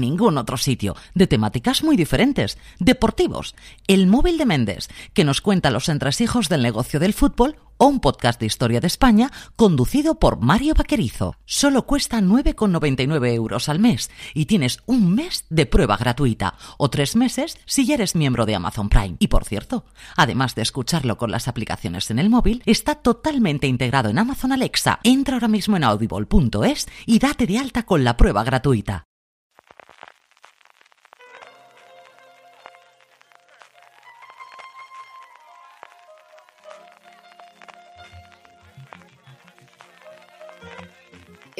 ningún 0.00 0.38
otro 0.38 0.56
sitio, 0.56 0.96
de 1.14 1.26
temáticas 1.26 1.82
muy 1.84 1.96
diferentes, 1.96 2.58
deportivos, 2.78 3.54
El 3.86 4.06
móvil 4.06 4.38
de 4.38 4.46
Méndez, 4.46 4.88
que 5.14 5.24
nos 5.24 5.40
cuenta 5.40 5.70
los 5.70 5.88
entresijos 5.88 6.48
del 6.48 6.62
negocio 6.62 7.00
del 7.00 7.14
fútbol, 7.14 7.56
o 7.82 7.86
un 7.86 7.98
podcast 7.98 8.38
de 8.38 8.46
historia 8.46 8.80
de 8.80 8.86
España 8.86 9.32
conducido 9.56 10.20
por 10.20 10.40
Mario 10.40 10.74
Vaquerizo. 10.74 11.34
Solo 11.44 11.84
cuesta 11.84 12.20
9,99 12.20 13.34
euros 13.34 13.68
al 13.68 13.80
mes 13.80 14.08
y 14.34 14.46
tienes 14.46 14.78
un 14.86 15.14
mes 15.14 15.46
de 15.50 15.66
prueba 15.66 15.96
gratuita 15.96 16.54
o 16.78 16.90
tres 16.90 17.16
meses 17.16 17.58
si 17.66 17.84
ya 17.84 17.94
eres 17.94 18.14
miembro 18.14 18.46
de 18.46 18.54
Amazon 18.54 18.88
Prime. 18.88 19.16
Y 19.18 19.26
por 19.26 19.44
cierto, 19.44 19.84
además 20.16 20.54
de 20.54 20.62
escucharlo 20.62 21.18
con 21.18 21.32
las 21.32 21.48
aplicaciones 21.48 22.08
en 22.12 22.20
el 22.20 22.30
móvil, 22.30 22.62
está 22.66 22.94
totalmente 22.94 23.66
integrado 23.66 24.10
en 24.10 24.18
Amazon 24.18 24.52
Alexa. 24.52 25.00
Entra 25.02 25.34
ahora 25.34 25.48
mismo 25.48 25.76
en 25.76 25.82
audible.es 25.82 26.86
y 27.06 27.18
date 27.18 27.46
de 27.46 27.58
alta 27.58 27.82
con 27.82 28.04
la 28.04 28.16
prueba 28.16 28.44
gratuita. 28.44 29.06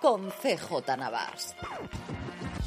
con 0.00 0.30
CJ 0.30 0.96
Navas. 0.96 1.54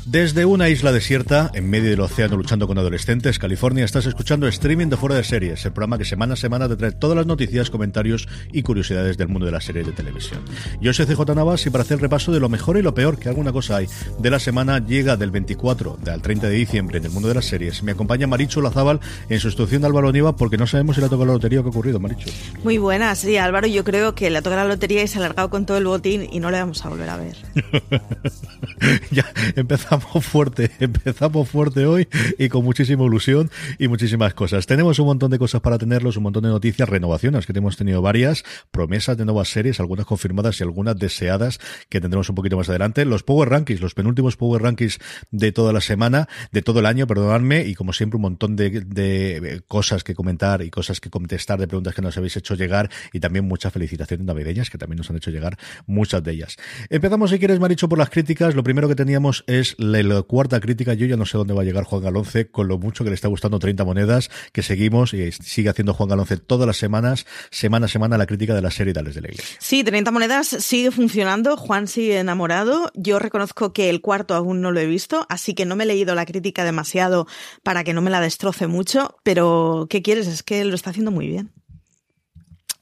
Desde 0.06 0.44
una 0.44 0.68
isla 0.68 0.92
desierta, 0.92 1.50
en 1.54 1.70
medio 1.70 1.90
del 1.90 2.02
océano 2.02 2.36
luchando 2.36 2.68
con 2.68 2.78
adolescentes, 2.78 3.40
California, 3.40 3.86
estás 3.86 4.06
escuchando 4.06 4.48
Streaming 4.48 4.88
de 4.88 4.98
Fuera 4.98 5.16
de 5.16 5.24
Series, 5.24 5.66
el 5.66 5.72
programa 5.72 5.98
que 5.98 6.04
semana 6.04 6.34
a 6.34 6.36
semana 6.36 6.68
te 6.68 6.76
trae 6.76 6.92
todas 6.92 7.16
las 7.16 7.26
noticias, 7.26 7.70
comentarios 7.70 8.28
y 8.52 8.64
curiosidades 8.64 9.18
del 9.18 9.30
mundo 9.30 9.46
de 9.46 9.54
las 9.54 9.64
series 9.64 9.86
de 9.86 9.94
televisión. 9.94 10.42
Yo 10.82 10.92
soy 10.94 11.06
CJ 11.06 11.34
Navas 11.34 11.66
y 11.66 11.70
para 11.70 11.84
hacer 11.84 11.96
el 11.96 12.02
repaso 12.02 12.34
de 12.34 12.42
lo 12.42 12.50
mejor 12.50 12.78
y 12.78 12.82
lo 12.82 12.94
peor, 12.94 13.18
que 13.18 13.30
alguna 13.30 13.54
cosa 13.54 13.78
hay, 13.78 13.88
de 14.20 14.30
la 14.30 14.40
semana 14.40 14.86
llega 14.86 15.16
del 15.16 15.32
24 15.32 15.98
al 16.06 16.22
30 16.22 16.50
de 16.50 16.56
diciembre 16.56 16.98
en 16.98 17.06
el 17.06 17.12
mundo 17.12 17.30
de 17.30 17.36
las 17.36 17.46
series. 17.46 17.82
Me 17.82 17.94
acompaña 17.94 18.28
Marichu 18.28 18.62
Lazábal 18.62 19.00
en 19.30 19.40
sustitución 19.40 19.84
de 19.84 19.88
Álvaro 19.88 20.12
Nieva 20.12 20.36
porque 20.36 20.58
no 20.58 20.68
sabemos 20.68 20.96
si 20.96 21.02
le 21.02 21.08
ha 21.08 21.10
tocado 21.10 21.28
la 21.28 21.34
lotería 21.34 21.62
o 21.62 21.64
qué 21.64 21.70
ha 21.70 21.72
ocurrido, 21.72 22.02
Marichu. 22.02 22.30
Muy 22.66 22.78
buenas, 22.78 23.20
sí, 23.20 23.38
Álvaro, 23.38 23.68
yo 23.68 23.86
creo 23.86 24.16
que 24.16 24.30
le 24.30 24.40
ha 24.40 24.42
tocado 24.42 24.64
la 24.64 24.68
lotería 24.68 25.02
y 25.02 25.08
se 25.08 25.18
ha 25.18 25.22
alargado 25.22 25.50
con 25.50 25.66
todo 25.66 25.78
el 25.78 25.86
botín 25.86 26.28
y 26.30 26.42
no 26.42 26.52
le 26.52 26.60
vamos 26.60 26.86
a 26.86 26.90
volver 26.90 27.10
a 27.10 27.16
ver. 27.16 27.23
ya 29.12 29.26
empezamos 29.56 30.26
fuerte, 30.26 30.72
empezamos 30.80 31.50
fuerte 31.50 31.86
hoy 31.86 32.08
y 32.38 32.50
con 32.50 32.64
muchísima 32.64 33.06
ilusión 33.06 33.50
y 33.80 33.88
muchísimas 33.88 34.34
cosas. 34.34 34.66
Tenemos 34.66 35.00
un 35.00 35.08
montón 35.08 35.32
de 35.32 35.40
cosas 35.40 35.62
para 35.62 35.78
tenerlos, 35.78 36.18
un 36.18 36.24
montón 36.24 36.44
de 36.44 36.50
noticias, 36.50 36.88
renovaciones 36.90 37.46
que 37.46 37.54
hemos 37.58 37.78
tenido 37.78 38.02
varias, 38.02 38.44
promesas 38.72 39.18
de 39.18 39.26
nuevas 39.26 39.50
series, 39.50 39.80
algunas 39.80 40.06
confirmadas 40.06 40.60
y 40.60 40.64
algunas 40.64 40.98
deseadas 40.98 41.60
que 41.90 42.02
tendremos 42.02 42.30
un 42.30 42.36
poquito 42.36 42.58
más 42.58 42.70
adelante. 42.70 43.06
Los 43.06 43.24
Power 43.24 43.50
Rankings, 43.50 43.82
los 43.82 43.94
penúltimos 43.94 44.38
Power 44.38 44.62
Rankings 44.62 45.00
de 45.32 45.52
toda 45.52 45.74
la 45.74 45.82
semana, 45.82 46.28
de 46.52 46.62
todo 46.62 46.80
el 46.80 46.86
año, 46.86 47.08
perdonadme, 47.08 47.66
y 47.66 47.76
como 47.76 47.94
siempre 47.94 48.18
un 48.18 48.24
montón 48.24 48.56
de, 48.56 48.70
de 48.82 49.62
cosas 49.68 50.04
que 50.04 50.14
comentar 50.14 50.62
y 50.62 50.70
cosas 50.70 51.00
que 51.00 51.10
contestar 51.10 51.60
de 51.60 51.68
preguntas 51.68 51.94
que 51.94 52.02
nos 52.02 52.18
habéis 52.18 52.38
hecho 52.38 52.56
llegar 52.56 52.90
y 53.12 53.20
también 53.20 53.46
muchas 53.46 53.72
felicitaciones 53.72 54.26
navideñas 54.26 54.70
que 54.70 54.78
también 54.78 54.98
nos 54.98 55.10
han 55.10 55.18
hecho 55.18 55.32
llegar 55.32 55.58
muchas 55.86 56.24
de 56.24 56.32
ellas. 56.32 56.58
Empezamos, 56.90 57.13
si 57.28 57.38
quieres, 57.38 57.60
Maricho, 57.60 57.88
por 57.88 58.00
las 58.00 58.10
críticas. 58.10 58.56
Lo 58.56 58.64
primero 58.64 58.88
que 58.88 58.96
teníamos 58.96 59.44
es 59.46 59.76
la, 59.78 60.24
cuarta 60.24 60.60
crítica. 60.60 60.94
Yo 60.94 61.06
ya 61.06 61.16
no 61.16 61.26
sé 61.26 61.38
dónde 61.38 61.54
va 61.54 61.62
a 61.62 61.64
llegar 61.64 61.84
Juan 61.84 62.02
Galonce 62.02 62.50
con 62.50 62.68
lo 62.68 62.80
mucho 62.80 63.04
que 63.04 63.12
le 63.12 63.14
está 63.14 63.28
gustando 63.28 63.60
30 63.60 63.86
monedas, 63.86 64.32
que 64.52 64.64
seguimos 64.64 65.14
y 65.14 65.32
sigue 65.32 65.70
haciendo 65.70 65.94
Juan 65.94 66.10
Galonce 66.10 66.38
todas 66.38 66.66
las 66.66 66.78
semanas, 66.78 67.26
semana 67.52 67.86
a 67.86 67.90
semana, 67.90 68.18
la 68.18 68.26
crítica 68.26 68.56
de 68.56 68.62
la 68.64 68.72
serie 68.72 68.94
Dales 68.94 69.16
de 69.16 69.22
la. 69.22 69.30
Sí, 69.60 69.84
30 69.84 70.12
monedas 70.12 70.48
sigue 70.48 70.90
funcionando. 70.92 71.56
Juan 71.56 71.88
sigue 71.88 72.18
enamorado. 72.18 72.92
Yo 72.96 73.20
reconozco 73.20 73.74
que 73.74 73.90
el 73.90 74.02
cuarto 74.02 74.34
aún 74.34 74.62
no 74.62 74.72
lo 74.72 74.80
he 74.80 74.88
visto, 74.88 75.26
así 75.30 75.54
que 75.54 75.66
no 75.66 75.76
me 75.76 75.84
he 75.84 75.88
leído 75.88 76.16
la 76.16 76.26
crítica 76.26 76.66
demasiado 76.66 77.28
para 77.62 77.84
que 77.84 77.94
no 77.94 78.02
me 78.02 78.10
la 78.10 78.22
destroce 78.22 78.68
mucho. 78.68 79.18
Pero, 79.24 79.86
¿qué 79.90 80.02
quieres? 80.02 80.28
Es 80.28 80.42
que 80.42 80.66
lo 80.66 80.74
está 80.74 80.90
haciendo 80.90 81.12
muy 81.12 81.28
bien. 81.28 81.52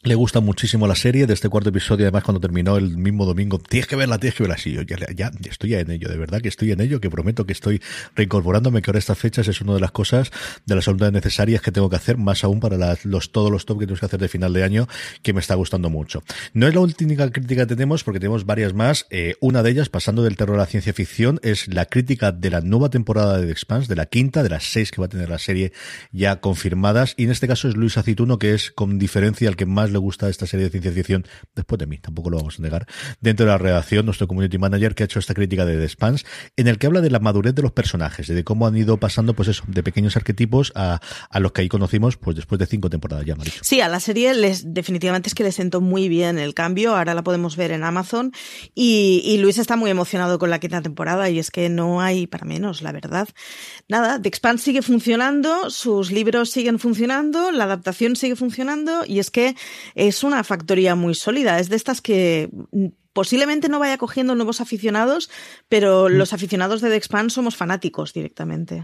Le 0.04 0.16
gusta 0.16 0.40
muchísimo 0.40 0.88
la 0.88 0.96
serie 0.96 1.28
de 1.28 1.36
este 1.36 1.48
cuarto 1.48 1.70
episodio, 1.70 2.06
además 2.06 2.24
cuando 2.24 2.40
terminó 2.40 2.76
el 2.76 2.98
mismo 2.98 3.24
domingo, 3.24 3.60
tienes 3.60 3.86
que 3.86 3.96
verla, 3.96 4.18
tienes 4.18 4.34
que 4.34 4.42
verla 4.42 4.56
así, 4.56 4.72
yo 4.72 4.82
ya, 4.82 4.98
ya, 5.16 5.32
estoy 5.48 5.76
en 5.76 5.92
ello, 5.92 6.10
de 6.10 6.18
verdad 6.18 6.42
que 6.42 6.48
estoy 6.48 6.72
en 6.72 6.82
ello, 6.82 7.00
que 7.00 7.12
prometo 7.12 7.46
que 7.46 7.54
estoy 7.54 7.84
reincorporándome, 8.16 8.82
que 8.82 8.90
ahora 8.90 8.98
estas 8.98 9.20
fechas 9.20 9.48
es 9.48 9.62
una 9.62 9.76
de 9.76 9.80
las 9.80 9.92
cosas, 9.92 10.32
de 10.66 10.74
las 10.74 10.88
voluntades 10.88 11.14
necesarias 11.14 11.62
que 11.62 11.72
tengo 11.72 11.88
que 11.88 11.98
hacer, 11.98 12.18
más 12.18 12.44
aún 12.44 12.60
para 12.60 12.98
los, 13.04 13.32
todos 13.32 13.52
los 13.52 13.68
top 13.68 13.78
que 13.78 13.86
tenemos 13.86 14.00
que 14.00 14.08
hacer 14.08 14.20
de 14.20 14.28
final 14.28 14.54
de 14.54 14.64
año, 14.64 14.88
que 15.22 15.34
me 15.34 15.40
está 15.40 15.54
gustando 15.54 15.92
mucho. 15.92 16.24
No 16.56 16.68
es 16.68 16.74
la 16.74 16.82
última 16.82 17.30
crítica 17.30 17.68
que 17.68 17.76
tenemos, 17.76 18.04
porque 18.04 18.20
tenemos 18.20 18.48
varias 18.48 18.74
más, 18.74 19.06
eh, 19.12 19.36
una 19.40 19.62
de 19.62 19.70
ellas, 19.70 19.90
pasando 19.90 20.24
del 20.24 20.36
terror 20.36 20.56
a 20.56 20.62
la 20.62 20.66
ciencia 20.66 20.94
ficción, 20.94 21.40
es 21.44 21.68
la 21.68 21.86
crítica 21.86 22.32
de 22.32 22.50
la 22.50 22.62
nueva 22.62 22.90
temporada 22.90 23.38
de 23.38 23.46
The 23.46 23.52
Expanse, 23.52 23.88
de 23.88 23.98
la 23.98 24.08
quinta, 24.08 24.42
de 24.42 24.50
las 24.50 24.64
seis 24.64 24.90
que 24.90 25.00
va 25.00 25.06
a 25.06 25.10
tener 25.10 25.30
la 25.30 25.38
serie 25.38 25.74
ya 26.12 26.40
confirmadas, 26.40 27.14
y 27.18 27.26
en 27.26 27.30
este 27.30 27.48
caso 27.48 27.68
es 27.68 27.76
Luis 27.76 28.00
Acituno, 28.00 28.40
que 28.40 28.56
es 28.56 28.72
con 28.72 28.98
diferencia 28.98 29.48
el 29.48 29.56
que 29.56 29.68
más 29.68 29.91
le 29.92 30.00
gusta 30.00 30.30
esta 30.30 30.46
serie 30.48 30.66
de 30.66 30.72
ciencia 30.72 30.92
ficción, 30.92 31.26
después 31.56 31.80
de 31.80 31.88
mí, 31.88 31.98
tampoco 31.98 32.30
lo 32.30 32.38
vamos 32.38 32.60
a 32.60 32.62
negar, 32.62 32.88
dentro 33.20 33.46
de 33.46 33.52
la 33.52 33.58
redacción, 33.58 34.06
nuestro 34.06 34.28
community 34.28 34.58
manager 34.58 34.96
que 34.96 35.04
ha 35.04 35.06
hecho 35.06 35.20
esta 35.20 35.34
crítica 35.34 35.66
de 35.66 35.78
The 35.78 35.90
Spans, 35.90 36.26
en 36.56 36.68
el 36.68 36.78
que 36.78 36.88
habla 36.88 37.02
de 37.02 37.10
la 37.10 37.20
madurez 37.20 37.56
de 37.56 37.62
los 37.62 37.72
personajes, 37.72 38.28
de 38.28 38.44
cómo 38.44 38.68
han 38.68 38.76
ido 38.78 38.98
pasando, 38.98 39.34
pues 39.34 39.50
eso, 39.50 39.64
de 39.68 39.84
pequeños 39.84 40.16
arquetipos 40.16 40.72
a, 40.76 41.00
a 41.30 41.40
los 41.40 41.52
que 41.52 41.62
ahí 41.62 41.70
conocimos, 41.70 42.18
pues 42.18 42.36
después 42.36 42.60
de 42.60 42.66
cinco 42.66 42.90
temporadas 42.90 43.26
ya, 43.26 43.36
Maricho. 43.36 43.60
Sí, 43.64 43.82
a 43.82 43.90
la 43.90 44.00
serie 44.00 44.34
les, 44.34 44.74
definitivamente 44.74 45.30
es 45.30 45.36
que 45.36 45.44
le 45.44 45.52
sentó 45.52 45.82
muy 45.82 46.10
bien 46.10 46.40
el 46.40 46.54
cambio, 46.54 46.96
ahora 46.96 47.14
la 47.14 47.24
podemos 47.24 47.56
ver 47.56 47.72
en 47.72 47.84
Amazon, 47.84 48.32
y, 48.74 49.22
y 49.26 49.38
Luis 49.38 49.58
está 49.58 49.76
muy 49.76 49.92
emocionado 49.92 50.40
con 50.40 50.50
la 50.50 50.60
quinta 50.60 50.82
temporada, 50.82 51.30
y 51.30 51.40
es 51.40 51.52
que 51.52 51.70
no 51.70 52.02
hay 52.02 52.28
para 52.28 52.46
menos, 52.46 52.82
la 52.82 52.92
verdad. 52.92 53.28
Nada, 53.88 54.22
The 54.22 54.30
Expanse 54.30 54.64
sigue 54.64 54.82
funcionando, 54.82 55.70
sus 55.70 56.12
libros 56.12 56.50
siguen 56.52 56.80
funcionando, 56.80 57.52
la 57.52 57.66
adaptación 57.66 58.16
sigue 58.16 58.36
funcionando, 58.36 59.04
y 59.06 59.20
es 59.20 59.32
que 59.32 59.56
es 59.96 60.24
una 60.24 60.44
factoría 60.44 60.96
muy 60.96 61.16
sólida, 61.16 61.60
es 61.60 61.70
de 61.70 61.76
estas 61.76 62.02
que 62.02 62.50
posiblemente 63.14 63.70
no 63.70 63.80
vaya 63.80 63.98
cogiendo 63.98 64.36
nuevos 64.36 64.62
aficionados, 64.62 65.30
pero 65.70 66.08
mm. 66.08 66.14
los 66.14 66.34
aficionados 66.34 66.82
de 66.82 66.90
The 66.90 66.96
Expanse 66.96 67.36
somos 67.36 67.56
fanáticos 67.56 68.14
directamente. 68.14 68.84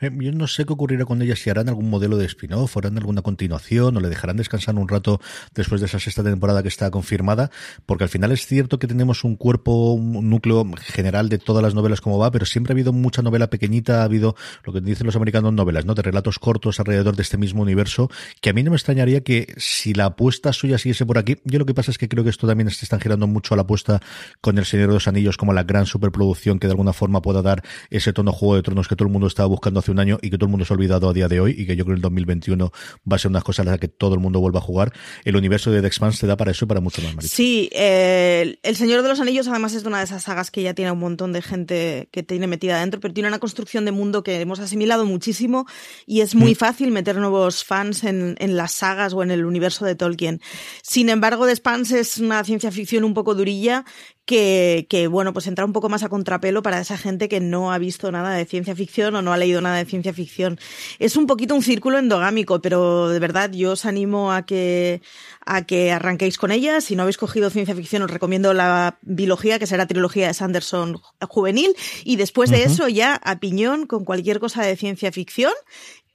Eh, 0.00 0.10
yo 0.12 0.32
no 0.32 0.46
sé 0.46 0.64
qué 0.64 0.72
ocurrirá 0.72 1.04
con 1.04 1.22
ella, 1.22 1.36
si 1.36 1.50
harán 1.50 1.68
algún 1.68 1.90
modelo 1.90 2.16
de 2.16 2.26
spin-off, 2.26 2.76
harán 2.76 2.96
alguna 2.98 3.22
continuación 3.22 3.96
o 3.96 4.00
le 4.00 4.08
dejarán 4.08 4.36
descansar 4.36 4.74
un 4.76 4.88
rato 4.88 5.20
después 5.54 5.80
de 5.80 5.86
esa 5.86 5.98
sexta 5.98 6.22
temporada 6.22 6.62
que 6.62 6.68
está 6.68 6.90
confirmada, 6.90 7.50
porque 7.86 8.04
al 8.04 8.10
final 8.10 8.32
es 8.32 8.46
cierto 8.46 8.78
que 8.78 8.86
tenemos 8.86 9.24
un 9.24 9.36
cuerpo, 9.36 9.92
un 9.92 10.28
núcleo 10.30 10.64
general 10.80 11.28
de 11.28 11.38
todas 11.38 11.62
las 11.62 11.74
novelas 11.74 12.00
como 12.00 12.18
va, 12.18 12.30
pero 12.30 12.46
siempre 12.46 12.72
ha 12.72 12.74
habido 12.74 12.92
mucha 12.92 13.22
novela 13.22 13.50
pequeñita, 13.50 14.02
ha 14.02 14.04
habido 14.04 14.36
lo 14.64 14.72
que 14.72 14.80
dicen 14.80 15.06
los 15.06 15.16
americanos 15.16 15.52
novelas, 15.52 15.84
¿no? 15.84 15.94
De 15.94 16.02
relatos 16.02 16.38
cortos 16.38 16.80
alrededor 16.80 17.16
de 17.16 17.22
este 17.22 17.36
mismo 17.36 17.62
universo, 17.62 18.10
que 18.40 18.50
a 18.50 18.52
mí 18.52 18.62
no 18.62 18.70
me 18.70 18.76
extrañaría 18.76 19.22
que 19.22 19.54
si 19.56 19.94
la 19.94 20.06
apuesta 20.06 20.52
suya 20.52 20.78
siguiese 20.78 21.06
por 21.06 21.18
aquí, 21.18 21.38
yo 21.44 21.58
lo 21.58 21.66
que 21.66 21.74
pasa 21.74 21.90
es 21.90 21.98
que 21.98 22.08
creo 22.08 22.24
que 22.24 22.30
esto 22.30 22.46
también 22.46 22.70
se 22.70 22.84
están 22.84 23.00
girando 23.00 23.26
mucho 23.26 23.54
a 23.54 23.56
la 23.56 23.62
apuesta 23.62 24.00
con 24.40 24.58
El 24.58 24.64
Señor 24.64 24.88
de 24.88 24.94
los 24.94 25.08
Anillos 25.08 25.36
como 25.36 25.52
la 25.52 25.62
gran 25.62 25.86
superproducción 25.86 26.58
que 26.58 26.66
de 26.66 26.72
alguna 26.72 26.92
forma 26.92 27.22
pueda 27.22 27.42
dar 27.42 27.62
ese 27.90 28.12
tono 28.12 28.32
Juego 28.32 28.56
de 28.56 28.62
Tronos 28.62 28.88
que 28.88 28.96
todo 28.96 29.06
el 29.06 29.12
mundo 29.12 29.26
estaba 29.26 29.48
buscando 29.48 29.77
hace 29.78 29.90
un 29.90 29.98
año 29.98 30.18
y 30.22 30.30
que 30.30 30.38
todo 30.38 30.46
el 30.46 30.50
mundo 30.50 30.64
se 30.64 30.72
ha 30.72 30.76
olvidado 30.76 31.08
a 31.08 31.12
día 31.12 31.28
de 31.28 31.40
hoy 31.40 31.54
y 31.56 31.66
que 31.66 31.76
yo 31.76 31.84
creo 31.84 31.94
que 31.94 31.98
el 31.98 32.02
2021 32.02 32.72
va 33.10 33.16
a 33.16 33.18
ser 33.18 33.30
una 33.30 33.40
cosa 33.40 33.62
en 33.62 33.68
la 33.68 33.78
que 33.78 33.88
todo 33.88 34.14
el 34.14 34.20
mundo 34.20 34.40
vuelva 34.40 34.58
a 34.58 34.62
jugar. 34.62 34.92
El 35.24 35.36
universo 35.36 35.70
de 35.70 35.80
The 35.80 35.86
Expanse 35.86 36.20
te 36.20 36.26
da 36.26 36.36
para 36.36 36.50
eso 36.50 36.64
y 36.64 36.68
para 36.68 36.80
mucho 36.80 37.02
más, 37.02 37.26
Sí, 37.26 37.68
eh, 37.72 38.58
El 38.62 38.76
Señor 38.76 39.02
de 39.02 39.08
los 39.08 39.20
Anillos 39.20 39.48
además 39.48 39.74
es 39.74 39.84
una 39.84 39.98
de 39.98 40.04
esas 40.04 40.24
sagas 40.24 40.50
que 40.50 40.62
ya 40.62 40.74
tiene 40.74 40.92
un 40.92 40.98
montón 40.98 41.32
de 41.32 41.42
gente 41.42 42.08
que 42.12 42.22
tiene 42.22 42.46
metida 42.46 42.76
adentro, 42.76 43.00
pero 43.00 43.14
tiene 43.14 43.28
una 43.28 43.38
construcción 43.38 43.84
de 43.84 43.92
mundo 43.92 44.22
que 44.22 44.40
hemos 44.40 44.60
asimilado 44.60 45.04
muchísimo 45.04 45.66
y 46.06 46.20
es 46.20 46.34
muy 46.34 46.52
mm. 46.52 46.56
fácil 46.56 46.90
meter 46.90 47.16
nuevos 47.16 47.64
fans 47.64 48.04
en, 48.04 48.36
en 48.38 48.56
las 48.56 48.72
sagas 48.72 49.12
o 49.14 49.22
en 49.22 49.30
el 49.30 49.44
universo 49.44 49.84
de 49.84 49.94
Tolkien. 49.94 50.40
Sin 50.82 51.08
embargo, 51.08 51.46
The 51.46 51.52
Expanse 51.52 52.00
es 52.00 52.18
una 52.18 52.42
ciencia 52.44 52.70
ficción 52.70 53.04
un 53.04 53.14
poco 53.14 53.34
durilla 53.34 53.84
que, 54.28 54.86
que, 54.90 55.08
bueno, 55.08 55.32
pues 55.32 55.46
entra 55.46 55.64
un 55.64 55.72
poco 55.72 55.88
más 55.88 56.02
a 56.02 56.10
contrapelo 56.10 56.62
para 56.62 56.78
esa 56.78 56.98
gente 56.98 57.30
que 57.30 57.40
no 57.40 57.72
ha 57.72 57.78
visto 57.78 58.12
nada 58.12 58.34
de 58.34 58.44
ciencia 58.44 58.76
ficción 58.76 59.16
o 59.16 59.22
no 59.22 59.32
ha 59.32 59.38
leído 59.38 59.62
nada 59.62 59.78
de 59.78 59.86
ciencia 59.86 60.12
ficción. 60.12 60.60
Es 60.98 61.16
un 61.16 61.26
poquito 61.26 61.54
un 61.54 61.62
círculo 61.62 61.98
endogámico, 61.98 62.60
pero 62.60 63.08
de 63.08 63.18
verdad 63.20 63.50
yo 63.50 63.72
os 63.72 63.86
animo 63.86 64.30
a 64.30 64.44
que, 64.44 65.00
a 65.46 65.64
que 65.64 65.92
arranquéis 65.92 66.36
con 66.36 66.50
ella. 66.50 66.82
Si 66.82 66.94
no 66.94 67.04
habéis 67.04 67.16
cogido 67.16 67.48
ciencia 67.48 67.74
ficción, 67.74 68.02
os 68.02 68.10
recomiendo 68.10 68.52
la 68.52 68.98
biología, 69.00 69.58
que 69.58 69.66
será 69.66 69.86
trilogía 69.86 70.26
de 70.26 70.34
Sanderson 70.34 71.00
juvenil, 71.26 71.74
y 72.04 72.16
después 72.16 72.50
de 72.50 72.64
eso 72.64 72.86
ya 72.88 73.14
a 73.14 73.40
piñón 73.40 73.86
con 73.86 74.04
cualquier 74.04 74.40
cosa 74.40 74.62
de 74.62 74.76
ciencia 74.76 75.10
ficción 75.10 75.54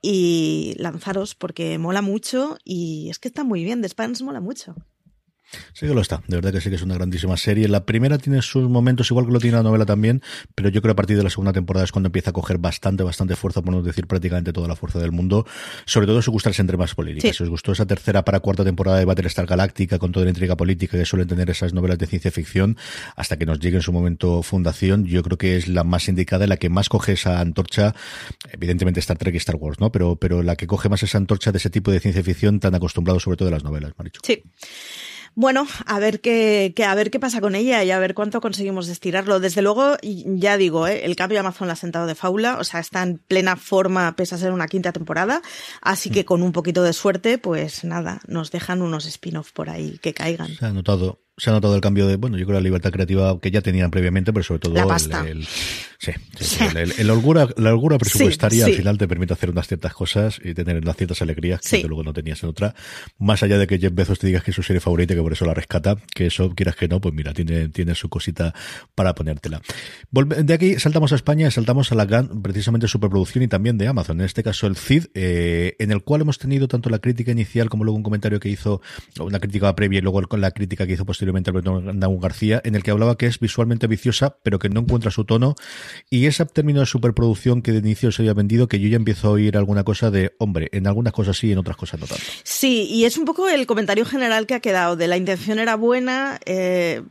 y 0.03 0.75
lanzaros 0.77 1.33
porque 1.33 1.79
mola 1.79 2.03
mucho 2.03 2.59
y 2.63 3.09
es 3.09 3.17
que 3.17 3.29
está 3.29 3.43
muy 3.43 3.63
bien, 3.63 3.81
The 3.81 3.89
Spans 3.89 4.21
mola 4.21 4.39
mucho. 4.39 4.75
Sí 5.73 5.87
que 5.87 5.93
lo 5.93 6.01
está, 6.01 6.21
de 6.27 6.37
verdad 6.37 6.51
que 6.51 6.61
sí 6.61 6.69
que 6.69 6.75
es 6.75 6.81
una 6.81 6.95
grandísima 6.95 7.37
serie. 7.37 7.67
La 7.67 7.85
primera 7.85 8.17
tiene 8.17 8.41
sus 8.41 8.69
momentos, 8.69 9.09
igual 9.11 9.25
que 9.25 9.31
lo 9.31 9.39
tiene 9.39 9.57
la 9.57 9.63
novela 9.63 9.85
también, 9.85 10.21
pero 10.55 10.69
yo 10.69 10.81
creo 10.81 10.93
que 10.93 10.93
a 10.93 10.95
partir 10.95 11.17
de 11.17 11.23
la 11.23 11.29
segunda 11.29 11.53
temporada 11.53 11.83
es 11.85 11.91
cuando 11.91 12.07
empieza 12.07 12.31
a 12.31 12.33
coger 12.33 12.57
bastante, 12.57 13.03
bastante 13.03 13.35
fuerza, 13.35 13.61
por 13.61 13.73
no 13.73 13.81
decir 13.81 14.07
prácticamente 14.07 14.53
toda 14.53 14.67
la 14.67 14.75
fuerza 14.75 14.99
del 14.99 15.11
mundo. 15.11 15.45
Sobre 15.85 16.07
todo 16.07 16.21
si 16.21 16.29
os 16.29 16.33
gustarse 16.33 16.61
entre 16.61 16.77
más 16.77 16.95
políticas. 16.95 17.35
Si 17.35 17.43
os 17.43 17.49
gustó 17.49 17.71
esa 17.71 17.85
tercera 17.85 18.23
para 18.25 18.39
cuarta 18.39 18.63
temporada 18.63 18.99
de 18.99 19.05
Battlestar 19.05 19.45
Galáctica, 19.45 19.99
con 19.99 20.11
toda 20.11 20.25
la 20.25 20.31
intriga 20.31 20.55
política 20.55 20.97
que 20.97 21.05
suelen 21.05 21.27
tener 21.27 21.49
esas 21.49 21.73
novelas 21.73 21.97
de 21.97 22.07
ciencia 22.07 22.31
ficción, 22.31 22.77
hasta 23.15 23.37
que 23.37 23.45
nos 23.45 23.59
llegue 23.59 23.77
en 23.77 23.81
su 23.81 23.93
momento 23.93 24.43
fundación, 24.43 25.05
yo 25.05 25.23
creo 25.23 25.37
que 25.37 25.57
es 25.57 25.67
la 25.67 25.83
más 25.83 26.07
indicada, 26.07 26.47
la 26.47 26.57
que 26.57 26.69
más 26.69 26.89
coge 26.89 27.13
esa 27.13 27.39
antorcha, 27.39 27.93
evidentemente 28.51 28.99
Star 28.99 29.17
Trek 29.17 29.33
y 29.33 29.37
Star 29.37 29.55
Wars, 29.55 29.79
¿no? 29.79 29.91
Pero, 29.91 30.15
pero 30.15 30.43
la 30.43 30.55
que 30.55 30.67
coge 30.67 30.89
más 30.89 31.03
esa 31.03 31.17
antorcha 31.17 31.51
de 31.51 31.57
ese 31.57 31.69
tipo 31.69 31.91
de 31.91 31.99
ciencia 31.99 32.23
ficción 32.23 32.59
tan 32.59 32.75
acostumbrado 32.75 33.19
sobre 33.19 33.37
todo 33.37 33.47
de 33.47 33.53
las 33.53 33.63
novelas, 33.63 33.93
Maricho. 33.97 34.21
Sí. 34.23 34.43
Bueno, 35.35 35.65
a 35.85 35.99
ver 35.99 36.21
qué, 36.21 36.73
a 36.87 36.95
ver 36.95 37.09
qué 37.09 37.19
pasa 37.19 37.41
con 37.41 37.55
ella 37.55 37.83
y 37.83 37.91
a 37.91 37.99
ver 37.99 38.13
cuánto 38.13 38.39
conseguimos 38.39 38.87
estirarlo. 38.87 39.39
Desde 39.39 39.61
luego, 39.61 39.97
ya 40.01 40.57
digo, 40.57 40.87
¿eh? 40.87 41.05
el 41.05 41.15
cambio 41.15 41.37
de 41.37 41.39
Amazon 41.39 41.67
la 41.67 41.73
ha 41.73 41.77
sentado 41.77 42.05
de 42.05 42.15
faula, 42.15 42.57
o 42.59 42.63
sea, 42.63 42.79
está 42.79 43.01
en 43.01 43.17
plena 43.17 43.55
forma 43.55 44.15
pese 44.15 44.35
a 44.35 44.37
ser 44.37 44.51
una 44.51 44.67
quinta 44.67 44.91
temporada, 44.91 45.41
así 45.81 46.09
que 46.09 46.25
con 46.25 46.43
un 46.43 46.51
poquito 46.51 46.83
de 46.83 46.93
suerte, 46.93 47.37
pues 47.37 47.83
nada, 47.83 48.21
nos 48.27 48.51
dejan 48.51 48.81
unos 48.81 49.05
spin-off 49.05 49.51
por 49.51 49.69
ahí 49.69 49.97
que 50.01 50.13
caigan. 50.13 50.55
Se 50.55 50.65
ha 50.65 50.71
notado, 50.71 51.19
se 51.37 51.49
ha 51.49 51.53
notado 51.53 51.75
el 51.75 51.81
cambio 51.81 52.07
de, 52.07 52.17
bueno, 52.17 52.37
yo 52.37 52.45
creo 52.45 52.59
la 52.59 52.63
libertad 52.63 52.91
creativa 52.91 53.39
que 53.39 53.49
ya 53.49 53.61
tenían 53.61 53.89
previamente, 53.89 54.31
pero 54.33 54.43
sobre 54.43 54.59
todo 54.59 54.75
la 54.75 54.87
pasta. 54.87 55.27
El, 55.27 55.47
sí, 56.39 56.59
el, 56.97 57.09
holgura, 57.09 57.47
la 57.57 57.71
holgura 57.71 57.97
presupuestaria 57.97 58.65
al 58.65 58.73
final 58.73 58.97
te 58.97 59.07
permite 59.07 59.33
hacer 59.33 59.49
unas 59.49 59.67
ciertas 59.67 59.93
cosas 59.93 60.39
y 60.43 60.53
tener 60.53 60.77
unas 60.77 60.95
ciertas 60.97 61.21
alegrías 61.21 61.61
que 61.61 61.83
luego 61.83 62.03
no 62.03 62.13
tenías 62.13 62.43
en 62.43 62.49
otra. 62.49 62.75
Más 63.17 63.43
allá 63.43 63.57
de 63.57 63.67
que 63.67 63.79
Jeff 63.79 63.93
Bezos 63.93 64.19
te 64.19 64.27
digas 64.27 64.43
que 64.43 64.51
es 64.51 64.55
su 64.55 64.63
serie 64.63 64.79
favorita 64.79 65.13
y 65.13 65.17
que 65.17 65.21
por 65.21 65.33
eso 65.33 65.45
la 65.45 65.53
rescata, 65.53 65.95
que 66.13 66.27
eso 66.27 66.51
quieras 66.55 66.75
que 66.75 66.87
no, 66.87 66.99
pues 66.99 67.13
mira, 67.13 67.33
tiene, 67.33 67.69
tiene 67.69 67.95
su 67.95 68.09
cosita 68.09 68.53
para 68.95 69.15
ponértela. 69.15 69.61
De 70.11 70.53
aquí 70.53 70.79
saltamos 70.79 71.11
a 71.11 71.15
España 71.15 71.47
y 71.47 71.51
saltamos 71.51 71.91
a 71.91 71.95
la 71.95 72.05
gran, 72.05 72.41
precisamente 72.41 72.87
superproducción 72.87 73.43
y 73.43 73.47
también 73.47 73.77
de 73.77 73.87
Amazon, 73.87 74.19
en 74.19 74.25
este 74.25 74.43
caso 74.43 74.67
el 74.67 74.75
CID, 74.75 75.05
eh, 75.13 75.75
en 75.79 75.91
el 75.91 76.03
cual 76.03 76.21
hemos 76.21 76.37
tenido 76.37 76.67
tanto 76.67 76.89
la 76.89 76.99
crítica 76.99 77.31
inicial 77.31 77.69
como 77.69 77.83
luego 77.83 77.97
un 77.97 78.03
comentario 78.03 78.39
que 78.39 78.49
hizo, 78.49 78.81
una 79.19 79.39
crítica 79.39 79.75
previa 79.75 79.99
y 79.99 80.01
luego 80.01 80.21
la 80.37 80.51
crítica 80.51 80.85
que 80.85 80.93
hizo 80.93 81.05
posteriormente 81.05 81.49
Alberto 81.49 81.81
García, 82.19 82.61
en 82.63 82.75
el 82.75 82.83
que 82.83 82.91
hablaba 82.91 83.17
que 83.17 83.27
es 83.27 83.39
visualmente 83.39 83.87
viciosa, 83.87 84.37
pero 84.43 84.59
que 84.59 84.69
no 84.69 84.81
encuentra 84.81 85.11
su 85.11 85.25
tono. 85.25 85.55
Y 86.09 86.25
ese 86.25 86.45
término 86.45 86.81
de 86.81 86.85
superproducción 86.85 87.61
que 87.61 87.71
de 87.71 87.79
inicio 87.79 88.11
se 88.11 88.21
había 88.21 88.33
vendido, 88.33 88.67
que 88.67 88.79
yo 88.79 88.87
ya 88.87 88.97
empiezo 88.97 89.27
a 89.27 89.31
oír 89.31 89.57
alguna 89.57 89.83
cosa 89.83 90.11
de, 90.11 90.35
hombre, 90.39 90.69
en 90.71 90.87
algunas 90.87 91.13
cosas 91.13 91.37
sí, 91.37 91.51
en 91.51 91.57
otras 91.57 91.77
cosas 91.77 91.99
no 91.99 92.07
tanto. 92.07 92.23
Sí, 92.43 92.87
y 92.89 93.05
es 93.05 93.17
un 93.17 93.25
poco 93.25 93.49
el 93.49 93.65
comentario 93.65 94.05
general 94.05 94.45
que 94.47 94.55
ha 94.55 94.59
quedado, 94.59 94.95
de 94.95 95.07
la 95.07 95.17
intención 95.17 95.59
era 95.59 95.75
buena, 95.75 96.39
eh, 96.45 97.01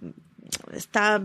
está 0.73 1.23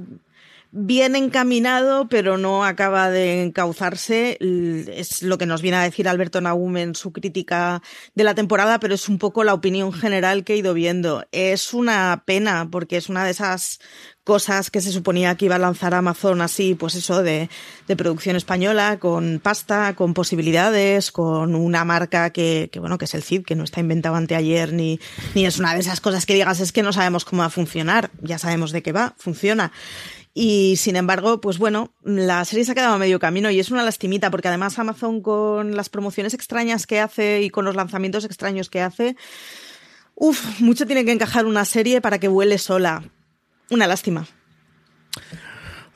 bien 0.72 1.16
encaminado, 1.16 2.08
pero 2.10 2.38
no 2.38 2.64
acaba 2.64 3.10
de 3.10 3.44
encauzarse. 3.44 4.38
Es 4.40 5.24
lo 5.24 5.38
que 5.38 5.46
nos 5.46 5.62
viene 5.62 5.78
a 5.78 5.84
decir 5.84 6.08
Alberto 6.08 6.42
Nahum 6.42 6.78
en 6.78 6.96
su 6.96 7.12
crítica 7.12 7.82
de 8.16 8.24
la 8.24 8.36
temporada, 8.36 8.80
pero 8.80 8.94
es 8.94 9.10
un 9.10 9.18
poco 9.18 9.44
la 9.44 9.54
opinión 9.54 9.94
general 9.94 10.44
que 10.44 10.54
he 10.54 10.58
ido 10.58 10.74
viendo. 10.74 11.26
Es 11.32 11.74
una 11.74 12.24
pena, 12.26 12.70
porque 12.72 12.98
es 12.98 13.10
una 13.10 13.26
de 13.26 13.32
esas 13.32 13.80
cosas 14.28 14.70
que 14.70 14.82
se 14.82 14.92
suponía 14.92 15.36
que 15.36 15.46
iba 15.46 15.56
a 15.56 15.58
lanzar 15.58 15.94
Amazon 15.94 16.42
así, 16.42 16.76
pues 16.76 16.96
eso, 16.96 17.24
de, 17.24 17.50
de 17.88 17.96
producción 17.96 18.36
española, 18.36 19.00
con 19.00 19.40
pasta, 19.42 19.96
con 19.96 20.14
posibilidades, 20.14 21.14
con 21.14 21.56
una 21.56 21.86
marca 21.86 22.32
que, 22.32 22.68
que, 22.70 22.82
bueno, 22.82 22.98
que 22.98 23.06
es 23.06 23.14
el 23.14 23.24
CID, 23.24 23.46
que 23.46 23.56
no 23.56 23.64
está 23.64 23.80
inventado 23.80 24.16
anteayer, 24.16 24.74
ni, 24.74 25.00
ni 25.34 25.46
es 25.46 25.60
una 25.60 25.74
de 25.74 25.80
esas 25.80 26.02
cosas 26.02 26.26
que 26.26 26.34
digas, 26.34 26.60
es 26.60 26.74
que 26.74 26.84
no 26.84 26.92
sabemos 26.92 27.24
cómo 27.24 27.40
va 27.40 27.46
a 27.46 27.50
funcionar, 27.50 28.12
ya 28.22 28.38
sabemos 28.38 28.74
de 28.74 28.84
qué 28.84 28.92
va, 28.92 29.16
funciona. 29.18 29.72
Y 30.34 30.76
sin 30.76 30.98
embargo, 30.98 31.40
pues 31.40 31.58
bueno, 31.58 31.94
la 32.04 32.44
serie 32.44 32.66
se 32.66 32.74
ha 32.74 32.76
quedado 32.76 32.96
a 32.96 32.98
medio 32.98 33.20
camino 33.20 33.50
y 33.50 33.62
es 33.62 33.72
una 33.72 33.84
lastimita 33.84 34.30
porque 34.30 34.50
además 34.50 34.78
Amazon 34.78 35.22
con 35.22 35.78
las 35.78 35.88
promociones 35.88 36.34
extrañas 36.34 36.86
que 36.86 37.00
hace 37.00 37.44
y 37.44 37.50
con 37.50 37.64
los 37.64 37.78
lanzamientos 37.78 38.26
extraños 38.26 38.70
que 38.70 38.82
hace, 38.82 39.16
uff, 40.16 40.60
mucho 40.60 40.86
tiene 40.86 41.06
que 41.06 41.14
encajar 41.14 41.46
una 41.46 41.64
serie 41.64 42.02
para 42.02 42.20
que 42.20 42.28
vuele 42.28 42.58
sola. 42.58 43.04
Una 43.70 43.88
lástima. 43.88 44.26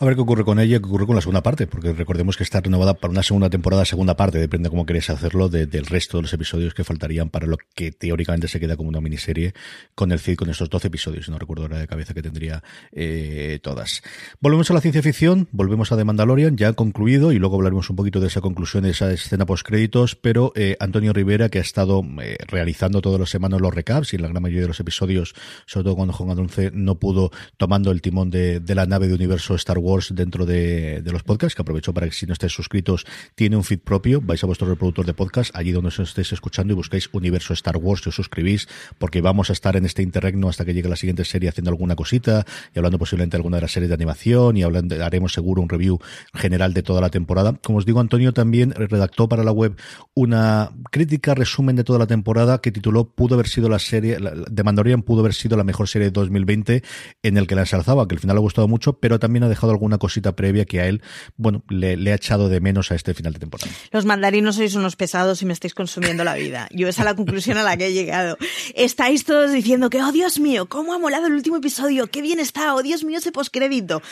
A 0.01 0.05
ver 0.05 0.15
qué 0.15 0.21
ocurre 0.21 0.43
con 0.43 0.59
ella, 0.59 0.79
qué 0.79 0.85
ocurre 0.85 1.05
con 1.05 1.13
la 1.13 1.21
segunda 1.21 1.43
parte, 1.43 1.67
porque 1.67 1.93
recordemos 1.93 2.35
que 2.35 2.41
está 2.41 2.59
renovada 2.59 2.95
para 2.95 3.11
una 3.11 3.21
segunda 3.21 3.51
temporada, 3.51 3.85
segunda 3.85 4.17
parte, 4.17 4.39
depende 4.39 4.65
de 4.65 4.71
cómo 4.71 4.83
queréis 4.83 5.11
hacerlo, 5.11 5.47
del 5.47 5.85
resto 5.85 6.17
de 6.17 6.23
los 6.23 6.33
episodios 6.33 6.73
que 6.73 6.83
faltarían 6.83 7.29
para 7.29 7.45
lo 7.45 7.57
que 7.75 7.91
teóricamente 7.91 8.47
se 8.47 8.59
queda 8.59 8.75
como 8.75 8.89
una 8.89 8.99
miniserie 8.99 9.53
con 9.93 10.11
el 10.11 10.17
CID, 10.17 10.37
con 10.37 10.49
estos 10.49 10.71
12 10.71 10.87
episodios, 10.87 11.29
no 11.29 11.37
recuerdo 11.37 11.65
ahora 11.65 11.77
de 11.77 11.87
cabeza 11.87 12.15
que 12.15 12.23
tendría 12.23 12.63
eh, 12.91 13.59
todas. 13.61 14.01
Volvemos 14.39 14.71
a 14.71 14.73
la 14.73 14.81
ciencia 14.81 15.03
ficción, 15.03 15.47
volvemos 15.51 15.91
a 15.91 15.97
The 15.97 16.03
Mandalorian, 16.03 16.57
ya 16.57 16.73
concluido, 16.73 17.31
y 17.31 17.37
luego 17.37 17.57
hablaremos 17.57 17.87
un 17.91 17.95
poquito 17.95 18.19
de 18.19 18.25
esa 18.25 18.41
conclusión, 18.41 18.81
de 18.85 18.89
esa 18.89 19.13
escena 19.13 19.45
post 19.45 19.63
créditos, 19.63 20.15
pero 20.15 20.51
eh, 20.55 20.77
Antonio 20.79 21.13
Rivera, 21.13 21.49
que 21.49 21.59
ha 21.59 21.61
estado 21.61 22.03
eh, 22.23 22.37
realizando 22.47 23.01
todas 23.01 23.19
las 23.19 23.29
semanas 23.29 23.61
los 23.61 23.71
recaps 23.71 24.13
y 24.13 24.15
en 24.15 24.23
la 24.23 24.29
gran 24.29 24.41
mayoría 24.41 24.63
de 24.63 24.69
los 24.69 24.79
episodios, 24.79 25.35
sobre 25.67 25.83
todo 25.83 25.95
cuando 25.95 26.13
Juan 26.13 26.31
Adunce 26.31 26.71
no 26.73 26.95
pudo 26.95 27.29
tomando 27.57 27.91
el 27.91 28.01
timón 28.01 28.31
de, 28.31 28.59
de 28.59 28.73
la 28.73 28.87
nave 28.87 29.07
de 29.07 29.13
universo 29.13 29.53
Star 29.53 29.77
Wars, 29.77 29.90
Dentro 29.91 30.45
de, 30.45 31.03
los 31.11 31.23
podcasts, 31.23 31.53
que 31.53 31.61
aprovecho 31.61 31.93
para 31.93 32.07
que 32.07 32.13
si 32.13 32.25
no 32.25 32.31
estáis 32.31 32.53
suscritos, 32.53 33.05
tiene 33.35 33.57
un 33.57 33.63
feed 33.63 33.79
propio, 33.79 34.21
vais 34.21 34.41
a 34.41 34.47
vuestro 34.47 34.67
reproductor 34.67 35.05
de 35.05 35.13
podcast, 35.13 35.53
allí 35.53 35.71
donde 35.71 35.89
os 35.89 35.99
estéis 35.99 36.31
escuchando 36.31 36.71
y 36.71 36.75
buscáis 36.77 37.09
Universo 37.11 37.53
Star 37.53 37.75
Wars 37.75 38.01
y 38.05 38.09
os 38.09 38.15
suscribís, 38.15 38.69
porque 38.97 39.19
vamos 39.19 39.49
a 39.49 39.53
estar 39.53 39.75
en 39.75 39.85
este 39.85 40.01
interregno 40.01 40.47
hasta 40.47 40.63
que 40.63 40.73
llegue 40.73 40.87
la 40.87 40.95
siguiente 40.95 41.25
serie 41.25 41.49
haciendo 41.49 41.71
alguna 41.71 41.95
cosita 41.95 42.45
y 42.73 42.79
hablando 42.79 42.97
posiblemente 42.97 43.35
de 43.35 43.39
alguna 43.39 43.57
de 43.57 43.61
las 43.61 43.71
series 43.73 43.89
de 43.89 43.95
animación 43.95 44.55
y 44.55 44.63
hablando, 44.63 45.03
haremos 45.03 45.33
seguro 45.33 45.61
un 45.61 45.67
review 45.67 45.99
general 46.33 46.73
de 46.73 46.83
toda 46.83 47.01
la 47.01 47.09
temporada. 47.09 47.59
Como 47.61 47.79
os 47.79 47.85
digo, 47.85 47.99
Antonio 47.99 48.31
también 48.31 48.71
redactó 48.71 49.27
para 49.27 49.43
la 49.43 49.51
web 49.51 49.75
una 50.13 50.71
crítica 50.89 51.35
resumen 51.35 51.75
de 51.75 51.83
toda 51.83 51.99
la 51.99 52.07
temporada 52.07 52.59
que 52.59 52.71
tituló 52.71 53.09
Pudo 53.09 53.35
haber 53.35 53.49
sido 53.49 53.67
la 53.67 53.79
serie, 53.79 54.17
de 54.17 54.63
Mandalorian 54.63 55.01
pudo 55.01 55.19
haber 55.19 55.33
sido 55.33 55.57
la 55.57 55.63
mejor 55.63 55.87
serie 55.87 56.05
de 56.05 56.11
2020 56.11 56.83
en 57.23 57.37
el 57.37 57.47
que 57.47 57.55
la 57.55 57.61
ensalzaba, 57.61 58.07
que 58.07 58.15
al 58.15 58.19
final 58.19 58.35
le 58.35 58.39
ha 58.39 58.41
gustado 58.41 58.67
mucho, 58.67 58.93
pero 58.93 59.19
también 59.19 59.43
ha 59.43 59.49
dejado 59.49 59.71
alguna 59.81 59.97
cosita 59.97 60.35
previa 60.35 60.65
que 60.65 60.79
a 60.79 60.85
él, 60.85 61.01
bueno, 61.37 61.63
le, 61.69 62.11
ha 62.11 62.15
echado 62.15 62.49
de 62.49 62.61
menos 62.61 62.91
a 62.91 62.95
este 62.95 63.15
final 63.15 63.33
de 63.33 63.39
temporada. 63.39 63.71
Los 63.91 64.05
mandarinos 64.05 64.55
sois 64.55 64.75
unos 64.75 64.95
pesados 64.95 65.41
y 65.41 65.45
me 65.47 65.53
estáis 65.53 65.73
consumiendo 65.73 66.23
la 66.23 66.35
vida. 66.35 66.69
Yo 66.69 66.87
esa 66.87 67.01
es 67.01 67.05
la 67.05 67.15
conclusión 67.15 67.57
a 67.57 67.63
la 67.63 67.75
que 67.77 67.87
he 67.87 67.93
llegado. 67.93 68.37
Estáis 68.75 69.25
todos 69.25 69.51
diciendo 69.51 69.89
que, 69.89 70.01
oh 70.03 70.11
Dios 70.11 70.39
mío, 70.39 70.69
cómo 70.69 70.93
ha 70.93 70.99
molado 70.99 71.25
el 71.25 71.33
último 71.33 71.57
episodio, 71.57 72.07
qué 72.07 72.21
bien 72.21 72.39
está, 72.39 72.75
oh 72.75 72.83
Dios 72.83 73.03
mío 73.03 73.17
ese 73.17 73.31
postcrédito. 73.31 74.03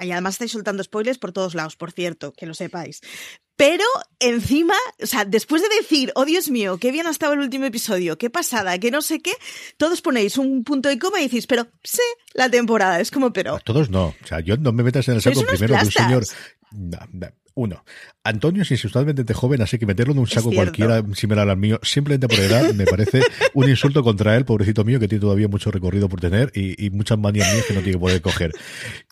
Y 0.00 0.10
además 0.12 0.36
estáis 0.36 0.52
soltando 0.52 0.82
spoilers 0.82 1.18
por 1.18 1.32
todos 1.32 1.54
lados, 1.54 1.76
por 1.76 1.92
cierto, 1.92 2.32
que 2.32 2.46
lo 2.46 2.54
sepáis. 2.54 3.02
Pero 3.58 3.82
encima, 4.20 4.74
o 5.02 5.06
sea, 5.06 5.24
después 5.24 5.62
de 5.62 5.68
decir, 5.80 6.12
oh 6.14 6.24
Dios 6.24 6.48
mío, 6.48 6.78
qué 6.78 6.92
bien 6.92 7.08
ha 7.08 7.10
estado 7.10 7.32
el 7.32 7.40
último 7.40 7.64
episodio, 7.64 8.16
qué 8.16 8.30
pasada, 8.30 8.78
que 8.78 8.92
no 8.92 9.02
sé 9.02 9.18
qué, 9.18 9.32
todos 9.76 10.00
ponéis 10.00 10.38
un 10.38 10.62
punto 10.62 10.88
y 10.92 10.96
coma 10.96 11.18
y 11.18 11.24
decís, 11.24 11.48
pero 11.48 11.66
sé 11.82 12.02
la 12.34 12.48
temporada. 12.48 13.00
Es 13.00 13.10
como, 13.10 13.32
pero. 13.32 13.58
Todos 13.64 13.90
no. 13.90 14.14
O 14.22 14.26
sea, 14.26 14.38
yo 14.38 14.56
no 14.58 14.70
me 14.70 14.84
metas 14.84 15.08
en 15.08 15.14
el 15.14 15.22
saco 15.22 15.42
primero 15.42 15.74
de 15.74 15.84
un 15.84 15.90
señor. 15.90 16.24
Uno, 17.54 17.84
Antonio 18.22 18.62
es 18.62 18.70
insultablemente 18.70 19.34
joven, 19.34 19.60
así 19.60 19.80
que 19.80 19.86
meterlo 19.86 20.12
en 20.12 20.20
un 20.20 20.28
saco 20.28 20.52
cualquiera 20.52 21.02
similar 21.14 21.48
al 21.48 21.56
mío, 21.56 21.80
simplemente 21.82 22.28
por 22.28 22.38
edad, 22.38 22.72
me 22.72 22.84
parece 22.84 23.20
un 23.54 23.68
insulto 23.68 24.04
contra 24.04 24.36
él, 24.36 24.44
pobrecito 24.44 24.84
mío, 24.84 25.00
que 25.00 25.08
tiene 25.08 25.22
todavía 25.22 25.48
mucho 25.48 25.72
recorrido 25.72 26.08
por 26.08 26.20
tener 26.20 26.52
y, 26.54 26.90
muchas 26.90 27.18
manías 27.18 27.52
mías 27.52 27.64
que 27.66 27.74
no 27.74 27.80
tiene 27.80 27.94
que 27.94 27.98
poder 27.98 28.22
coger. 28.22 28.52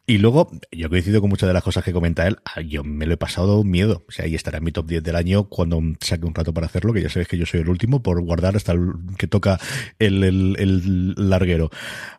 Y 0.08 0.18
luego, 0.18 0.48
yo 0.70 0.88
coincido 0.88 1.20
con 1.20 1.30
muchas 1.30 1.48
de 1.48 1.52
las 1.52 1.64
cosas 1.64 1.82
que 1.82 1.92
comenta 1.92 2.28
él, 2.28 2.36
ah, 2.44 2.60
yo 2.60 2.84
me 2.84 3.06
lo 3.06 3.14
he 3.14 3.16
pasado 3.16 3.64
miedo. 3.64 4.04
O 4.08 4.12
sea, 4.12 4.24
ahí 4.24 4.36
estará 4.36 4.58
en 4.58 4.64
mi 4.64 4.70
top 4.70 4.86
10 4.86 5.02
del 5.02 5.16
año 5.16 5.48
cuando 5.48 5.82
saque 6.00 6.24
un 6.24 6.32
rato 6.32 6.54
para 6.54 6.68
hacerlo, 6.68 6.92
que 6.92 7.02
ya 7.02 7.08
sabéis 7.08 7.26
que 7.26 7.36
yo 7.36 7.44
soy 7.44 7.60
el 7.60 7.68
último, 7.68 8.04
por 8.04 8.22
guardar 8.22 8.54
hasta 8.54 8.70
el 8.70 8.92
que 9.18 9.26
toca 9.26 9.58
el, 9.98 10.22
el, 10.22 11.14
larguero. 11.16 11.70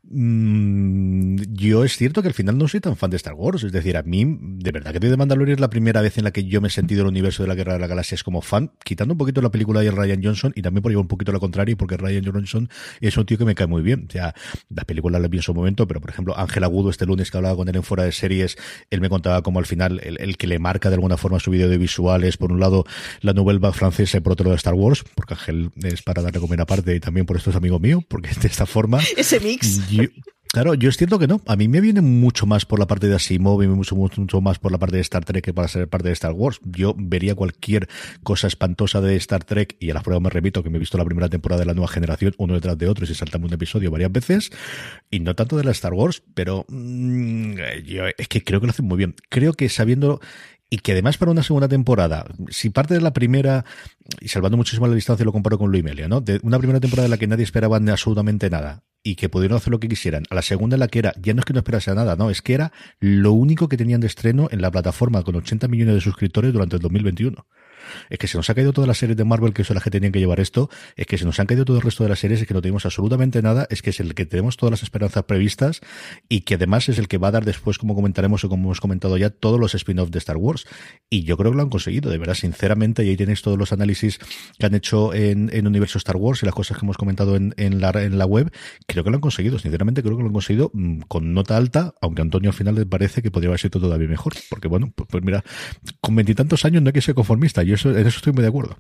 Mm, 0.04 1.38
yo 1.54 1.86
es 1.86 1.96
cierto 1.96 2.22
que 2.22 2.28
al 2.28 2.34
final 2.34 2.58
no 2.58 2.68
soy 2.68 2.82
tan 2.82 2.98
fan 2.98 3.10
de 3.10 3.16
Star 3.16 3.36
Wars, 3.36 3.64
es 3.64 3.72
decir, 3.72 3.96
a 3.96 4.04
mí, 4.04 4.38
de 4.38 4.72
verdad 4.74 4.92
que 4.92 5.00
de 5.00 5.16
Mandalorian 5.16 5.56
es 5.56 5.62
la 5.62 5.70
primera 5.70 6.02
vez 6.02 6.18
en 6.18 6.26
la 6.26 6.32
que 6.32 6.44
yo 6.44 6.60
me 6.60 6.68
he 6.68 6.72
sentido 6.72 7.04
el 7.04 7.08
universo 7.08 7.44
de 7.44 7.48
la 7.48 7.56
Guerra 7.56 7.74
de 7.74 7.80
la 7.80 7.88
Galaxia 7.88 8.18
como 8.24 8.42
fan, 8.42 8.74
quitando 8.84 9.14
un 9.14 9.18
poquito 9.18 9.42
la 9.42 9.50
película 9.50 9.80
de 9.80 9.92
Ryan 9.92 10.22
Johnson 10.22 10.52
y 10.56 10.62
también 10.62 10.82
por 10.82 10.92
llevar 10.92 11.04
un 11.04 11.08
poquito 11.08 11.32
lo 11.32 11.40
contrario, 11.40 11.78
porque 11.78 11.96
Ryan 11.96 12.26
Johnson 12.26 12.70
es 13.00 13.16
un 13.16 13.26
tío 13.26 13.38
que 13.38 13.46
me 13.46 13.56
cae 13.56 13.68
muy 13.68 13.82
bien. 13.82 14.08
O 14.10 14.12
sea, 14.12 14.36
la 14.70 14.84
película 14.84 15.20
la 15.20 15.30
vi 15.30 15.38
en 15.38 15.44
su 15.44 15.54
momento, 15.54 15.88
pero 15.88 16.02
por 16.02 16.10
ejemplo, 16.10 16.38
Ángel 16.38 16.66
Agudo 16.66 16.90
este 16.90 17.06
lunes 17.06 17.32
que 17.32 17.38
hablaba 17.38 17.56
con 17.56 17.70
él 17.70 17.77
en 17.78 17.84
fuera 17.84 18.04
de 18.04 18.12
series, 18.12 18.58
él 18.90 19.02
me 19.02 19.10
contaba 19.10 19.42
como 19.42 19.60
al 19.60 19.66
final 19.66 20.02
el, 20.04 20.38
que 20.38 20.48
le 20.48 20.60
marca 20.60 20.90
de 20.90 20.96
alguna 20.96 21.18
forma 21.18 21.40
su 21.40 21.52
vídeo 21.52 21.70
de 21.70 21.78
visuales, 21.78 22.38
por 22.38 22.52
un 22.52 22.60
lado 22.60 22.86
la 23.22 23.34
novela 23.34 23.72
francesa 23.72 24.18
y 24.18 24.22
por 24.22 24.34
otro 24.34 24.46
lado 24.46 24.56
Star 24.56 24.74
Wars, 24.74 25.04
porque 25.16 25.34
Ángel 25.34 25.72
es 25.84 26.02
para 26.02 26.22
darle 26.22 26.40
comer 26.40 26.62
aparte 26.62 26.96
y 26.96 27.00
también 27.00 27.26
por 27.26 27.38
esto 27.38 27.50
es 27.50 27.56
amigo 27.56 27.80
mío, 27.80 28.04
porque 28.08 28.30
de 28.30 28.48
esta 28.48 28.66
forma... 28.66 29.00
Ese 29.18 29.40
mix. 29.40 29.80
Claro, 30.58 30.74
yo 30.74 30.90
es 30.90 30.98
cierto 30.98 31.20
que 31.20 31.28
no. 31.28 31.40
A 31.46 31.56
mí 31.56 31.68
me 31.68 31.82
viene 31.82 32.02
mucho 32.02 32.48
más 32.48 32.66
por 32.66 32.80
la 32.80 32.88
parte 32.88 33.08
de 33.08 33.14
Asimov 33.14 33.62
y 33.62 33.68
mucho, 33.68 33.96
mucho 33.96 34.42
más 34.42 34.58
por 34.58 34.72
la 34.72 34.80
parte 34.80 34.96
de 34.96 35.04
Star 35.04 35.24
Trek 35.24 35.46
que 35.46 35.54
para 35.54 35.68
ser 35.68 35.88
parte 35.88 36.08
de 36.08 36.14
Star 36.14 36.32
Wars. 36.32 36.60
Yo 36.64 36.96
vería 36.98 37.36
cualquier 37.36 37.88
cosa 38.24 38.48
espantosa 38.48 39.00
de 39.00 39.16
Star 39.18 39.44
Trek 39.44 39.76
y 39.80 39.92
a 39.92 39.94
la 39.94 40.02
prueba 40.02 40.20
me 40.20 40.32
repito 40.32 40.64
que 40.64 40.72
me 40.72 40.78
he 40.78 40.80
visto 40.80 40.98
la 40.98 41.06
primera 41.06 41.30
temporada 41.30 41.60
de 41.60 41.68
la 41.68 41.76
nueva 41.76 41.90
generación 41.90 42.34
uno 42.40 42.56
detrás 42.56 42.76
de 42.76 42.88
otro 42.88 43.06
y 43.06 43.08
se 43.08 43.14
salta 43.14 43.38
un 43.38 43.54
episodio 43.54 43.92
varias 43.92 44.12
veces 44.12 44.50
y 45.12 45.20
no 45.20 45.36
tanto 45.36 45.58
de 45.58 45.64
la 45.64 45.70
Star 45.70 45.94
Wars, 45.94 46.24
pero 46.34 46.66
mm, 46.70 47.54
yo 47.86 48.06
es 48.18 48.28
que 48.28 48.44
creo 48.44 48.60
que 48.60 48.66
lo 48.66 48.72
hacen 48.72 48.88
muy 48.88 48.98
bien. 48.98 49.14
Creo 49.30 49.54
que 49.54 49.70
sabiendo 49.70 50.22
y 50.70 50.78
que 50.80 50.92
además 50.92 51.18
para 51.18 51.32
una 51.32 51.44
segunda 51.44 51.68
temporada, 51.68 52.26
si 52.50 52.70
parte 52.70 52.94
de 52.94 53.02
la 53.02 53.14
primera, 53.14 53.66
y 54.20 54.28
salvando 54.28 54.58
muchísimo 54.58 54.88
la 54.88 54.96
distancia 54.96 55.26
lo 55.26 55.32
comparo 55.32 55.58
con 55.58 55.72
Luis 55.72 55.84
Melia, 55.84 56.08
¿no? 56.08 56.22
De 56.22 56.40
una 56.44 56.58
primera 56.58 56.80
temporada 56.80 57.06
en 57.06 57.12
la 57.12 57.18
que 57.18 57.28
nadie 57.28 57.44
esperaba 57.44 57.78
absolutamente 57.78 58.50
nada 58.50 58.84
y 59.04 59.16
que 59.16 59.30
pudieron 59.30 59.58
hacer 59.58 59.72
lo 59.72 59.80
que 59.80 59.88
quisieran, 59.88 60.24
a 60.30 60.36
la 60.36 60.42
segunda 60.42 60.76
en 60.76 60.82
la 60.82 60.88
que 60.88 61.00
era, 61.00 61.14
ya 61.22 61.34
no 61.34 61.40
es 61.40 61.46
que 61.46 61.54
no 61.54 61.60
esperase 61.60 61.94
nada, 61.96 62.16
no, 62.18 62.30
es 62.30 62.42
que 62.42 62.54
era 62.54 62.74
lo 63.00 63.32
único 63.32 63.70
que 63.70 63.78
tenían 63.78 64.02
de 64.02 64.08
estreno 64.08 64.50
en 64.52 64.62
la 64.62 64.70
plataforma 64.70 65.24
con 65.24 65.36
80 65.36 65.68
millones 65.70 65.96
de 65.96 66.02
suscriptores 66.02 66.52
durante 66.52 66.76
el 66.76 66.82
2021 66.82 67.46
es 68.10 68.18
que 68.18 68.28
se 68.28 68.38
nos 68.38 68.50
ha 68.50 68.56
caído 68.56 68.74
todas 68.74 68.88
las 68.88 68.98
series 68.98 69.18
de 69.18 69.24
Marvel 69.24 69.54
que 69.54 69.64
son 69.64 69.76
las 69.76 69.84
que 69.84 69.92
tenían 69.92 70.12
que 70.12 70.20
llevar 70.20 70.40
esto, 70.40 70.70
es 70.96 71.06
que 71.06 71.18
se 71.18 71.26
nos 71.26 71.40
han 71.40 71.48
caído 71.48 71.66
todo 71.66 71.78
el 71.78 71.84
resto 71.84 72.04
de 72.04 72.10
las 72.10 72.20
series, 72.20 72.42
es 72.42 72.48
que 72.48 72.54
no 72.54 72.62
tenemos 72.62 72.86
absolutamente 72.86 73.42
nada, 73.42 73.68
es 73.70 73.82
que 73.82 73.90
es 73.90 74.00
el 74.00 74.14
que 74.14 74.26
tenemos 74.26 74.58
todas 74.58 74.72
las 74.72 74.84
esperanzas 74.84 75.24
previstas 75.24 75.82
y 76.30 76.42
que 76.42 76.56
además 76.56 76.90
es 76.90 77.00
el 77.00 77.08
que 77.08 77.18
va 77.18 77.30
a 77.30 77.32
dar 77.32 77.46
después, 77.46 77.78
como 77.78 77.96
comentaremos 77.96 78.44
o 78.44 78.50
como 78.50 78.66
hemos 78.66 78.82
comentado 78.82 79.18
ya, 79.18 79.30
todos 79.30 79.60
los 79.60 79.76
spin-offs 79.76 80.12
de 80.12 80.20
Star 80.20 80.38
Wars. 80.38 80.66
Y 81.10 81.24
yo 81.24 81.38
creo 81.38 81.52
que 81.52 81.58
lo 81.58 81.64
han 81.64 81.70
conseguido, 81.70 82.10
de 82.10 82.18
verdad, 82.18 82.36
sinceramente, 82.36 83.04
y 83.06 83.10
ahí 83.10 83.18
tenéis 83.18 83.42
todos 83.42 83.58
los 83.58 83.72
análisis 83.72 84.20
que 84.58 84.66
han 84.66 84.76
hecho 84.76 85.14
en, 85.14 85.50
en 85.54 85.68
Universo 85.68 85.98
Star 85.98 86.18
Wars 86.18 86.44
y 86.44 86.46
las 86.46 86.56
cosas 86.56 86.78
que 86.78 86.86
hemos 86.86 86.98
comentado 86.98 87.36
en, 87.36 87.54
en, 87.58 87.80
la, 87.82 87.90
en 87.92 88.18
la 88.18 88.26
web, 88.26 88.52
creo 88.86 89.04
que 89.04 89.10
lo 89.10 89.18
han 89.18 89.22
conseguido, 89.22 89.60
sinceramente 89.60 90.02
creo 90.02 90.18
que 90.18 90.24
lo 90.24 90.28
han 90.28 90.34
conseguido 90.34 90.72
mm, 90.74 91.02
con 91.08 91.34
nota 91.34 91.58
alta, 91.58 91.94
aunque 92.02 92.22
Antonio 92.22 92.50
al 92.50 92.56
final 92.56 92.76
le 92.76 92.86
parece 92.86 93.22
que 93.22 93.32
podría 93.32 93.50
haber 93.50 93.60
sido 93.60 93.80
todavía 93.80 94.08
mejor, 94.08 94.34
porque 94.50 94.68
bueno, 94.68 94.92
pues, 94.96 95.08
pues 95.10 95.24
mira, 95.24 95.44
con 96.02 96.16
veintitantos 96.16 96.66
años 96.66 96.82
no 96.82 96.90
hay 96.90 96.94
que 96.94 97.02
ser 97.02 97.16
conformista, 97.16 97.64
y 97.64 97.74
eso, 97.78 97.90
en 97.90 98.06
eso 98.06 98.18
estoy 98.18 98.34
muy 98.34 98.42
de 98.42 98.50
acuerdo. 98.50 98.78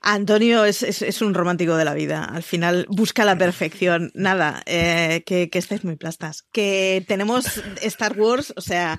Antonio 0.00 0.64
es, 0.64 1.22
un 1.22 1.34
romántico 1.34 1.76
de 1.76 1.84
la 1.84 1.94
vida. 1.94 2.24
Al 2.24 2.42
final 2.42 2.86
busca 2.88 3.24
la 3.24 3.38
perfección. 3.38 4.10
Nada, 4.14 4.62
eh, 4.66 5.22
que, 5.24 5.48
que 5.50 5.58
estáis 5.58 5.84
muy 5.84 5.96
plastas. 5.96 6.44
Que 6.52 7.04
tenemos 7.06 7.62
Star 7.80 8.18
Wars, 8.18 8.52
o 8.56 8.60
sea, 8.60 8.98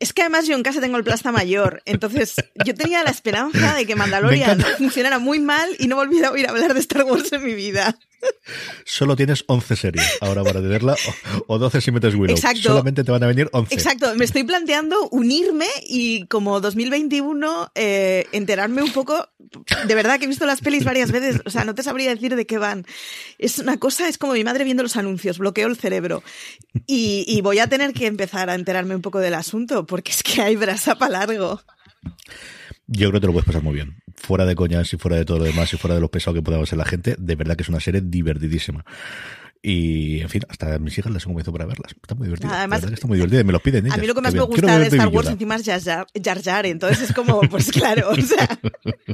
es 0.00 0.12
que 0.12 0.22
además 0.22 0.46
yo 0.46 0.54
en 0.54 0.62
casa 0.62 0.80
tengo 0.80 0.96
el 0.96 1.04
plasta 1.04 1.32
mayor, 1.32 1.82
entonces 1.86 2.34
yo 2.64 2.74
tenía 2.74 3.02
la 3.04 3.10
esperanza 3.10 3.74
de 3.74 3.86
que 3.86 3.96
Mandalorian 3.96 4.60
funcionara 4.78 5.18
muy 5.18 5.38
mal 5.40 5.68
y 5.78 5.86
no 5.86 5.96
volviera 5.96 6.28
a 6.28 6.32
oír 6.32 6.48
hablar 6.48 6.74
de 6.74 6.80
Star 6.80 7.04
Wars 7.04 7.32
en 7.32 7.44
mi 7.44 7.54
vida. 7.54 7.96
Solo 8.84 9.16
tienes 9.16 9.44
11 9.46 9.76
series 9.76 10.18
ahora 10.20 10.42
para 10.42 10.60
tenerla, 10.60 10.96
o, 11.46 11.58
12 11.58 11.80
si 11.80 11.90
metes 11.90 12.14
Willow. 12.14 12.36
Exacto. 12.36 12.62
Solamente 12.62 13.04
te 13.04 13.10
van 13.10 13.22
a 13.22 13.26
venir 13.26 13.48
11. 13.52 13.74
Exacto, 13.74 14.14
me 14.16 14.24
estoy 14.24 14.44
planteando 14.44 15.08
unirme 15.10 15.66
y 15.82 16.26
como 16.26 16.60
2021 16.60 17.72
eh, 17.74 18.26
enterarme 18.32 18.82
un 18.82 18.92
poco. 18.92 19.28
De 19.86 19.94
verdad 19.94 20.18
que 20.18 20.24
he 20.24 20.28
visto 20.28 20.46
las 20.46 20.60
pelis 20.60 20.84
varias 20.84 21.10
veces, 21.10 21.40
o 21.44 21.50
sea, 21.50 21.64
no 21.64 21.74
te 21.74 21.82
sabría 21.82 22.10
decir 22.14 22.36
de 22.36 22.46
qué 22.46 22.58
van. 22.58 22.86
Es 23.38 23.58
una 23.58 23.78
cosa, 23.78 24.08
es 24.08 24.18
como 24.18 24.34
mi 24.34 24.44
madre 24.44 24.64
viendo 24.64 24.82
los 24.82 24.96
anuncios, 24.96 25.38
bloqueo 25.38 25.68
el 25.68 25.76
cerebro. 25.76 26.22
Y, 26.86 27.24
y 27.26 27.40
voy 27.40 27.60
a 27.60 27.68
tener 27.68 27.92
que 27.92 28.06
empezar 28.06 28.50
a 28.50 28.54
enterarme 28.54 28.94
un 28.94 29.02
poco 29.02 29.20
del 29.20 29.34
asunto, 29.34 29.86
porque 29.86 30.12
es 30.12 30.22
que 30.22 30.42
hay 30.42 30.56
brasa 30.56 30.96
para 30.96 31.26
largo. 31.26 31.62
Yo 32.86 33.08
creo 33.08 33.12
que 33.12 33.20
te 33.20 33.26
lo 33.26 33.32
puedes 33.32 33.46
pasar 33.46 33.62
muy 33.62 33.74
bien. 33.74 34.03
Fuera 34.26 34.46
de 34.46 34.54
coñas 34.54 34.92
y 34.92 34.96
fuera 34.96 35.16
de 35.16 35.24
todo 35.24 35.38
lo 35.38 35.44
demás 35.44 35.72
y 35.72 35.76
fuera 35.76 35.94
de 35.94 36.00
los 36.00 36.10
pesados 36.10 36.38
que 36.38 36.42
pueda 36.42 36.64
ser 36.66 36.78
la 36.78 36.84
gente, 36.84 37.16
de 37.18 37.36
verdad 37.36 37.56
que 37.56 37.62
es 37.62 37.68
una 37.68 37.80
serie 37.80 38.00
divertidísima. 38.00 38.84
Y, 39.66 40.20
en 40.20 40.28
fin, 40.28 40.42
hasta 40.50 40.78
mis 40.78 40.98
hijas 40.98 41.10
las 41.10 41.22
he 41.22 41.24
convencido 41.24 41.52
para 41.54 41.64
verlas. 41.64 41.92
Está 41.92 42.14
muy 42.14 42.26
divertida. 42.26 42.58
Además, 42.58 42.82
está 42.84 43.06
muy 43.06 43.16
divertida. 43.16 43.42
Me 43.44 43.52
lo 43.52 43.60
piden 43.60 43.86
ellas. 43.86 43.96
A 43.96 44.00
mí 44.00 44.06
lo 44.06 44.14
que 44.14 44.20
más 44.20 44.34
me 44.34 44.42
gusta 44.42 44.78
de 44.78 44.88
Star 44.88 45.08
Wars 45.08 45.28
encima 45.28 45.56
es 45.56 45.64
Jar 45.64 46.42
Jar, 46.42 46.66
Entonces 46.66 47.08
es 47.08 47.14
como, 47.14 47.40
pues 47.40 47.72
claro, 47.72 48.10
o 48.10 48.16
sea, 48.16 48.46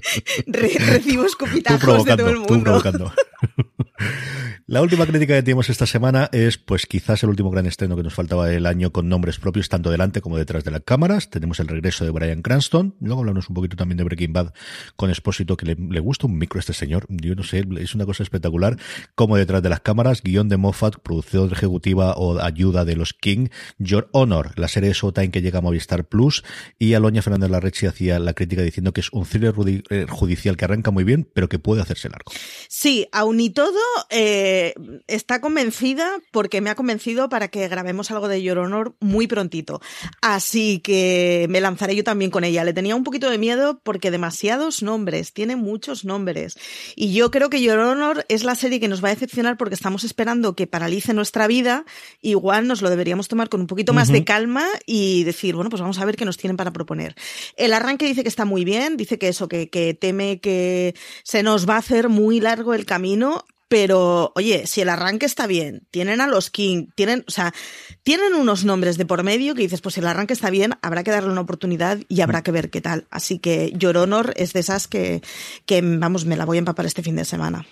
recibo 0.49 1.25
escupitazos 1.25 2.05
de 2.05 2.17
todo 2.17 2.31
el 2.31 2.39
mundo. 2.39 2.53
Tú 2.53 2.63
provocando. 2.65 3.13
La 4.71 4.83
última 4.83 5.05
crítica 5.05 5.35
que 5.35 5.43
tenemos 5.43 5.69
esta 5.69 5.85
semana 5.85 6.29
es, 6.31 6.57
pues 6.57 6.87
quizás 6.87 7.25
el 7.25 7.31
último 7.31 7.51
gran 7.51 7.67
estreno 7.67 7.97
que 7.97 8.05
nos 8.05 8.15
faltaba 8.15 8.47
del 8.47 8.67
año 8.67 8.93
con 8.93 9.09
nombres 9.09 9.41
propios 9.41 9.69
tanto 9.69 9.91
delante 9.91 10.21
como 10.21 10.39
detrás 10.39 10.63
de 10.63 10.71
las 10.71 10.83
cámaras. 10.83 11.29
Tenemos 11.29 11.59
el 11.59 11.67
regreso 11.67 12.05
de 12.05 12.13
Brian 12.13 12.41
Cranston. 12.41 12.95
Luego 13.01 13.23
hablamos 13.23 13.49
un 13.49 13.57
poquito 13.57 13.77
también 13.77 13.97
de 13.97 14.05
Breaking 14.05 14.33
Bad 14.33 14.53
con 14.95 15.11
Expósito, 15.11 15.57
que 15.57 15.75
le, 15.75 15.99
gusta 15.99 16.29
un 16.29 16.39
micro 16.39 16.59
a 16.59 16.61
este 16.61 16.73
señor. 16.73 17.05
Yo 17.09 17.35
no 17.35 17.43
sé, 17.43 17.65
es 17.81 17.97
una 17.97 18.07
cosa 18.07 18.23
espectacular. 18.23 18.77
Como 19.17 19.37
detrás 19.37 19.61
de 19.61 19.71
las 19.71 19.81
cámaras, 19.81 20.23
guion 20.23 20.49
de 20.49 20.57
Moffat, 20.57 21.01
producción 21.03 21.51
ejecutiva 21.51 22.15
o 22.17 22.39
ayuda 22.41 22.85
de 22.85 22.95
los 22.95 23.13
King, 23.13 23.49
Your 23.79 24.09
Honor, 24.13 24.57
la 24.57 24.69
serie 24.69 24.91
de 24.91 24.95
Showtime 24.95 25.33
que 25.33 25.43
llega 25.43 25.59
a 25.59 25.63
Movistar 25.63 26.05
Plus, 26.05 26.45
y 26.79 26.95
Aloña 26.95 27.23
Fernández 27.23 27.51
Larrechi 27.51 27.87
hacía 27.87 28.21
la 28.21 28.35
crítica 28.35 28.63
diciendo 28.63 28.93
que 28.93 29.01
es 29.01 29.13
un 29.13 29.27
thriller 29.27 29.53
eh, 29.91 30.07
judicial 30.09 30.57
que 30.57 30.65
arranca 30.65 30.93
muy 30.93 31.03
bien, 31.03 31.29
pero 31.35 31.49
que 31.49 31.59
puede 31.59 31.83
hacerse 31.83 32.09
largo. 32.09 32.31
Sí, 32.69 33.09
aún 33.11 33.41
y 33.41 33.51
todo, 33.51 33.81
eh 34.11 34.60
que 34.61 35.01
está 35.07 35.41
convencida 35.41 36.19
porque 36.31 36.61
me 36.61 36.71
ha 36.71 36.75
convencido 36.75 37.29
para 37.29 37.49
que 37.49 37.67
grabemos 37.69 38.11
algo 38.11 38.29
de 38.29 38.43
Your 38.43 38.59
Honor 38.59 38.95
muy 39.01 39.27
prontito. 39.27 39.81
Así 40.21 40.81
que 40.81 41.47
me 41.49 41.61
lanzaré 41.61 41.97
yo 41.97 42.05
también 42.05 42.31
con 42.31 42.45
ella. 42.45 42.65
Le 42.65 42.75
tenía 42.75 42.95
un 42.95 43.05
poquito 43.05 43.31
de 43.31 43.39
miedo 43.39 43.81
porque 43.83 44.11
demasiados 44.11 44.83
nombres, 44.83 45.33
tiene 45.33 45.57
muchos 45.57 46.05
nombres. 46.05 46.59
Y 46.95 47.15
yo 47.15 47.31
creo 47.31 47.49
que 47.49 47.63
Your 47.63 47.79
Honor 47.79 48.27
es 48.29 48.45
la 48.45 48.55
serie 48.55 48.81
que 48.81 48.89
nos 48.89 49.03
va 49.03 49.09
a 49.09 49.15
decepcionar 49.15 49.57
porque 49.57 49.75
estamos 49.75 50.05
esperando 50.05 50.55
que 50.55 50.67
paralice 50.67 51.15
nuestra 51.15 51.47
vida. 51.47 51.85
Igual 52.21 52.67
nos 52.67 52.83
lo 52.83 52.91
deberíamos 52.91 53.29
tomar 53.29 53.49
con 53.49 53.63
un 53.63 53.67
poquito 53.67 53.93
más 53.93 54.09
de 54.09 54.25
calma 54.25 54.67
y 54.85 55.25
decir, 55.25 55.55
bueno, 55.55 55.71
pues 55.71 55.81
vamos 55.81 55.99
a 55.99 56.05
ver 56.05 56.17
qué 56.17 56.25
nos 56.25 56.37
tienen 56.37 56.57
para 56.57 56.73
proponer. 56.73 57.15
El 57.57 57.73
arranque 57.73 58.07
dice 58.07 58.23
que 58.23 58.29
está 58.29 58.45
muy 58.45 58.65
bien, 58.65 58.97
dice 58.97 59.19
que 59.19 59.29
eso, 59.29 59.49
que, 59.49 59.71
que 59.71 59.95
teme 59.95 60.41
que 60.41 60.95
se 61.23 61.43
nos 61.43 61.69
va 61.69 61.77
a 61.77 61.79
hacer 61.79 62.09
muy 62.09 62.41
largo 62.41 62.75
el 62.75 62.85
camino 62.85 63.45
pero, 63.71 64.33
oye, 64.35 64.67
si 64.67 64.81
el 64.81 64.89
arranque 64.89 65.27
está 65.27 65.47
bien, 65.47 65.87
tienen 65.93 66.21
a 66.21 66.27
los 66.27 66.51
King, 66.51 66.89
tienen, 66.97 67.25
o 67.29 67.31
sea, 67.31 67.55
tienen 68.03 68.35
unos 68.35 68.65
nombres 68.65 68.99
de 68.99 69.07
por 69.07 69.23
medio 69.23 69.55
que 69.55 69.63
dices, 69.63 69.81
pues 69.81 69.95
si 69.95 70.01
el 70.01 70.09
arranque 70.09 70.33
está 70.33 70.51
bien, 70.51 70.73
habrá 70.83 71.05
que 71.05 71.13
darle 71.13 71.31
una 71.31 71.43
oportunidad 71.43 72.01
y 72.09 72.21
habrá 72.21 72.43
que 72.43 72.51
ver 72.51 72.71
qué 72.71 72.81
tal. 72.81 73.07
Así 73.13 73.39
que 73.39 73.71
Your 73.77 73.97
Honor 73.97 74.33
es 74.35 74.55
de 74.55 74.59
esas 74.59 74.89
que, 74.89 75.23
que 75.67 75.83
vamos, 75.83 76.25
me 76.25 76.37
la 76.37 76.47
voy 76.47 76.57
a 76.57 76.59
empapar 76.59 76.85
este 76.85 77.05
fin 77.05 77.15
de 77.15 77.25
semana 77.25 77.65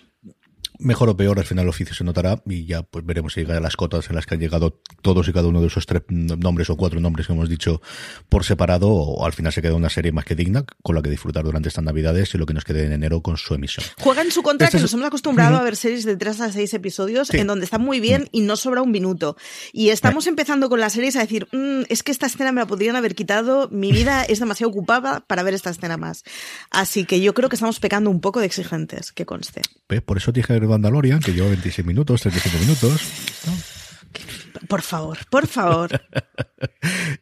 mejor 0.78 1.08
o 1.08 1.16
peor, 1.16 1.38
al 1.38 1.44
final 1.44 1.64
el 1.64 1.68
oficio 1.68 1.94
se 1.94 2.04
notará 2.04 2.42
y 2.47 2.66
ya 2.66 2.82
pues 2.82 3.04
veremos 3.04 3.32
si 3.32 3.40
llega 3.40 3.56
a 3.56 3.61
las 3.61 3.76
cotas 3.76 4.08
en 4.08 4.16
las 4.16 4.26
que 4.26 4.35
han 4.35 4.40
llegado 4.40 4.80
todos 5.02 5.28
y 5.28 5.32
cada 5.32 5.49
uno 5.49 5.61
de 5.61 5.66
esos 5.66 5.87
tres 5.87 6.02
nombres 6.08 6.70
o 6.70 6.76
cuatro 6.76 7.00
nombres 7.00 7.26
que 7.26 7.32
hemos 7.32 7.49
dicho 7.49 7.80
por 8.28 8.44
separado 8.44 8.90
o 8.90 9.25
al 9.25 9.32
final 9.32 9.52
se 9.52 9.62
queda 9.62 9.75
una 9.75 9.90
serie 9.90 10.12
más 10.12 10.25
que 10.25 10.35
digna 10.35 10.64
con 10.82 10.94
la 10.94 11.02
que 11.02 11.11
disfrutar 11.11 11.44
durante 11.44 11.68
estas 11.68 11.85
navidades 11.85 12.35
y 12.35 12.38
lo 12.38 12.47
que 12.47 12.54
nos 12.54 12.64
quede 12.64 12.85
en 12.85 12.92
enero 12.92 13.23
con 13.23 13.37
su 13.37 13.54
emisión. 13.54 13.85
Juega 13.99 14.23
en 14.23 14.30
su 14.30 14.42
contra 14.42 14.66
este 14.66 14.78
que 14.78 14.82
nos 14.82 14.92
hemos 14.94 15.06
acostumbrado 15.06 15.56
a 15.56 15.62
ver 15.62 15.76
series 15.76 16.04
de 16.04 16.16
tres 16.16 16.40
a 16.40 16.52
seis 16.52 16.73
episodios 16.75 17.32
en 17.35 17.47
donde 17.47 17.64
están 17.64 17.82
muy 17.82 18.00
bien 18.00 18.28
y 18.32 18.40
no 18.40 18.56
sobra 18.56 18.82
un 18.82 18.90
minuto. 18.90 19.37
Y 19.73 19.90
estamos 19.90 20.26
empezando 20.26 20.68
con 20.68 20.80
las 20.80 20.92
series 20.92 21.16
a 21.16 21.20
decir, 21.20 21.49
mm, 21.52 21.82
es 21.88 22.02
que 22.02 22.12
esta 22.12 22.26
escena 22.26 22.52
me 22.52 22.61
la 22.61 22.66
podrían 22.66 22.97
haber 22.97 23.14
quitado, 23.14 23.68
mi 23.70 23.92
vida 23.92 24.23
es 24.28 24.38
demasiado 24.38 24.70
ocupada 24.70 25.20
para 25.26 25.42
ver 25.42 25.54
esta 25.54 25.70
escena 25.70 25.97
más. 25.97 26.25
Así 26.70 27.04
que 27.04 27.20
yo 27.20 27.35
creo 27.35 27.49
que 27.49 27.56
estamos 27.56 27.80
pecando 27.80 28.11
un 28.11 28.20
poco 28.20 28.40
de 28.40 28.47
exigentes, 28.47 29.12
que 29.12 29.26
conste. 29.26 29.62
Por 30.04 30.18
eso 30.18 30.32
dije 30.32 30.52
Mandalorian, 30.68 31.20
que 31.20 31.32
lleva 31.32 31.48
26 31.48 31.87
minutos, 31.87 32.20
35 32.22 32.58
minutos. 32.58 33.00
Por 34.67 34.83
favor, 34.83 35.19
por 35.31 35.47
favor. 35.47 35.91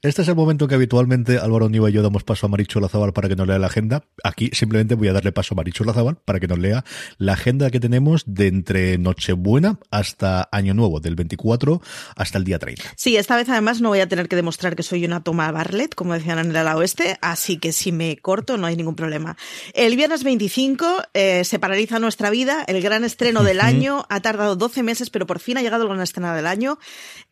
Este 0.03 0.23
es 0.23 0.29
el 0.29 0.35
momento 0.35 0.69
que 0.69 0.75
habitualmente 0.75 1.39
Álvaro 1.39 1.69
Niva 1.69 1.91
y 1.91 1.93
yo 1.93 2.03
damos 2.03 2.25
paso 2.25 2.47
a 2.47 2.49
Marichu 2.49 2.81
Lazabal 2.81 3.13
para 3.13 3.29
que 3.29 3.37
nos 3.37 3.47
lea 3.47 3.59
la 3.59 3.67
agenda. 3.67 4.05
Aquí 4.23 4.51
simplemente 4.53 4.95
voy 4.95 5.09
a 5.09 5.13
darle 5.13 5.33
paso 5.33 5.55
a 5.55 5.57
Marichu 5.57 5.85
Lazabal 5.85 6.17
para 6.17 6.41
que 6.41 6.47
nos 6.47 6.59
lea 6.59 6.85
la 7.19 7.35
agenda 7.35 7.71
que 7.71 7.81
tenemos 7.81 8.23
de 8.27 8.47
entre 8.47 8.99
Nochebuena 8.99 9.79
hasta 9.91 10.49
Año 10.53 10.75
Nuevo, 10.75 11.01
del 11.01 11.17
24 11.17 11.83
hasta 12.17 12.39
el 12.39 12.45
día 12.45 12.59
30. 12.59 12.83
Sí, 12.97 13.17
esta 13.17 13.37
vez 13.37 13.49
además 13.49 13.81
no 13.81 13.91
voy 13.91 14.01
a 14.01 14.09
tener 14.09 14.29
que 14.29 14.37
demostrar 14.37 14.77
que 14.77 14.83
soy 14.83 15.05
una 15.05 15.23
toma 15.23 15.51
Barlet, 15.51 15.95
como 15.95 16.15
decían 16.15 16.39
en 16.39 16.51
el 16.51 16.57
ala 16.57 16.77
oeste, 16.77 17.19
así 17.21 17.59
que 17.59 17.73
si 17.73 17.93
me 17.93 18.17
corto 18.19 18.57
no 18.57 18.67
hay 18.67 18.77
ningún 18.77 18.97
problema. 18.97 19.37
El 19.75 19.97
viernes 19.97 20.25
25 20.25 21.03
eh, 21.15 21.45
se 21.45 21.59
paraliza 21.59 21.99
nuestra 21.99 22.31
vida, 22.31 22.65
el 22.67 22.81
gran 22.81 23.05
estreno 23.05 23.43
del 23.43 23.61
año, 23.61 24.07
ha 24.09 24.21
tardado 24.21 24.57
12 24.57 24.83
meses, 24.83 25.11
pero 25.11 25.27
por 25.27 25.41
fin 25.41 25.59
ha 25.59 25.63
llegado 25.63 25.83
el 25.83 25.89
gran 25.89 26.03
estreno 26.03 26.33
del 26.35 26.47
año. 26.47 26.79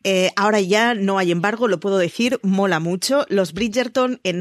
Eh, 0.04 0.30
ahora 0.36 0.60
ya 0.60 0.94
no 0.94 1.18
hay 1.18 1.32
embargo, 1.32 1.66
lo 1.66 1.80
puedo 1.80 1.98
decir, 1.98 2.38
mola 2.42 2.78
mucho. 2.78 3.24
Los 3.30 3.52
Bridgerton 3.52 4.20
en 4.22 4.40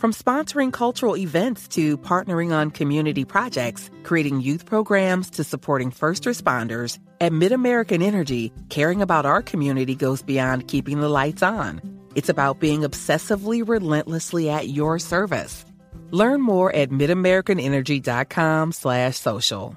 From 0.00 0.14
sponsoring 0.14 0.72
cultural 0.72 1.14
events 1.18 1.68
to 1.76 1.98
partnering 1.98 2.52
on 2.52 2.70
community 2.70 3.26
projects, 3.26 3.90
creating 4.02 4.40
youth 4.40 4.64
programs 4.64 5.28
to 5.32 5.44
supporting 5.44 5.90
first 5.90 6.24
responders, 6.24 6.98
at 7.20 7.32
MidAmerican 7.32 8.02
Energy, 8.02 8.50
caring 8.70 9.02
about 9.02 9.26
our 9.26 9.42
community 9.42 9.94
goes 9.94 10.22
beyond 10.22 10.68
keeping 10.68 11.00
the 11.00 11.08
lights 11.10 11.42
on. 11.42 11.82
It's 12.14 12.30
about 12.30 12.60
being 12.60 12.80
obsessively 12.80 13.62
relentlessly 13.66 14.48
at 14.48 14.68
your 14.68 14.98
service. 14.98 15.66
Learn 16.12 16.40
more 16.40 16.74
at 16.74 16.88
midamericanenergy.com 16.88 18.72
slash 18.72 19.18
social. 19.18 19.76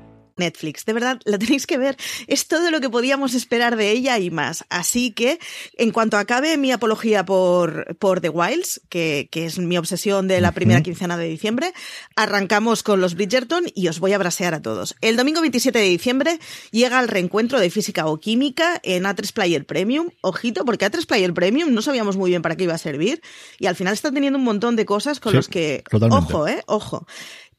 Netflix. 0.41 0.85
De 0.85 0.93
verdad, 0.93 1.19
la 1.25 1.37
tenéis 1.39 1.65
que 1.65 1.77
ver. 1.77 1.95
Es 2.27 2.47
todo 2.47 2.69
lo 2.71 2.81
que 2.81 2.89
podíamos 2.89 3.33
esperar 3.33 3.75
de 3.77 3.91
ella 3.91 4.19
y 4.19 4.29
más. 4.29 4.65
Así 4.69 5.11
que, 5.11 5.39
en 5.77 5.91
cuanto 5.91 6.17
acabe 6.17 6.57
mi 6.57 6.71
apología 6.71 7.25
por, 7.25 7.95
por 7.97 8.19
The 8.21 8.29
Wilds, 8.29 8.81
que, 8.89 9.29
que 9.31 9.45
es 9.45 9.57
mi 9.59 9.77
obsesión 9.77 10.27
de 10.27 10.41
la 10.41 10.51
primera 10.51 10.81
quincena 10.83 11.17
de 11.17 11.27
diciembre, 11.29 11.73
arrancamos 12.15 12.83
con 12.83 13.01
los 13.01 13.15
Bridgerton 13.15 13.65
y 13.73 13.87
os 13.87 13.99
voy 13.99 14.13
a 14.13 14.17
brasear 14.17 14.53
a 14.53 14.61
todos. 14.61 14.95
El 15.01 15.15
domingo 15.17 15.41
27 15.41 15.77
de 15.79 15.85
diciembre 15.85 16.39
llega 16.71 16.99
el 16.99 17.07
reencuentro 17.07 17.59
de 17.59 17.69
física 17.69 18.07
o 18.07 18.19
química 18.19 18.79
en 18.83 19.03
A3 19.03 19.31
Player 19.33 19.65
Premium. 19.65 20.09
Ojito, 20.21 20.65
porque 20.65 20.85
A3 20.89 21.05
Player 21.05 21.33
Premium 21.33 21.73
no 21.73 21.81
sabíamos 21.81 22.17
muy 22.17 22.29
bien 22.29 22.41
para 22.41 22.55
qué 22.55 22.65
iba 22.65 22.73
a 22.73 22.77
servir 22.77 23.21
y 23.59 23.67
al 23.67 23.75
final 23.75 23.93
está 23.93 24.11
teniendo 24.11 24.37
un 24.37 24.45
montón 24.45 24.75
de 24.75 24.85
cosas 24.85 25.19
con 25.19 25.31
Sí, 25.31 25.37
los 25.37 25.47
que... 25.47 25.83
totalmente. 25.89 26.33
Ojo, 26.33 26.47
eh, 26.47 26.63
ojo. 26.67 27.07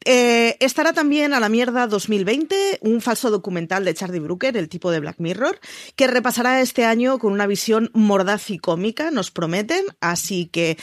Eh, 0.05 0.57
estará 0.59 0.93
también 0.93 1.33
a 1.33 1.39
la 1.39 1.49
mierda 1.49 1.87
2020, 1.87 2.79
un 2.81 3.01
falso 3.01 3.29
documental 3.29 3.85
de 3.85 3.93
Charlie 3.93 4.19
Brooker, 4.19 4.55
el 4.57 4.69
tipo 4.69 4.91
de 4.91 4.99
Black 4.99 5.17
Mirror, 5.19 5.59
que 5.95 6.07
repasará 6.07 6.61
este 6.61 6.85
año 6.85 7.19
con 7.19 7.33
una 7.33 7.47
visión 7.47 7.89
mordaz 7.93 8.49
y 8.49 8.57
cómica, 8.57 9.11
nos 9.11 9.31
prometen. 9.31 9.83
Así 10.01 10.47
que, 10.47 10.77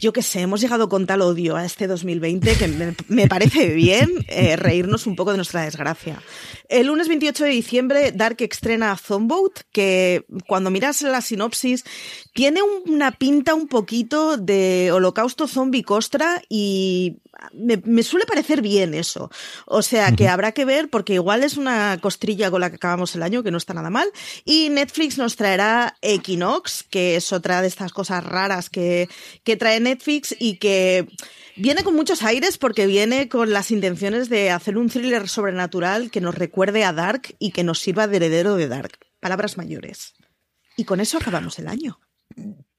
yo 0.00 0.12
qué 0.12 0.22
sé, 0.22 0.40
hemos 0.40 0.60
llegado 0.60 0.88
con 0.88 1.06
tal 1.06 1.22
odio 1.22 1.56
a 1.56 1.64
este 1.64 1.86
2020 1.86 2.54
que 2.54 2.94
me, 3.08 3.28
parece 3.28 3.68
bien 3.68 4.10
eh, 4.28 4.56
reírnos 4.56 5.06
un 5.06 5.16
poco 5.16 5.30
de 5.30 5.38
nuestra 5.38 5.62
desgracia. 5.62 6.20
El 6.68 6.88
lunes 6.88 7.08
28 7.08 7.44
de 7.44 7.50
diciembre, 7.50 8.12
Dark 8.12 8.36
estrena 8.40 8.96
Zomboat, 8.96 9.60
que 9.72 10.26
cuando 10.46 10.70
miras 10.70 11.02
la 11.02 11.20
sinopsis 11.20 11.84
tiene 12.34 12.60
una 12.86 13.12
pinta 13.12 13.54
un 13.54 13.68
poquito 13.68 14.36
de 14.36 14.90
holocausto 14.92 15.46
zombie 15.46 15.82
costra 15.82 16.42
y 16.48 17.18
me, 17.52 17.76
me 17.84 18.02
suele 18.02 18.26
parecer 18.26 18.62
bien 18.62 18.94
eso. 18.94 19.30
O 19.66 19.82
sea 19.82 20.12
que 20.12 20.28
habrá 20.28 20.52
que 20.52 20.64
ver 20.64 20.88
porque 20.88 21.14
igual 21.14 21.42
es 21.42 21.56
una 21.56 21.98
costrilla 22.00 22.50
con 22.50 22.60
la 22.60 22.70
que 22.70 22.76
acabamos 22.76 23.14
el 23.14 23.22
año, 23.22 23.42
que 23.42 23.50
no 23.50 23.58
está 23.58 23.74
nada 23.74 23.90
mal. 23.90 24.08
Y 24.44 24.68
Netflix 24.70 25.18
nos 25.18 25.36
traerá 25.36 25.96
Equinox, 26.02 26.84
que 26.84 27.16
es 27.16 27.32
otra 27.32 27.62
de 27.62 27.68
estas 27.68 27.92
cosas 27.92 28.24
raras 28.24 28.70
que, 28.70 29.08
que 29.44 29.56
trae 29.56 29.80
Netflix 29.80 30.34
y 30.38 30.56
que 30.56 31.08
viene 31.56 31.84
con 31.84 31.94
muchos 31.94 32.22
aires 32.22 32.58
porque 32.58 32.86
viene 32.86 33.28
con 33.28 33.52
las 33.52 33.70
intenciones 33.70 34.28
de 34.28 34.50
hacer 34.50 34.78
un 34.78 34.88
thriller 34.88 35.28
sobrenatural 35.28 36.10
que 36.10 36.20
nos 36.20 36.34
recuerde 36.34 36.84
a 36.84 36.92
Dark 36.92 37.34
y 37.38 37.52
que 37.52 37.64
nos 37.64 37.80
sirva 37.80 38.06
de 38.06 38.16
heredero 38.16 38.56
de 38.56 38.68
Dark. 38.68 38.98
Palabras 39.20 39.56
mayores. 39.56 40.14
Y 40.76 40.84
con 40.84 41.00
eso 41.00 41.18
acabamos 41.18 41.58
el 41.58 41.68
año. 41.68 41.98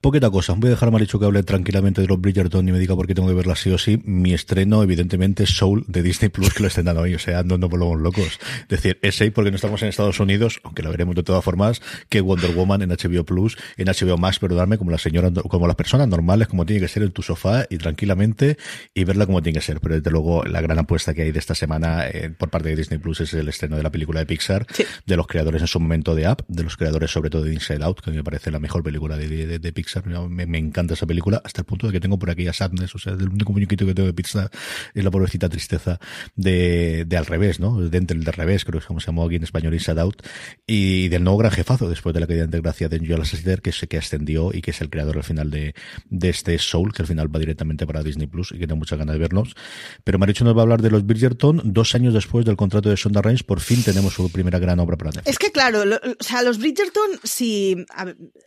Poquita 0.08 0.30
cosa. 0.30 0.54
Voy 0.54 0.68
a 0.68 0.70
dejar 0.70 0.88
a 0.88 0.92
Marichu 0.94 1.20
que 1.20 1.26
hable 1.26 1.44
tranquilamente 1.44 2.00
de 2.00 2.08
los 2.08 2.22
Bridgerton 2.22 2.66
y 2.66 2.72
me 2.72 2.80
diga 2.80 2.96
por 2.96 3.08
qué 3.08 3.14
tengo 3.14 3.28
que 3.28 3.34
verla 3.34 3.58
sí 3.58 3.72
o 3.72 3.78
sí. 3.78 4.02
Mi 4.06 4.34
estreno, 4.34 4.82
evidentemente, 4.82 5.46
Soul 5.46 5.84
de 5.90 6.02
Disney 6.02 6.30
Plus, 6.30 6.54
que 6.54 6.62
lo 6.64 6.70
estén 6.70 6.86
dando 6.86 7.02
hoy. 7.02 7.14
O 7.14 7.20
sea, 7.20 7.44
no 7.44 7.58
nos 7.58 7.70
volvamos 7.70 8.00
locos. 8.00 8.40
Es 8.62 8.68
decir, 8.70 9.00
es 9.02 9.20
ahí 9.20 9.32
porque 9.32 9.50
no 9.52 9.58
estamos 9.58 9.82
en 9.82 9.90
Estados 9.90 10.18
Unidos, 10.22 10.62
aunque 10.64 10.82
lo 10.82 10.92
veremos 10.92 11.14
de 11.14 11.24
todas 11.24 11.44
formas, 11.44 11.82
que 12.08 12.22
Wonder 12.22 12.52
Woman 12.56 12.84
en 12.84 12.92
HBO 12.92 13.26
Plus, 13.26 13.58
en 13.76 13.88
HBO 13.90 14.18
Max, 14.18 14.40
perdonadme, 14.40 14.78
como 14.78 14.92
las 14.92 15.02
señoras, 15.02 15.34
como 15.50 15.68
las 15.68 15.76
personas 15.76 16.08
normales, 16.08 16.48
como 16.48 16.66
tiene 16.66 16.80
que 16.84 16.88
ser 16.88 17.04
en 17.04 17.12
tu 17.12 17.22
sofá 17.22 17.66
y 17.70 17.78
tranquilamente 17.78 18.56
y 18.94 19.04
verla 19.04 19.26
como 19.26 19.44
tiene 19.44 19.60
que 19.60 19.66
ser. 19.66 19.82
Pero 19.82 19.96
desde 19.96 20.10
luego, 20.10 20.46
la 20.46 20.62
gran 20.62 20.80
apuesta 20.80 21.14
que 21.14 21.24
hay 21.24 21.34
de 21.34 21.40
esta 21.40 21.54
semana 21.54 22.08
eh, 22.08 22.30
por 22.30 22.50
parte 22.50 22.70
de 22.70 22.78
Disney 22.78 23.00
Plus 23.00 23.20
es 23.20 23.34
el 23.34 23.50
estreno 23.50 23.76
de 23.76 23.84
la 23.84 23.92
película 23.92 24.22
de 24.22 24.26
Pixar, 24.26 24.66
de 25.06 25.18
los 25.18 25.28
creadores 25.28 25.62
en 25.62 25.68
su 25.68 25.82
momento 25.82 26.16
de 26.16 26.30
Up, 26.30 26.46
de 26.48 26.64
los 26.64 26.78
creadores 26.78 27.12
sobre 27.12 27.30
todo 27.30 27.44
de 27.44 27.54
Inside 27.54 27.84
Out, 27.84 28.00
que 28.00 28.10
a 28.10 28.12
mí 28.12 28.16
me 28.18 28.24
parece 28.24 28.52
la 28.52 28.60
mejor 28.60 28.84
película 28.84 29.18
de, 29.18 29.28
de- 29.28 29.60
de 29.60 29.74
Pixar 29.74 29.97
Me, 30.06 30.46
me, 30.46 30.58
encanta 30.58 30.94
esa 30.94 31.06
película, 31.06 31.42
hasta 31.44 31.62
el 31.62 31.66
punto 31.66 31.88
de 31.88 31.94
que 31.94 32.00
tengo 32.00 32.18
por 32.20 32.30
aquí 32.30 32.48
a 32.48 32.54
Sadness, 32.54 32.96
o 32.96 33.00
sea, 33.00 33.14
el 33.14 33.30
único 33.30 33.52
muñequito 33.54 33.86
que 33.86 33.94
tengo 33.94 34.08
de 34.08 34.14
Pixar 34.14 34.50
es 34.94 35.04
la 35.04 35.12
pobrecita 35.12 35.50
tristeza 35.50 36.00
de, 36.36 37.06
de 37.06 37.18
al 37.18 37.26
revés, 37.26 37.60
¿no? 37.60 37.80
De 37.80 37.98
entre 37.98 38.18
el 38.18 38.24
de 38.24 38.32
revés, 38.32 38.66
creo 38.66 38.80
que 38.80 38.84
es 38.84 38.86
como 38.86 39.00
se 39.00 39.08
llamó 39.08 39.26
aquí 39.26 39.36
en 39.36 39.44
español, 39.44 39.74
Inside 39.74 40.02
Out, 40.02 40.22
y 40.66 41.08
del 41.10 41.24
nuevo 41.24 41.38
gran 41.38 41.52
jefazo 41.52 41.90
después 41.90 42.14
de 42.14 42.20
la 42.20 42.28
caída 42.28 42.48
de 42.48 42.62
gracia 42.62 42.90
de 42.90 43.00
Joel 43.00 43.20
Lasseter, 43.20 43.62
que 43.62 43.72
sé 43.72 43.88
que 43.88 43.98
ascendió 43.98 44.52
y 44.54 44.62
que 44.62 44.72
es 44.72 44.82
el 44.82 44.90
creador 44.90 45.18
al 45.18 45.24
final 45.24 45.50
de, 45.52 45.74
de 46.10 46.30
este 46.30 46.58
Soul, 46.60 46.94
que 46.94 47.02
al 47.02 47.08
final 47.08 47.34
va 47.34 47.40
directamente 47.40 47.86
para 47.86 48.04
Disney 48.04 48.28
Plus 48.28 48.52
y 48.52 48.60
que 48.60 48.68
tengo 48.68 48.78
muchas 48.78 49.00
ganas 49.00 49.14
de 49.14 49.20
verlos. 49.20 49.56
Pero 50.04 50.20
Maricho 50.20 50.44
nos 50.44 50.56
va 50.56 50.62
a 50.62 50.64
hablar 50.64 50.82
de 50.82 50.92
los 50.92 51.06
Bridgerton, 51.06 51.62
dos 51.66 51.96
años 51.96 52.14
después 52.14 52.46
del 52.46 52.58
contrato 52.58 52.90
de 52.90 52.96
Shonda 52.96 53.22
Rhimes, 53.22 53.44
por 53.44 53.60
fin 53.60 53.84
tenemos 53.84 54.14
su 54.14 54.32
primera 54.32 54.60
gran 54.60 54.80
obra 54.80 54.98
para 54.98 55.12
Es 55.26 55.40
que 55.40 55.52
claro, 55.52 55.82
o 55.82 56.24
sea, 56.24 56.42
los 56.42 56.58
Bridgerton, 56.58 57.20
si, 57.24 57.86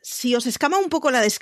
si 0.03 0.35
os 0.35 0.47
escama 0.47 0.79
un 0.79 0.89
poco 0.89 1.11
la 1.11 1.21
descripción, 1.21 1.40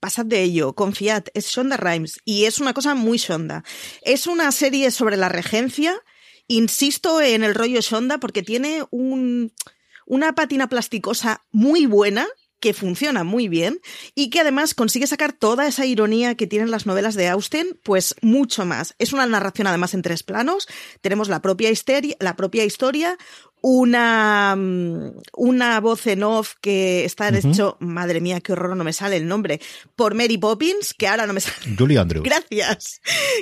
pasad 0.00 0.26
de 0.26 0.42
ello, 0.42 0.74
confiad, 0.74 1.24
es 1.34 1.46
Shonda 1.46 1.76
Rhimes 1.76 2.20
y 2.24 2.44
es 2.44 2.60
una 2.60 2.74
cosa 2.74 2.94
muy 2.94 3.18
Shonda. 3.18 3.64
Es 4.02 4.26
una 4.26 4.52
serie 4.52 4.90
sobre 4.90 5.16
la 5.16 5.28
regencia, 5.28 6.02
insisto 6.46 7.20
en 7.20 7.42
el 7.44 7.54
rollo 7.54 7.80
Shonda 7.80 8.18
porque 8.18 8.42
tiene 8.42 8.84
un, 8.90 9.52
una 10.06 10.34
patina 10.34 10.68
plasticosa 10.68 11.44
muy 11.50 11.86
buena, 11.86 12.26
que 12.60 12.74
funciona 12.74 13.24
muy 13.24 13.48
bien 13.48 13.80
y 14.14 14.30
que 14.30 14.40
además 14.40 14.74
consigue 14.74 15.06
sacar 15.06 15.32
toda 15.32 15.66
esa 15.66 15.86
ironía 15.86 16.34
que 16.34 16.46
tienen 16.46 16.70
las 16.70 16.86
novelas 16.86 17.14
de 17.14 17.28
Austen, 17.28 17.78
pues 17.82 18.14
mucho 18.20 18.64
más. 18.64 18.94
Es 18.98 19.12
una 19.12 19.26
narración 19.26 19.66
además 19.66 19.94
en 19.94 20.02
tres 20.02 20.22
planos. 20.22 20.66
Tenemos 21.00 21.28
la 21.28 21.40
propia, 21.40 21.70
histeria, 21.70 22.16
la 22.18 22.36
propia 22.36 22.64
historia, 22.64 23.16
una, 23.60 24.54
mm, 24.56 25.20
una 25.36 25.80
voz 25.80 26.06
en 26.06 26.22
off 26.22 26.54
que 26.60 27.04
está 27.04 27.28
hecho, 27.28 27.76
madre 27.80 28.20
mía, 28.20 28.40
qué 28.40 28.52
horror, 28.52 28.76
no 28.76 28.84
me 28.84 28.92
sale 28.92 29.16
el 29.16 29.26
nombre, 29.26 29.60
por 29.96 30.14
Mary 30.14 30.38
Poppins, 30.38 30.94
que 30.94 31.08
ahora 31.08 31.26
no 31.26 31.32
me 31.32 31.40
sale. 31.40 31.76
Julie 31.76 31.98
Andrews. 31.98 32.24
Gracias. 32.28 33.00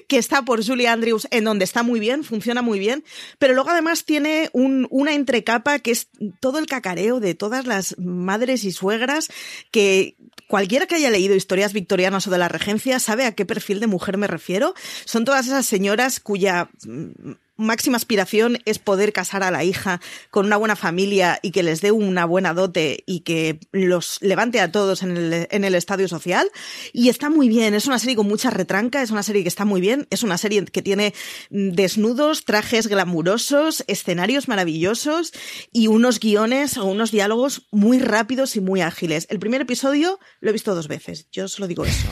Que 0.09 0.19
está 0.19 0.43
por 0.43 0.65
Julie 0.65 0.89
Andrews, 0.89 1.29
en 1.31 1.45
donde 1.45 1.65
está 1.65 1.83
muy 1.83 2.01
bien, 2.01 2.25
funciona 2.25 2.63
muy 2.63 2.79
bien, 2.79 3.05
pero 3.39 3.55
luego 3.55 3.71
además 3.71 4.05
tiene 4.05 4.51
un, 4.53 4.87
una 4.91 5.15
entrecapa 5.15 5.79
que 5.79 5.91
es 5.91 6.09
todo 6.41 6.59
el 6.59 6.67
cacareo 6.67 7.21
de 7.21 7.35
todas 7.35 7.67
las 7.67 7.97
madres 7.99 8.65
y 8.65 8.73
suegras 8.73 9.29
que 9.71 10.17
cualquiera 10.49 10.87
que 10.87 10.95
haya 10.95 11.11
leído 11.11 11.35
historias 11.35 11.73
victorianas 11.73 12.27
o 12.27 12.31
de 12.31 12.39
la 12.39 12.49
regencia 12.49 12.99
sabe 13.01 13.25
a 13.25 13.35
qué 13.35 13.47
perfil 13.47 13.81
de 13.81 13.87
mujer 13.87 14.17
me 14.17 14.27
refiero. 14.27 14.75
Son 15.05 15.25
todas 15.25 15.47
esas 15.47 15.67
señoras 15.67 16.21
cuya 16.21 16.71
mm, 16.87 17.33
máxima 17.57 17.97
aspiración 17.97 18.59
es 18.65 18.79
poder 18.79 19.13
casar 19.13 19.43
a 19.43 19.51
la 19.51 19.65
hija 19.65 20.01
con 20.31 20.47
una 20.47 20.57
buena 20.57 20.77
familia 20.77 21.39
y 21.43 21.51
que 21.51 21.63
les 21.63 21.81
dé 21.81 21.93
una 21.93 22.25
buena 22.25 22.55
dote 22.55 23.03
y 23.07 23.21
que 23.21 23.61
los 23.73 24.19
levante 24.21 24.61
a 24.61 24.71
todos 24.71 25.03
en 25.03 25.17
el, 25.17 25.49
en 25.51 25.65
el 25.65 25.75
estadio 25.75 26.09
social. 26.09 26.49
Y 26.93 27.09
está 27.09 27.31
muy 27.31 27.49
bien, 27.49 27.75
es 27.75 27.87
una 27.87 27.99
serie 27.99 28.17
con 28.17 28.29
mucha 28.29 28.51
retranca, 28.51 29.03
es 29.03 29.11
una 29.11 29.23
serie 29.23 29.43
que 29.43 29.49
está 29.49 29.65
muy 29.65 29.81
bien, 29.81 30.07
es 30.11 30.23
una 30.23 30.39
serie 30.39 30.65
que 30.65 30.83
tiene 30.83 31.15
desnudos, 31.51 32.45
trajes 32.45 32.87
glamurosos, 32.87 33.85
escenarios 33.87 34.49
maravillosos 34.49 35.33
y 35.73 35.87
unos 35.87 36.21
guiones 36.21 36.77
o 36.77 36.85
unos 36.85 37.11
diálogos 37.11 37.67
muy 37.71 37.99
rápidos 37.99 38.57
y 38.57 38.61
muy 38.61 38.81
ágiles. 38.81 39.27
El 39.31 39.39
primer 39.39 39.61
episodio 39.61 40.19
lo 40.41 40.51
he 40.51 40.53
visto 40.53 40.75
dos 40.75 40.89
veces, 40.89 41.29
yo 41.33 41.49
solo 41.49 41.69
digo 41.69 41.85
eso. 41.85 42.09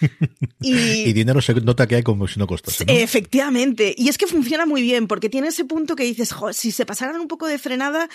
y, 0.60 1.12
dinero 1.12 1.40
se 1.40 1.54
nota 1.54 1.86
que 1.86 1.96
hay 1.96 2.02
como 2.02 2.26
si 2.28 2.38
no 2.38 2.46
costase. 2.46 2.84
Efectivamente, 2.88 3.94
y 3.96 4.08
es 4.08 4.18
que 4.18 4.26
funciona 4.26 4.66
muy 4.66 4.79
bien, 4.82 5.06
porque 5.06 5.28
tiene 5.28 5.48
ese 5.48 5.64
punto 5.64 5.96
que 5.96 6.04
dices, 6.04 6.34
si 6.52 6.72
se 6.72 6.86
pasaran 6.86 7.20
un 7.20 7.28
poco 7.28 7.46
de 7.46 7.58
frenada, 7.58 8.08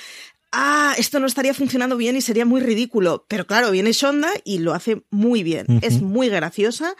ah, 0.55 0.95
esto 0.97 1.19
no 1.19 1.27
estaría 1.27 1.53
funcionando 1.53 1.97
bien 1.97 2.15
y 2.15 2.21
sería 2.21 2.45
muy 2.45 2.61
ridículo. 2.61 3.25
Pero 3.27 3.45
claro, 3.45 3.71
viene 3.71 3.91
Shonda 3.91 4.29
y 4.43 4.59
lo 4.59 4.73
hace 4.73 5.03
muy 5.09 5.43
bien. 5.43 5.65
Es 5.81 6.01
muy 6.01 6.29
graciosa. 6.29 6.95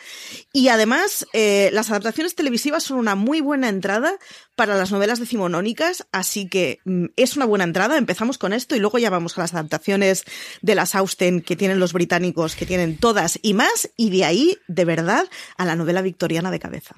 Y 0.52 0.68
además, 0.68 1.26
eh, 1.34 1.70
las 1.74 1.90
adaptaciones 1.90 2.36
televisivas 2.36 2.84
son 2.84 3.00
una 3.00 3.16
muy 3.16 3.42
buena 3.42 3.70
entrada 3.70 4.18
para 4.56 4.76
las 4.76 4.92
novelas 4.92 5.20
decimonónicas, 5.20 6.06
así 6.12 6.48
que 6.48 6.80
mm, 6.86 7.06
es 7.16 7.36
una 7.38 7.46
buena 7.46 7.64
entrada. 7.64 7.98
Empezamos 7.98 8.38
con 8.38 8.54
esto 8.54 8.76
y 8.76 8.80
luego 8.80 8.98
ya 8.98 9.10
vamos 9.10 9.38
a 9.38 9.42
las 9.42 9.54
adaptaciones 9.54 10.26
de 10.62 10.76
las 10.76 10.96
Austen 10.96 11.42
que 11.42 11.56
tienen 11.56 11.80
los 11.80 11.94
británicos, 11.94 12.56
que 12.56 12.66
tienen 12.66 12.98
todas 12.98 13.40
y 13.42 13.54
más, 13.54 13.90
y 13.96 14.10
de 14.10 14.26
ahí, 14.26 14.58
de 14.68 14.86
verdad, 14.86 15.28
a 15.58 15.66
la 15.66 15.76
novela 15.76 16.02
victoriana 16.02 16.52
de 16.52 16.60
cabeza. 16.60 16.96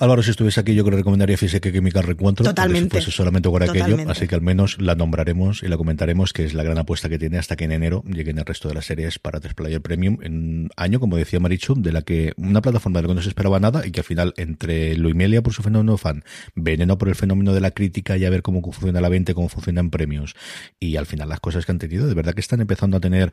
Álvaro, 0.00 0.22
si 0.22 0.30
estuviese 0.30 0.58
aquí, 0.60 0.74
yo 0.74 0.82
creo 0.82 0.96
que 0.96 1.00
recomendaría 1.02 1.36
Física 1.36 1.70
Química 1.70 2.00
Reencuentro. 2.00 2.42
Totalmente. 2.42 3.02
Pues 3.02 3.14
solamente 3.14 3.50
por 3.50 3.62
aquello. 3.62 3.98
Así 4.08 4.26
que 4.26 4.34
al 4.34 4.40
menos 4.40 4.80
la 4.80 4.94
nombraremos 4.94 5.62
y 5.62 5.68
la 5.68 5.76
comentaremos, 5.76 6.32
que 6.32 6.46
es 6.46 6.54
la 6.54 6.62
gran 6.62 6.78
apuesta 6.78 7.10
que 7.10 7.18
tiene 7.18 7.36
hasta 7.36 7.54
que 7.54 7.64
en 7.64 7.72
enero 7.72 8.02
lleguen 8.06 8.38
el 8.38 8.46
resto 8.46 8.68
de 8.68 8.74
las 8.74 8.86
series 8.86 9.18
para 9.18 9.40
Player 9.40 9.82
Premium. 9.82 10.16
En 10.22 10.70
año, 10.76 11.00
como 11.00 11.18
decía 11.18 11.38
Marichu, 11.38 11.74
de 11.74 11.92
la 11.92 12.00
que 12.00 12.32
una 12.38 12.62
plataforma 12.62 12.98
de 12.98 13.02
la 13.02 13.08
que 13.08 13.14
no 13.16 13.20
se 13.20 13.28
esperaba 13.28 13.60
nada 13.60 13.86
y 13.86 13.90
que 13.90 14.00
al 14.00 14.04
final, 14.04 14.32
entre 14.38 14.96
Luimelia 14.96 15.42
por 15.42 15.52
su 15.52 15.62
fenómeno 15.62 15.98
fan, 15.98 16.24
Veneno 16.54 16.96
por 16.96 17.10
el 17.10 17.14
fenómeno 17.14 17.52
de 17.52 17.60
la 17.60 17.72
crítica 17.72 18.16
y 18.16 18.24
a 18.24 18.30
ver 18.30 18.40
cómo 18.40 18.62
funciona 18.62 19.02
la 19.02 19.10
venta, 19.10 19.34
cómo 19.34 19.50
funcionan 19.50 19.90
premios 19.90 20.34
y 20.78 20.96
al 20.96 21.04
final 21.04 21.28
las 21.28 21.40
cosas 21.40 21.66
que 21.66 21.72
han 21.72 21.78
tenido, 21.78 22.06
de 22.06 22.14
verdad 22.14 22.32
que 22.32 22.40
están 22.40 22.62
empezando 22.62 22.96
a 22.96 23.00
tener, 23.00 23.32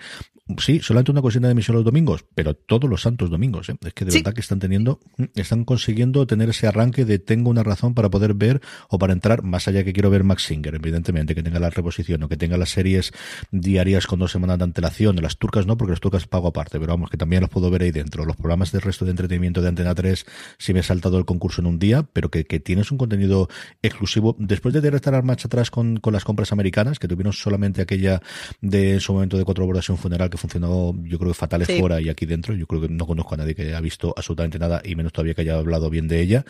sí, 0.57 0.81
solamente 0.81 1.11
una 1.11 1.21
cocina 1.21 1.47
de 1.47 1.53
emisión 1.53 1.77
los 1.77 1.85
domingos, 1.85 2.25
pero 2.35 2.55
todos 2.55 2.89
los 2.89 3.01
santos 3.01 3.29
domingos. 3.29 3.69
¿eh? 3.69 3.77
Es 3.85 3.93
que 3.93 4.03
de 4.03 4.11
verdad 4.11 4.33
que 4.33 4.41
están 4.41 4.59
teniendo, 4.59 4.99
están 5.33 5.63
consiguiendo 5.63 6.27
tener 6.27 6.56
ese 6.57 6.67
arranque 6.67 7.05
de 7.05 7.19
tengo 7.19 7.49
una 7.49 7.63
razón 7.63 7.93
para 7.93 8.09
poder 8.09 8.33
ver 8.33 8.61
o 8.89 8.97
para 8.97 9.13
entrar, 9.13 9.43
más 9.43 9.67
allá 9.67 9.83
que 9.83 9.93
quiero 9.93 10.09
ver 10.09 10.23
Max 10.23 10.43
Singer, 10.43 10.75
evidentemente, 10.75 11.35
que 11.35 11.43
tenga 11.43 11.59
la 11.59 11.69
reposición 11.69 12.23
o 12.23 12.29
que 12.29 12.37
tenga 12.37 12.57
las 12.57 12.69
series 12.69 13.11
diarias 13.51 14.07
con 14.07 14.19
dos 14.19 14.31
semanas 14.31 14.57
de 14.57 14.65
antelación, 14.65 15.15
las 15.21 15.37
turcas 15.37 15.65
no, 15.65 15.77
porque 15.77 15.91
las 15.91 15.99
turcas 15.99 16.27
pago 16.27 16.47
aparte, 16.47 16.79
pero 16.79 16.93
vamos, 16.93 17.09
que 17.09 17.17
también 17.17 17.41
las 17.41 17.49
puedo 17.49 17.69
ver 17.69 17.83
ahí 17.83 17.91
dentro. 17.91 18.25
Los 18.25 18.35
programas 18.35 18.71
del 18.71 18.81
resto 18.81 19.05
de 19.05 19.11
entretenimiento 19.11 19.61
de 19.61 19.69
Antena 19.69 19.93
3, 19.93 20.25
si 20.57 20.73
me 20.73 20.79
he 20.79 20.83
saltado 20.83 21.17
el 21.17 21.25
concurso 21.25 21.61
en 21.61 21.67
un 21.67 21.79
día, 21.79 22.03
pero 22.11 22.29
que, 22.29 22.43
tienes 22.57 22.91
un 22.91 22.97
contenido 22.97 23.49
exclusivo. 23.83 24.35
Después 24.39 24.73
de 24.73 24.87
estar 24.87 25.23
marcha 25.23 25.47
atrás 25.47 25.69
con, 25.69 25.97
con 25.97 26.13
las 26.13 26.23
compras 26.23 26.51
americanas, 26.51 26.97
que 26.97 27.07
tuvieron 27.07 27.33
solamente 27.33 27.81
aquella 27.81 28.21
de 28.61 28.99
su 28.99 29.13
momento 29.13 29.37
de 29.37 29.45
cuatro 29.45 29.65
horas 29.67 29.87
y 29.87 29.91
un 29.91 29.97
funeral 29.97 30.29
que 30.29 30.37
funcionó, 30.37 30.95
yo 31.03 31.19
creo 31.19 31.31
que 31.31 31.37
fatales 31.37 31.67
fuera 31.79 32.01
y 32.01 32.09
aquí 32.09 32.25
dentro. 32.25 32.55
Yo 32.55 32.65
creo 32.65 32.81
que 32.81 32.89
no 32.89 33.05
conozco 33.05 33.35
a 33.35 33.37
nadie 33.37 33.53
que 33.53 33.63
haya 33.63 33.79
visto 33.79 34.13
absolutamente 34.17 34.57
nada 34.57 34.81
y 34.83 34.95
menos 34.95 35.13
todavía 35.13 35.33
que 35.33 35.41
haya 35.41 35.57
hablado 35.57 35.89
bien 35.89 36.07
de 36.07 36.21
ella. 36.21 36.45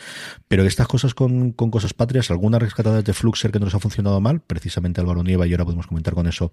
Pero 0.48 0.64
estas 0.64 0.88
cosas 0.88 1.14
con, 1.14 1.52
con 1.52 1.72
cosas 1.72 1.94
patrias, 1.94 2.32
algunas 2.32 2.62
rescatadas 2.62 3.04
de 3.04 3.14
Fluxer 3.14 3.52
que 3.52 3.60
nos 3.60 3.76
ha 3.76 3.80
funcionado 3.80 4.20
mal, 4.22 4.42
precisamente 4.42 5.02
Álvaro 5.02 5.24
Nieva, 5.24 5.48
y 5.48 5.52
ahora 5.52 5.66
podemos 5.66 5.88
comentar 5.88 6.14
con 6.14 6.28
eso, 6.28 6.52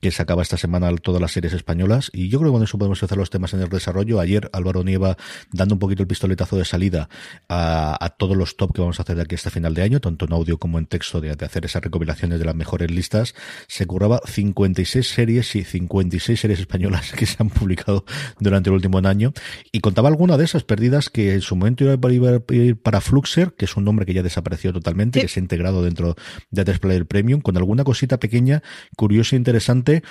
que 0.00 0.10
se 0.10 0.22
acaba 0.22 0.42
esta 0.42 0.56
semana 0.56 0.86
todas 0.96 1.20
las 1.20 1.32
series 1.32 1.52
españolas, 1.52 2.10
y 2.12 2.28
yo 2.28 2.38
creo 2.38 2.50
que 2.50 2.56
con 2.56 2.62
eso 2.62 2.78
podemos 2.78 3.02
hacer 3.02 3.18
los 3.18 3.30
temas 3.30 3.54
en 3.54 3.60
el 3.60 3.68
desarrollo. 3.68 4.20
Ayer 4.20 4.48
Álvaro 4.52 4.84
Nieva 4.84 5.16
dando 5.52 5.74
un 5.74 5.78
poquito 5.78 6.02
el 6.02 6.08
pistoletazo 6.08 6.56
de 6.56 6.64
salida 6.64 7.08
a, 7.48 8.14
todos 8.18 8.36
los 8.36 8.56
top 8.56 8.72
que 8.74 8.80
vamos 8.80 8.98
a 8.98 9.02
hacer 9.02 9.16
de 9.16 9.22
aquí 9.22 9.34
hasta 9.34 9.50
final 9.50 9.74
de 9.74 9.82
año, 9.82 10.00
tanto 10.00 10.24
en 10.24 10.32
audio 10.32 10.58
como 10.58 10.78
en 10.78 10.86
texto, 10.86 11.20
de, 11.20 11.34
de 11.34 11.44
hacer 11.44 11.64
esas 11.64 11.82
recopilaciones 11.82 12.38
de 12.38 12.44
las 12.44 12.54
mejores 12.54 12.90
listas. 12.90 13.34
Se 13.68 13.86
curraba 13.86 14.20
56 14.24 15.06
series 15.06 15.54
y 15.56 15.64
56 15.64 16.40
series 16.40 16.60
españolas 16.60 17.12
que 17.12 17.26
se 17.26 17.36
han 17.40 17.50
publicado 17.50 18.04
durante 18.38 18.70
el 18.70 18.74
último 18.74 18.98
año, 18.98 19.32
y 19.72 19.80
contaba 19.80 20.08
alguna 20.08 20.36
de 20.36 20.44
esas 20.44 20.64
perdidas 20.64 21.10
que 21.10 21.34
en 21.34 21.40
su 21.40 21.56
momento 21.56 21.84
iba 21.84 21.94
a 21.94 22.00
para 22.74 23.00
Fluxer, 23.00 23.54
que 23.54 23.66
es 23.66 23.76
un 23.76 23.84
nombre 23.84 24.04
que 24.04 24.12
ya 24.12 24.22
desapareció 24.22 24.72
totalmente, 24.72 25.20
que 25.20 25.28
se 25.28 25.38
ha 25.38 25.42
integrado 25.42 25.84
dentro 25.84 26.16
de 26.50 26.64
Player 26.74 27.06
Premium, 27.06 27.40
con 27.40 27.56
alguna 27.56 27.84
cosita 27.84 28.18
pequeña, 28.18 28.62
curiosa 28.96 29.36
e 29.36 29.38
interesante. 29.38 30.02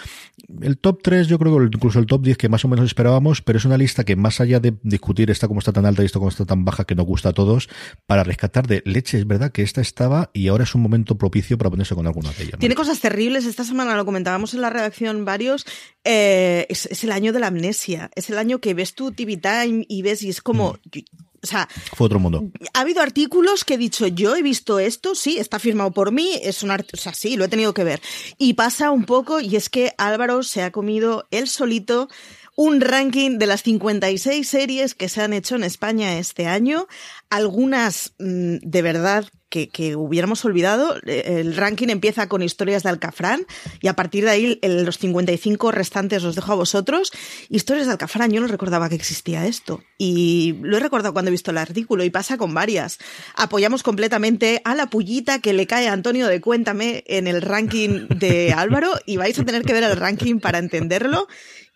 El 0.62 0.78
top 0.78 1.02
3, 1.04 1.28
yo 1.28 1.38
creo 1.40 1.58
que 1.58 1.66
incluso 1.66 2.00
el 2.00 2.06
top 2.06 2.24
10 2.24 2.38
que 2.38 2.50
más 2.50 2.66
o 2.66 2.68
menos 2.68 2.86
esperábamos, 2.86 3.42
pero 3.42 3.58
es 3.58 3.66
una 3.66 3.78
lista 3.78 4.04
que 4.04 4.16
más 4.16 4.42
allá 4.42 4.60
de 4.60 4.76
discutir 4.84 5.30
esta 5.32 5.48
como 5.48 5.60
está 5.60 5.74
tan 5.74 5.86
alta 5.86 6.04
y 6.04 6.06
esto 6.06 6.20
como 6.20 6.30
está 6.30 6.46
tan 6.46 6.66
baja 6.66 6.86
que 6.86 6.96
nos 6.96 7.06
gusta 7.06 7.30
a 7.30 7.34
todos, 7.34 7.70
para 8.06 8.24
rescatar 8.24 8.68
de 8.68 8.82
leche, 8.86 9.18
es 9.18 9.28
verdad 9.28 9.52
que 9.52 9.62
esta 9.62 9.82
estaba 9.82 10.30
y 10.34 10.48
ahora 10.48 10.64
es 10.64 10.76
un 10.76 10.82
momento 10.82 11.18
propicio 11.18 11.58
para 11.58 11.70
ponerse 11.70 11.96
con 11.96 12.08
alguna 12.08 12.32
de 12.32 12.44
ellas. 12.44 12.60
Tiene 12.60 12.76
cosas 12.76 13.00
terribles, 13.00 13.46
esta 13.46 13.64
semana 13.64 13.96
lo 13.96 14.06
comentábamos 14.06 14.54
en 14.54 14.62
la 14.62 14.70
redacción 14.70 15.26
varios, 15.26 15.66
eh, 16.04 16.66
es, 16.70 17.04
el 17.04 17.12
año 17.12 17.34
de 17.34 17.40
la 17.40 17.48
amnesia, 17.48 18.12
es 18.16 18.30
el 18.30 18.38
año 18.38 18.60
que 18.60 18.74
ves 18.74 18.96
tu 18.96 19.12
TV 19.12 19.38
Time 19.38 19.86
y 19.88 20.02
ves 20.02 20.24
y 20.24 20.30
es 20.30 20.42
como... 20.42 20.74
Mm. 20.94 21.25
O 21.46 21.48
sea, 21.48 21.70
fue 21.94 22.06
otro 22.06 22.20
mundo. 22.20 22.44
Ha 22.74 22.82
habido 22.82 23.02
artículos 23.02 23.64
que 23.64 23.76
he 23.76 23.78
dicho, 23.78 24.08
yo 24.08 24.36
he 24.36 24.42
visto 24.42 24.80
esto, 24.80 25.14
sí, 25.14 25.38
está 25.38 25.60
firmado 25.60 25.92
por 25.92 26.12
mí, 26.12 26.40
es 26.42 26.64
un 26.64 26.72
o 26.72 26.98
sea, 26.98 27.14
sí, 27.14 27.38
lo 27.38 27.46
he 27.46 27.48
tenido 27.48 27.74
que 27.76 27.84
ver. 27.84 28.02
Y 28.40 28.56
pasa 28.56 28.90
un 28.90 29.06
poco, 29.06 29.40
y 29.40 29.56
es 29.56 29.70
que 29.70 29.94
Álvaro 30.00 30.42
se 30.42 30.64
ha 30.64 30.72
comido 30.72 31.28
él 31.30 31.48
solito 31.48 32.10
un 32.56 32.82
ranking 32.82 33.38
de 33.38 33.46
las 33.46 33.62
56 33.64 34.48
series 34.48 34.96
que 34.96 35.10
se 35.10 35.22
han 35.22 35.34
hecho 35.34 35.56
en 35.56 35.64
España 35.64 36.18
este 36.18 36.48
año, 36.48 36.88
algunas 37.30 38.14
mm, 38.18 38.58
de 38.62 38.82
verdad 38.82 39.26
que, 39.50 39.70
que, 39.70 39.96
hubiéramos 39.96 40.44
olvidado. 40.46 40.96
El 41.06 41.56
ranking 41.56 41.90
empieza 41.90 42.28
con 42.28 42.42
historias 42.42 42.84
de 42.84 42.90
Alcafrán 42.90 43.46
y 43.82 43.88
a 43.88 43.94
partir 43.94 44.26
de 44.26 44.32
ahí 44.32 44.60
los 44.62 44.98
55 44.98 45.72
restantes 45.72 46.24
los 46.24 46.36
dejo 46.36 46.54
a 46.54 46.56
vosotros. 46.56 47.12
Historias 47.50 47.86
de 47.88 47.94
Alcafrán, 47.94 48.32
yo 48.32 48.42
no 48.42 48.48
recordaba 48.48 48.90
que 48.90 48.96
existía 48.96 49.46
esto 49.46 49.84
y 49.98 50.56
lo 50.62 50.78
he 50.78 50.80
recordado 50.80 51.14
cuando 51.14 51.30
he 51.30 51.32
visto 51.32 51.52
el 51.52 51.58
artículo 51.58 52.04
y 52.04 52.10
pasa 52.10 52.38
con 52.38 52.54
varias. 52.54 52.98
Apoyamos 53.36 53.84
completamente 53.84 54.62
a 54.66 54.76
la 54.76 54.88
pullita 54.88 55.40
que 55.40 55.54
le 55.54 55.68
cae 55.68 55.88
a 55.88 55.94
Antonio 55.94 56.28
de 56.28 56.42
Cuéntame 56.42 57.04
en 57.08 57.28
el 57.28 57.42
ranking 57.42 58.08
de 58.10 58.54
Álvaro 58.58 58.92
y 59.06 59.18
vais 59.18 59.38
a 59.40 59.46
tener 59.46 59.64
que 59.64 59.74
ver 59.74 59.84
el 59.84 59.98
ranking 59.98 60.40
para 60.40 60.60
entenderlo. 60.60 61.28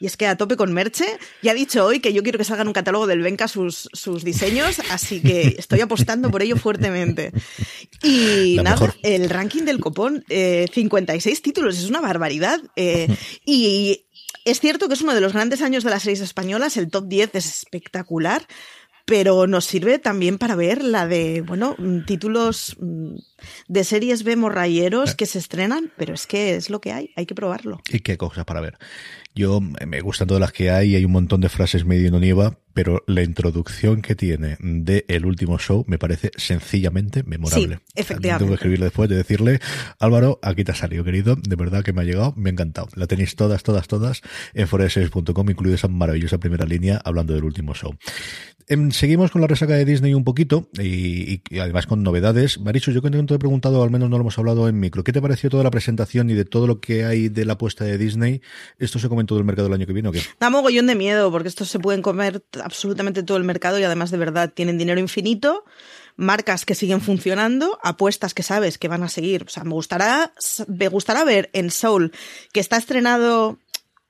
Y 0.01 0.05
es 0.05 0.15
que 0.15 0.27
a 0.27 0.37
tope 0.37 0.55
con 0.55 0.73
Merche. 0.73 1.05
Ya 1.41 1.51
ha 1.51 1.53
dicho 1.53 1.85
hoy 1.85 1.99
que 1.99 2.13
yo 2.13 2.23
quiero 2.23 2.37
que 2.37 2.45
salga 2.45 2.61
en 2.61 2.69
un 2.69 2.73
catálogo 2.73 3.05
del 3.05 3.21
Benca 3.21 3.49
sus, 3.49 3.89
sus 3.91 4.23
diseños, 4.23 4.79
así 4.91 5.21
que 5.21 5.55
estoy 5.57 5.81
apostando 5.81 6.31
por 6.31 6.41
ello 6.41 6.55
fuertemente. 6.55 7.33
Y 8.03 8.57
nada, 8.63 8.95
el 9.03 9.29
ranking 9.29 9.63
del 9.63 9.79
copón, 9.79 10.23
56 10.27 11.37
eh, 11.37 11.41
títulos, 11.41 11.77
es 11.77 11.89
una 11.89 12.01
barbaridad. 12.01 12.59
Eh, 12.75 13.07
y 13.45 14.05
es 14.45 14.59
cierto 14.59 14.87
que 14.87 14.93
es 14.93 15.01
uno 15.01 15.13
de 15.13 15.21
los 15.21 15.33
grandes 15.33 15.61
años 15.61 15.83
de 15.83 15.89
las 15.89 16.03
series 16.03 16.21
españolas, 16.21 16.77
el 16.77 16.89
top 16.89 17.07
10 17.07 17.35
es 17.35 17.45
espectacular, 17.45 18.47
pero 19.09 19.47
nos 19.47 19.65
sirve 19.65 19.97
también 19.97 20.37
para 20.37 20.55
ver 20.55 20.83
la 20.83 21.07
de, 21.07 21.41
bueno, 21.41 21.75
mm, 21.79 22.05
títulos 22.05 22.77
mm, 22.79 23.15
de 23.67 23.83
series 23.83 24.23
B 24.23 24.35
morrayeros 24.35 25.15
que 25.15 25.25
se 25.25 25.39
estrenan, 25.39 25.91
pero 25.97 26.13
es 26.13 26.27
que 26.27 26.55
es 26.55 26.69
lo 26.69 26.79
que 26.79 26.91
hay, 26.91 27.09
hay 27.15 27.25
que 27.25 27.33
probarlo. 27.33 27.81
Y 27.91 28.01
qué 28.01 28.17
cosas 28.17 28.45
para 28.45 28.61
ver. 28.61 28.77
Yo 29.33 29.61
me 29.61 30.01
gustan 30.01 30.27
todas 30.27 30.41
las 30.41 30.51
que 30.51 30.69
hay, 30.69 30.95
hay 30.95 31.05
un 31.05 31.11
montón 31.11 31.41
de 31.41 31.49
frases 31.49 31.85
medio 31.85 32.11
no 32.11 32.19
nieva, 32.19 32.59
pero 32.73 33.03
la 33.07 33.23
introducción 33.23 34.01
que 34.01 34.15
tiene 34.15 34.57
de 34.59 35.05
el 35.07 35.25
último 35.25 35.57
show 35.57 35.85
me 35.87 35.97
parece 35.97 36.31
sencillamente 36.35 37.23
memorable. 37.23 37.77
Sí, 37.77 37.83
efectivamente. 37.95 38.43
Tengo 38.43 38.51
que 38.51 38.55
escribirle 38.55 38.85
después 38.85 39.09
de 39.09 39.15
decirle, 39.15 39.59
Álvaro, 39.99 40.39
aquí 40.41 40.63
te 40.63 40.73
ha 40.73 40.75
salido, 40.75 41.03
querido, 41.03 41.35
de 41.35 41.55
verdad 41.55 41.83
que 41.83 41.93
me 41.93 42.01
ha 42.01 42.05
llegado, 42.05 42.33
me 42.35 42.49
ha 42.49 42.53
encantado. 42.53 42.89
La 42.95 43.07
tenéis 43.07 43.35
todas, 43.35 43.63
todas, 43.63 43.87
todas 43.87 44.21
en 44.53 44.67
foreseries.com, 44.67 45.49
incluida 45.49 45.75
esa 45.75 45.87
maravillosa 45.87 46.37
primera 46.37 46.65
línea 46.65 47.01
hablando 47.03 47.33
del 47.33 47.43
último 47.43 47.73
show. 47.73 47.95
Em, 48.71 48.91
seguimos 48.91 49.31
con 49.31 49.41
la 49.41 49.47
resaca 49.47 49.73
de 49.73 49.83
Disney 49.83 50.13
un 50.13 50.23
poquito 50.23 50.69
y, 50.79 51.41
además 51.59 51.87
con 51.87 52.03
novedades. 52.03 52.59
Marichu, 52.59 52.91
yo 52.91 53.01
que 53.01 53.09
te 53.09 53.17
he 53.17 53.39
preguntado, 53.39 53.81
al 53.81 53.89
menos 53.89 54.11
no 54.11 54.17
lo 54.17 54.21
hemos 54.21 54.37
hablado 54.37 54.69
en 54.69 54.79
micro, 54.79 55.03
¿qué 55.03 55.11
te 55.11 55.23
pareció 55.23 55.49
toda 55.49 55.63
la 55.63 55.71
presentación 55.71 56.29
y 56.29 56.35
de 56.35 56.45
todo 56.45 56.67
lo 56.67 56.79
que 56.79 57.03
hay 57.03 57.29
de 57.29 57.45
la 57.45 57.53
apuesta 57.53 57.83
de 57.83 57.97
Disney? 57.97 58.41
¿Esto 58.77 58.99
se 58.99 59.09
come 59.09 59.21
en 59.21 59.25
todo 59.27 59.39
el 59.39 59.43
mercado 59.43 59.69
el 59.69 59.73
año 59.73 59.87
que 59.87 59.93
viene 59.93 60.09
o 60.09 60.11
qué? 60.11 60.21
Da 60.39 60.51
mogollón 60.51 60.85
de 60.85 60.93
miedo 60.93 61.31
porque 61.31 61.47
estos 61.47 61.67
se 61.67 61.79
pueden 61.79 62.03
comer 62.03 62.43
absolutamente 62.63 63.23
todo 63.23 63.37
el 63.37 63.43
mercado 63.43 63.79
y 63.79 63.83
además 63.83 64.11
de 64.11 64.17
verdad 64.17 64.53
tienen 64.53 64.77
dinero 64.77 64.99
infinito 64.99 65.65
marcas 66.15 66.65
que 66.65 66.75
siguen 66.75 67.01
funcionando, 67.01 67.79
apuestas 67.81 68.33
que 68.33 68.43
sabes 68.43 68.77
que 68.77 68.89
van 68.89 69.03
a 69.03 69.09
seguir. 69.09 69.45
O 69.47 69.49
sea, 69.49 69.63
me 69.63 69.71
gustará, 69.71 70.33
me 70.67 70.89
gustará 70.89 71.23
ver 71.23 71.49
en 71.53 71.71
Soul, 71.71 72.11
que 72.51 72.59
está 72.59 72.75
estrenado 72.75 73.57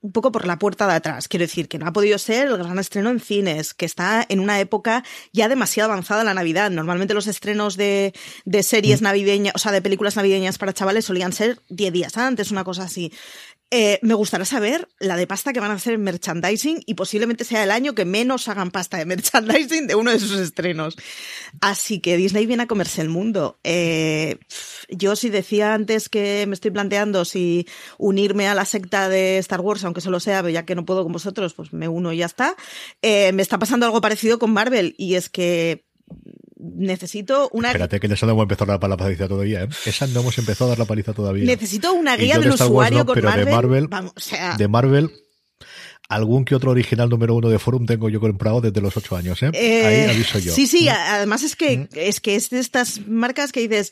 un 0.02 0.12
poco 0.12 0.32
por 0.32 0.48
la 0.48 0.58
puerta 0.58 0.88
de 0.88 0.94
atrás. 0.94 1.28
Quiero 1.28 1.44
decir 1.44 1.68
que 1.68 1.78
no 1.78 1.88
ha 1.88 1.94
podido 1.94 2.18
ser 2.18 2.48
el 2.48 2.58
gran 2.58 2.80
estreno 2.80 3.10
en 3.10 3.20
cines, 3.20 3.74
que 3.74 3.86
está 3.86 4.26
en 4.30 4.40
una 4.40 4.60
época 4.60 5.04
ya 5.34 5.50
demasiado 5.50 5.92
avanzada 5.92 6.24
la 6.24 6.34
Navidad. 6.34 6.72
Normalmente 6.72 7.14
los 7.14 7.28
estrenos 7.28 7.76
de, 7.76 8.14
de 8.46 8.64
series 8.64 9.02
mm. 9.02 9.04
navideñas, 9.04 9.56
o 9.56 9.60
sea, 9.60 9.72
de 9.72 9.82
películas 9.82 10.16
navideñas 10.16 10.58
para 10.58 10.74
chavales 10.74 11.06
solían 11.06 11.34
ser 11.34 11.60
10 11.70 11.94
días 11.94 12.18
antes, 12.18 12.52
una 12.52 12.64
cosa 12.64 12.84
así. 12.84 13.12
Eh, 13.72 14.00
me 14.02 14.16
gustaría 14.16 14.46
saber 14.46 14.88
la 15.00 15.16
de 15.16 15.28
pasta 15.28 15.54
que 15.54 15.60
van 15.60 15.70
a 15.70 15.76
hacer 15.76 15.94
en 15.94 16.02
merchandising 16.02 16.82
y 16.88 16.96
posiblemente 16.96 17.44
sea 17.44 17.64
el 17.64 17.70
año 17.70 17.94
que 17.94 18.04
menos 18.04 18.48
hagan 18.48 18.72
pasta 18.72 18.98
de 18.98 19.06
merchandising 19.06 19.86
de 19.86 19.96
uno 19.96 20.12
de 20.12 20.20
sus 20.20 20.40
estrenos. 20.40 20.98
Así 21.62 22.00
que 22.00 22.18
Disney 22.18 22.48
viene 22.48 22.64
a 22.64 22.68
comerse 22.68 23.02
el 23.02 23.10
mundo. 23.10 23.60
Eh, 23.64 24.40
yo 24.90 25.16
si 25.16 25.30
decía 25.30 25.76
antes 25.76 26.10
que 26.10 26.46
me 26.48 26.56
estoy 26.56 26.72
planteando 26.72 27.26
si 27.26 27.68
unirme 28.00 28.48
a 28.48 28.56
la 28.56 28.66
secta 28.66 29.08
de 29.08 29.38
Star 29.38 29.62
Wars, 29.62 29.84
aunque 29.84 30.02
solo 30.02 30.20
sea, 30.20 30.48
ya 30.50 30.66
que 30.66 30.76
no 30.76 30.86
puedo 30.86 31.04
con 31.04 31.12
vosotros, 31.12 31.54
pues 31.54 31.72
me 31.72 31.88
uno 31.88 32.12
y 32.12 32.18
ya 32.18 32.26
está. 32.26 32.56
Eh, 33.04 33.32
me 33.34 33.44
está 33.44 33.60
pasando 33.60 33.86
algo 33.86 34.02
parecido 34.02 34.40
con 34.40 34.52
Marvel 34.52 34.96
y 34.98 35.14
es 35.14 35.30
que 35.30 35.86
necesito 36.60 37.50
una... 37.54 37.70
Espérate, 37.70 38.00
que 38.00 38.08
en 38.08 38.14
esa 38.14 38.26
no 38.26 38.34
hemos 38.34 38.44
empezado 38.44 38.72
a 38.72 38.78
dar 38.78 38.90
la 38.90 38.98
paliza 38.98 39.28
todavía, 39.28 39.64
¿eh? 39.64 39.70
Esa 39.86 40.08
no 40.08 40.20
hemos 40.20 40.38
empezado 40.38 40.66
a 40.66 40.70
dar 40.70 40.80
la 40.80 40.86
paliza 40.86 41.14
todavía. 41.14 41.46
Necesito 41.46 41.94
una 41.94 42.16
guía 42.18 42.38
del 42.38 42.52
usuario 42.52 43.06
con 43.06 43.16
pero 43.16 43.30
Marvel. 43.30 43.46
De 43.46 43.52
Marvel, 43.52 43.88
Vamos, 43.88 44.14
o 44.16 44.20
sea... 44.20 44.56
de 44.58 44.68
Marvel 44.68 45.12
algún 46.10 46.44
que 46.44 46.56
otro 46.56 46.72
original 46.72 47.08
número 47.08 47.36
uno 47.36 47.50
de 47.50 47.60
Forum 47.60 47.86
tengo 47.86 48.10
yo 48.10 48.20
comprado 48.20 48.62
desde 48.62 48.82
los 48.82 48.98
ocho 48.98 49.16
años, 49.16 49.42
¿eh? 49.44 49.52
eh 49.54 49.86
Ahí 49.86 50.16
aviso 50.16 50.40
yo. 50.40 50.52
Sí, 50.54 50.66
sí, 50.66 50.90
además 50.90 51.44
es 51.44 51.56
que, 51.56 51.78
mm. 51.78 51.88
es 51.94 52.20
que 52.20 52.36
es 52.36 52.50
de 52.50 52.60
estas 52.60 53.08
marcas 53.08 53.52
que 53.52 53.62
dices, 53.62 53.92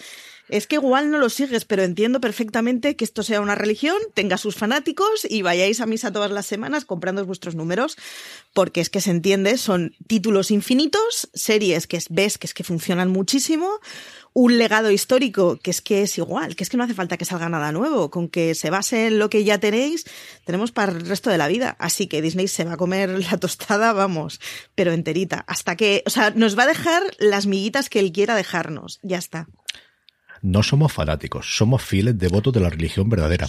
es 0.50 0.68
que 0.68 0.76
igual 0.76 1.12
no 1.12 1.20
lo 1.20 1.30
sigues, 1.30 1.66
pero 1.66 1.84
entiendo 1.84 2.22
perfectamente 2.22 2.96
que 2.96 3.06
esto 3.06 3.24
sea 3.24 3.42
una 3.42 3.56
religión, 3.56 3.98
tenga 4.14 4.38
sus 4.38 4.56
fanáticos 4.56 5.28
y 5.30 5.42
vayáis 5.42 5.82
a 5.82 5.86
misa 5.86 6.12
todas 6.12 6.32
las 6.32 6.46
semanas 6.46 6.86
comprando 6.86 7.26
vuestros 7.26 7.56
números, 7.56 7.98
porque 8.54 8.82
es 8.82 8.90
que 8.90 9.02
se 9.02 9.12
entiende, 9.12 9.58
son 9.58 9.96
títulos 10.08 10.52
infinitos, 10.52 11.30
series 11.34 11.88
que 11.88 12.00
ves 12.10 12.38
que 12.38 12.48
es 12.48 12.54
que 12.54 12.64
funcionan 12.64 13.10
muchísimo, 13.10 13.80
un 14.34 14.60
legado 14.60 14.92
histórico 14.92 15.58
que 15.58 15.72
es 15.72 15.82
que 15.82 16.04
es 16.04 16.18
igual, 16.20 16.56
que 16.56 16.64
es 16.64 16.70
que 16.70 16.78
no 16.78 16.84
hace 16.84 16.94
falta 16.94 17.18
que 17.18 17.26
salga 17.26 17.50
nada 17.50 17.72
nuevo, 17.72 18.12
con 18.12 18.30
que 18.30 18.54
se 18.54 18.70
base 18.70 19.08
en 19.08 19.18
lo 19.18 19.32
que 19.32 19.44
ya 19.44 19.58
tenéis, 19.58 20.06
tenemos 20.46 20.72
para 20.72 20.92
el 20.92 21.08
resto 21.08 21.32
de 21.32 21.40
la 21.40 21.48
vida. 21.48 21.76
Así 21.80 22.06
que 22.06 22.22
Disney 22.22 22.48
se 22.48 22.64
va 22.64 22.74
a 22.74 22.78
comer 22.78 23.10
la 23.32 23.38
tostada, 23.38 23.94
vamos, 23.94 24.40
pero 24.76 24.92
enterita, 24.92 25.44
hasta 25.48 25.76
que, 25.76 26.04
o 26.06 26.12
sea, 26.12 26.30
nos 26.32 26.58
va 26.58 26.64
a 26.64 26.68
dejar 26.68 27.02
las 27.18 27.48
miguitas 27.48 27.90
que 27.90 28.00
él 28.00 28.12
quiera 28.12 28.36
dejarnos, 28.36 29.00
ya 29.02 29.18
está 29.18 29.48
no 30.42 30.64
somos 30.64 30.92
fanáticos, 30.92 31.56
somos 31.58 31.84
fieles 31.84 32.18
devotos 32.18 32.54
de 32.54 32.60
la 32.60 32.70
religión 32.70 33.10
verdadera. 33.10 33.48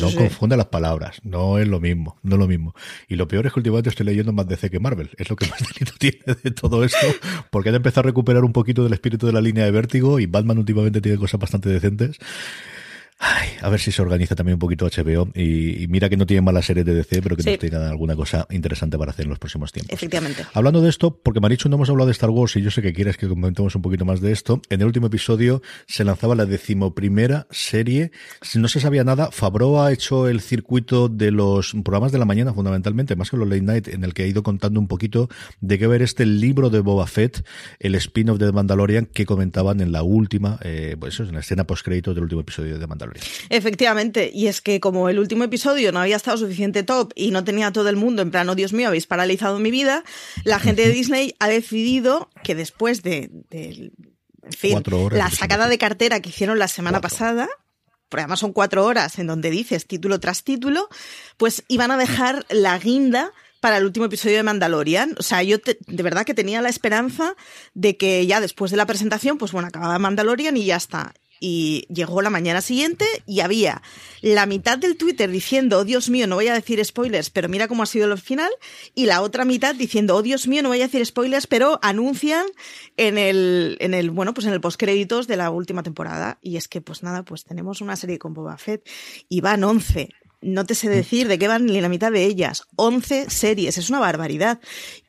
no 0.00 0.14
confunde 0.14 0.56
las 0.56 0.66
palabras, 0.66 1.20
no 1.22 1.58
es 1.58 1.68
lo 1.68 1.80
mismo, 1.80 2.18
no 2.22 2.36
es 2.36 2.40
lo 2.40 2.46
mismo. 2.46 2.74
Y 3.08 3.16
lo 3.16 3.28
peor 3.28 3.46
es 3.46 3.52
que 3.52 3.60
últimamente 3.60 3.90
estoy 3.90 4.06
leyendo 4.06 4.32
más 4.32 4.46
DC 4.48 4.70
que 4.70 4.80
Marvel, 4.80 5.10
es 5.16 5.28
lo 5.30 5.36
que 5.36 5.46
más 5.50 5.60
delito 5.60 5.92
tiene 5.98 6.36
de 6.42 6.50
todo 6.50 6.84
esto, 6.84 7.06
porque 7.50 7.70
han 7.70 7.74
empezado 7.76 8.00
a 8.00 8.10
recuperar 8.10 8.44
un 8.44 8.52
poquito 8.52 8.82
del 8.84 8.92
espíritu 8.92 9.26
de 9.26 9.32
la 9.32 9.40
línea 9.40 9.64
de 9.64 9.70
vértigo 9.70 10.20
y 10.20 10.26
Batman 10.26 10.58
últimamente 10.58 11.00
tiene 11.00 11.18
cosas 11.18 11.40
bastante 11.40 11.68
decentes. 11.68 12.18
Ay, 13.18 13.48
a 13.62 13.70
ver 13.70 13.80
si 13.80 13.92
se 13.92 14.02
organiza 14.02 14.34
también 14.34 14.54
un 14.54 14.58
poquito 14.58 14.86
HBO 14.86 15.30
y, 15.34 15.86
mira 15.88 16.10
que 16.10 16.18
no 16.18 16.26
tiene 16.26 16.42
malas 16.42 16.66
series 16.66 16.84
de 16.84 16.94
DC, 16.94 17.22
pero 17.22 17.34
que 17.34 17.50
nos 17.50 17.58
tengan 17.58 17.82
alguna 17.82 18.14
cosa 18.14 18.46
interesante 18.50 18.98
para 18.98 19.12
hacer 19.12 19.24
en 19.24 19.30
los 19.30 19.38
próximos 19.38 19.72
tiempos. 19.72 19.94
Efectivamente. 19.94 20.44
Hablando 20.52 20.82
de 20.82 20.90
esto, 20.90 21.18
porque 21.22 21.40
Marichu 21.40 21.70
no 21.70 21.76
hemos 21.76 21.88
hablado 21.88 22.06
de 22.06 22.12
Star 22.12 22.28
Wars 22.28 22.54
y 22.56 22.62
yo 22.62 22.70
sé 22.70 22.82
que 22.82 22.92
quieres 22.92 23.16
que 23.16 23.26
comentemos 23.26 23.74
un 23.74 23.80
poquito 23.80 24.04
más 24.04 24.20
de 24.20 24.32
esto, 24.32 24.60
en 24.68 24.82
el 24.82 24.86
último 24.86 25.06
episodio 25.06 25.62
se 25.86 26.04
lanzaba 26.04 26.34
la 26.34 26.44
decimoprimera 26.44 27.46
serie. 27.50 28.10
No 28.54 28.68
se 28.68 28.80
sabía 28.80 29.02
nada, 29.02 29.30
Fabro 29.30 29.82
ha 29.82 29.92
hecho 29.92 30.28
el 30.28 30.42
circuito 30.42 31.08
de 31.08 31.30
los 31.30 31.72
programas 31.84 32.12
de 32.12 32.18
la 32.18 32.26
mañana, 32.26 32.52
fundamentalmente, 32.52 33.16
más 33.16 33.30
que 33.30 33.38
los 33.38 33.48
late 33.48 33.62
night, 33.62 33.88
en 33.88 34.04
el 34.04 34.12
que 34.12 34.24
ha 34.24 34.26
ido 34.26 34.42
contando 34.42 34.78
un 34.78 34.88
poquito 34.88 35.30
de 35.62 35.78
qué 35.78 35.86
ver 35.86 36.02
este 36.02 36.26
libro 36.26 36.68
de 36.68 36.80
Boba 36.80 37.06
Fett, 37.06 37.46
el 37.80 37.94
spin-off 37.94 38.38
de 38.38 38.52
Mandalorian 38.52 39.06
que 39.06 39.24
comentaban 39.24 39.80
en 39.80 39.90
la 39.90 40.02
última, 40.02 40.58
eh, 40.62 40.96
pues 41.00 41.14
eso, 41.14 41.22
en 41.22 41.32
la 41.32 41.40
escena 41.40 41.66
post-crédito 41.66 42.12
del 42.12 42.24
último 42.24 42.42
episodio 42.42 42.78
de 42.78 42.86
Mandalorian. 42.86 43.05
Efectivamente, 43.48 44.30
y 44.32 44.46
es 44.48 44.60
que 44.60 44.80
como 44.80 45.08
el 45.08 45.18
último 45.18 45.44
episodio 45.44 45.92
no 45.92 46.00
había 46.00 46.16
estado 46.16 46.36
suficiente 46.36 46.82
top 46.82 47.12
y 47.14 47.30
no 47.30 47.44
tenía 47.44 47.72
todo 47.72 47.88
el 47.88 47.96
mundo 47.96 48.22
en 48.22 48.30
plan, 48.30 48.48
oh 48.48 48.54
Dios 48.54 48.72
mío, 48.72 48.88
habéis 48.88 49.06
paralizado 49.06 49.58
mi 49.58 49.70
vida, 49.70 50.04
la 50.44 50.58
gente 50.58 50.82
de 50.82 50.92
Disney 50.92 51.34
ha 51.38 51.48
decidido 51.48 52.30
que 52.42 52.54
después 52.54 53.02
de, 53.02 53.30
en 53.50 54.52
fin, 54.52 54.82
la 55.12 55.30
sacada 55.30 55.68
de 55.68 55.78
cartera 55.78 56.20
que 56.20 56.28
hicieron 56.28 56.58
la 56.58 56.68
semana 56.68 57.00
pasada, 57.00 57.48
porque 58.08 58.22
además 58.22 58.40
son 58.40 58.52
cuatro 58.52 58.84
horas 58.84 59.18
en 59.18 59.26
donde 59.26 59.50
dices 59.50 59.86
título 59.86 60.20
tras 60.20 60.44
título, 60.44 60.88
pues 61.36 61.64
iban 61.68 61.90
a 61.90 61.96
dejar 61.96 62.46
la 62.50 62.78
guinda 62.78 63.32
para 63.60 63.78
el 63.78 63.84
último 63.84 64.06
episodio 64.06 64.36
de 64.36 64.42
Mandalorian. 64.42 65.14
O 65.18 65.22
sea, 65.22 65.42
yo 65.42 65.58
de 65.58 66.02
verdad 66.02 66.24
que 66.24 66.34
tenía 66.34 66.62
la 66.62 66.68
esperanza 66.68 67.34
de 67.74 67.96
que 67.96 68.24
ya 68.26 68.40
después 68.40 68.70
de 68.70 68.76
la 68.76 68.86
presentación, 68.86 69.38
pues 69.38 69.50
bueno, 69.52 69.68
acababa 69.68 69.98
Mandalorian 69.98 70.56
y 70.56 70.66
ya 70.66 70.76
está 70.76 71.14
y 71.40 71.86
llegó 71.92 72.22
la 72.22 72.30
mañana 72.30 72.60
siguiente 72.60 73.04
y 73.26 73.40
había 73.40 73.82
la 74.22 74.46
mitad 74.46 74.78
del 74.78 74.96
Twitter 74.96 75.30
diciendo, 75.30 75.78
oh 75.78 75.84
Dios 75.84 76.08
mío, 76.08 76.26
no 76.26 76.36
voy 76.36 76.48
a 76.48 76.54
decir 76.54 76.84
spoilers, 76.84 77.30
pero 77.30 77.48
mira 77.48 77.68
cómo 77.68 77.82
ha 77.82 77.86
sido 77.86 78.10
el 78.10 78.18
final, 78.18 78.50
y 78.94 79.06
la 79.06 79.22
otra 79.22 79.44
mitad 79.44 79.74
diciendo, 79.74 80.16
oh 80.16 80.22
Dios 80.22 80.48
mío, 80.48 80.62
no 80.62 80.70
voy 80.70 80.80
a 80.80 80.86
decir 80.86 81.04
spoilers, 81.04 81.46
pero 81.46 81.78
anuncian 81.82 82.46
en 82.96 83.18
el, 83.18 83.76
en 83.80 83.94
el, 83.94 84.10
bueno, 84.10 84.34
pues 84.34 84.46
en 84.46 84.52
el 84.52 84.60
postcréditos 84.60 85.26
de 85.26 85.36
la 85.36 85.50
última 85.50 85.82
temporada. 85.82 86.38
Y 86.42 86.56
es 86.56 86.68
que, 86.68 86.80
pues 86.80 87.02
nada, 87.02 87.24
pues 87.24 87.44
tenemos 87.44 87.80
una 87.80 87.96
serie 87.96 88.18
con 88.18 88.34
Boba 88.34 88.56
Fett 88.58 88.88
y 89.28 89.40
van 89.40 89.64
11 89.64 90.10
no 90.46 90.64
te 90.64 90.74
sé 90.74 90.88
decir 90.88 91.28
de 91.28 91.38
qué 91.38 91.48
van 91.48 91.66
ni 91.66 91.80
la 91.80 91.88
mitad 91.88 92.12
de 92.12 92.24
ellas. 92.24 92.62
11 92.76 93.28
series, 93.30 93.78
es 93.78 93.90
una 93.90 93.98
barbaridad. 93.98 94.60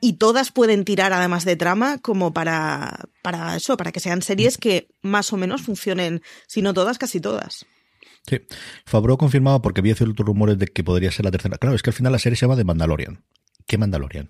Y 0.02 0.14
todas 0.14 0.52
pueden 0.52 0.84
tirar 0.84 1.14
además 1.14 1.46
de 1.46 1.56
trama 1.56 2.00
como 2.00 2.34
para, 2.34 3.10
para 3.22 3.56
eso, 3.56 3.78
para 3.78 3.92
que 3.92 4.00
sean 4.00 4.22
series 4.22 4.58
que 4.58 4.90
más 5.02 5.32
o 5.32 5.38
menos 5.38 5.62
funcionen, 5.62 6.22
si 6.48 6.62
no 6.62 6.74
todas, 6.74 6.98
casi 6.98 7.22
todas. 7.22 7.66
Sí. 8.28 8.42
Fabro 8.86 9.18
confirmado 9.18 9.62
porque 9.62 9.80
había 9.80 9.96
ciertos 9.96 10.26
rumores 10.26 10.58
de 10.58 10.68
que 10.68 10.84
podría 10.84 11.12
ser 11.12 11.26
la 11.26 11.32
tercera. 11.32 11.58
Claro, 11.58 11.76
es 11.76 11.82
que 11.82 11.92
al 11.92 11.96
final 11.96 12.12
la 12.12 12.20
serie 12.20 12.36
se 12.36 12.46
llama 12.46 12.58
The 12.58 12.66
Mandalorian. 12.66 13.24
¿Qué 13.66 13.78
Mandalorian? 13.78 14.30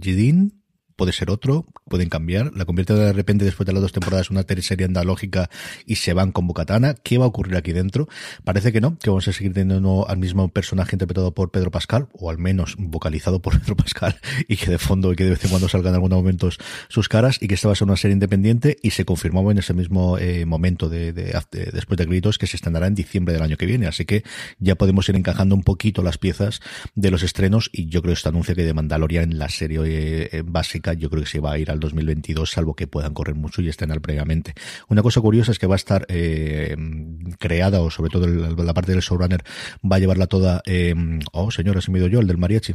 ¿Jidin? 0.00 0.63
Puede 0.96 1.12
ser 1.12 1.30
otro, 1.30 1.66
pueden 1.88 2.08
cambiar, 2.08 2.52
la 2.54 2.64
convierte 2.64 2.94
de 2.94 3.12
repente 3.12 3.44
después 3.44 3.66
de 3.66 3.72
las 3.72 3.82
dos 3.82 3.92
temporadas 3.92 4.30
en 4.30 4.36
una 4.36 4.62
serie 4.62 4.86
andalógica 4.86 5.50
y 5.86 5.96
se 5.96 6.12
van 6.12 6.32
con 6.32 6.46
Bocatana. 6.46 6.94
¿Qué 6.94 7.18
va 7.18 7.24
a 7.24 7.28
ocurrir 7.28 7.56
aquí 7.56 7.72
dentro? 7.72 8.08
Parece 8.44 8.72
que 8.72 8.80
no, 8.80 8.98
que 8.98 9.10
vamos 9.10 9.26
a 9.28 9.32
seguir 9.32 9.52
teniendo 9.52 10.08
al 10.08 10.18
mismo 10.18 10.48
personaje 10.48 10.94
interpretado 10.96 11.34
por 11.34 11.50
Pedro 11.50 11.70
Pascal, 11.70 12.08
o 12.12 12.30
al 12.30 12.38
menos 12.38 12.76
vocalizado 12.78 13.40
por 13.40 13.58
Pedro 13.60 13.76
Pascal, 13.76 14.18
y 14.48 14.56
que 14.56 14.70
de 14.70 14.78
fondo 14.78 15.12
y 15.12 15.16
que 15.16 15.24
de 15.24 15.30
vez 15.30 15.44
en 15.44 15.50
cuando 15.50 15.68
salgan 15.68 15.90
en 15.90 15.94
algunos 15.96 16.18
momentos 16.18 16.58
sus 16.88 17.08
caras, 17.08 17.38
y 17.40 17.48
que 17.48 17.54
esta 17.54 17.68
va 17.68 17.72
a 17.72 17.76
ser 17.76 17.86
una 17.86 17.96
serie 17.96 18.14
independiente, 18.14 18.76
y 18.82 18.90
se 18.90 19.04
confirmaba 19.04 19.52
en 19.52 19.58
ese 19.58 19.74
mismo 19.74 20.18
eh, 20.18 20.46
momento 20.46 20.88
de, 20.88 21.12
después 21.12 21.98
de 21.98 22.04
gritos 22.06 22.38
que 22.38 22.46
se 22.46 22.56
estrenará 22.56 22.86
en 22.86 22.94
diciembre 22.94 23.34
del 23.34 23.42
año 23.42 23.56
que 23.56 23.66
viene. 23.66 23.86
Así 23.86 24.04
que 24.04 24.24
ya 24.58 24.76
podemos 24.76 25.08
ir 25.08 25.16
encajando 25.16 25.54
un 25.54 25.62
poquito 25.62 26.02
las 26.02 26.18
piezas 26.18 26.60
de 26.94 27.10
los 27.10 27.22
estrenos, 27.22 27.70
y 27.72 27.86
yo 27.86 28.02
creo 28.02 28.12
que 28.12 28.18
este 28.18 28.28
anuncio 28.28 28.54
que 28.54 28.64
de 28.64 28.74
Mandalorian 28.74 29.38
la 29.38 29.48
serie 29.48 29.74
eh, 30.32 30.42
yo 30.92 31.10
creo 31.10 31.22
que 31.22 31.28
se 31.28 31.40
va 31.40 31.52
a 31.52 31.58
ir 31.58 31.70
al 31.70 31.80
2022, 31.80 32.50
salvo 32.50 32.74
que 32.74 32.86
puedan 32.86 33.14
correr 33.14 33.34
mucho 33.34 33.62
y 33.62 33.68
estrenar 33.68 34.00
previamente. 34.00 34.54
Una 34.88 35.02
cosa 35.02 35.20
curiosa 35.20 35.52
es 35.52 35.58
que 35.58 35.66
va 35.66 35.74
a 35.74 35.76
estar 35.76 36.06
eh, 36.08 36.76
creada, 37.38 37.80
o 37.80 37.90
sobre 37.90 38.10
todo 38.10 38.26
la, 38.26 38.74
parte 38.74 38.92
del 38.92 39.00
showrunner, 39.00 39.42
va 39.90 39.96
a 39.96 39.98
llevarla 39.98 40.26
toda. 40.26 40.62
Eh, 40.66 40.94
oh, 41.32 41.50
señora, 41.50 41.80
se 41.80 41.90
me 41.90 42.08
yo, 42.08 42.20
el 42.20 42.26
del 42.26 42.38
mariachi. 42.38 42.74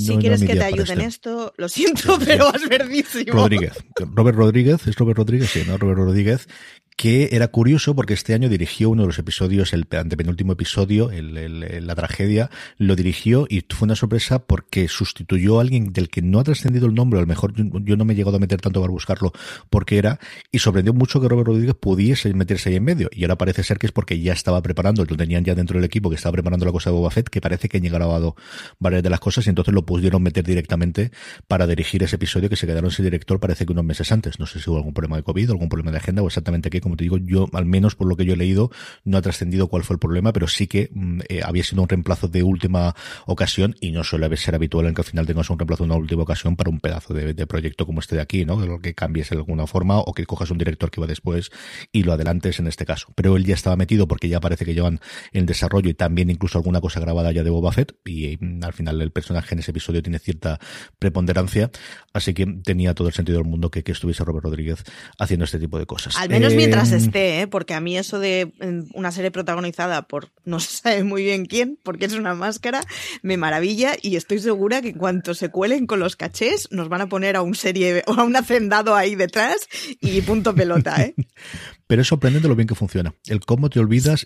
Si 0.00 0.16
quieres 0.18 0.42
que 0.42 0.54
te 0.54 0.64
ayude 0.64 0.92
en 0.92 1.00
esto, 1.02 1.52
lo 1.56 1.68
siento, 1.68 2.18
pero 2.24 2.52
vas 2.52 2.68
verdísimo. 2.68 3.32
Rodríguez. 3.32 3.72
Robert 4.14 4.36
Rodríguez, 4.36 4.86
es 4.86 4.96
Robert 4.96 5.18
Rodríguez, 5.18 5.50
sí, 5.50 5.62
¿no? 5.66 5.76
Robert 5.76 5.98
Rodríguez, 5.98 6.48
que 6.96 7.30
era 7.32 7.48
curioso 7.48 7.94
porque 7.94 8.14
este 8.14 8.34
año 8.34 8.48
dirigió 8.48 8.90
uno 8.90 9.02
de 9.02 9.08
los 9.08 9.18
episodios, 9.18 9.72
el 9.72 9.86
antepenúltimo 9.90 10.52
episodio, 10.52 11.10
el, 11.10 11.86
la 11.86 11.94
tragedia, 11.94 12.50
lo 12.78 12.96
dirigió 12.96 13.46
y 13.48 13.64
fue 13.68 13.86
una 13.86 13.96
sorpresa 13.96 14.40
porque 14.40 14.88
sustituyó 14.88 15.58
a 15.58 15.62
alguien 15.62 15.92
del 15.92 16.08
que 16.08 16.22
no 16.22 16.38
ha 16.38 16.44
trascendido 16.44 16.86
el 16.86 16.94
nombre, 16.94 17.18
a 17.18 17.22
lo 17.22 17.26
mejor 17.26 17.54
yo, 17.56 17.96
no 17.96 18.04
me 18.04 18.12
he 18.12 18.16
llegado 18.16 18.36
a 18.36 18.40
meter 18.40 18.60
tanto 18.60 18.80
para 18.80 18.92
buscarlo 18.92 19.32
porque 19.70 19.98
era, 19.98 20.18
y 20.50 20.58
sorprendió 20.58 20.92
mucho 20.92 21.20
que 21.20 21.28
Robert 21.28 21.48
Rodríguez 21.48 21.74
pudiese 21.74 22.32
meterse 22.34 22.70
ahí 22.70 22.76
en 22.76 22.84
medio. 22.84 23.08
Y 23.12 23.24
ahora 23.24 23.36
parece 23.36 23.64
ser 23.64 23.78
que 23.78 23.86
es 23.86 23.92
porque 23.92 24.20
ya 24.20 24.32
estaba 24.32 24.62
preparando, 24.62 25.04
lo 25.04 25.16
tenían 25.16 25.44
ya 25.44 25.54
dentro 25.54 25.78
del 25.78 25.84
equipo, 25.84 26.10
que 26.10 26.16
estaba 26.16 26.32
preparando 26.32 26.66
la 26.66 26.72
cosa 26.72 26.90
de 26.90 26.96
Boba 26.96 27.10
Fett, 27.10 27.28
que 27.28 27.40
parece 27.40 27.68
que 27.68 27.78
han 27.78 27.84
grabado 27.84 28.36
varias 28.78 29.02
de 29.02 29.10
las 29.10 29.20
cosas 29.20 29.41
y 29.46 29.50
entonces 29.50 29.74
lo 29.74 29.84
pudieron 29.84 30.22
meter 30.22 30.44
directamente 30.44 31.10
para 31.48 31.66
dirigir 31.66 32.02
ese 32.02 32.16
episodio 32.16 32.48
que 32.48 32.56
se 32.56 32.66
quedaron 32.66 32.90
sin 32.90 33.04
director 33.04 33.40
parece 33.40 33.66
que 33.66 33.72
unos 33.72 33.84
meses 33.84 34.12
antes. 34.12 34.38
No 34.38 34.46
sé 34.46 34.60
si 34.60 34.70
hubo 34.70 34.78
algún 34.78 34.94
problema 34.94 35.16
de 35.16 35.22
COVID, 35.22 35.50
algún 35.50 35.68
problema 35.68 35.90
de 35.90 35.98
agenda 35.98 36.22
o 36.22 36.26
exactamente 36.26 36.70
qué, 36.70 36.80
como 36.80 36.96
te 36.96 37.04
digo, 37.04 37.18
yo, 37.18 37.48
al 37.52 37.66
menos 37.66 37.94
por 37.94 38.08
lo 38.08 38.16
que 38.16 38.24
yo 38.24 38.34
he 38.34 38.36
leído, 38.36 38.70
no 39.04 39.18
ha 39.18 39.22
trascendido 39.22 39.68
cuál 39.68 39.84
fue 39.84 39.94
el 39.94 40.00
problema, 40.00 40.32
pero 40.32 40.48
sí 40.48 40.66
que 40.66 40.90
mm, 40.92 41.20
eh, 41.28 41.40
había 41.44 41.64
sido 41.64 41.82
un 41.82 41.88
reemplazo 41.88 42.28
de 42.28 42.42
última 42.42 42.94
ocasión 43.26 43.76
y 43.80 43.92
no 43.92 44.04
suele 44.04 44.34
ser 44.36 44.54
habitual 44.54 44.86
en 44.86 44.94
que 44.94 45.00
al 45.00 45.06
final 45.06 45.26
tengas 45.26 45.50
un 45.50 45.58
reemplazo 45.58 45.84
de 45.84 45.88
una 45.90 45.96
última 45.96 46.22
ocasión 46.22 46.56
para 46.56 46.70
un 46.70 46.80
pedazo 46.80 47.14
de, 47.14 47.46
proyecto 47.46 47.86
como 47.86 48.00
este 48.00 48.16
de 48.16 48.22
aquí, 48.22 48.44
¿no? 48.44 48.80
Que 48.80 48.94
cambies 48.94 49.30
de 49.30 49.36
alguna 49.36 49.66
forma 49.66 49.98
o 49.98 50.14
que 50.14 50.24
cojas 50.26 50.50
un 50.50 50.58
director 50.58 50.90
que 50.90 51.00
va 51.00 51.06
después 51.06 51.50
y 51.90 52.04
lo 52.04 52.12
adelantes 52.12 52.60
en 52.60 52.66
este 52.66 52.86
caso. 52.86 53.08
Pero 53.14 53.36
él 53.36 53.44
ya 53.44 53.54
estaba 53.54 53.76
metido 53.76 54.06
porque 54.06 54.28
ya 54.28 54.40
parece 54.40 54.64
que 54.64 54.74
llevan 54.74 55.00
en 55.32 55.46
desarrollo 55.46 55.90
y 55.90 55.94
también 55.94 56.30
incluso 56.30 56.58
alguna 56.58 56.80
cosa 56.80 57.00
grabada 57.00 57.32
ya 57.32 57.42
de 57.42 57.50
Boba 57.50 57.72
Fett 57.72 57.94
y 58.04 58.38
mm, 58.40 58.64
al 58.64 58.72
final 58.72 59.00
el 59.00 59.10
personaje 59.10 59.31
en 59.50 59.58
ese 59.58 59.70
episodio 59.70 60.02
tiene 60.02 60.18
cierta 60.18 60.58
preponderancia, 60.98 61.70
así 62.12 62.34
que 62.34 62.46
tenía 62.64 62.94
todo 62.94 63.08
el 63.08 63.14
sentido 63.14 63.38
del 63.38 63.48
mundo 63.48 63.70
que, 63.70 63.82
que 63.82 63.92
estuviese 63.92 64.24
Robert 64.24 64.44
Rodríguez 64.44 64.84
haciendo 65.18 65.44
este 65.44 65.58
tipo 65.58 65.78
de 65.78 65.86
cosas. 65.86 66.16
Al 66.16 66.28
menos 66.28 66.54
mientras 66.54 66.92
eh, 66.92 67.42
¿eh? 67.42 67.46
porque 67.46 67.74
a 67.74 67.80
mí 67.80 67.96
eso 67.96 68.18
de 68.18 68.52
una 68.94 69.12
serie 69.12 69.30
protagonizada 69.30 70.02
por 70.02 70.30
no 70.44 70.60
se 70.60 70.76
sabe 70.78 71.04
muy 71.04 71.24
bien 71.24 71.46
quién, 71.46 71.78
porque 71.82 72.06
es 72.06 72.14
una 72.14 72.34
máscara, 72.34 72.82
me 73.22 73.36
maravilla 73.36 73.94
y 74.00 74.16
estoy 74.16 74.38
segura 74.38 74.82
que 74.82 74.90
en 74.90 74.98
cuanto 74.98 75.34
se 75.34 75.50
cuelen 75.50 75.86
con 75.86 76.00
los 76.00 76.16
cachés 76.16 76.68
nos 76.70 76.88
van 76.88 77.02
a 77.02 77.08
poner 77.08 77.36
a 77.36 77.42
un 77.42 77.54
serie 77.54 78.02
o 78.06 78.12
a 78.18 78.24
un 78.24 78.36
hacendado 78.36 78.94
ahí 78.94 79.14
detrás 79.14 79.68
y 80.00 80.20
punto 80.22 80.54
pelota, 80.54 81.02
¿eh? 81.02 81.14
Pero 81.92 82.00
es 82.00 82.08
sorprendente 82.08 82.48
lo 82.48 82.56
bien 82.56 82.66
que 82.66 82.74
funciona. 82.74 83.14
El 83.26 83.40
cómo 83.40 83.68
te 83.68 83.78
olvidas, 83.78 84.24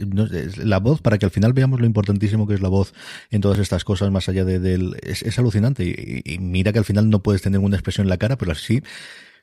la 0.56 0.78
voz, 0.78 1.00
para 1.00 1.18
que 1.18 1.24
al 1.24 1.32
final 1.32 1.52
veamos 1.52 1.80
lo 1.80 1.86
importantísimo 1.86 2.46
que 2.46 2.54
es 2.54 2.60
la 2.60 2.68
voz 2.68 2.94
en 3.32 3.40
todas 3.40 3.58
estas 3.58 3.82
cosas, 3.82 4.08
más 4.12 4.28
allá 4.28 4.44
de, 4.44 4.60
del... 4.60 4.96
Es, 5.02 5.36
alucinante. 5.36 5.84
Y, 5.84 6.22
y, 6.24 6.38
mira 6.38 6.72
que 6.72 6.78
al 6.78 6.84
final 6.84 7.10
no 7.10 7.24
puedes 7.24 7.42
tener 7.42 7.58
una 7.58 7.74
expresión 7.74 8.04
en 8.04 8.10
la 8.10 8.18
cara, 8.18 8.38
pero 8.38 8.52
así 8.52 8.84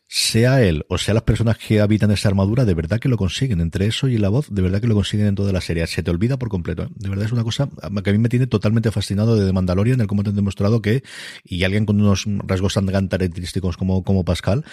sea 0.07 0.61
él 0.61 0.85
o 0.89 0.97
sea 0.97 1.13
las 1.13 1.23
personas 1.23 1.57
que 1.57 1.81
habitan 1.81 2.11
esa 2.11 2.29
armadura, 2.29 2.65
de 2.65 2.73
verdad 2.73 2.99
que 2.99 3.09
lo 3.09 3.17
consiguen. 3.17 3.61
Entre 3.61 3.87
eso 3.87 4.07
y 4.07 4.17
la 4.17 4.29
voz, 4.29 4.47
de 4.49 4.61
verdad 4.61 4.81
que 4.81 4.87
lo 4.87 4.95
consiguen 4.95 5.27
en 5.27 5.35
toda 5.35 5.51
la 5.51 5.61
serie. 5.61 5.85
Se 5.87 6.03
te 6.03 6.11
olvida 6.11 6.37
por 6.37 6.49
completo. 6.49 6.83
¿eh? 6.83 6.87
De 6.95 7.09
verdad 7.09 7.25
es 7.25 7.31
una 7.31 7.43
cosa 7.43 7.69
que 8.03 8.09
a 8.09 8.13
mí 8.13 8.19
me 8.19 8.29
tiene 8.29 8.47
totalmente 8.47 8.91
fascinado 8.91 9.35
de 9.35 9.45
The 9.45 9.53
Mandalorian, 9.53 10.01
el 10.01 10.07
cómo 10.07 10.23
te 10.23 10.29
han 10.29 10.35
demostrado 10.35 10.81
que, 10.81 11.03
y 11.43 11.63
alguien 11.63 11.85
con 11.85 11.99
unos 11.99 12.25
rasgos 12.45 12.73
tan 12.73 12.85
característicos 12.85 13.77
como, 13.77 14.03
como 14.03 14.23
Pascal, 14.23 14.63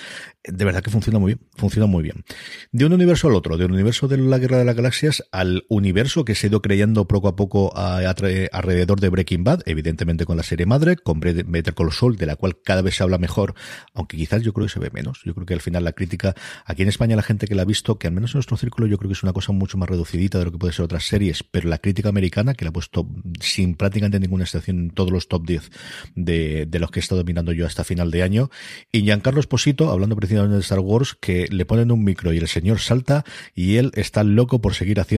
de 0.45 0.65
verdad 0.65 0.83
que 0.83 0.91
funciona 0.91 1.19
muy 1.19 1.35
bien. 1.35 1.47
Funciona 1.57 1.87
muy 1.87 2.03
bien. 2.03 2.25
De 2.73 2.85
un 2.85 2.93
universo 2.93 3.29
al 3.29 3.35
otro, 3.35 3.57
de 3.57 3.65
un 3.65 3.73
universo 3.73 4.09
de 4.09 4.19
la 4.19 4.39
Guerra 4.39 4.59
de 4.59 4.65
las 4.65 4.77
Galaxias 4.77 5.25
al 5.33 5.65
universo 5.69 6.25
que 6.25 6.35
se 6.35 6.47
ha 6.47 6.51
ido 6.51 6.63
creyendo 6.63 7.07
poco 7.07 7.29
a 7.29 7.37
poco 7.37 7.73
alrededor 7.77 9.01
de 9.01 9.09
Breaking 9.09 9.45
Bad, 9.45 9.63
evidentemente 9.67 10.27
con 10.27 10.37
la 10.37 10.43
serie 10.43 10.67
madre, 10.67 10.97
con 10.97 11.21
Better 11.21 11.75
Call 11.75 11.93
Saul, 11.93 12.17
de 12.17 12.27
la 12.27 12.37
cual 12.37 12.61
cada 12.63 12.83
vez 12.83 12.97
se 12.97 13.03
habla 13.03 13.19
mejor, 13.19 13.55
aunque 13.95 14.17
quizás 14.17 14.43
yo 14.43 14.53
creo 14.53 14.67
que 14.67 14.73
se 14.73 14.81
ve 14.81 14.91
menos. 15.21 15.25
Yo 15.25 15.35
creo 15.35 15.47
que 15.47 15.55
al 15.55 15.61
final 15.61 15.85
la 15.85 15.93
crítica, 15.93 16.35
aquí 16.65 16.83
en 16.83 16.89
España 16.89 17.17
la 17.17 17.23
gente 17.23 17.47
que 17.47 17.55
la 17.55 17.63
ha 17.63 17.65
visto, 17.65 17.99
que 17.99 18.07
al 18.07 18.13
menos 18.13 18.33
en 18.35 18.39
nuestro 18.39 18.57
círculo 18.57 18.87
yo 18.87 18.99
creo 18.99 19.09
que 19.09 19.15
es 19.15 19.23
una 19.23 19.33
cosa 19.33 19.53
mucho 19.53 19.79
más 19.79 19.89
reducidita 19.89 20.39
de 20.39 20.45
lo 20.47 20.53
que 20.53 20.59
puede 20.59 20.73
ser 20.73 20.85
otras 20.85 21.05
series, 21.05 21.43
pero 21.43 21.69
la 21.69 21.79
crítica 21.79 22.09
americana, 22.09 22.55
que 22.55 22.65
la 22.65 22.71
ha 22.71 22.73
puesto 22.73 23.09
sin 23.41 23.75
prácticamente 23.75 24.21
ninguna 24.21 24.45
excepción 24.45 24.79
en 24.79 24.91
todos 24.91 25.11
los 25.11 25.29
top 25.29 25.47
10 25.47 25.71
de, 26.15 26.67
de 26.67 26.79
los 26.79 26.91
que 26.91 27.01
he 27.01 27.03
estado 27.03 27.25
mirando 27.25 27.53
yo 27.53 27.67
hasta 27.67 27.85
final 27.85 28.11
de 28.11 28.23
año, 28.23 28.51
y 28.93 29.03
Giancarlo 29.03 29.41
Esposito, 29.41 29.91
hablando 29.91 30.17
precisamente 30.17 30.55
de 30.55 30.61
Star 30.63 30.81
Wars, 30.81 31.17
que 31.21 31.47
le 31.51 31.65
ponen 31.65 31.91
un 31.91 32.05
micro 32.05 32.33
y 32.33 32.39
el 32.39 32.49
señor 32.49 32.81
salta 32.81 33.25
y 33.55 33.77
él 33.77 33.93
está 33.95 34.25
loco 34.25 34.61
por 34.61 34.75
seguir 34.75 35.01
haciendo 35.01 35.20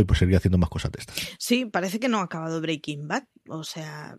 y 0.00 0.04
pues 0.04 0.18
seguir 0.18 0.36
haciendo 0.36 0.58
más 0.58 0.70
cosas 0.70 0.92
de 0.92 1.00
estas. 1.00 1.16
Sí, 1.38 1.64
parece 1.64 2.00
que 2.00 2.08
no 2.08 2.18
ha 2.18 2.22
acabado 2.22 2.60
Breaking 2.60 3.08
Bad. 3.08 3.24
O 3.48 3.62
sea, 3.62 4.16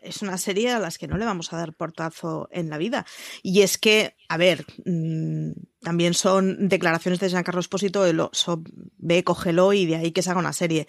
es 0.00 0.22
una 0.22 0.38
serie 0.38 0.70
a 0.70 0.78
las 0.78 0.96
que 0.96 1.06
no 1.06 1.18
le 1.18 1.26
vamos 1.26 1.52
a 1.52 1.58
dar 1.58 1.74
portazo 1.74 2.48
en 2.50 2.70
la 2.70 2.78
vida. 2.78 3.04
Y 3.42 3.60
es 3.60 3.76
que, 3.76 4.16
a 4.28 4.38
ver, 4.38 4.64
mmm, 4.84 5.50
también 5.86 6.14
son 6.14 6.66
declaraciones 6.68 7.20
de 7.20 7.28
Giancarlo 7.28 7.60
Esposito 7.60 8.02
de 8.02 8.12
lo 8.12 8.28
so, 8.32 8.60
ve, 8.98 9.22
cógelo 9.22 9.72
y 9.72 9.86
de 9.86 9.94
ahí 9.94 10.10
que 10.10 10.20
se 10.20 10.30
haga 10.30 10.40
una 10.40 10.52
serie. 10.52 10.88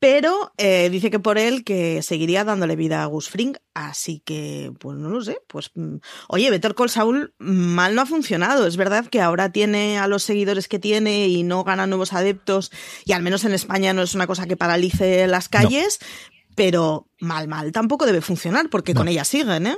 Pero 0.00 0.54
eh, 0.56 0.88
dice 0.88 1.10
que 1.10 1.18
por 1.18 1.36
él 1.36 1.64
que 1.64 2.00
seguiría 2.02 2.44
dándole 2.44 2.74
vida 2.74 3.02
a 3.02 3.06
Gus 3.06 3.28
Fring, 3.28 3.56
así 3.74 4.22
que, 4.24 4.72
pues 4.80 4.96
no 4.96 5.10
lo 5.10 5.20
sé. 5.20 5.42
Pues, 5.48 5.70
mm, 5.74 5.96
oye, 6.28 6.50
Better 6.50 6.74
Call 6.74 6.88
Saul 6.88 7.34
mal 7.36 7.94
no 7.94 8.00
ha 8.00 8.06
funcionado. 8.06 8.66
Es 8.66 8.78
verdad 8.78 9.04
que 9.06 9.20
ahora 9.20 9.52
tiene 9.52 9.98
a 9.98 10.08
los 10.08 10.22
seguidores 10.22 10.66
que 10.66 10.78
tiene 10.78 11.28
y 11.28 11.42
no 11.42 11.62
gana 11.62 11.86
nuevos 11.86 12.14
adeptos, 12.14 12.72
y 13.04 13.12
al 13.12 13.22
menos 13.22 13.44
en 13.44 13.52
España 13.52 13.92
no 13.92 14.00
es 14.00 14.14
una 14.14 14.26
cosa 14.26 14.46
que 14.46 14.56
paralice 14.56 15.26
las 15.26 15.50
calles, 15.50 15.98
no 16.00 16.06
pero 16.54 17.06
mal, 17.20 17.48
mal 17.48 17.70
tampoco 17.70 18.06
debe 18.06 18.22
funcionar, 18.22 18.70
porque 18.70 18.94
no. 18.94 19.00
con 19.00 19.08
ella 19.08 19.26
siguen, 19.26 19.66
¿eh? 19.66 19.76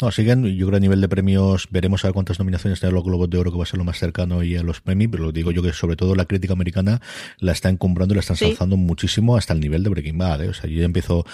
No, 0.00 0.10
siguen, 0.10 0.44
yo 0.56 0.66
creo 0.66 0.76
a 0.76 0.80
nivel 0.80 1.00
de 1.00 1.08
premios, 1.08 1.68
veremos 1.70 2.04
a 2.04 2.08
ver 2.08 2.14
cuántas 2.14 2.38
nominaciones 2.38 2.80
tienen 2.80 2.94
los 2.94 3.04
Globos 3.04 3.30
de 3.30 3.38
Oro, 3.38 3.52
que 3.52 3.58
va 3.58 3.62
a 3.64 3.66
ser 3.66 3.78
lo 3.78 3.84
más 3.84 3.98
cercano 3.98 4.42
y 4.42 4.56
a 4.56 4.62
los 4.62 4.80
premios, 4.80 5.10
pero 5.10 5.24
lo 5.24 5.32
digo 5.32 5.50
yo 5.52 5.62
que 5.62 5.72
sobre 5.72 5.96
todo 5.96 6.14
la 6.14 6.24
crítica 6.24 6.52
americana 6.52 7.00
la 7.38 7.52
está 7.52 7.68
encumbrando 7.68 8.14
y 8.14 8.16
la 8.16 8.20
están 8.20 8.36
salzando 8.36 8.76
muchísimo 8.76 9.36
hasta 9.36 9.52
el 9.52 9.60
nivel 9.60 9.82
de 9.82 9.90
Breaking 9.90 10.18
Bad, 10.18 10.42
¿eh? 10.42 10.48
o 10.48 10.54
sea, 10.54 10.68
yo 10.68 10.78
ya 10.78 10.84
empiezo, 10.84 11.24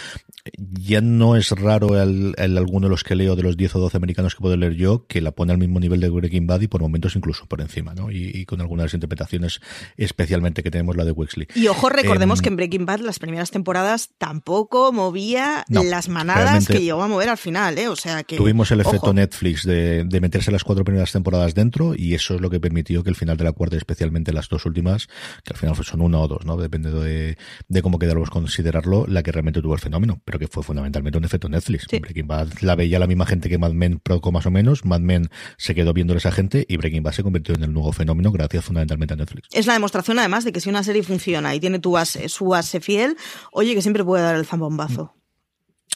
ya 0.56 1.00
no 1.00 1.36
es 1.36 1.50
raro 1.50 2.00
el, 2.00 2.34
alguno 2.38 2.86
de 2.86 2.90
los 2.90 3.04
que 3.04 3.14
leo 3.14 3.36
de 3.36 3.42
los 3.42 3.56
10 3.56 3.76
o 3.76 3.80
12 3.80 3.96
americanos 3.96 4.34
que 4.34 4.40
puedo 4.40 4.56
leer 4.56 4.74
yo, 4.74 5.06
que 5.06 5.20
la 5.20 5.32
pone 5.32 5.52
al 5.52 5.58
mismo 5.58 5.80
nivel 5.80 6.00
de 6.00 6.10
Breaking 6.10 6.46
Bad 6.46 6.60
y 6.60 6.68
por 6.68 6.80
momentos 6.80 7.16
incluso 7.16 7.46
por 7.46 7.60
encima, 7.60 7.94
¿no? 7.94 8.10
Y, 8.10 8.44
con 8.44 8.60
algunas 8.60 8.92
interpretaciones, 8.94 9.60
especialmente 9.96 10.62
que 10.62 10.70
tenemos 10.70 10.96
la 10.96 11.04
de 11.04 11.12
Wexley. 11.12 11.46
Y 11.54 11.68
ojo, 11.68 11.88
recordemos 11.88 12.40
em, 12.40 12.42
que 12.42 12.48
en 12.48 12.56
Breaking 12.56 12.86
Bad 12.86 13.00
las 13.00 13.18
primeras 13.18 13.50
temporadas 13.50 14.10
tampoco 14.18 14.92
movía 14.92 15.64
las 15.68 16.08
manadas 16.08 16.66
que 16.66 16.80
llegó 16.80 17.02
a 17.02 17.08
mover 17.08 17.28
al 17.28 17.38
final, 17.38 17.78
¿eh? 17.78 17.88
O 17.88 17.96
sea 17.96 18.24
que. 18.24 18.36
Tuvimos 18.50 18.72
el 18.72 18.80
efecto 18.80 19.14
Netflix 19.14 19.64
de, 19.64 20.18
meterse 20.20 20.50
las 20.50 20.64
cuatro 20.64 20.82
primeras 20.82 21.12
temporadas 21.12 21.54
dentro 21.54 21.94
y 21.96 22.14
eso 22.14 22.34
es 22.34 22.40
lo 22.40 22.50
que 22.50 22.58
permitió 22.58 23.04
que 23.04 23.10
el 23.10 23.14
final 23.14 23.36
de 23.36 23.44
la 23.44 23.52
cuarta, 23.52 23.76
especialmente 23.76 24.32
las 24.32 24.48
dos 24.48 24.66
últimas, 24.66 25.06
que 25.44 25.52
al 25.52 25.56
final 25.56 25.76
son 25.84 26.00
una 26.00 26.18
o 26.18 26.26
dos, 26.26 26.44
¿no? 26.44 26.56
Depende 26.56 26.90
de, 26.90 27.38
de 27.68 27.82
cómo 27.82 28.00
quedáramos 28.00 28.28
considerarlo, 28.28 29.06
la 29.06 29.22
que 29.22 29.30
realmente 29.30 29.62
tuvo 29.62 29.74
el 29.74 29.78
fenómeno, 29.78 30.20
pero 30.24 30.40
que 30.40 30.48
fue 30.48 30.64
fundamentalmente 30.64 31.16
un 31.16 31.24
efecto 31.24 31.48
Netflix. 31.48 31.86
Breaking 31.86 32.26
Bad 32.26 32.48
la 32.62 32.74
veía 32.74 32.98
la 32.98 33.06
misma 33.06 33.24
gente 33.24 33.48
que 33.48 33.56
Mad 33.56 33.70
Men 33.70 34.00
Proco 34.00 34.32
más 34.32 34.46
o 34.46 34.50
menos, 34.50 34.84
Mad 34.84 34.98
Men 34.98 35.28
se 35.56 35.76
quedó 35.76 35.92
viendo 35.92 36.16
esa 36.16 36.32
gente 36.32 36.66
y 36.68 36.76
Breaking 36.76 37.04
Bad 37.04 37.12
se 37.12 37.22
convirtió 37.22 37.54
en 37.54 37.62
el 37.62 37.72
nuevo 37.72 37.92
fenómeno 37.92 38.32
gracias 38.32 38.64
fundamentalmente 38.64 39.14
a 39.14 39.16
Netflix. 39.16 39.46
Es 39.52 39.68
la 39.68 39.74
demostración 39.74 40.18
además 40.18 40.42
de 40.42 40.50
que 40.50 40.58
si 40.58 40.68
una 40.68 40.82
serie 40.82 41.04
funciona 41.04 41.54
y 41.54 41.60
tiene 41.60 41.78
tu 41.78 41.92
base, 41.92 42.28
su 42.28 42.46
base 42.46 42.80
fiel, 42.80 43.16
oye 43.52 43.76
que 43.76 43.82
siempre 43.82 44.02
puede 44.02 44.24
dar 44.24 44.34
el 44.34 44.44
zambombazo. 44.44 45.19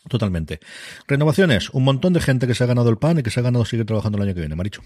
Totalmente. 0.09 0.61
Renovaciones. 1.09 1.71
Un 1.71 1.85
montón 1.85 2.13
de 2.13 2.21
gente 2.21 2.47
que 2.47 2.55
se 2.55 2.63
ha 2.63 2.67
ganado 2.67 2.91
el 2.91 2.99
pan 2.99 3.19
y 3.19 3.23
que 3.23 3.31
se 3.31 3.41
ha 3.41 3.43
ganado 3.43 3.65
seguir 3.65 3.87
trabajando 3.87 4.19
el 4.19 4.25
año 4.25 4.35
que 4.35 4.41
viene, 4.41 4.55
Maricho. 4.55 4.83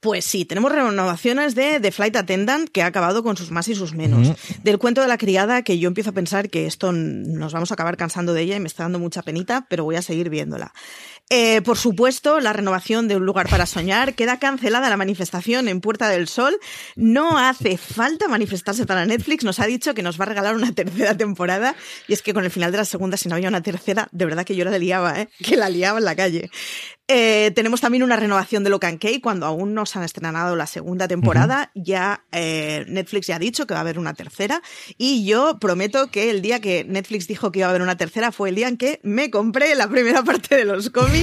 Pues 0.00 0.24
sí, 0.24 0.46
tenemos 0.46 0.72
renovaciones 0.72 1.54
de 1.54 1.80
The 1.80 1.92
Flight 1.92 2.16
Attendant 2.16 2.70
que 2.70 2.82
ha 2.82 2.86
acabado 2.86 3.22
con 3.22 3.36
sus 3.36 3.50
más 3.50 3.68
y 3.68 3.74
sus 3.74 3.94
menos. 3.94 4.32
Del 4.62 4.78
cuento 4.78 5.02
de 5.02 5.08
la 5.08 5.18
criada 5.18 5.62
que 5.62 5.78
yo 5.78 5.88
empiezo 5.88 6.10
a 6.10 6.12
pensar 6.14 6.48
que 6.48 6.66
esto 6.66 6.92
nos 6.92 7.52
vamos 7.52 7.70
a 7.72 7.74
acabar 7.74 7.98
cansando 7.98 8.32
de 8.32 8.40
ella 8.40 8.56
y 8.56 8.60
me 8.60 8.68
está 8.68 8.84
dando 8.84 8.98
mucha 8.98 9.22
penita, 9.22 9.66
pero 9.68 9.84
voy 9.84 9.96
a 9.96 10.02
seguir 10.02 10.30
viéndola. 10.30 10.72
Eh, 11.30 11.62
por 11.62 11.78
supuesto, 11.78 12.38
la 12.38 12.52
renovación 12.52 13.08
de 13.08 13.16
Un 13.16 13.24
lugar 13.24 13.48
para 13.48 13.66
soñar. 13.66 14.14
Queda 14.14 14.38
cancelada 14.38 14.90
la 14.90 14.96
manifestación 14.96 15.68
en 15.68 15.80
Puerta 15.80 16.08
del 16.08 16.28
Sol. 16.28 16.58
No 16.96 17.38
hace 17.38 17.78
falta 17.78 18.28
manifestarse 18.28 18.86
para 18.86 19.06
Netflix. 19.06 19.42
Nos 19.42 19.58
ha 19.58 19.66
dicho 19.66 19.94
que 19.94 20.02
nos 20.02 20.20
va 20.20 20.24
a 20.24 20.28
regalar 20.28 20.54
una 20.54 20.72
tercera 20.72 21.16
temporada. 21.16 21.74
Y 22.08 22.12
es 22.12 22.22
que 22.22 22.34
con 22.34 22.44
el 22.44 22.50
final 22.50 22.72
de 22.72 22.78
la 22.78 22.84
segunda, 22.84 23.16
si 23.16 23.28
no 23.28 23.36
había 23.36 23.48
una 23.48 23.62
tercera, 23.62 24.08
de 24.12 24.24
verdad 24.26 24.44
que 24.44 24.54
yo 24.54 24.64
la 24.64 24.78
liaba, 24.78 25.20
¿eh? 25.20 25.28
que 25.42 25.56
la 25.56 25.70
liaba 25.70 25.98
en 25.98 26.04
la 26.04 26.14
calle. 26.14 26.50
Eh, 27.06 27.52
tenemos 27.54 27.82
también 27.82 28.02
una 28.02 28.16
renovación 28.16 28.64
de 28.64 28.70
Locan 28.70 28.96
Key 28.96 29.20
cuando 29.20 29.44
aún 29.44 29.74
no 29.74 29.84
se 29.84 29.98
han 29.98 30.04
estrenado 30.04 30.56
la 30.56 30.66
segunda 30.66 31.06
temporada. 31.06 31.70
Ya 31.74 32.24
eh, 32.32 32.84
Netflix 32.88 33.26
ya 33.26 33.36
ha 33.36 33.38
dicho 33.38 33.66
que 33.66 33.74
va 33.74 33.80
a 33.80 33.82
haber 33.82 33.98
una 33.98 34.14
tercera. 34.14 34.62
Y 34.96 35.26
yo 35.26 35.58
prometo 35.58 36.10
que 36.10 36.30
el 36.30 36.40
día 36.42 36.60
que 36.60 36.84
Netflix 36.84 37.26
dijo 37.26 37.52
que 37.52 37.60
iba 37.60 37.66
a 37.66 37.70
haber 37.70 37.82
una 37.82 37.96
tercera 37.96 38.32
fue 38.32 38.48
el 38.48 38.54
día 38.54 38.68
en 38.68 38.76
que 38.76 39.00
me 39.02 39.30
compré 39.30 39.74
la 39.74 39.88
primera 39.88 40.22
parte 40.22 40.56
de 40.56 40.64
los 40.64 40.90
cómics. 40.90 41.13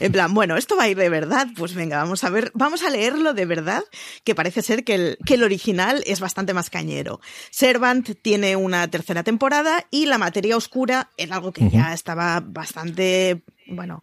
En 0.00 0.12
plan, 0.12 0.32
bueno, 0.32 0.56
esto 0.56 0.76
va 0.76 0.84
a 0.84 0.88
ir 0.88 0.96
de 0.96 1.08
verdad. 1.08 1.48
Pues 1.56 1.74
venga, 1.74 1.98
vamos 1.98 2.24
a 2.24 2.30
ver, 2.30 2.50
vamos 2.54 2.82
a 2.82 2.90
leerlo 2.90 3.34
de 3.34 3.46
verdad, 3.46 3.82
que 4.24 4.34
parece 4.34 4.62
ser 4.62 4.84
que 4.84 4.94
el, 4.94 5.18
que 5.24 5.34
el 5.34 5.42
original 5.42 6.02
es 6.06 6.20
bastante 6.20 6.54
más 6.54 6.70
cañero. 6.70 7.20
Servant 7.50 8.10
tiene 8.22 8.56
una 8.56 8.88
tercera 8.88 9.22
temporada 9.22 9.86
y 9.90 10.06
La 10.06 10.18
Materia 10.18 10.56
Oscura 10.56 11.10
es 11.16 11.30
algo 11.30 11.52
que 11.52 11.68
ya 11.68 11.92
estaba 11.92 12.40
bastante 12.40 13.42
bueno, 13.68 14.02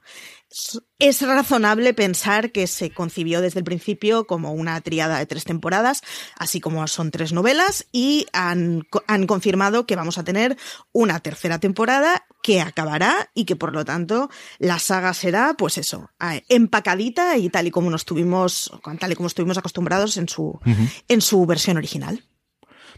es 1.00 1.22
razonable 1.22 1.94
pensar 1.94 2.52
que 2.52 2.68
se 2.68 2.92
concibió 2.92 3.42
desde 3.42 3.60
el 3.60 3.66
principio 3.66 4.28
como 4.28 4.54
una 4.54 4.80
triada 4.82 5.18
de 5.18 5.26
tres 5.26 5.44
temporadas, 5.44 6.02
así 6.38 6.62
como 6.62 6.88
son 6.88 7.12
tres 7.12 7.34
novelas, 7.34 7.88
y 7.92 8.28
han, 8.32 8.88
han, 9.08 9.28
confirmado 9.28 9.86
que 9.86 9.96
vamos 9.96 10.18
a 10.18 10.24
tener 10.24 10.58
una 10.92 11.20
tercera 11.20 11.60
temporada 11.60 12.26
que 12.44 12.62
acabará 12.62 13.32
y 13.34 13.46
que 13.46 13.56
por 13.56 13.74
lo 13.74 13.84
tanto 13.86 14.30
la 14.60 14.80
saga 14.80 15.14
será, 15.14 15.56
pues 15.58 15.78
eso, 15.78 16.12
empacadita 16.48 17.38
y 17.38 17.50
tal 17.50 17.68
y 17.68 17.72
como 17.72 17.90
nos 17.90 18.06
tuvimos, 18.06 18.72
tal 19.00 19.12
y 19.12 19.16
como 19.16 19.28
estuvimos 19.28 19.58
acostumbrados 19.58 20.18
en 20.18 20.30
su, 20.30 20.60
en 21.08 21.22
su 21.22 21.46
versión 21.46 21.78
original. 21.78 22.24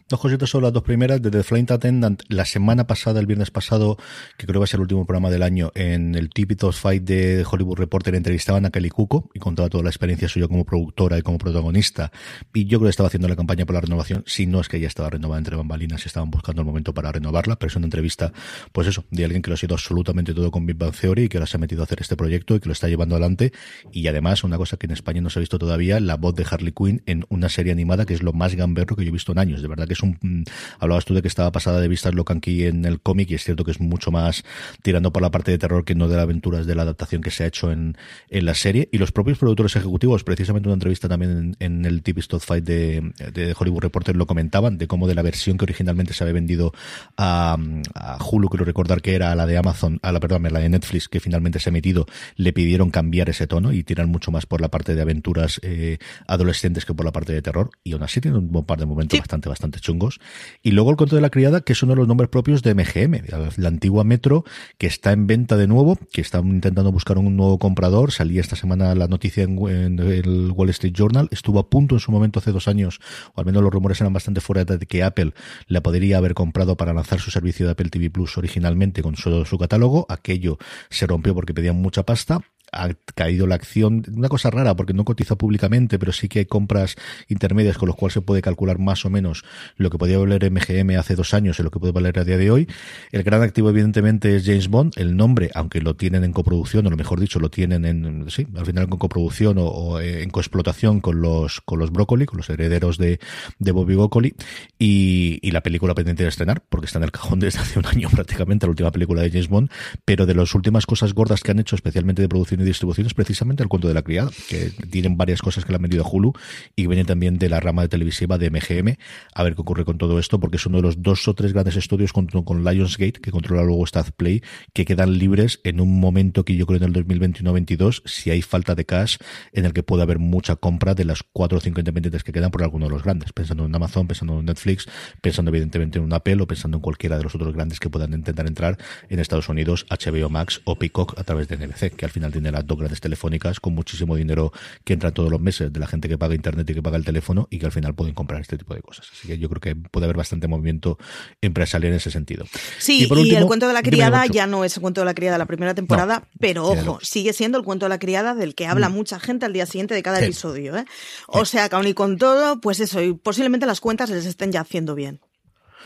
Dos 0.09 0.21
cositas 0.21 0.49
sobre 0.49 0.67
las 0.67 0.71
dos 0.71 0.83
primeras. 0.83 1.21
Desde 1.21 1.43
Flight 1.43 1.69
Attendant, 1.69 2.21
la 2.29 2.45
semana 2.45 2.87
pasada, 2.87 3.19
el 3.19 3.25
viernes 3.25 3.51
pasado, 3.51 3.97
que 4.37 4.45
creo 4.45 4.53
que 4.53 4.59
va 4.59 4.63
a 4.63 4.67
ser 4.67 4.77
el 4.77 4.83
último 4.83 5.05
programa 5.05 5.29
del 5.29 5.43
año, 5.43 5.73
en 5.75 6.15
el 6.15 6.29
Típico 6.29 6.71
Fight 6.71 7.03
de 7.03 7.45
Hollywood 7.45 7.77
Reporter 7.77 8.15
entrevistaban 8.15 8.65
a 8.65 8.69
Kelly 8.69 8.89
Cuco 8.89 9.29
y 9.33 9.39
contaba 9.39 9.67
toda 9.67 9.83
la 9.83 9.89
experiencia 9.89 10.29
suya 10.29 10.47
como 10.47 10.63
productora 10.63 11.17
y 11.17 11.23
como 11.23 11.37
protagonista. 11.37 12.13
Y 12.53 12.67
yo 12.67 12.79
creo 12.79 12.87
que 12.87 12.91
estaba 12.91 13.07
haciendo 13.07 13.27
la 13.27 13.35
campaña 13.35 13.65
por 13.65 13.73
la 13.73 13.81
renovación, 13.81 14.23
si 14.25 14.47
no 14.47 14.61
es 14.61 14.69
que 14.69 14.79
ya 14.79 14.87
estaba 14.87 15.09
renovada 15.09 15.39
entre 15.39 15.57
bambalinas 15.57 16.05
y 16.05 16.07
estaban 16.07 16.31
buscando 16.31 16.61
el 16.61 16.65
momento 16.65 16.93
para 16.93 17.11
renovarla, 17.11 17.57
pero 17.57 17.67
es 17.67 17.75
una 17.75 17.87
entrevista, 17.87 18.31
pues 18.71 18.87
eso, 18.87 19.03
de 19.11 19.25
alguien 19.25 19.41
que 19.41 19.49
lo 19.49 19.55
ha 19.55 19.57
sido 19.57 19.75
absolutamente 19.75 20.33
todo 20.33 20.51
con 20.51 20.65
Big 20.65 20.77
Bang 20.77 20.95
Theory 20.95 21.23
y 21.23 21.27
que 21.27 21.37
ahora 21.37 21.47
se 21.47 21.57
ha 21.57 21.59
metido 21.59 21.81
a 21.81 21.83
hacer 21.83 21.99
este 21.99 22.15
proyecto 22.15 22.55
y 22.55 22.61
que 22.61 22.67
lo 22.67 22.73
está 22.73 22.87
llevando 22.87 23.15
adelante. 23.15 23.51
Y 23.91 24.07
además, 24.07 24.45
una 24.45 24.55
cosa 24.55 24.77
que 24.77 24.85
en 24.85 24.93
España 24.93 25.19
no 25.19 25.29
se 25.29 25.39
ha 25.39 25.41
visto 25.41 25.59
todavía, 25.59 25.99
la 25.99 26.15
voz 26.15 26.33
de 26.33 26.45
Harley 26.49 26.71
Quinn 26.71 27.03
en 27.07 27.25
una 27.27 27.49
serie 27.49 27.73
animada 27.73 28.05
que 28.05 28.13
es 28.13 28.23
lo 28.23 28.31
más 28.31 28.55
gamberro 28.55 28.95
que 28.95 29.03
yo 29.03 29.09
he 29.09 29.11
visto 29.11 29.33
en 29.33 29.39
años. 29.39 29.61
De 29.61 29.67
verdad 29.67 29.85
que 29.85 29.96
es 29.97 30.03
un 30.03 30.17
Mm, 30.21 30.43
hablabas 30.79 31.05
tú 31.05 31.13
de 31.13 31.21
que 31.21 31.27
estaba 31.27 31.51
pasada 31.51 31.79
de 31.79 31.87
vista 31.87 32.11
lo 32.11 32.25
aquí 32.27 32.65
en 32.65 32.85
el 32.85 32.99
cómic 32.99 33.31
y 33.31 33.35
es 33.35 33.43
cierto 33.43 33.63
que 33.63 33.71
es 33.71 33.79
mucho 33.79 34.11
más 34.11 34.43
tirando 34.81 35.13
por 35.13 35.21
la 35.21 35.31
parte 35.31 35.51
de 35.51 35.57
terror 35.57 35.85
que 35.85 35.95
no 35.95 36.09
de 36.09 36.17
la 36.17 36.23
aventura, 36.23 36.63
de 36.63 36.75
la 36.75 36.81
adaptación 36.81 37.21
que 37.21 37.31
se 37.31 37.45
ha 37.45 37.47
hecho 37.47 37.71
en, 37.71 37.97
en 38.29 38.45
la 38.45 38.53
serie. 38.53 38.89
Y 38.91 38.97
los 38.97 39.11
propios 39.11 39.37
productores 39.37 39.75
ejecutivos, 39.75 40.23
precisamente 40.23 40.67
una 40.67 40.73
entrevista 40.73 41.07
también 41.07 41.55
en, 41.59 41.85
el 41.85 42.03
TV 42.03 42.19
Stop 42.19 42.41
Fight 42.41 42.65
de, 42.65 43.13
de, 43.33 43.55
Hollywood 43.57 43.81
Reporter 43.81 44.15
lo 44.15 44.27
comentaban, 44.27 44.77
de 44.77 44.87
cómo 44.87 45.07
de 45.07 45.15
la 45.15 45.21
versión 45.21 45.57
que 45.57 45.65
originalmente 45.65 46.13
se 46.13 46.23
había 46.23 46.33
vendido 46.33 46.73
a, 47.15 47.57
a 47.95 48.17
Hulu, 48.23 48.49
quiero 48.49 48.65
recordar 48.65 49.01
que 49.01 49.15
era 49.15 49.33
la 49.35 49.45
de 49.45 49.57
Amazon, 49.57 49.99
a 50.01 50.11
la, 50.11 50.19
perdón, 50.19 50.43
la 50.51 50.59
de 50.59 50.69
Netflix, 50.69 51.07
que 51.07 51.19
finalmente 51.19 51.59
se 51.59 51.69
ha 51.69 51.71
emitido, 51.71 52.05
le 52.35 52.51
pidieron 52.51 52.91
cambiar 52.91 53.29
ese 53.29 53.47
tono 53.47 53.71
y 53.71 53.83
tirar 53.83 54.07
mucho 54.07 54.31
más 54.31 54.45
por 54.45 54.59
la 54.59 54.69
parte 54.69 54.95
de 54.95 55.01
aventuras 55.01 55.59
eh, 55.63 55.97
adolescentes 56.27 56.85
que 56.85 56.93
por 56.93 57.05
la 57.05 57.11
parte 57.11 57.31
de 57.31 57.41
terror. 57.41 57.69
Y 57.83 57.93
aún 57.93 58.03
así 58.03 58.19
tiene 58.19 58.37
un 58.37 58.65
par 58.65 58.79
de 58.79 58.85
momentos 58.85 59.19
bastante, 59.19 59.49
bastante 59.49 59.79
chungos. 59.87 60.19
Y 60.61 60.71
luego 60.71 60.91
el 60.91 60.97
cuento 60.97 61.15
de 61.15 61.21
la 61.21 61.29
criada, 61.29 61.61
que 61.61 61.73
es 61.73 61.81
uno 61.81 61.93
de 61.93 61.97
los 61.97 62.07
nombres 62.07 62.29
propios 62.29 62.61
de 62.61 62.75
MGM, 62.75 63.23
la 63.57 63.67
antigua 63.67 64.03
Metro, 64.03 64.43
que 64.77 64.87
está 64.87 65.11
en 65.13 65.27
venta 65.27 65.55
de 65.57 65.67
nuevo, 65.67 65.97
que 66.11 66.21
están 66.21 66.47
intentando 66.47 66.91
buscar 66.91 67.17
un 67.17 67.35
nuevo 67.35 67.57
comprador. 67.57 68.11
Salía 68.11 68.41
esta 68.41 68.55
semana 68.55 68.93
la 68.95 69.07
noticia 69.07 69.43
en, 69.43 69.99
el 69.99 70.51
Wall 70.51 70.69
Street 70.69 70.93
Journal. 70.93 71.29
Estuvo 71.31 71.59
a 71.59 71.69
punto 71.69 71.95
en 71.95 71.99
su 71.99 72.11
momento 72.11 72.39
hace 72.39 72.51
dos 72.51 72.67
años, 72.67 72.99
o 73.33 73.39
al 73.39 73.45
menos 73.45 73.63
los 73.63 73.71
rumores 73.71 74.01
eran 74.01 74.13
bastante 74.13 74.41
fuera 74.41 74.65
de 74.65 74.85
que 74.85 75.03
Apple 75.03 75.33
la 75.67 75.81
podría 75.81 76.17
haber 76.17 76.33
comprado 76.33 76.75
para 76.75 76.93
lanzar 76.93 77.19
su 77.19 77.31
servicio 77.31 77.65
de 77.65 77.71
Apple 77.71 77.89
TV 77.89 78.09
Plus 78.09 78.37
originalmente 78.37 79.01
con 79.01 79.15
solo 79.15 79.45
su 79.45 79.57
catálogo. 79.57 80.05
Aquello 80.09 80.57
se 80.89 81.07
rompió 81.07 81.33
porque 81.33 81.53
pedían 81.53 81.81
mucha 81.81 82.03
pasta 82.03 82.41
ha 82.71 82.89
caído 83.15 83.47
la 83.47 83.55
acción, 83.55 84.03
una 84.13 84.29
cosa 84.29 84.49
rara 84.49 84.75
porque 84.75 84.93
no 84.93 85.05
cotiza 85.05 85.35
públicamente, 85.35 85.97
pero 85.99 86.11
sí 86.11 86.27
que 86.27 86.39
hay 86.39 86.45
compras 86.45 86.95
intermedias 87.27 87.77
con 87.77 87.87
los 87.87 87.95
cuales 87.95 88.13
se 88.13 88.21
puede 88.21 88.41
calcular 88.41 88.79
más 88.79 89.05
o 89.05 89.09
menos 89.09 89.43
lo 89.77 89.89
que 89.89 89.97
podía 89.97 90.17
valer 90.17 90.51
MGM 90.51 90.97
hace 90.99 91.15
dos 91.15 91.33
años 91.33 91.59
y 91.59 91.63
lo 91.63 91.71
que 91.71 91.79
puede 91.79 91.93
valer 91.93 92.19
a 92.19 92.23
día 92.23 92.37
de 92.37 92.51
hoy. 92.51 92.67
El 93.11 93.23
gran 93.23 93.41
activo 93.41 93.69
evidentemente 93.69 94.35
es 94.35 94.45
James 94.45 94.67
Bond, 94.67 94.93
el 94.97 95.15
nombre, 95.15 95.49
aunque 95.53 95.81
lo 95.81 95.95
tienen 95.95 96.23
en 96.23 96.33
coproducción, 96.33 96.85
o 96.87 96.89
lo 96.89 96.97
mejor 96.97 97.19
dicho, 97.19 97.39
lo 97.39 97.49
tienen 97.49 97.85
en, 97.85 98.29
sí, 98.29 98.47
al 98.55 98.65
final 98.65 98.89
con 98.89 98.99
coproducción 98.99 99.57
o, 99.59 99.99
en 99.99 100.29
coexplotación 100.29 101.01
con 101.01 101.21
los, 101.21 101.61
con 101.61 101.79
los 101.79 101.91
Broccoli, 101.91 102.25
con 102.25 102.37
los 102.37 102.49
herederos 102.49 102.97
de, 102.97 103.19
de 103.59 103.71
Bobby 103.71 103.95
Broccoli, 103.95 104.35
y, 104.77 105.39
y 105.41 105.51
la 105.51 105.61
película 105.61 105.95
pendiente 105.95 106.23
de 106.23 106.29
estrenar, 106.29 106.61
porque 106.69 106.85
está 106.85 106.99
en 106.99 107.03
el 107.03 107.11
cajón 107.11 107.39
desde 107.39 107.59
hace 107.59 107.79
un 107.79 107.85
año 107.85 108.09
prácticamente, 108.11 108.65
la 108.65 108.71
última 108.71 108.91
película 108.91 109.21
de 109.21 109.31
James 109.31 109.47
Bond, 109.47 109.69
pero 110.05 110.25
de 110.25 110.35
las 110.35 110.53
últimas 110.53 110.85
cosas 110.85 111.13
gordas 111.13 111.41
que 111.41 111.51
han 111.51 111.59
hecho, 111.59 111.75
especialmente 111.75 112.21
de 112.21 112.29
producción 112.29 112.56
y 112.63 112.65
distribución 112.65 113.07
es 113.07 113.13
precisamente 113.13 113.63
el 113.63 113.69
cuento 113.69 113.87
de 113.87 113.93
la 113.93 114.01
criada, 114.01 114.29
que 114.49 114.71
tienen 114.89 115.17
varias 115.17 115.41
cosas 115.41 115.65
que 115.65 115.71
le 115.71 115.77
han 115.77 115.81
vendido 115.81 116.03
a 116.03 116.09
Hulu 116.09 116.33
y 116.75 116.83
que 116.83 116.87
vienen 116.87 117.05
también 117.05 117.37
de 117.37 117.49
la 117.49 117.59
rama 117.59 117.81
de 117.81 117.89
televisiva 117.89 118.37
de 118.37 118.49
MGM. 118.49 118.97
A 119.33 119.43
ver 119.43 119.55
qué 119.55 119.61
ocurre 119.61 119.85
con 119.85 119.97
todo 119.97 120.19
esto, 120.19 120.39
porque 120.39 120.57
es 120.57 120.65
uno 120.65 120.77
de 120.77 120.83
los 120.83 121.01
dos 121.01 121.27
o 121.27 121.33
tres 121.33 121.53
grandes 121.53 121.75
estudios 121.75 122.13
con, 122.13 122.27
con 122.27 122.63
Lionsgate, 122.63 123.19
que 123.21 123.31
controla 123.31 123.63
luego 123.63 123.85
Play, 124.15 124.43
que 124.73 124.85
quedan 124.85 125.17
libres 125.17 125.59
en 125.63 125.79
un 125.79 125.99
momento 125.99 126.45
que 126.45 126.55
yo 126.55 126.65
creo 126.65 126.77
en 126.77 126.95
el 126.95 127.05
2021-22, 127.05 128.01
si 128.05 128.29
hay 128.29 128.41
falta 128.41 128.75
de 128.75 128.85
cash, 128.85 129.17
en 129.53 129.65
el 129.65 129.73
que 129.73 129.83
puede 129.83 130.03
haber 130.03 130.19
mucha 130.19 130.55
compra 130.55 130.93
de 130.93 131.05
las 131.05 131.23
cuatro 131.23 131.57
o 131.57 131.61
cinco 131.61 131.79
independientes 131.79 132.23
que 132.23 132.31
quedan 132.31 132.51
por 132.51 132.63
alguno 132.63 132.85
de 132.85 132.91
los 132.91 133.03
grandes, 133.03 133.33
pensando 133.33 133.65
en 133.65 133.75
Amazon, 133.75 134.07
pensando 134.07 134.39
en 134.39 134.45
Netflix, 134.45 134.87
pensando 135.21 135.49
evidentemente 135.49 135.99
en 135.99 136.05
un 136.05 136.13
Apple 136.13 136.41
o 136.41 136.47
pensando 136.47 136.77
en 136.77 136.81
cualquiera 136.81 137.17
de 137.17 137.23
los 137.23 137.35
otros 137.35 137.53
grandes 137.53 137.79
que 137.79 137.89
puedan 137.89 138.13
intentar 138.13 138.47
entrar 138.47 138.77
en 139.09 139.19
Estados 139.19 139.49
Unidos, 139.49 139.85
HBO 139.89 140.29
Max 140.29 140.61
o 140.65 140.77
Peacock 140.77 141.17
a 141.17 141.23
través 141.23 141.47
de 141.47 141.57
NBC, 141.57 141.95
que 141.95 142.05
al 142.05 142.11
final 142.11 142.31
tiene 142.31 142.46
tiene 142.47 142.57
las 142.57 142.65
dos 142.65 142.77
grandes 142.77 143.01
telefónicas 143.01 143.59
con 143.59 143.73
muchísimo 143.73 144.15
dinero 144.15 144.51
que 144.83 144.93
entra 144.93 145.11
todos 145.11 145.29
los 145.29 145.41
meses 145.41 145.71
de 145.71 145.79
la 145.79 145.87
gente 145.87 146.07
que 146.07 146.17
paga 146.17 146.33
internet 146.33 146.69
y 146.69 146.73
que 146.73 146.81
paga 146.81 146.97
el 146.97 147.05
teléfono 147.05 147.47
y 147.51 147.59
que 147.59 147.65
al 147.65 147.71
final 147.71 147.93
pueden 147.93 148.13
comprar 148.13 148.41
este 148.41 148.57
tipo 148.57 148.73
de 148.73 148.81
cosas. 148.81 149.07
Así 149.11 149.27
que 149.27 149.37
yo 149.37 149.49
creo 149.49 149.59
que 149.59 149.75
puede 149.75 150.05
haber 150.05 150.17
bastante 150.17 150.47
movimiento 150.47 150.97
empresarial 151.41 151.91
en 151.91 151.97
ese 151.97 152.11
sentido. 152.11 152.45
Sí, 152.79 153.07
y, 153.09 153.35
el 153.35 153.45
cuento 153.45 153.67
de 153.67 153.73
la 153.73 153.83
criada 153.83 154.25
ya 154.25 154.47
no 154.47 154.63
es 154.63 154.77
el 154.77 154.81
cuento 154.81 155.01
de 155.01 155.05
la 155.05 155.13
criada 155.13 155.35
de 155.35 155.39
la 155.39 155.45
primera 155.45 155.73
temporada, 155.73 156.27
pero 156.39 156.65
ojo, 156.65 156.99
sigue 157.01 157.33
siendo 157.33 157.57
el 157.57 157.63
cuento 157.63 157.85
de 157.85 157.89
la 157.89 157.99
criada 157.99 158.33
del 158.33 158.55
que 158.55 158.67
habla 158.67 158.89
mm. 158.89 158.93
mucha 158.93 159.19
gente 159.19 159.45
al 159.45 159.53
día 159.53 159.65
siguiente 159.65 159.93
de 159.93 160.03
cada 160.03 160.19
episodio. 160.21 160.77
¿eh? 160.77 160.85
O 161.27 161.45
sea, 161.45 161.69
que 161.69 161.75
aún 161.75 161.87
y 161.87 161.93
con 161.93 162.17
todo, 162.17 162.61
pues 162.61 162.79
eso, 162.79 163.01
y 163.01 163.13
posiblemente 163.13 163.65
las 163.65 163.81
cuentas 163.81 164.09
les 164.09 164.25
estén 164.25 164.51
ya 164.51 164.61
haciendo 164.61 164.95
bien. 164.95 165.19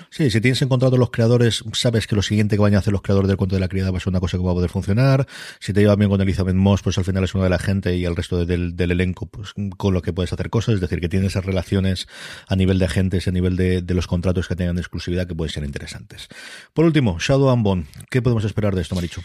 Sí, 0.10 0.30
si 0.30 0.42
tienes 0.42 0.62
en 0.62 0.70
contrato 0.70 0.98
los 0.98 1.12
creadores, 1.12 1.64
sabes 1.74 2.08
que 2.08 2.16
lo 2.16 2.22
siguiente 2.22 2.56
que 2.56 2.62
van 2.62 2.76
a 2.76 2.80
hacer 2.80 2.92
los 2.92 3.02
creadores 3.02 3.28
del 3.28 3.38
cuento 3.38 3.56
de 3.56 3.60
la 3.60 3.68
criada 3.68 3.92
va 3.92 3.98
a 3.98 4.00
ser 4.00 4.10
una 4.10 4.20
cosa 4.20 4.38
que 4.38 4.44
va 4.44 4.52
a 4.52 4.56
poder 4.56 4.70
funcionar. 4.70 5.28
Si 5.60 5.74
te 5.74 5.82
llevas 5.82 5.98
bien 5.98 6.10
con 6.10 6.22
Elizabeth 6.22 6.56
Moss, 6.56 6.82
pues 6.82 6.98
al 6.98 7.06
final 7.06 7.24
es 7.24 7.36
una 7.36 7.46
de 7.46 7.50
la 7.50 7.60
gente 7.60 7.96
y 7.96 8.06
el 8.06 8.16
resto 8.16 8.46
del, 8.46 8.76
elenco, 8.78 9.28
pues 9.28 9.54
con 9.78 9.94
lo 9.94 10.02
que 10.02 10.14
puedes 10.14 10.34
hacer 10.34 10.50
cosas. 10.50 10.76
Es 10.76 10.82
decir, 10.82 11.00
que 11.00 11.10
tienes 11.10 11.32
esas 11.32 11.46
relaciones 11.46 12.08
a 12.48 12.56
nivel 12.56 12.80
de 12.80 12.86
agentes, 12.86 13.28
a 13.28 13.32
nivel 13.32 13.56
de, 13.56 13.84
los 13.92 14.08
contratos 14.08 14.48
que 14.48 14.56
tengan 14.56 14.76
de 14.76 14.82
exclusividad 14.82 15.28
que 15.28 15.36
pueden 15.36 15.54
ser 15.54 15.64
interesantes. 15.64 16.28
Por 16.74 16.86
último, 16.86 17.18
Shadow 17.20 17.50
and 17.50 17.64
Bone. 17.64 17.86
¿Qué 18.10 18.22
podemos 18.22 18.46
esperar 18.46 18.74
de 18.76 18.82
esto, 18.82 18.96
Marichu? 18.96 19.22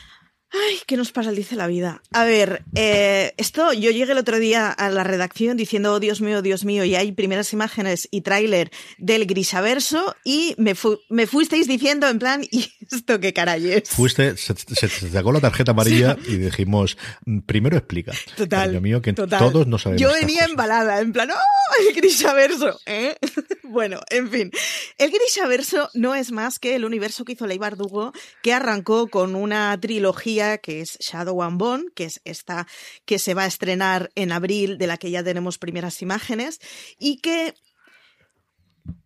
Ay, 0.53 0.79
¿qué 0.87 0.97
nos 0.97 1.11
pasa? 1.11 1.33
Dice 1.33 1.57
la 1.57 1.67
vida. 1.67 2.03
A 2.13 2.25
ver, 2.25 2.63
eh, 2.77 3.35
esto 3.37 3.73
yo 3.73 3.91
llegué 3.91 4.13
el 4.13 4.19
otro 4.19 4.39
día 4.39 4.71
a 4.71 4.91
la 4.91 5.03
redacción 5.03 5.57
diciendo, 5.57 5.93
oh, 5.93 6.01
Dios 6.01 6.21
mío, 6.21 6.41
Dios 6.41 6.65
mío, 6.65 6.85
y 6.85 6.95
hay 6.95 7.11
primeras 7.13 7.53
imágenes 7.53 8.09
y 8.13 8.21
tráiler 8.21 8.71
del 8.97 9.27
Grisaverso 9.27 10.15
y 10.25 10.55
me, 10.57 10.75
me 11.09 11.27
fuisteis 11.27 11.67
diciendo 11.67 12.09
en 12.09 12.21
plan, 12.21 12.45
¿y 12.51 12.73
esto 12.91 13.19
qué 13.19 13.33
caray 13.33 13.73
es? 13.73 13.89
Fuiste, 13.89 14.37
se, 14.37 14.55
sacó 14.89 15.33
la 15.33 15.41
tarjeta 15.41 15.73
amarilla 15.73 16.17
y 16.29 16.37
dijimos, 16.37 16.97
mm, 17.25 17.41
primero 17.41 17.77
explica. 17.77 18.13
Total. 18.37 18.81
mío, 18.81 19.03
que 19.03 19.15
todos 19.15 19.67
no 19.67 19.79
sabemos. 19.79 20.01
Yo 20.01 20.13
venía 20.13 20.45
embalada, 20.45 21.01
en 21.01 21.13
plan, 21.13 21.29
¡oh, 21.31 21.89
el 21.89 21.95
Grisaverso! 21.95 22.79
¿eh? 22.87 23.17
bueno, 23.65 24.01
en 24.11 24.31
fin. 24.31 24.51
El 24.97 25.11
Grisaverso 25.11 25.91
no 25.95 26.15
es 26.15 26.31
más 26.31 26.61
que 26.61 26.77
el 26.77 26.85
universo 26.85 27.25
que 27.25 27.33
hizo 27.33 27.49
Ley 27.49 27.59
Bardugo, 27.59 28.13
que 28.43 28.53
arrancó 28.53 29.09
con 29.09 29.35
una 29.35 29.77
trilogía 29.81 30.36
que 30.59 30.81
es 30.81 30.99
Shadow 31.01 31.43
and 31.43 31.59
Bone, 31.59 31.85
que 31.95 32.05
es 32.05 32.21
esta 32.25 32.67
que 33.05 33.19
se 33.19 33.35
va 33.35 33.45
a 33.45 33.47
estrenar 33.47 34.11
en 34.15 34.33
abril, 34.33 34.79
de 34.79 34.87
la 34.87 34.99
que 34.99 35.11
ya 35.11 35.23
tenemos 35.23 35.59
primeras 35.59 36.03
imágenes, 36.03 36.61
y 36.99 37.19
que 37.19 37.55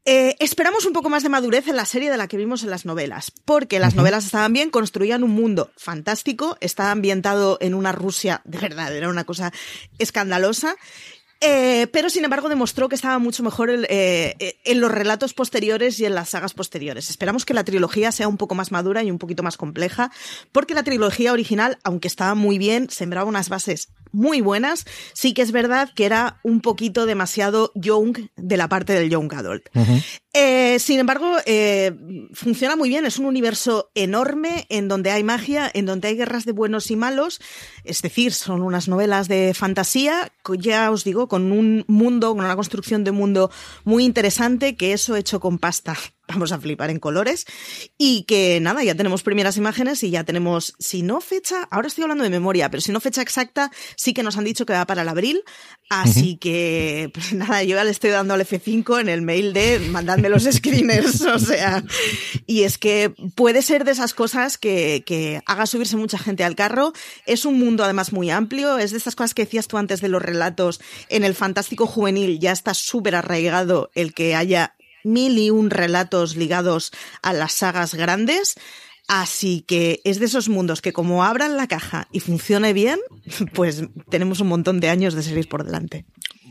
eh, 0.05 0.35
esperamos 0.41 0.87
un 0.87 0.93
poco 0.93 1.09
más 1.09 1.23
de 1.23 1.29
madurez 1.29 1.69
en 1.69 1.77
la 1.77 1.85
serie 1.85 2.11
de 2.11 2.17
la 2.17 2.27
que 2.27 2.37
vimos 2.37 2.63
en 2.63 2.71
las 2.71 2.85
novelas, 2.85 3.33
porque 3.45 3.79
las 3.79 3.95
novelas 3.95 4.25
estaban 4.25 4.53
bien, 4.53 4.71
construían 4.71 5.23
un 5.23 5.31
mundo 5.31 5.71
fantástico, 5.77 6.57
estaba 6.61 6.91
ambientado 6.91 7.59
en 7.61 7.75
una 7.75 7.93
Rusia 7.93 8.43
de 8.45 8.59
verdad, 8.59 8.95
era 8.95 9.09
una 9.09 9.25
cosa 9.25 9.53
escandalosa, 9.99 10.77
eh, 11.41 11.87
pero 11.93 12.11
sin 12.11 12.25
embargo 12.25 12.49
demostró 12.49 12.89
que 12.89 12.95
estaba 12.95 13.19
mucho 13.19 13.43
mejor 13.43 13.71
eh, 13.71 14.59
en 14.65 14.81
los 14.81 14.91
relatos 14.91 15.35
posteriores 15.35 15.99
y 16.01 16.05
en 16.05 16.15
las 16.15 16.31
sagas 16.31 16.55
posteriores. 16.55 17.11
Esperamos 17.11 17.45
que 17.45 17.55
la 17.55 17.65
trilogía 17.65 18.13
sea 18.13 18.29
un 18.29 18.37
poco 18.37 18.55
más 18.55 18.73
madura 18.73 19.03
y 19.03 19.11
un 19.11 19.19
poquito 19.19 19.43
más 19.43 19.57
compleja, 19.57 20.11
porque 20.53 20.75
la 20.75 20.83
trilogía 20.83 21.33
original, 21.33 21.79
aunque 21.85 22.09
estaba 22.09 22.35
muy 22.35 22.59
bien, 22.59 22.91
sembraba 22.91 23.29
unas 23.29 23.49
bases 23.49 23.89
muy 24.13 24.41
buenas, 24.41 24.87
sí 25.13 25.35
que 25.35 25.43
es 25.43 25.53
verdad 25.53 25.91
que 25.95 26.07
era 26.07 26.41
un 26.43 26.61
poquito 26.61 27.07
demasiado 27.07 27.73
young 27.75 28.29
de 28.37 28.57
la 28.57 28.69
parte 28.69 28.93
del 28.93 29.11
young 29.11 29.33
adult. 29.35 29.69
Eh, 30.33 30.79
sin 30.79 31.01
embargo, 31.01 31.37
eh, 31.45 31.93
funciona 32.33 32.77
muy 32.77 32.89
bien. 32.89 33.05
Es 33.05 33.19
un 33.19 33.27
universo 33.27 33.91
enorme 33.95 34.67
en 34.69 34.87
donde 34.87 35.11
hay 35.11 35.25
magia, 35.25 35.71
en 35.73 35.87
donde 35.87 36.09
hay 36.09 36.17
guerras 36.17 36.45
de 36.45 36.53
buenos 36.53 36.91
y 36.91 36.97
malos. 36.97 37.41
Es 37.85 38.03
decir, 38.03 38.33
son 38.33 38.63
unas 38.63 38.89
novelas 38.89 39.29
de 39.29 39.53
fantasía, 39.55 40.33
ya 40.59 40.91
os 40.91 41.05
digo, 41.05 41.29
con 41.29 41.53
un 41.53 41.85
mundo, 41.89 42.35
con 42.35 42.45
una 42.45 42.57
construcción 42.57 43.05
de 43.05 43.11
mundo 43.11 43.51
muy 43.85 44.05
interesante, 44.05 44.77
que 44.77 44.93
eso 44.93 45.17
hecho 45.17 45.41
con 45.41 45.59
pasta 45.59 45.97
vamos 46.31 46.53
a 46.53 46.61
flipar 46.61 46.91
en 46.91 46.99
colores. 46.99 47.47
Y 47.99 48.25
que 48.25 48.61
nada, 48.61 48.83
ya 48.83 48.95
tenemos 48.95 49.23
primeras 49.23 49.57
imágenes 49.57 50.03
y 50.03 50.11
ya 50.11 50.25
tenemos, 50.25 50.75
si 50.79 51.03
no 51.03 51.21
fecha, 51.21 51.69
ahora 51.71 51.89
estoy 51.89 52.03
hablando 52.03 52.25
de 52.25 52.31
memoria, 52.31 52.71
pero 52.71 52.81
si 52.81 52.93
no 52.93 53.01
fecha 53.01 53.23
exacta, 53.23 53.71
sí 53.97 54.15
que 54.15 54.23
nos 54.23 54.37
han 54.37 54.45
dicho 54.45 54.67
que 54.67 54.73
va 54.73 54.87
para 54.87 55.03
el 55.03 55.09
abril. 55.09 55.43
Así 55.89 56.37
que, 56.37 57.11
pues 57.15 57.33
nada, 57.33 57.63
yo 57.63 57.77
ya 57.77 57.85
le 57.85 57.91
estoy 57.91 58.11
dando 58.11 58.35
al 58.35 58.41
F5 58.41 59.01
en 59.01 59.09
el 59.09 59.23
mail 59.23 59.53
de 59.53 59.79
mandadme 59.91 60.29
los 60.29 60.45
screeners, 60.51 61.21
o 61.23 61.39
sea, 61.39 61.85
y 62.47 62.63
es 62.63 62.79
que 62.79 63.13
puede 63.35 63.63
ser 63.63 63.85
de 63.85 63.93
esas 63.93 64.15
cosas 64.15 64.59
que, 64.59 65.03
que 65.05 65.43
haga 65.47 65.67
subirse 65.67 65.97
mucha 65.97 66.19
gente 66.19 66.45
al 66.45 66.55
carro. 66.55 66.93
Es 67.27 67.45
un 67.45 67.59
mundo 67.59 67.85
además 67.85 68.13
muy 68.13 68.31
amplio, 68.31 68.79
es 68.79 68.93
de 68.93 68.99
estas 68.99 69.17
cosas 69.17 69.35
que 69.35 69.45
decías 69.45 69.69
tú 69.69 69.79
antes 69.79 70.01
de 70.01 70.09
los 70.09 70.23
relatos. 70.23 70.81
En 71.09 71.25
el 71.25 71.35
fantástico 71.35 71.87
juvenil 71.87 72.39
ya 72.39 72.53
está 72.53 72.75
súper 72.75 73.15
arraigado 73.15 73.91
el 73.95 74.15
que 74.15 74.35
haya 74.35 74.75
mil 75.05 75.39
y 75.39 75.51
un 75.51 75.71
relatos 75.71 76.37
ligados 76.37 76.93
a 77.23 77.33
las 77.33 77.53
sagas 77.53 77.95
grandes. 77.95 78.55
Así 79.09 79.65
que 79.67 80.01
es 80.05 80.21
de 80.21 80.27
esos 80.27 80.49
mundos 80.49 80.83
que 80.83 80.93
como 80.93 81.25
abran 81.25 81.57
la 81.57 81.67
caja 81.67 82.07
y 82.13 82.21
funcione 82.21 82.73
bien, 82.73 83.01
pues 83.55 83.83
tenemos 84.09 84.41
un 84.41 84.49
montón 84.49 84.79
de 84.79 84.89
años 84.89 85.15
de 85.15 85.23
series 85.23 85.47
por 85.47 85.65
delante. 85.65 86.07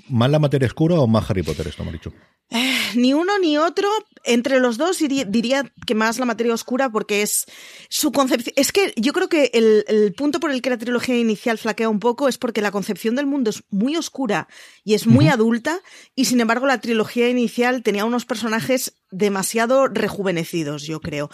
¿Más 0.10 0.30
la 0.30 0.40
materia 0.40 0.68
oscura 0.68 0.96
o 1.00 1.08
más 1.08 1.30
Harry 1.30 1.44
Potter 1.44 1.68
esto, 1.68 1.84
dicho? 1.92 2.12
Eh, 2.50 2.76
ni 2.96 3.14
uno 3.14 3.38
ni 3.40 3.58
otro. 3.58 3.88
Entre 4.26 4.60
los 4.60 4.78
dos 4.78 4.98
diría 5.00 5.72
que 5.86 5.96
más 5.96 6.20
la 6.20 6.26
materia 6.26 6.54
oscura 6.54 6.90
porque 6.90 7.22
es 7.22 7.46
su 7.90 8.12
concepción. 8.12 8.54
Es 8.58 8.72
que 8.72 8.94
yo 8.98 9.14
creo 9.14 9.30
que 9.30 9.52
el, 9.54 9.86
el, 9.88 10.14
punto 10.14 10.40
por 10.40 10.52
el 10.52 10.62
que 10.62 10.70
la 10.70 10.78
trilogía 10.78 11.18
inicial 11.18 11.58
flaquea 11.58 11.88
un 11.88 12.00
poco 12.00 12.28
es 12.28 12.38
porque 12.38 12.62
la 12.62 12.72
concepción 12.72 13.16
del 13.16 13.28
mundo 13.28 13.52
es 13.52 13.64
muy 13.70 13.96
oscura 13.96 14.48
y 14.84 14.96
es 14.96 15.08
muy 15.08 15.30
adulta 15.30 15.80
y 16.16 16.26
sin 16.26 16.42
embargo 16.42 16.66
la 16.66 16.82
trilogía 16.82 17.30
inicial 17.30 17.84
tenía 17.84 18.04
unos 18.04 18.26
personajes 18.26 18.96
demasiado 19.12 19.88
rejuvenecidos, 19.88 20.84
yo 20.84 21.00
creo. 21.00 21.30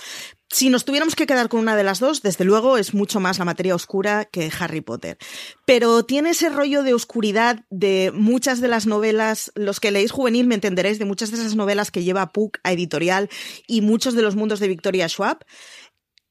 Si 0.55 0.69
nos 0.69 0.85
tuviéramos 0.85 1.15
que 1.15 1.27
quedar 1.27 1.49
con 1.49 1.59
una 1.59 1.75
de 1.75 1.83
las 1.83 1.99
dos, 1.99 2.21
desde 2.21 2.45
luego 2.45 2.77
es 2.77 2.93
mucho 2.93 3.19
más 3.19 3.39
la 3.39 3.43
materia 3.43 3.75
oscura 3.75 4.23
que 4.23 4.49
Harry 4.57 4.79
Potter. 4.79 5.17
Pero 5.65 6.05
tiene 6.05 6.29
ese 6.29 6.47
rollo 6.47 6.81
de 6.81 6.93
oscuridad 6.93 7.65
de 7.69 8.13
muchas 8.15 8.61
de 8.61 8.69
las 8.69 8.87
novelas, 8.87 9.51
los 9.55 9.81
que 9.81 9.91
leéis 9.91 10.13
juvenil 10.13 10.47
me 10.47 10.55
entenderéis, 10.55 10.97
de 10.97 11.03
muchas 11.03 11.31
de 11.31 11.39
esas 11.39 11.57
novelas 11.57 11.91
que 11.91 12.05
lleva 12.05 12.31
Puck 12.31 12.59
a 12.63 12.71
editorial 12.71 13.29
y 13.67 13.81
muchos 13.81 14.13
de 14.13 14.21
los 14.21 14.37
mundos 14.37 14.61
de 14.61 14.69
Victoria 14.69 15.09
Schwab. 15.09 15.39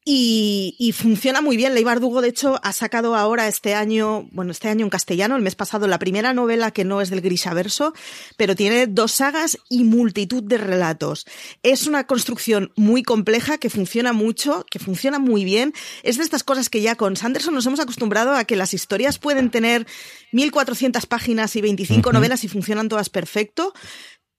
Y, 0.07 0.93
funciona 0.95 1.41
muy 1.41 1.57
bien. 1.57 1.75
Ley 1.75 1.83
Bardugo, 1.83 2.21
de 2.21 2.29
hecho, 2.29 2.61
ha 2.63 2.75
sacado 2.75 3.17
ahora 3.17 3.49
este 3.49 3.75
año, 3.75 4.29
bueno, 4.33 4.53
este 4.53 4.69
año 4.69 4.85
en 4.85 4.91
castellano, 4.91 5.35
el 5.35 5.43
mes 5.43 5.55
pasado, 5.55 5.87
la 5.87 5.99
primera 5.99 6.35
novela 6.35 6.73
que 6.73 6.85
no 6.85 7.01
es 7.01 7.09
del 7.09 7.23
Grisaverso, 7.23 7.95
pero 8.37 8.55
tiene 8.55 8.87
dos 8.87 9.13
sagas 9.13 9.59
y 9.71 9.85
multitud 9.85 10.43
de 10.43 10.59
relatos. 10.59 11.27
Es 11.63 11.87
una 11.87 12.07
construcción 12.07 12.71
muy 12.77 13.03
compleja 13.03 13.57
que 13.57 13.71
funciona 13.71 14.13
mucho, 14.13 14.67
que 14.71 14.79
funciona 14.79 15.19
muy 15.19 15.43
bien. 15.43 15.73
Es 16.03 16.19
de 16.19 16.25
estas 16.25 16.45
cosas 16.45 16.69
que 16.69 16.83
ya 16.83 16.97
con 16.97 17.17
Sanderson 17.17 17.55
nos 17.55 17.65
hemos 17.65 17.81
acostumbrado 17.81 18.35
a 18.35 18.45
que 18.45 18.57
las 18.57 18.75
historias 18.75 19.19
pueden 19.19 19.51
tener 19.51 19.87
1400 20.33 21.07
páginas 21.07 21.57
y 21.57 21.63
25 21.63 22.13
novelas 22.13 22.45
y 22.45 22.49
funcionan 22.49 22.91
todas 22.91 23.09
perfecto. 23.09 23.73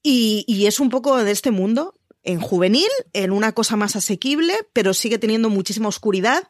Y, 0.03 0.45
y 0.47 0.67
es 0.67 0.79
un 0.79 0.91
poco 0.91 1.23
de 1.23 1.31
este 1.31 1.49
mundo 1.49 1.95
en 2.25 2.41
juvenil, 2.41 2.89
en 3.13 3.31
una 3.31 3.53
cosa 3.53 3.77
más 3.77 3.95
asequible, 3.95 4.53
pero 4.73 4.93
sigue 4.93 5.17
teniendo 5.17 5.49
muchísima 5.49 5.87
oscuridad. 5.87 6.43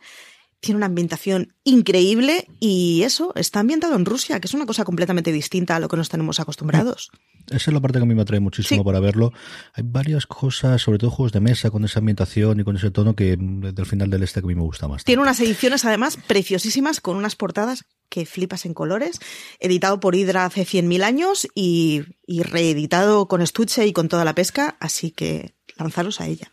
Tiene 0.61 0.78
una 0.78 0.88
ambientación 0.88 1.53
increíble 1.63 2.47
y 2.59 3.03
eso 3.03 3.34
está 3.36 3.59
ambientado 3.59 3.95
en 3.95 4.05
Rusia, 4.05 4.39
que 4.39 4.47
es 4.47 4.53
una 4.53 4.65
cosa 4.65 4.84
completamente 4.84 5.32
distinta 5.32 5.76
a 5.76 5.80
lo 5.80 5.89
que 5.89 5.97
nos 5.97 6.09
tenemos 6.09 6.39
acostumbrados. 6.39 7.11
Esa 7.47 7.69
es 7.69 7.73
la 7.73 7.80
parte 7.80 7.99
que 7.99 8.03
a 8.03 8.07
mí 8.07 8.15
me 8.15 8.23
atrae 8.23 8.39
muchísimo 8.39 8.84
para 8.84 8.99
verlo. 8.99 9.32
Hay 9.73 9.84
varias 9.86 10.26
cosas, 10.26 10.82
sobre 10.82 10.97
todo 10.97 11.11
juegos 11.11 11.34
de 11.34 11.41
mesa, 11.41 11.69
con 11.69 11.86
esa 11.86 11.99
ambientación 11.99 12.59
y 12.59 12.63
con 12.63 12.76
ese 12.76 12.89
tono 12.89 13.15
que 13.15 13.38
del 13.38 13.86
final 13.86 14.09
del 14.09 14.23
este 14.23 14.39
que 14.39 14.45
a 14.45 14.47
mí 14.47 14.55
me 14.55 14.61
gusta 14.61 14.88
más. 14.88 15.03
Tiene 15.03 15.21
unas 15.21 15.39
ediciones 15.39 15.86
además 15.86 16.17
preciosísimas 16.28 17.01
con 17.01 17.17
unas 17.17 17.36
portadas 17.36 17.86
que 18.09 18.26
flipas 18.26 18.65
en 18.65 18.73
colores, 18.73 19.19
editado 19.59 19.99
por 19.99 20.15
Hydra 20.15 20.45
hace 20.45 20.65
100.000 20.65 21.03
años 21.03 21.47
y, 21.53 22.03
y 22.26 22.43
reeditado 22.43 23.28
con 23.28 23.41
estuche 23.41 23.86
y 23.86 23.93
con 23.93 24.09
toda 24.09 24.26
la 24.26 24.36
pesca, 24.36 24.78
así 24.80 25.11
que 25.11 25.55
lanzaros 25.76 26.21
a 26.21 26.28
ella. 26.28 26.49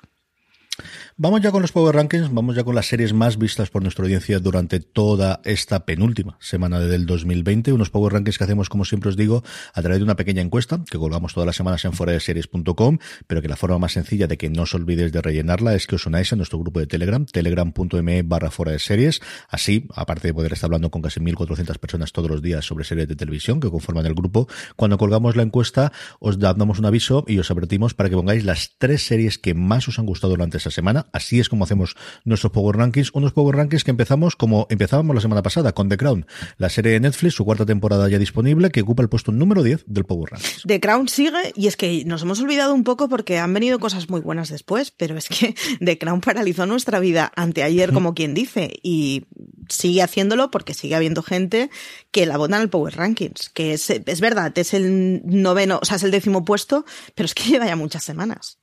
Vamos 1.22 1.40
ya 1.40 1.52
con 1.52 1.62
los 1.62 1.70
Power 1.70 1.94
Rankings, 1.94 2.34
vamos 2.34 2.56
ya 2.56 2.64
con 2.64 2.74
las 2.74 2.88
series 2.88 3.12
más 3.12 3.38
vistas 3.38 3.70
por 3.70 3.80
nuestra 3.80 4.02
audiencia 4.02 4.40
durante 4.40 4.80
toda 4.80 5.40
esta 5.44 5.86
penúltima 5.86 6.36
semana 6.40 6.80
del 6.80 7.06
2020. 7.06 7.72
Unos 7.72 7.90
Power 7.90 8.14
Rankings 8.14 8.38
que 8.38 8.42
hacemos, 8.42 8.68
como 8.68 8.84
siempre 8.84 9.08
os 9.08 9.16
digo, 9.16 9.44
a 9.72 9.82
través 9.82 10.00
de 10.00 10.02
una 10.02 10.16
pequeña 10.16 10.42
encuesta 10.42 10.82
que 10.90 10.98
colgamos 10.98 11.32
todas 11.32 11.46
las 11.46 11.54
semanas 11.54 11.84
en 11.84 11.92
foradeseries.com, 11.92 12.98
pero 13.28 13.40
que 13.40 13.46
la 13.46 13.54
forma 13.54 13.78
más 13.78 13.92
sencilla 13.92 14.26
de 14.26 14.36
que 14.36 14.50
no 14.50 14.62
os 14.62 14.74
olvidéis 14.74 15.12
de 15.12 15.22
rellenarla 15.22 15.76
es 15.76 15.86
que 15.86 15.94
os 15.94 16.06
unáis 16.06 16.32
a 16.32 16.34
nuestro 16.34 16.58
grupo 16.58 16.80
de 16.80 16.88
Telegram, 16.88 17.24
telegram.me 17.24 18.22
barra 18.22 18.50
fuera 18.50 18.72
de 18.72 18.80
series. 18.80 19.20
Así, 19.48 19.86
aparte 19.94 20.26
de 20.26 20.34
poder 20.34 20.54
estar 20.54 20.66
hablando 20.66 20.90
con 20.90 21.02
casi 21.02 21.20
1.400 21.20 21.78
personas 21.78 22.10
todos 22.10 22.32
los 22.32 22.42
días 22.42 22.64
sobre 22.64 22.82
series 22.82 23.06
de 23.06 23.14
televisión 23.14 23.60
que 23.60 23.70
conforman 23.70 24.06
el 24.06 24.14
grupo, 24.14 24.48
cuando 24.74 24.98
colgamos 24.98 25.36
la 25.36 25.44
encuesta 25.44 25.92
os 26.18 26.40
damos 26.40 26.80
un 26.80 26.86
aviso 26.86 27.24
y 27.28 27.38
os 27.38 27.48
advertimos 27.48 27.94
para 27.94 28.10
que 28.10 28.16
pongáis 28.16 28.44
las 28.44 28.74
tres 28.76 29.06
series 29.06 29.38
que 29.38 29.54
más 29.54 29.86
os 29.86 30.00
han 30.00 30.06
gustado 30.06 30.32
durante 30.32 30.56
esa 30.56 30.72
semana 30.72 31.06
Así 31.12 31.40
es 31.40 31.48
como 31.48 31.64
hacemos 31.64 31.96
nuestros 32.24 32.52
Power 32.52 32.76
Rankings. 32.76 33.10
Unos 33.12 33.32
Power 33.32 33.56
Rankings 33.56 33.84
que 33.84 33.90
empezamos 33.90 34.36
como 34.36 34.66
empezábamos 34.70 35.14
la 35.14 35.20
semana 35.20 35.42
pasada, 35.42 35.72
con 35.72 35.88
The 35.88 35.96
Crown, 35.96 36.26
la 36.58 36.70
serie 36.70 36.92
de 36.92 37.00
Netflix, 37.00 37.34
su 37.34 37.44
cuarta 37.44 37.66
temporada 37.66 38.08
ya 38.08 38.18
disponible, 38.18 38.70
que 38.70 38.82
ocupa 38.82 39.02
el 39.02 39.08
puesto 39.08 39.32
número 39.32 39.62
10 39.62 39.84
del 39.86 40.04
Power 40.04 40.32
Rankings. 40.32 40.62
The 40.66 40.80
Crown 40.80 41.08
sigue, 41.08 41.52
y 41.54 41.66
es 41.66 41.76
que 41.76 42.04
nos 42.06 42.22
hemos 42.22 42.40
olvidado 42.40 42.74
un 42.74 42.84
poco 42.84 43.08
porque 43.08 43.38
han 43.38 43.52
venido 43.52 43.78
cosas 43.78 44.08
muy 44.08 44.20
buenas 44.20 44.48
después, 44.48 44.90
pero 44.90 45.16
es 45.16 45.28
que 45.28 45.54
The 45.84 45.98
Crown 45.98 46.20
paralizó 46.20 46.66
nuestra 46.66 46.98
vida 47.00 47.32
anteayer, 47.36 47.92
como 47.92 48.14
quien 48.14 48.34
dice, 48.34 48.72
y 48.82 49.26
sigue 49.68 50.02
haciéndolo 50.02 50.50
porque 50.50 50.74
sigue 50.74 50.94
habiendo 50.94 51.22
gente 51.22 51.70
que 52.10 52.26
la 52.26 52.36
vota 52.36 52.56
en 52.56 52.62
el 52.62 52.70
Power 52.70 52.96
Rankings, 52.96 53.50
que 53.50 53.74
es, 53.74 53.90
es 53.90 54.20
verdad, 54.20 54.56
es 54.56 54.74
el 54.74 55.22
noveno, 55.24 55.78
o 55.82 55.84
sea, 55.84 55.96
es 55.96 56.02
el 56.02 56.10
décimo 56.10 56.44
puesto, 56.44 56.84
pero 57.14 57.26
es 57.26 57.34
que 57.34 57.44
lleva 57.50 57.66
ya 57.66 57.76
muchas 57.76 58.04
semanas. 58.04 58.58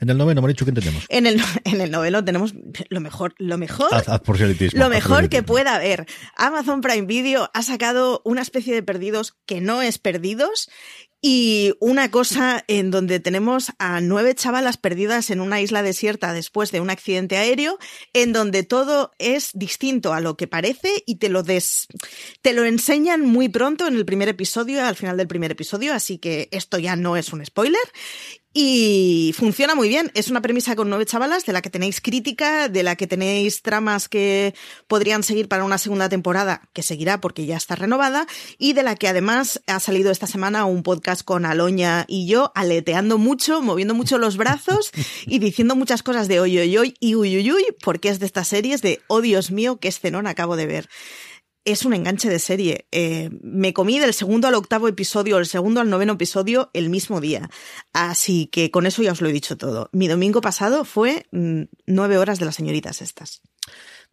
En 0.00 0.10
el 0.10 0.18
noveno, 0.18 0.42
Marichu, 0.42 0.64
¿quién 0.64 0.74
tenemos? 0.74 1.04
En 1.08 1.26
el, 1.26 1.40
en 1.64 1.80
el 1.80 1.90
noveno 1.90 2.24
tenemos 2.24 2.54
lo 2.88 3.00
mejor, 3.00 3.34
lo 3.38 3.58
mejor, 3.58 3.94
Haz, 3.94 4.08
haz 4.08 4.22
lo 4.72 4.88
mejor 4.88 5.28
que 5.28 5.42
pueda 5.42 5.76
haber. 5.76 6.06
Amazon 6.36 6.80
Prime 6.80 7.06
Video 7.06 7.50
ha 7.54 7.62
sacado 7.62 8.20
una 8.24 8.42
especie 8.42 8.74
de 8.74 8.82
perdidos 8.82 9.36
que 9.46 9.60
no 9.60 9.82
es 9.82 9.98
perdidos 9.98 10.68
y 11.24 11.72
una 11.78 12.10
cosa 12.10 12.64
en 12.66 12.90
donde 12.90 13.20
tenemos 13.20 13.72
a 13.78 14.00
nueve 14.00 14.34
chavalas 14.34 14.76
perdidas 14.76 15.30
en 15.30 15.40
una 15.40 15.60
isla 15.60 15.82
desierta 15.82 16.32
después 16.32 16.72
de 16.72 16.80
un 16.80 16.90
accidente 16.90 17.36
aéreo, 17.36 17.78
en 18.12 18.32
donde 18.32 18.64
todo 18.64 19.12
es 19.18 19.50
distinto 19.54 20.12
a 20.12 20.20
lo 20.20 20.36
que 20.36 20.48
parece 20.48 21.04
y 21.06 21.16
te 21.16 21.28
lo 21.28 21.44
des, 21.44 21.86
te 22.42 22.52
lo 22.52 22.64
enseñan 22.64 23.24
muy 23.24 23.48
pronto 23.48 23.86
en 23.86 23.94
el 23.94 24.04
primer 24.04 24.28
episodio, 24.28 24.84
al 24.84 24.96
final 24.96 25.16
del 25.16 25.28
primer 25.28 25.52
episodio, 25.52 25.94
así 25.94 26.18
que 26.18 26.48
esto 26.50 26.78
ya 26.78 26.96
no 26.96 27.16
es 27.16 27.32
un 27.32 27.46
spoiler. 27.46 27.80
Y 28.54 29.34
funciona 29.38 29.74
muy 29.74 29.88
bien. 29.88 30.10
Es 30.14 30.28
una 30.28 30.42
premisa 30.42 30.76
con 30.76 30.90
nueve 30.90 31.06
chavalas 31.06 31.46
de 31.46 31.54
la 31.54 31.62
que 31.62 31.70
tenéis 31.70 32.02
crítica, 32.02 32.68
de 32.68 32.82
la 32.82 32.96
que 32.96 33.06
tenéis 33.06 33.62
tramas 33.62 34.10
que 34.10 34.54
podrían 34.88 35.22
seguir 35.22 35.48
para 35.48 35.64
una 35.64 35.78
segunda 35.78 36.10
temporada, 36.10 36.68
que 36.74 36.82
seguirá 36.82 37.20
porque 37.20 37.46
ya 37.46 37.56
está 37.56 37.76
renovada, 37.76 38.26
y 38.58 38.74
de 38.74 38.82
la 38.82 38.94
que 38.96 39.08
además 39.08 39.62
ha 39.66 39.80
salido 39.80 40.10
esta 40.10 40.26
semana 40.26 40.66
un 40.66 40.82
podcast 40.82 41.11
con 41.22 41.44
Aloña 41.44 42.06
y 42.08 42.26
yo, 42.26 42.52
aleteando 42.54 43.18
mucho, 43.18 43.60
moviendo 43.60 43.94
mucho 43.94 44.16
los 44.16 44.38
brazos 44.38 44.90
y 45.26 45.38
diciendo 45.38 45.76
muchas 45.76 46.02
cosas 46.02 46.28
de 46.28 46.40
oy, 46.40 46.58
oy, 46.58 46.78
oy 46.78 46.94
y 47.00 47.14
uy, 47.14 47.36
uy, 47.36 47.52
uy, 47.52 47.66
porque 47.82 48.08
es 48.08 48.18
de 48.18 48.26
estas 48.26 48.48
series 48.48 48.80
de, 48.80 49.00
oh 49.08 49.20
Dios 49.20 49.50
mío, 49.50 49.78
qué 49.78 49.88
escenón 49.88 50.26
acabo 50.26 50.56
de 50.56 50.66
ver 50.66 50.88
es 51.64 51.84
un 51.84 51.94
enganche 51.94 52.28
de 52.28 52.38
serie. 52.38 52.86
Eh, 52.90 53.30
me 53.42 53.72
comí 53.72 53.98
del 53.98 54.14
segundo 54.14 54.48
al 54.48 54.54
octavo 54.54 54.88
episodio, 54.88 55.38
el 55.38 55.46
segundo 55.46 55.80
al 55.80 55.90
noveno 55.90 56.14
episodio 56.14 56.70
el 56.72 56.90
mismo 56.90 57.20
día. 57.20 57.48
Así 57.92 58.46
que 58.46 58.70
con 58.70 58.86
eso 58.86 59.02
ya 59.02 59.12
os 59.12 59.20
lo 59.20 59.28
he 59.28 59.32
dicho 59.32 59.56
todo. 59.56 59.88
Mi 59.92 60.08
domingo 60.08 60.40
pasado 60.40 60.84
fue 60.84 61.26
mm, 61.30 61.62
nueve 61.86 62.18
horas 62.18 62.38
de 62.38 62.46
las 62.46 62.56
señoritas 62.56 63.02
estas. 63.02 63.42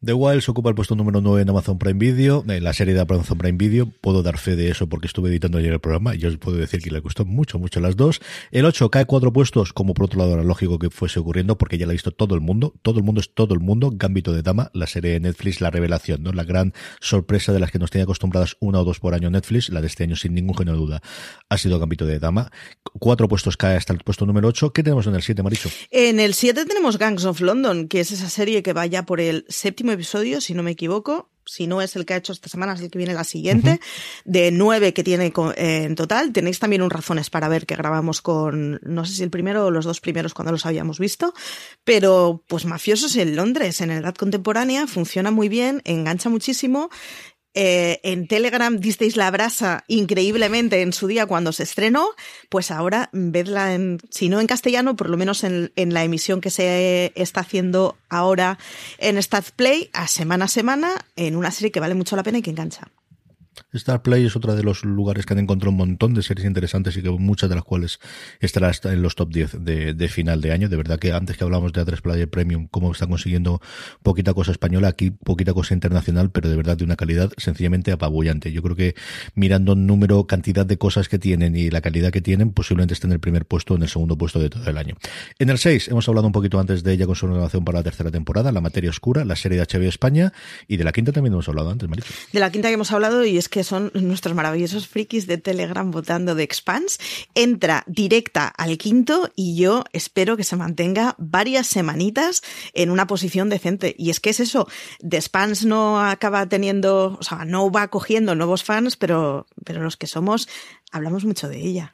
The 0.01 0.13
Wilds 0.13 0.47
ocupa 0.47 0.69
el 0.69 0.75
puesto 0.75 0.95
número 0.95 1.19
9 1.19 1.41
en 1.41 1.49
Amazon 1.49 1.77
Prime 1.77 1.99
Video, 1.99 2.45
la 2.47 2.71
serie 2.71 2.93
de 2.93 3.01
Amazon 3.01 3.37
Prime 3.37 3.57
Video. 3.57 3.91
Puedo 3.99 4.23
dar 4.23 4.37
fe 4.37 4.55
de 4.55 4.69
eso 4.69 4.87
porque 4.87 5.07
estuve 5.07 5.29
editando 5.29 5.57
ayer 5.57 5.73
el 5.73 5.81
programa 5.81 6.15
y 6.15 6.23
os 6.23 6.37
puedo 6.37 6.55
decir 6.55 6.81
que 6.81 6.89
le 6.89 7.01
gustó 7.01 7.25
mucho, 7.25 7.59
mucho 7.59 7.81
las 7.81 7.97
dos. 7.97 8.21
El 8.51 8.63
8 8.63 8.89
cae 8.91 9.03
cuatro 9.03 9.33
puestos, 9.33 9.73
como 9.73 9.93
por 9.93 10.05
otro 10.05 10.19
lado 10.19 10.35
era 10.35 10.43
lógico 10.43 10.79
que 10.79 10.89
fuese 10.89 11.19
ocurriendo 11.19 11.57
porque 11.57 11.77
ya 11.77 11.85
la 11.85 11.91
ha 11.91 11.99
visto 11.99 12.11
todo 12.11 12.33
el 12.33 12.39
mundo. 12.39 12.75
Todo 12.81 12.99
el 12.99 13.03
mundo 13.03 13.19
es 13.19 13.33
todo 13.33 13.53
el 13.53 13.59
mundo. 13.59 13.91
Gambito 13.93 14.31
de 14.31 14.41
Dama, 14.41 14.71
la 14.73 14.87
serie 14.87 15.11
de 15.11 15.19
Netflix, 15.19 15.59
la 15.59 15.69
revelación, 15.69 16.23
¿no? 16.23 16.31
La 16.31 16.45
gran 16.45 16.73
sorpresa 17.01 17.51
de 17.51 17.59
las 17.59 17.69
que 17.69 17.79
nos 17.79 17.91
tiene 17.91 18.03
acostumbradas 18.03 18.55
una 18.61 18.79
o 18.79 18.85
dos 18.85 19.01
por 19.01 19.13
año 19.13 19.29
Netflix, 19.29 19.67
la 19.67 19.81
de 19.81 19.87
este 19.87 20.05
año 20.05 20.15
sin 20.15 20.33
ningún 20.33 20.55
género 20.55 20.77
de 20.77 20.85
duda, 20.85 21.01
ha 21.49 21.57
sido 21.57 21.77
Gambito 21.77 22.05
de 22.05 22.19
Dama. 22.19 22.49
Cuatro 22.83 23.27
puestos 23.27 23.57
cae 23.57 23.75
hasta 23.75 23.91
el 23.91 23.99
puesto 23.99 24.25
número 24.25 24.47
8. 24.47 24.71
¿Qué 24.71 24.81
tenemos 24.81 25.07
en 25.07 25.15
el 25.15 25.23
7, 25.23 25.43
Maricho? 25.43 25.69
En 25.91 26.21
el 26.21 26.35
7 26.35 26.65
tenemos 26.65 26.97
Gangs 26.97 27.25
of 27.25 27.41
London, 27.41 27.89
que 27.89 27.99
es 27.99 28.13
esa 28.13 28.29
serie 28.29 28.63
que 28.63 28.71
va 28.71 28.85
ya 28.85 29.05
por 29.05 29.19
el 29.19 29.43
séptimo 29.49 29.88
episodio, 29.91 30.41
si 30.41 30.53
no 30.53 30.63
me 30.63 30.71
equivoco. 30.71 31.29
Si 31.45 31.65
no 31.65 31.81
es 31.81 31.95
el 31.95 32.05
que 32.05 32.13
ha 32.13 32.17
hecho 32.17 32.31
esta 32.31 32.47
semana, 32.47 32.73
es 32.73 32.81
el 32.81 32.91
que 32.91 32.99
viene 32.99 33.15
la 33.15 33.23
siguiente. 33.23 33.79
De 34.23 34.51
nueve 34.51 34.93
que 34.93 35.03
tiene 35.03 35.33
eh, 35.55 35.83
en 35.83 35.95
total. 35.95 36.31
Tenéis 36.31 36.59
también 36.59 36.83
un 36.83 36.91
razones 36.91 37.31
para 37.31 37.47
ver 37.47 37.65
que 37.65 37.75
grabamos 37.75 38.21
con, 38.21 38.79
no 38.83 39.03
sé 39.05 39.13
si 39.13 39.23
el 39.23 39.31
primero 39.31 39.65
o 39.65 39.71
los 39.71 39.85
dos 39.85 39.99
primeros 39.99 40.35
cuando 40.35 40.51
los 40.51 40.67
habíamos 40.67 40.99
visto. 40.99 41.33
Pero, 41.83 42.43
pues 42.47 42.65
mafiosos 42.65 43.15
en 43.15 43.35
Londres, 43.35 43.81
en 43.81 43.89
edad 43.89 44.13
contemporánea, 44.13 44.85
funciona 44.85 45.31
muy 45.31 45.49
bien, 45.49 45.81
engancha 45.85 46.29
muchísimo. 46.29 46.91
Eh, 47.53 47.99
en 48.03 48.27
Telegram 48.27 48.77
disteis 48.77 49.17
la 49.17 49.31
brasa 49.31 49.83
increíblemente 49.87 50.81
en 50.81 50.93
su 50.93 51.07
día 51.07 51.25
cuando 51.25 51.51
se 51.51 51.63
estrenó, 51.63 52.09
pues 52.49 52.71
ahora 52.71 53.09
vedla 53.11 53.73
en, 53.73 53.99
si 54.09 54.29
no 54.29 54.39
en 54.39 54.47
castellano, 54.47 54.95
por 54.95 55.09
lo 55.09 55.17
menos 55.17 55.43
en, 55.43 55.71
en 55.75 55.93
la 55.93 56.03
emisión 56.03 56.41
que 56.41 56.51
se 56.51 57.11
está 57.15 57.41
haciendo 57.41 57.97
ahora 58.09 58.59
en 58.99 59.21
Stat 59.21 59.49
Play, 59.55 59.89
a 59.93 60.07
semana 60.07 60.45
a 60.45 60.47
semana, 60.47 61.05
en 61.15 61.35
una 61.35 61.51
serie 61.51 61.71
que 61.71 61.79
vale 61.79 61.95
mucho 61.95 62.15
la 62.15 62.23
pena 62.23 62.37
y 62.37 62.41
que 62.41 62.51
engancha. 62.51 62.87
Star 63.73 64.01
Play 64.01 64.25
es 64.25 64.35
otro 64.35 64.55
de 64.55 64.63
los 64.63 64.83
lugares 64.83 65.25
que 65.25 65.33
han 65.33 65.39
encontrado 65.39 65.71
un 65.71 65.77
montón 65.77 66.15
de 66.15 66.23
series 66.23 66.47
interesantes 66.47 66.97
y 66.97 67.03
que 67.03 67.09
muchas 67.11 67.49
de 67.49 67.55
las 67.55 67.63
cuales 67.63 67.99
estará 68.39 68.71
en 68.85 69.01
los 69.01 69.15
top 69.15 69.29
10 69.31 69.57
de, 69.63 70.09
final 70.09 70.41
de 70.41 70.51
año. 70.51 70.69
De 70.69 70.75
verdad 70.75 70.97
que 70.97 71.13
antes 71.13 71.37
que 71.37 71.43
hablamos 71.43 71.71
de 71.73 71.85
A3 71.85 72.01
Player 72.01 72.29
Premium, 72.29 72.67
cómo 72.67 72.91
están 72.91 73.09
consiguiendo 73.09 73.61
poquita 74.01 74.33
cosa 74.33 74.51
española, 74.51 74.87
aquí 74.87 75.11
poquita 75.11 75.53
cosa 75.53 75.75
internacional, 75.75 76.31
pero 76.31 76.49
de 76.49 76.55
verdad 76.55 76.77
de 76.77 76.83
una 76.83 76.95
calidad 76.95 77.31
sencillamente 77.37 77.91
apabullante. 77.91 78.51
Yo 78.51 78.63
creo 78.63 78.75
que 78.75 78.95
mirando 79.35 79.75
número, 79.75 80.25
cantidad 80.25 80.65
de 80.65 80.77
cosas 80.77 81.07
que 81.07 81.19
tienen 81.19 81.55
y 81.55 81.69
la 81.69 81.81
calidad 81.81 82.11
que 82.11 82.21
tienen, 82.21 82.51
posiblemente 82.51 82.95
estén 82.95 83.11
en 83.11 83.15
el 83.15 83.19
primer 83.19 83.45
puesto 83.45 83.75
o 83.75 83.77
en 83.77 83.83
el 83.83 83.89
segundo 83.89 84.17
puesto 84.17 84.39
de 84.39 84.49
todo 84.49 84.67
el 84.67 84.77
año. 84.77 84.95
En 85.37 85.49
el 85.49 85.59
6 85.59 85.89
hemos 85.89 86.07
hablado 86.07 86.25
un 86.25 86.33
poquito 86.33 86.59
antes 86.59 86.83
de 86.83 86.93
ella 86.93 87.05
con 87.05 87.15
su 87.15 87.27
renovación 87.27 87.63
para 87.65 87.79
la 87.79 87.83
tercera 87.83 88.09
temporada, 88.09 88.51
La 88.51 88.61
Materia 88.61 88.89
Oscura, 88.89 89.25
la 89.25 89.35
serie 89.35 89.59
de 89.59 89.65
HBO 89.65 89.87
España, 89.87 90.33
y 90.67 90.77
de 90.77 90.83
la 90.83 90.91
quinta 90.91 91.11
también 91.11 91.33
hemos 91.33 91.47
hablado 91.47 91.69
antes, 91.69 91.87
Maricho. 91.87 92.13
De 92.33 92.39
la 92.39 92.51
quinta 92.51 92.67
que 92.69 92.73
hemos 92.73 92.91
hablado, 92.91 93.25
y 93.25 93.37
es 93.37 93.47
que 93.49 93.58
son 93.63 93.91
nuestros 93.93 94.35
maravillosos 94.35 94.87
frikis 94.87 95.27
de 95.27 95.37
Telegram 95.37 95.91
votando 95.91 96.35
de 96.35 96.43
Expans, 96.43 96.99
entra 97.35 97.83
directa 97.87 98.47
al 98.47 98.77
quinto 98.77 99.31
y 99.35 99.55
yo 99.55 99.83
espero 99.93 100.37
que 100.37 100.43
se 100.43 100.55
mantenga 100.55 101.15
varias 101.17 101.67
semanitas 101.67 102.41
en 102.73 102.91
una 102.91 103.07
posición 103.07 103.49
decente. 103.49 103.95
Y 103.97 104.09
es 104.09 104.19
que 104.19 104.31
es 104.31 104.39
eso, 104.39 104.67
The 105.07 105.17
Expanse 105.17 105.67
no 105.67 105.99
acaba 106.01 106.47
teniendo, 106.47 107.17
o 107.19 107.23
sea, 107.23 107.45
no 107.45 107.71
va 107.71 107.89
cogiendo 107.89 108.35
nuevos 108.35 108.63
fans, 108.63 108.95
pero, 108.95 109.47
pero 109.63 109.81
los 109.81 109.97
que 109.97 110.07
somos, 110.07 110.47
hablamos 110.91 111.25
mucho 111.25 111.47
de 111.47 111.57
ella. 111.57 111.93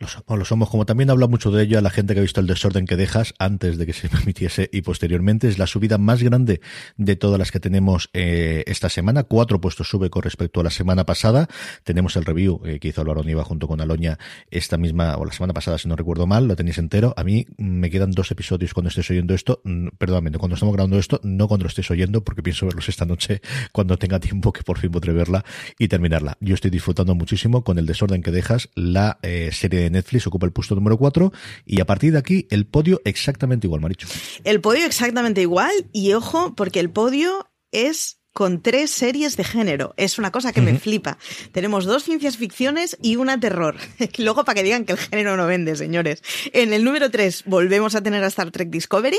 Lo 0.00 0.44
somos. 0.44 0.70
Como 0.70 0.86
también 0.86 1.10
habla 1.10 1.26
mucho 1.26 1.50
de 1.50 1.64
ello 1.64 1.76
a 1.76 1.80
la 1.80 1.90
gente 1.90 2.14
que 2.14 2.20
ha 2.20 2.22
visto 2.22 2.40
el 2.40 2.46
desorden 2.46 2.86
que 2.86 2.96
dejas 2.96 3.34
antes 3.38 3.78
de 3.78 3.86
que 3.86 3.92
se 3.92 4.08
permitiese 4.08 4.70
y 4.72 4.82
posteriormente. 4.82 5.48
Es 5.48 5.58
la 5.58 5.66
subida 5.66 5.98
más 5.98 6.22
grande 6.22 6.60
de 6.96 7.16
todas 7.16 7.38
las 7.38 7.50
que 7.50 7.58
tenemos 7.58 8.08
eh, 8.12 8.62
esta 8.66 8.88
semana. 8.90 9.24
Cuatro 9.24 9.60
puestos 9.60 9.88
sube 9.88 10.08
con 10.08 10.22
respecto 10.22 10.60
a 10.60 10.64
la 10.64 10.70
semana 10.70 11.04
pasada. 11.04 11.48
Tenemos 11.82 12.16
el 12.16 12.24
review 12.24 12.60
eh, 12.64 12.78
que 12.78 12.88
hizo 12.88 13.00
Álvaro 13.00 13.24
Niva 13.24 13.42
junto 13.42 13.66
con 13.66 13.80
Aloña 13.80 14.18
esta 14.50 14.76
misma, 14.76 15.16
o 15.16 15.24
la 15.24 15.32
semana 15.32 15.52
pasada, 15.52 15.78
si 15.78 15.88
no 15.88 15.96
recuerdo 15.96 16.28
mal. 16.28 16.46
Lo 16.46 16.54
tenéis 16.54 16.78
entero. 16.78 17.12
A 17.16 17.24
mí 17.24 17.46
me 17.56 17.90
quedan 17.90 18.12
dos 18.12 18.30
episodios 18.30 18.74
cuando 18.74 18.90
estés 18.90 19.10
oyendo 19.10 19.34
esto. 19.34 19.60
Mm, 19.64 19.88
Perdóname, 19.98 20.30
cuando 20.38 20.54
estamos 20.54 20.74
grabando 20.74 20.98
esto, 20.98 21.20
no 21.24 21.48
cuando 21.48 21.64
lo 21.64 21.68
estés 21.68 21.90
oyendo, 21.90 22.22
porque 22.22 22.42
pienso 22.42 22.66
verlos 22.66 22.88
esta 22.88 23.04
noche 23.04 23.40
cuando 23.72 23.98
tenga 23.98 24.20
tiempo, 24.20 24.52
que 24.52 24.62
por 24.62 24.78
fin 24.78 24.92
podré 24.92 25.12
verla 25.12 25.44
y 25.76 25.88
terminarla. 25.88 26.36
Yo 26.40 26.54
estoy 26.54 26.70
disfrutando 26.70 27.16
muchísimo 27.16 27.64
con 27.64 27.78
el 27.78 27.86
desorden 27.86 28.22
que 28.22 28.30
dejas. 28.30 28.68
La 28.76 29.18
eh, 29.22 29.50
serie 29.52 29.80
de 29.80 29.87
Netflix 29.90 30.26
ocupa 30.26 30.46
el 30.46 30.52
puesto 30.52 30.74
número 30.74 30.96
4 30.96 31.32
y 31.64 31.80
a 31.80 31.86
partir 31.86 32.12
de 32.12 32.18
aquí 32.18 32.46
el 32.50 32.66
podio 32.66 33.00
exactamente 33.04 33.66
igual, 33.66 33.80
Maricho. 33.80 34.08
El 34.44 34.60
podio 34.60 34.86
exactamente 34.86 35.42
igual 35.42 35.72
y 35.92 36.12
ojo, 36.12 36.54
porque 36.54 36.80
el 36.80 36.90
podio 36.90 37.50
es 37.72 38.18
con 38.38 38.62
tres 38.62 38.92
series 38.92 39.36
de 39.36 39.42
género. 39.42 39.94
Es 39.96 40.16
una 40.16 40.30
cosa 40.30 40.52
que 40.52 40.60
me 40.60 40.78
flipa. 40.78 41.18
Tenemos 41.50 41.86
dos 41.86 42.04
ciencias 42.04 42.36
ficciones 42.36 42.96
y 43.02 43.16
una 43.16 43.40
terror. 43.40 43.76
Luego 44.18 44.44
para 44.44 44.54
que 44.54 44.62
digan 44.62 44.84
que 44.84 44.92
el 44.92 44.98
género 44.98 45.36
no 45.36 45.46
vende, 45.48 45.74
señores. 45.74 46.22
En 46.52 46.72
el 46.72 46.84
número 46.84 47.10
3 47.10 47.42
volvemos 47.46 47.96
a 47.96 48.00
tener 48.00 48.22
a 48.22 48.28
Star 48.28 48.52
Trek 48.52 48.70
Discovery. 48.70 49.18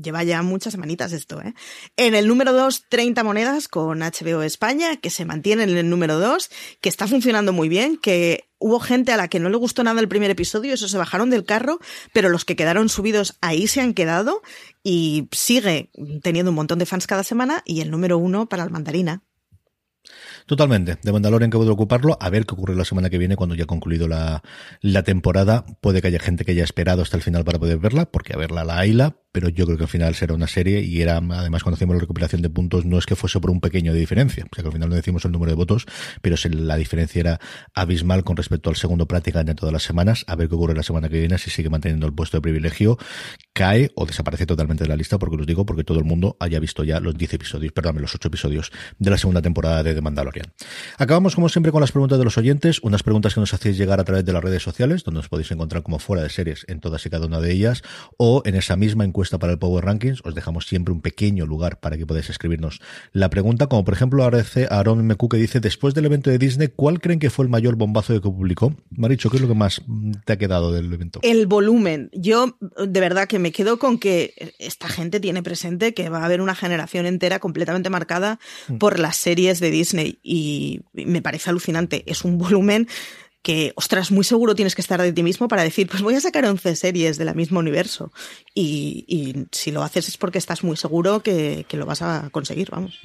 lleva 0.00 0.22
ya 0.22 0.42
muchas 0.42 0.72
semanitas 0.72 1.12
esto, 1.12 1.40
¿eh? 1.40 1.54
En 1.96 2.14
el 2.14 2.26
número 2.28 2.52
2, 2.52 2.84
30 2.88 3.24
monedas 3.24 3.68
con 3.68 4.00
HBO 4.00 4.42
España, 4.42 4.96
que 4.96 5.10
se 5.10 5.24
mantiene 5.24 5.64
en 5.64 5.76
el 5.76 5.90
número 5.90 6.18
2, 6.18 6.50
que 6.80 6.88
está 6.88 7.06
funcionando 7.06 7.52
muy 7.52 7.68
bien, 7.68 7.96
que 7.96 8.48
hubo 8.58 8.80
gente 8.80 9.12
a 9.12 9.16
la 9.16 9.28
que 9.28 9.40
no 9.40 9.48
le 9.48 9.56
gustó 9.56 9.84
nada 9.84 10.00
el 10.00 10.08
primer 10.08 10.30
episodio, 10.30 10.74
eso 10.74 10.88
se 10.88 10.98
bajaron 10.98 11.30
del 11.30 11.44
carro, 11.44 11.78
pero 12.12 12.28
los 12.28 12.44
que 12.44 12.56
quedaron 12.56 12.88
subidos 12.88 13.36
ahí 13.40 13.66
se 13.66 13.80
han 13.80 13.94
quedado 13.94 14.42
y 14.82 15.28
sigue 15.32 15.90
teniendo 16.22 16.50
un 16.50 16.56
montón 16.56 16.78
de 16.78 16.86
fans 16.86 17.06
cada 17.06 17.24
semana 17.24 17.62
y 17.64 17.80
el 17.80 17.90
número 17.90 18.18
1 18.18 18.48
para 18.48 18.64
el 18.64 18.70
mandarina. 18.70 19.22
Totalmente. 20.48 20.96
De 21.02 21.12
Mandalorian 21.12 21.50
que 21.50 21.58
puede 21.58 21.70
ocuparlo. 21.70 22.16
A 22.22 22.30
ver 22.30 22.46
qué 22.46 22.54
ocurre 22.54 22.74
la 22.74 22.86
semana 22.86 23.10
que 23.10 23.18
viene 23.18 23.36
cuando 23.36 23.54
ya 23.54 23.64
ha 23.64 23.66
concluido 23.66 24.08
la, 24.08 24.42
la 24.80 25.02
temporada. 25.02 25.66
Puede 25.82 26.00
que 26.00 26.08
haya 26.08 26.18
gente 26.18 26.46
que 26.46 26.52
haya 26.52 26.64
esperado 26.64 27.02
hasta 27.02 27.18
el 27.18 27.22
final 27.22 27.44
para 27.44 27.58
poder 27.58 27.76
verla, 27.76 28.10
porque 28.10 28.32
a 28.32 28.38
verla 28.38 28.64
la 28.64 28.78
Aila, 28.78 29.18
pero 29.30 29.50
yo 29.50 29.66
creo 29.66 29.76
que 29.76 29.84
al 29.84 29.90
final 29.90 30.14
será 30.14 30.32
una 30.32 30.46
serie 30.46 30.80
y 30.80 31.02
era, 31.02 31.18
además 31.18 31.62
cuando 31.62 31.76
hacemos 31.76 31.96
la 31.96 32.00
recopilación 32.00 32.40
de 32.40 32.48
puntos, 32.48 32.86
no 32.86 32.96
es 32.96 33.04
que 33.04 33.14
fuese 33.14 33.40
por 33.40 33.50
un 33.50 33.60
pequeño 33.60 33.92
de 33.92 34.00
diferencia. 34.00 34.46
O 34.50 34.54
sea 34.54 34.62
que 34.62 34.68
al 34.68 34.72
final 34.72 34.88
no 34.88 34.94
decimos 34.94 35.22
el 35.26 35.32
número 35.32 35.52
de 35.52 35.56
votos, 35.56 35.84
pero 36.22 36.36
la 36.50 36.76
diferencia 36.76 37.20
era 37.20 37.40
abismal 37.74 38.24
con 38.24 38.38
respecto 38.38 38.70
al 38.70 38.76
segundo 38.76 39.06
práctica 39.06 39.44
de 39.44 39.54
todas 39.54 39.72
las 39.72 39.82
semanas. 39.82 40.24
A 40.28 40.34
ver 40.34 40.48
qué 40.48 40.54
ocurre 40.54 40.74
la 40.74 40.82
semana 40.82 41.10
que 41.10 41.20
viene, 41.20 41.36
si 41.36 41.50
sigue 41.50 41.68
manteniendo 41.68 42.06
el 42.06 42.14
puesto 42.14 42.38
de 42.38 42.40
privilegio, 42.40 42.96
cae 43.58 43.90
o 43.96 44.06
desaparece 44.06 44.46
totalmente 44.46 44.84
de 44.84 44.88
la 44.88 44.94
lista, 44.94 45.18
porque 45.18 45.34
os 45.34 45.44
digo, 45.44 45.66
porque 45.66 45.82
todo 45.82 45.98
el 45.98 46.04
mundo 46.04 46.36
haya 46.38 46.60
visto 46.60 46.84
ya 46.84 47.00
los 47.00 47.18
10 47.18 47.34
episodios, 47.34 47.72
perdón, 47.72 48.00
los 48.00 48.14
8 48.14 48.28
episodios 48.28 48.70
de 49.00 49.10
la 49.10 49.18
segunda 49.18 49.42
temporada 49.42 49.82
de 49.82 49.96
The 49.96 50.00
Mandalorian. 50.00 50.46
Acabamos, 50.96 51.34
como 51.34 51.48
siempre, 51.48 51.72
con 51.72 51.80
las 51.80 51.90
preguntas 51.90 52.20
de 52.20 52.24
los 52.24 52.38
oyentes, 52.38 52.78
unas 52.84 53.02
preguntas 53.02 53.34
que 53.34 53.40
nos 53.40 53.52
hacéis 53.52 53.76
llegar 53.76 53.98
a 53.98 54.04
través 54.04 54.24
de 54.24 54.32
las 54.32 54.44
redes 54.44 54.62
sociales, 54.62 55.02
donde 55.02 55.18
os 55.18 55.28
podéis 55.28 55.50
encontrar 55.50 55.82
como 55.82 55.98
fuera 55.98 56.22
de 56.22 56.30
series 56.30 56.66
en 56.68 56.78
todas 56.78 57.04
y 57.04 57.10
cada 57.10 57.26
una 57.26 57.40
de 57.40 57.50
ellas, 57.50 57.82
o 58.16 58.42
en 58.44 58.54
esa 58.54 58.76
misma 58.76 59.04
encuesta 59.04 59.40
para 59.40 59.54
el 59.54 59.58
Power 59.58 59.84
Rankings, 59.84 60.20
os 60.24 60.36
dejamos 60.36 60.68
siempre 60.68 60.94
un 60.94 61.00
pequeño 61.00 61.44
lugar 61.44 61.80
para 61.80 61.96
que 61.96 62.06
podáis 62.06 62.30
escribirnos 62.30 62.80
la 63.12 63.28
pregunta, 63.28 63.66
como 63.66 63.84
por 63.84 63.94
ejemplo 63.94 64.22
agradece 64.22 64.68
a 64.70 64.78
Aaron 64.78 65.04
MQ 65.04 65.28
que 65.28 65.36
dice, 65.36 65.58
después 65.58 65.94
del 65.94 66.04
evento 66.04 66.30
de 66.30 66.38
Disney, 66.38 66.68
¿cuál 66.68 67.00
creen 67.00 67.18
que 67.18 67.28
fue 67.28 67.44
el 67.44 67.48
mayor 67.48 67.74
bombazo 67.74 68.14
que 68.14 68.20
publicó? 68.20 68.72
Maricho, 68.90 69.30
¿qué 69.30 69.38
es 69.38 69.42
lo 69.42 69.48
que 69.48 69.54
más 69.54 69.82
te 70.24 70.34
ha 70.34 70.38
quedado 70.38 70.72
del 70.72 70.92
evento? 70.92 71.18
El 71.24 71.48
volumen. 71.48 72.08
Yo, 72.12 72.56
de 72.86 73.00
verdad, 73.00 73.26
que 73.26 73.40
me 73.40 73.47
quedo 73.52 73.78
con 73.78 73.98
que 73.98 74.54
esta 74.58 74.88
gente 74.88 75.20
tiene 75.20 75.42
presente 75.42 75.94
que 75.94 76.08
va 76.08 76.20
a 76.20 76.24
haber 76.24 76.40
una 76.40 76.54
generación 76.54 77.06
entera 77.06 77.38
completamente 77.38 77.90
marcada 77.90 78.38
mm. 78.68 78.78
por 78.78 78.98
las 78.98 79.16
series 79.16 79.60
de 79.60 79.70
Disney 79.70 80.18
y 80.22 80.82
me 80.92 81.22
parece 81.22 81.50
alucinante. 81.50 82.04
Es 82.06 82.24
un 82.24 82.38
volumen 82.38 82.88
que, 83.42 83.72
ostras, 83.76 84.10
muy 84.10 84.24
seguro 84.24 84.54
tienes 84.54 84.74
que 84.74 84.82
estar 84.82 85.00
de 85.00 85.12
ti 85.12 85.22
mismo 85.22 85.48
para 85.48 85.62
decir, 85.62 85.88
pues 85.88 86.02
voy 86.02 86.14
a 86.14 86.20
sacar 86.20 86.44
11 86.44 86.76
series 86.76 87.18
de 87.18 87.24
la 87.24 87.34
mismo 87.34 87.60
universo. 87.60 88.12
Y, 88.54 89.46
si 89.52 89.70
lo 89.70 89.82
haces 89.82 90.08
es 90.08 90.16
porque 90.16 90.38
estás 90.38 90.64
muy 90.64 90.76
seguro 90.76 91.22
que, 91.22 91.64
que 91.68 91.76
lo 91.76 91.86
vas 91.86 92.02
a 92.02 92.28
conseguir, 92.30 92.70
vamos. 92.70 92.98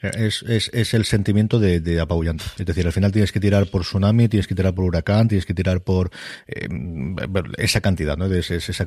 Es, 0.00 0.44
es, 0.44 0.70
es, 0.72 0.94
el 0.94 1.04
sentimiento 1.04 1.58
de, 1.58 1.80
de, 1.80 2.00
apabullante. 2.00 2.44
Es 2.56 2.66
decir, 2.66 2.86
al 2.86 2.92
final 2.92 3.10
tienes 3.10 3.32
que 3.32 3.40
tirar 3.40 3.66
por 3.66 3.82
tsunami, 3.82 4.28
tienes 4.28 4.46
que 4.46 4.54
tirar 4.54 4.72
por 4.72 4.84
huracán, 4.84 5.26
tienes 5.26 5.44
que 5.44 5.54
tirar 5.54 5.82
por 5.82 6.10
eh, 6.46 6.68
esa 7.56 7.80
cantidad, 7.80 8.16
¿no? 8.16 8.28
De, 8.28 8.38
esa, 8.38 8.86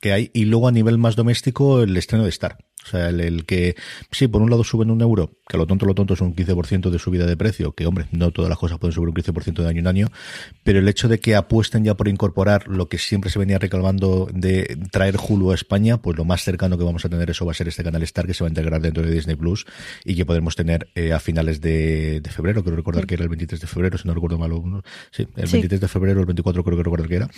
que 0.00 0.12
hay. 0.12 0.30
Y 0.34 0.44
luego 0.44 0.68
a 0.68 0.72
nivel 0.72 0.98
más 0.98 1.16
doméstico, 1.16 1.82
el 1.82 1.96
estreno 1.96 2.24
de 2.24 2.30
Star. 2.30 2.58
O 2.84 2.86
sea, 2.86 3.08
el, 3.08 3.46
que, 3.46 3.76
sí, 4.10 4.28
por 4.28 4.42
un 4.42 4.50
lado 4.50 4.62
suben 4.62 4.90
un 4.90 5.00
euro, 5.00 5.38
que 5.48 5.56
lo 5.56 5.66
tonto, 5.66 5.86
lo 5.86 5.94
tonto 5.94 6.12
es 6.12 6.20
un 6.20 6.36
15% 6.36 6.90
de 6.90 6.98
subida 6.98 7.24
de 7.24 7.34
precio, 7.34 7.72
que 7.72 7.86
hombre, 7.86 8.06
no 8.12 8.30
todas 8.30 8.50
las 8.50 8.58
cosas 8.58 8.78
pueden 8.78 8.92
subir 8.92 9.08
un 9.08 9.14
15% 9.14 9.62
de 9.62 9.68
año 9.68 9.80
en 9.80 9.86
año, 9.86 10.08
pero 10.64 10.80
el 10.80 10.88
hecho 10.88 11.08
de 11.08 11.18
que 11.18 11.34
apuesten 11.34 11.82
ya 11.82 11.94
por 11.94 12.08
incorporar 12.08 12.68
lo 12.68 12.90
que 12.90 12.98
siempre 12.98 13.30
se 13.30 13.38
venía 13.38 13.58
reclamando 13.58 14.28
de 14.34 14.78
traer 14.90 15.16
Hulu 15.16 15.52
a 15.52 15.54
España, 15.54 16.02
pues 16.02 16.18
lo 16.18 16.26
más 16.26 16.42
cercano 16.42 16.76
que 16.76 16.84
vamos 16.84 17.06
a 17.06 17.08
tener 17.08 17.30
eso 17.30 17.46
va 17.46 17.52
a 17.52 17.54
ser 17.54 17.68
este 17.68 17.82
canal 17.82 18.02
Star 18.02 18.26
que 18.26 18.34
se 18.34 18.44
va 18.44 18.48
a 18.48 18.50
integrar 18.50 18.82
dentro 18.82 19.02
de 19.02 19.10
Disney 19.10 19.36
Plus 19.36 19.64
y 20.04 20.14
que 20.14 20.26
podemos 20.34 20.56
tener 20.56 20.88
eh, 20.96 21.12
a 21.12 21.20
finales 21.20 21.60
de, 21.60 22.20
febrero, 22.28 22.64
creo 22.64 22.74
recordar 22.74 23.06
que 23.06 23.14
era 23.14 23.22
el 23.22 23.28
23 23.28 23.60
de 23.60 23.68
febrero, 23.68 23.98
si 23.98 24.08
no 24.08 24.14
recuerdo 24.14 24.36
mal, 24.36 24.50
sí, 25.12 25.28
el 25.36 25.48
23 25.48 25.80
de 25.80 25.86
febrero, 25.86 26.18
el 26.18 26.26
24 26.26 26.64
creo 26.64 26.76
que 26.76 26.82
recordar 26.82 27.08
que 27.08 27.14
era, 27.14 27.30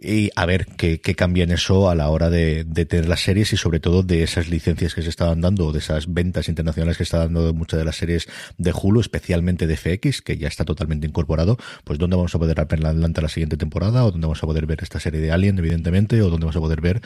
y 0.00 0.30
a 0.34 0.46
ver 0.46 0.66
qué, 0.76 1.00
qué 1.00 1.14
cambia 1.14 1.44
en 1.44 1.52
eso 1.52 1.88
a 1.88 1.94
la 1.94 2.08
hora 2.08 2.28
de, 2.28 2.64
de 2.64 2.86
tener 2.86 3.08
las 3.08 3.20
series 3.20 3.52
y 3.52 3.56
sobre 3.56 3.78
todo 3.78 4.02
de 4.02 4.24
esas 4.24 4.48
licencias 4.48 4.96
que 4.96 5.02
se 5.02 5.10
estaban 5.10 5.40
dando, 5.40 5.70
de 5.70 5.78
esas 5.78 6.12
ventas 6.12 6.48
internacionales 6.48 6.96
que 6.96 7.04
está 7.04 7.18
dando 7.18 7.54
muchas 7.54 7.78
de 7.78 7.84
las 7.84 7.94
series 7.94 8.26
de 8.58 8.72
Hulu, 8.74 8.98
especialmente 8.98 9.68
de 9.68 9.76
FX, 9.76 10.20
que 10.20 10.36
ya 10.36 10.48
está 10.48 10.64
totalmente 10.64 11.06
incorporado, 11.06 11.56
pues 11.84 12.00
dónde 12.00 12.16
vamos 12.16 12.34
a 12.34 12.38
poder 12.40 12.66
ver 12.68 12.84
adelante 12.84 13.22
la 13.22 13.28
siguiente 13.28 13.56
temporada, 13.58 14.04
o 14.04 14.10
dónde 14.10 14.26
vamos 14.26 14.42
a 14.42 14.46
poder 14.48 14.66
ver 14.66 14.80
esta 14.82 14.98
serie 14.98 15.20
de 15.20 15.30
Alien, 15.30 15.56
evidentemente, 15.60 16.20
o 16.20 16.30
dónde 16.30 16.46
vamos 16.46 16.56
a 16.56 16.60
poder 16.60 16.80
ver 16.80 17.00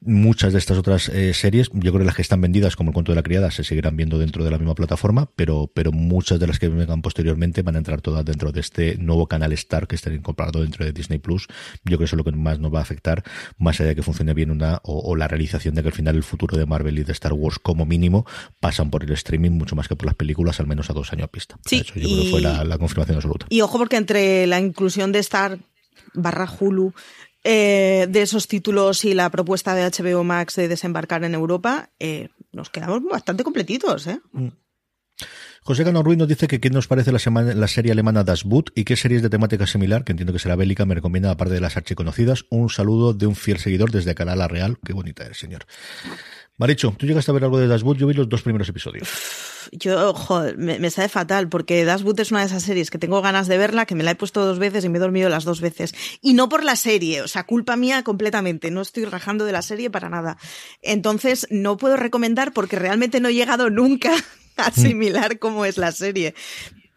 muchas 0.00 0.52
de 0.52 0.58
estas 0.58 0.78
otras 0.78 1.08
eh, 1.10 1.32
series. 1.32 1.70
Yo 1.74 1.92
creo 1.92 2.00
que 2.00 2.06
las 2.06 2.16
que 2.16 2.22
están 2.22 2.40
vendidas, 2.40 2.74
como 2.74 2.90
el 2.90 2.94
cuento 2.94 3.12
de 3.12 3.16
la 3.16 3.22
criada, 3.22 3.52
se 3.52 3.62
seguirán 3.62 3.96
viendo 3.96 4.18
dentro 4.18 4.44
de 4.44 4.50
la 4.50 4.58
misma 4.58 4.74
plataforma, 4.80 5.30
pero, 5.36 5.70
pero 5.72 5.92
muchas 5.92 6.40
de 6.40 6.46
las 6.46 6.58
que 6.58 6.68
vengan 6.68 7.02
posteriormente 7.02 7.62
van 7.62 7.76
a 7.76 7.78
entrar 7.78 8.00
todas 8.00 8.24
dentro 8.24 8.52
de 8.52 8.60
este 8.60 8.96
nuevo 8.96 9.26
canal 9.26 9.52
Star 9.52 9.86
que 9.86 9.94
está 9.94 10.12
incorporado 10.12 10.62
dentro 10.62 10.84
de 10.84 10.92
Disney 10.92 11.18
Plus. 11.18 11.46
Yo 11.48 11.56
creo 11.84 11.98
que 11.98 12.04
eso 12.04 12.16
es 12.16 12.18
lo 12.18 12.24
que 12.24 12.32
más 12.32 12.58
nos 12.58 12.74
va 12.74 12.80
a 12.80 12.82
afectar, 12.82 13.22
más 13.58 13.80
allá 13.80 13.90
de 13.90 13.96
que 13.96 14.02
funcione 14.02 14.34
bien 14.34 14.50
una, 14.50 14.80
o, 14.82 14.98
o 14.98 15.16
la 15.16 15.28
realización 15.28 15.74
de 15.74 15.82
que 15.82 15.88
al 15.88 15.94
final 15.94 16.16
el 16.16 16.24
futuro 16.24 16.56
de 16.56 16.66
Marvel 16.66 16.98
y 16.98 17.04
de 17.04 17.12
Star 17.12 17.32
Wars 17.32 17.58
como 17.58 17.86
mínimo 17.86 18.26
pasan 18.58 18.90
por 18.90 19.04
el 19.04 19.12
streaming 19.12 19.50
mucho 19.50 19.76
más 19.76 19.88
que 19.88 19.96
por 19.96 20.06
las 20.06 20.14
películas, 20.14 20.60
al 20.60 20.66
menos 20.66 20.90
a 20.90 20.92
dos 20.92 21.12
años 21.12 21.24
a 21.24 21.28
pista. 21.30 21.58
Sí, 21.66 21.82
yo 21.82 21.92
creo 21.94 22.22
que 22.24 22.30
fue 22.30 22.40
la, 22.40 22.78
confirmación 22.78 23.16
absoluta. 23.16 23.46
Y 23.50 23.60
ojo 23.60 23.78
porque 23.78 23.96
entre 23.96 24.46
la 24.46 24.58
inclusión 24.58 25.12
de 25.12 25.18
Star 25.20 25.58
barra 26.14 26.50
Hulu 26.58 26.92
eh, 27.44 28.06
de 28.08 28.22
esos 28.22 28.48
títulos 28.48 29.04
y 29.04 29.14
la 29.14 29.30
propuesta 29.30 29.74
de 29.74 29.84
HBO 29.84 30.24
Max 30.24 30.56
de 30.56 30.68
desembarcar 30.68 31.24
en 31.24 31.34
Europa, 31.34 31.90
eh, 31.98 32.28
nos 32.52 32.70
quedamos 32.70 33.02
bastante 33.02 33.44
completitos. 33.44 34.06
¿eh? 34.06 34.20
Mm. 34.32 34.48
José 35.62 35.84
Cano 35.84 36.02
Ruiz 36.02 36.16
nos 36.16 36.26
dice 36.26 36.48
que 36.48 36.58
qué 36.58 36.70
nos 36.70 36.86
parece 36.86 37.12
la, 37.12 37.68
serie 37.68 37.92
alemana 37.92 38.24
Das 38.24 38.44
Boot 38.44 38.72
y 38.74 38.84
qué 38.84 38.96
series 38.96 39.20
de 39.20 39.28
temática 39.28 39.66
similar, 39.66 40.04
que 40.04 40.12
entiendo 40.12 40.32
que 40.32 40.38
será 40.38 40.56
bélica, 40.56 40.86
me 40.86 40.94
recomienda, 40.94 41.30
aparte 41.30 41.54
de 41.54 41.60
las 41.60 41.76
archiconocidas. 41.76 42.46
Un 42.48 42.70
saludo 42.70 43.12
de 43.12 43.26
un 43.26 43.36
fiel 43.36 43.58
seguidor 43.58 43.90
desde 43.90 44.14
Canal 44.14 44.48
Real. 44.48 44.78
Qué 44.84 44.94
bonita 44.94 45.26
es, 45.26 45.38
señor. 45.38 45.66
Maricho, 46.56 46.94
¿tú 46.96 47.06
llegaste 47.06 47.30
a 47.30 47.34
ver 47.34 47.44
algo 47.44 47.58
de 47.58 47.68
Das 47.68 47.82
Boot? 47.82 47.98
Yo 47.98 48.06
vi 48.06 48.14
los 48.14 48.28
dos 48.28 48.42
primeros 48.42 48.68
episodios. 48.70 49.08
Yo, 49.72 50.14
joder, 50.14 50.56
me, 50.56 50.78
me 50.78 50.90
sabe 50.90 51.10
fatal, 51.10 51.48
porque 51.50 51.84
Das 51.84 52.02
Boot 52.02 52.20
es 52.20 52.30
una 52.30 52.40
de 52.40 52.46
esas 52.46 52.62
series 52.62 52.90
que 52.90 52.98
tengo 52.98 53.20
ganas 53.20 53.46
de 53.46 53.58
verla, 53.58 53.84
que 53.84 53.94
me 53.94 54.02
la 54.02 54.12
he 54.12 54.14
puesto 54.14 54.44
dos 54.44 54.58
veces 54.58 54.84
y 54.84 54.88
me 54.88 54.96
he 54.96 55.00
dormido 55.00 55.28
las 55.28 55.44
dos 55.44 55.60
veces. 55.60 55.94
Y 56.22 56.32
no 56.32 56.48
por 56.48 56.64
la 56.64 56.76
serie, 56.76 57.20
o 57.20 57.28
sea, 57.28 57.44
culpa 57.44 57.76
mía 57.76 58.02
completamente, 58.02 58.70
no 58.70 58.80
estoy 58.80 59.04
rajando 59.04 59.44
de 59.44 59.52
la 59.52 59.62
serie 59.62 59.90
para 59.90 60.08
nada. 60.08 60.38
Entonces, 60.80 61.46
no 61.50 61.76
puedo 61.76 61.96
recomendar 61.96 62.52
porque 62.52 62.76
realmente 62.76 63.20
no 63.20 63.28
he 63.28 63.34
llegado 63.34 63.68
nunca 63.68 64.12
asimilar 64.66 65.38
cómo 65.38 65.64
es 65.64 65.76
la 65.76 65.92
serie. 65.92 66.34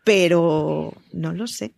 Pero 0.04 0.94
no 1.12 1.34
lo 1.34 1.48
sé. 1.48 1.74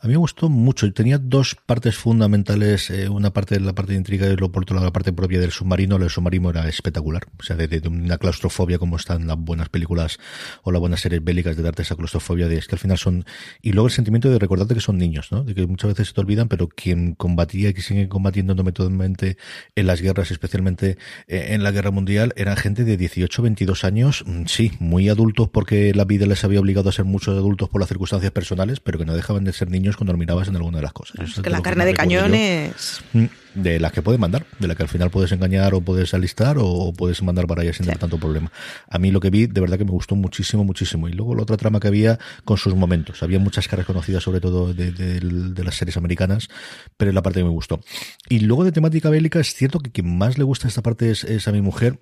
A 0.00 0.06
mí 0.06 0.12
me 0.12 0.18
gustó 0.18 0.48
mucho. 0.48 0.92
Tenía 0.92 1.18
dos 1.18 1.56
partes 1.66 1.96
fundamentales. 1.96 2.88
Eh, 2.90 3.08
una 3.08 3.32
parte 3.32 3.56
de 3.56 3.60
la 3.60 3.74
parte 3.74 3.92
de 3.92 3.98
intriga 3.98 4.28
otro 4.40 4.74
lado 4.74 4.86
la 4.86 4.92
parte 4.92 5.12
propia 5.12 5.40
del 5.40 5.50
submarino. 5.50 5.96
El 5.96 6.08
submarino 6.08 6.50
era 6.50 6.68
espectacular. 6.68 7.24
O 7.38 7.42
sea, 7.42 7.56
de, 7.56 7.82
una 7.88 8.16
claustrofobia 8.16 8.78
como 8.78 8.96
están 8.96 9.26
las 9.26 9.36
buenas 9.36 9.68
películas 9.70 10.18
o 10.62 10.70
las 10.70 10.80
buenas 10.80 11.00
series 11.00 11.24
bélicas 11.24 11.56
de 11.56 11.64
darte 11.64 11.82
esa 11.82 11.96
claustrofobia 11.96 12.46
de 12.46 12.58
es 12.58 12.68
que 12.68 12.76
al 12.76 12.78
final 12.78 12.96
son... 12.96 13.24
Y 13.60 13.72
luego 13.72 13.88
el 13.88 13.92
sentimiento 13.92 14.30
de 14.30 14.38
recordarte 14.38 14.74
que 14.74 14.80
son 14.80 14.98
niños, 14.98 15.32
¿no? 15.32 15.42
De 15.42 15.54
que 15.54 15.66
muchas 15.66 15.90
veces 15.90 16.08
se 16.08 16.14
te 16.14 16.20
olvidan, 16.20 16.48
pero 16.48 16.68
quien 16.68 17.14
combatía 17.14 17.70
y 17.70 17.74
que 17.74 17.82
sigue 17.82 18.08
combatiendo 18.08 18.54
metodamente 18.62 19.36
en 19.74 19.86
las 19.88 20.00
guerras, 20.00 20.30
especialmente 20.30 20.96
eh, 21.26 21.48
en 21.50 21.64
la 21.64 21.72
guerra 21.72 21.90
mundial, 21.90 22.32
eran 22.36 22.56
gente 22.56 22.84
de 22.84 22.96
18, 22.96 23.42
22 23.42 23.82
años, 23.82 24.22
mm, 24.24 24.44
sí, 24.46 24.72
muy 24.78 25.08
adultos 25.08 25.48
porque 25.48 25.92
la 25.92 26.04
vida 26.04 26.26
les 26.26 26.44
había 26.44 26.60
obligado 26.60 26.88
a 26.88 26.92
ser 26.92 27.04
muchos 27.04 27.36
adultos 27.36 27.68
por 27.68 27.80
las 27.80 27.88
circunstancias 27.88 28.30
personales, 28.30 28.78
pero 28.78 28.98
que 28.98 29.04
no 29.04 29.14
dejaban 29.14 29.42
de 29.42 29.52
ser 29.52 29.70
niños 29.70 29.87
cuando 29.96 30.12
lo 30.12 30.18
mirabas 30.18 30.48
en 30.48 30.56
alguna 30.56 30.78
de 30.78 30.82
las 30.82 30.92
cosas. 30.92 31.28
Es 31.28 31.40
que 31.40 31.50
la 31.50 31.62
carne 31.62 31.84
de 31.84 31.94
cañones 31.94 33.02
mm, 33.12 33.24
de 33.62 33.80
las 33.80 33.92
que 33.92 34.02
puedes 34.02 34.20
mandar, 34.20 34.46
de 34.58 34.68
la 34.68 34.74
que 34.74 34.82
al 34.82 34.88
final 34.88 35.10
puedes 35.10 35.32
engañar 35.32 35.74
o 35.74 35.80
puedes 35.80 36.14
alistar 36.14 36.56
o 36.58 36.92
puedes 36.92 37.22
mandar 37.22 37.46
para 37.46 37.62
allá 37.62 37.72
sin 37.72 37.86
tener 37.86 37.98
tanto 37.98 38.18
problema. 38.18 38.50
A 38.88 38.98
mí 38.98 39.10
lo 39.10 39.20
que 39.20 39.30
vi, 39.30 39.46
de 39.46 39.60
verdad 39.60 39.78
que 39.78 39.84
me 39.84 39.90
gustó 39.90 40.16
muchísimo, 40.16 40.64
muchísimo. 40.64 41.08
Y 41.08 41.12
luego 41.12 41.34
la 41.34 41.42
otra 41.42 41.56
trama 41.56 41.80
que 41.80 41.88
había 41.88 42.18
con 42.44 42.56
sus 42.56 42.74
momentos. 42.74 43.22
Había 43.22 43.38
muchas 43.38 43.68
caras 43.68 43.86
conocidas, 43.86 44.22
sobre 44.22 44.40
todo 44.40 44.72
de, 44.72 44.92
de, 44.92 45.64
las 45.64 45.74
series 45.74 45.96
americanas, 45.96 46.48
pero 46.96 47.10
es 47.10 47.14
la 47.14 47.22
parte 47.22 47.40
que 47.40 47.44
me 47.44 47.50
gustó. 47.50 47.80
Y 48.28 48.40
luego 48.40 48.64
de 48.64 48.72
temática 48.72 49.10
bélica, 49.10 49.40
es 49.40 49.54
cierto 49.54 49.80
que 49.80 49.90
quien 49.90 50.16
más 50.16 50.38
le 50.38 50.44
gusta 50.44 50.68
esta 50.68 50.82
parte 50.82 51.10
es, 51.10 51.48
a 51.48 51.52
mi 51.52 51.60
mujer. 51.60 51.98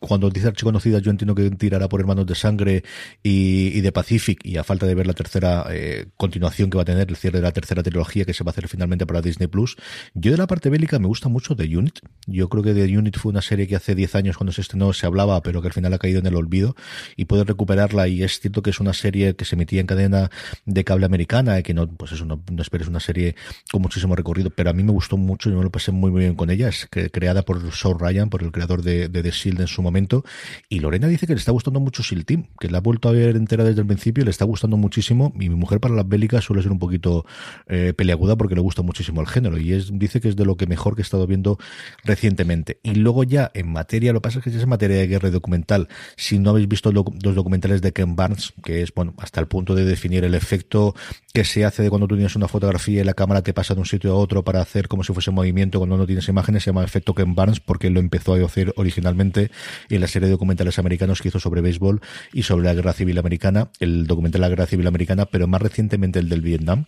Cuando 0.00 0.30
dice 0.30 0.48
archiconocida, 0.48 0.98
yo 1.00 1.10
entiendo 1.10 1.34
que 1.34 1.50
tirará 1.50 1.88
por 1.88 2.00
Hermanos 2.00 2.26
de 2.26 2.34
Sangre 2.34 2.84
y, 3.22 3.68
y 3.76 3.80
de 3.80 3.92
Pacific, 3.92 4.40
y 4.44 4.56
a 4.56 4.64
falta 4.64 4.86
de 4.86 4.94
ver 4.94 5.06
la 5.06 5.12
tercera 5.12 5.66
eh, 5.70 6.06
continuación 6.16 6.70
que 6.70 6.76
va 6.76 6.82
a 6.82 6.86
tener, 6.86 7.08
el 7.08 7.16
cierre 7.16 7.38
de 7.38 7.44
la 7.44 7.52
tercera 7.52 7.82
trilogía 7.82 8.24
que 8.24 8.34
se 8.34 8.44
va 8.44 8.50
a 8.50 8.52
hacer 8.52 8.68
finalmente 8.68 9.06
para 9.06 9.20
Disney 9.20 9.48
Plus, 9.48 9.76
yo 10.14 10.30
de 10.30 10.37
la 10.38 10.46
parte 10.46 10.70
bélica 10.70 10.98
me 10.98 11.06
gusta 11.06 11.28
mucho 11.28 11.54
The 11.54 11.76
Unit. 11.76 11.98
Yo 12.26 12.48
creo 12.48 12.62
que 12.62 12.74
The 12.74 12.96
Unit 12.96 13.18
fue 13.18 13.30
una 13.30 13.42
serie 13.42 13.66
que 13.66 13.76
hace 13.76 13.94
10 13.94 14.14
años 14.14 14.36
cuando 14.36 14.52
se 14.52 14.60
estrenó 14.60 14.92
se 14.92 15.06
hablaba, 15.06 15.42
pero 15.42 15.60
que 15.60 15.68
al 15.68 15.74
final 15.74 15.92
ha 15.92 15.98
caído 15.98 16.20
en 16.20 16.26
el 16.26 16.36
olvido 16.36 16.76
y 17.16 17.26
puede 17.26 17.44
recuperarla. 17.44 18.08
Y 18.08 18.22
es 18.22 18.40
cierto 18.40 18.62
que 18.62 18.70
es 18.70 18.80
una 18.80 18.92
serie 18.92 19.36
que 19.36 19.44
se 19.44 19.56
emitía 19.56 19.80
en 19.80 19.86
cadena 19.86 20.30
de 20.64 20.84
cable 20.84 21.06
americana, 21.06 21.58
y 21.58 21.62
que 21.62 21.74
no, 21.74 21.86
pues 21.86 22.12
eso, 22.12 22.24
no, 22.24 22.42
no 22.50 22.62
esperes 22.62 22.88
una 22.88 23.00
serie 23.00 23.34
con 23.70 23.82
muchísimo 23.82 24.16
recorrido, 24.16 24.50
pero 24.50 24.70
a 24.70 24.72
mí 24.72 24.82
me 24.82 24.92
gustó 24.92 25.16
mucho 25.16 25.50
y 25.50 25.54
me 25.54 25.62
lo 25.62 25.70
pasé 25.70 25.92
muy, 25.92 26.10
muy 26.10 26.20
bien 26.20 26.34
con 26.34 26.50
ella. 26.50 26.68
Es 26.68 26.88
creada 27.12 27.42
por 27.42 27.72
Saul 27.72 27.98
Ryan, 27.98 28.30
por 28.30 28.42
el 28.42 28.52
creador 28.52 28.82
de, 28.82 29.08
The 29.08 29.30
Shield 29.30 29.60
en 29.60 29.66
su 29.66 29.82
momento. 29.82 30.24
Y 30.68 30.80
Lorena 30.80 31.08
dice 31.08 31.26
que 31.26 31.34
le 31.34 31.38
está 31.38 31.52
gustando 31.52 31.80
mucho 31.80 32.02
Shield 32.02 32.24
Team, 32.24 32.46
que 32.58 32.70
la 32.70 32.78
ha 32.78 32.80
vuelto 32.80 33.08
a 33.08 33.12
ver 33.12 33.36
entera 33.36 33.64
desde 33.64 33.80
el 33.80 33.86
principio 33.86 34.24
le 34.24 34.30
está 34.30 34.44
gustando 34.44 34.76
muchísimo. 34.76 35.32
Y 35.36 35.48
mi 35.48 35.56
mujer 35.56 35.80
para 35.80 35.94
las 35.94 36.08
bélicas 36.08 36.44
suele 36.44 36.62
ser 36.62 36.72
un 36.72 36.78
poquito 36.78 37.26
eh, 37.66 37.92
peleaguda 37.96 38.36
porque 38.36 38.54
le 38.54 38.60
gusta 38.60 38.82
muchísimo 38.82 39.20
el 39.20 39.26
género. 39.26 39.58
Y 39.58 39.72
es, 39.72 39.90
dice 39.92 40.17
que 40.20 40.28
es 40.28 40.36
de 40.36 40.44
lo 40.44 40.56
que 40.56 40.66
mejor 40.66 40.94
que 40.94 41.02
he 41.02 41.04
estado 41.04 41.26
viendo 41.26 41.58
recientemente. 42.04 42.80
Y 42.82 42.94
luego 42.94 43.24
ya 43.24 43.50
en 43.54 43.72
materia, 43.72 44.12
lo 44.12 44.20
que 44.20 44.28
pasa 44.28 44.38
es 44.38 44.44
que 44.44 44.50
es 44.50 44.62
en 44.62 44.68
materia 44.68 44.96
de 44.96 45.06
guerra 45.06 45.30
documental. 45.30 45.88
Si 46.16 46.38
no 46.38 46.50
habéis 46.50 46.68
visto 46.68 46.92
los 46.92 47.34
documentales 47.34 47.82
de 47.82 47.92
Ken 47.92 48.16
Barnes, 48.16 48.52
que 48.62 48.82
es, 48.82 48.92
bueno, 48.94 49.14
hasta 49.18 49.40
el 49.40 49.48
punto 49.48 49.74
de 49.74 49.84
definir 49.84 50.24
el 50.24 50.34
efecto 50.34 50.94
que 51.32 51.44
se 51.44 51.64
hace 51.64 51.82
de 51.82 51.90
cuando 51.90 52.08
tú 52.08 52.16
tienes 52.16 52.34
una 52.36 52.48
fotografía 52.48 53.02
y 53.02 53.04
la 53.04 53.14
cámara 53.14 53.42
te 53.42 53.52
pasa 53.52 53.74
de 53.74 53.80
un 53.80 53.86
sitio 53.86 54.12
a 54.12 54.16
otro 54.16 54.42
para 54.42 54.60
hacer 54.60 54.88
como 54.88 55.04
si 55.04 55.12
fuese 55.12 55.30
movimiento 55.30 55.78
cuando 55.78 55.96
no 55.96 56.06
tienes 56.06 56.28
imágenes, 56.28 56.64
se 56.64 56.70
llama 56.70 56.84
efecto 56.84 57.14
Ken 57.14 57.34
Barnes 57.34 57.60
porque 57.60 57.90
lo 57.90 58.00
empezó 58.00 58.34
a 58.34 58.44
hacer 58.44 58.72
originalmente 58.76 59.50
en 59.88 60.00
la 60.00 60.08
serie 60.08 60.26
de 60.26 60.32
documentales 60.32 60.78
americanos 60.78 61.22
que 61.22 61.28
hizo 61.28 61.38
sobre 61.38 61.60
béisbol 61.60 62.00
y 62.32 62.42
sobre 62.42 62.64
la 62.64 62.74
guerra 62.74 62.92
civil 62.92 63.18
americana, 63.18 63.70
el 63.78 64.06
documental 64.06 64.40
de 64.40 64.46
la 64.46 64.48
guerra 64.48 64.66
civil 64.66 64.86
americana, 64.86 65.26
pero 65.26 65.46
más 65.46 65.62
recientemente 65.62 66.18
el 66.18 66.28
del 66.28 66.40
Vietnam, 66.40 66.86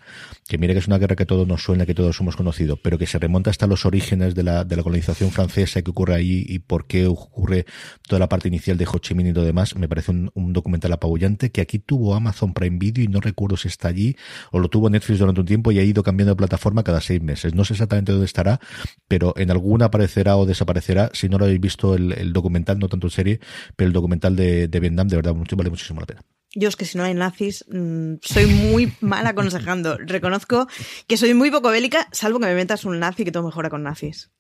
que 0.49 0.59
mire 0.59 0.73
que 0.73 0.81
es 0.81 0.87
una 0.87 0.99
guerra 0.99 1.17
que 1.17 1.27
todos 1.27 1.47
nos 1.47 1.63
suena, 1.63 1.87
que 1.87 1.95
todos 1.95 2.21
hemos 2.21 2.37
conocido, 2.37 2.77
pero 2.77 2.99
que 2.99 3.07
se 3.07 3.19
remonta 3.21 3.51
hasta 3.51 3.67
los 3.67 3.87
orígenes 3.87 4.35
de 4.35 4.43
la, 4.43 4.65
de 4.65 4.77
la 4.77 4.83
colonización 4.83 5.31
francesa 5.31 5.83
que 5.83 5.91
ocurre 5.91 6.15
ahí 6.15 6.45
y 6.49 6.59
por 6.59 6.87
qué 6.87 7.07
ocurre 7.07 7.67
toda 8.09 8.19
la 8.19 8.29
parte 8.29 8.49
inicial 8.49 8.77
de 8.77 8.87
Ho 8.87 8.99
Chi 8.99 9.15
Minh 9.15 9.29
y 9.29 9.33
todo 9.33 9.45
demás, 9.45 9.77
me 9.77 9.89
parece 9.89 10.11
un, 10.11 10.53
documental 10.53 10.93
apabullante 10.93 11.51
que 11.51 11.61
aquí 11.61 11.79
tuvo 11.79 12.15
Amazon 12.15 12.55
Prime 12.55 12.79
Video 12.79 13.05
y 13.05 13.09
no 13.09 13.21
recuerdo 13.21 13.57
si 13.57 13.69
está 13.69 13.89
allí 13.89 14.17
o 14.51 14.59
lo 14.59 14.69
tuvo 14.69 14.91
Netflix 14.91 15.21
durante 15.21 15.41
un 15.41 15.47
tiempo 15.47 15.71
y 15.71 15.79
ha 15.79 15.85
ido 15.85 16.03
cambiando 16.03 16.33
de 16.33 16.37
plataforma 16.37 16.83
cada 16.83 17.01
seis 17.01 17.23
meses. 17.23 17.55
No 17.55 17.65
sé 17.65 17.75
exactamente 17.75 18.13
dónde 18.13 18.27
estará, 18.27 18.61
pero 19.07 19.35
en 19.37 19.51
alguna 19.51 19.87
aparecerá 19.87 20.37
o 20.37 20.47
desaparecerá. 20.47 21.11
Si 21.13 21.29
no 21.29 21.39
lo 21.39 21.45
habéis 21.45 21.61
visto 21.61 21.95
el, 21.95 22.33
documental, 22.33 22.79
no 22.79 22.89
tanto 22.89 23.07
en 23.07 23.11
serie, 23.11 23.41
pero 23.77 23.89
el 23.89 23.93
documental 23.93 24.37
de, 24.37 24.69
de 24.69 24.81
Vietnam, 24.81 25.09
de 25.09 25.17
verdad, 25.17 25.35
vale 25.35 25.71
muchísimo 25.71 26.01
la 26.01 26.07
pena. 26.07 26.23
Yo 26.55 26.69
es 26.69 26.77
que 26.77 26.85
si 26.85 26.99
no 26.99 27.05
hay 27.05 27.15
nazis, 27.15 27.65
mm, 27.69 28.15
soy 28.23 28.47
muy 28.47 28.93
mal 29.01 29.27
aconsejando. 29.27 29.97
Reconozco 29.99 30.67
que 31.07 31.17
soy 31.17 31.35
muy 31.35 31.51
poco 31.51 31.71
bélica, 31.71 32.09
salvo 32.13 32.41
que 32.41 32.47
me 32.47 32.55
metas 32.55 32.85
un 32.85 32.99
nazi 32.99 33.25
que 33.25 33.33
todo 33.33 33.45
mejora 33.45 33.71
con 33.71 33.83
nazis. 33.83 34.31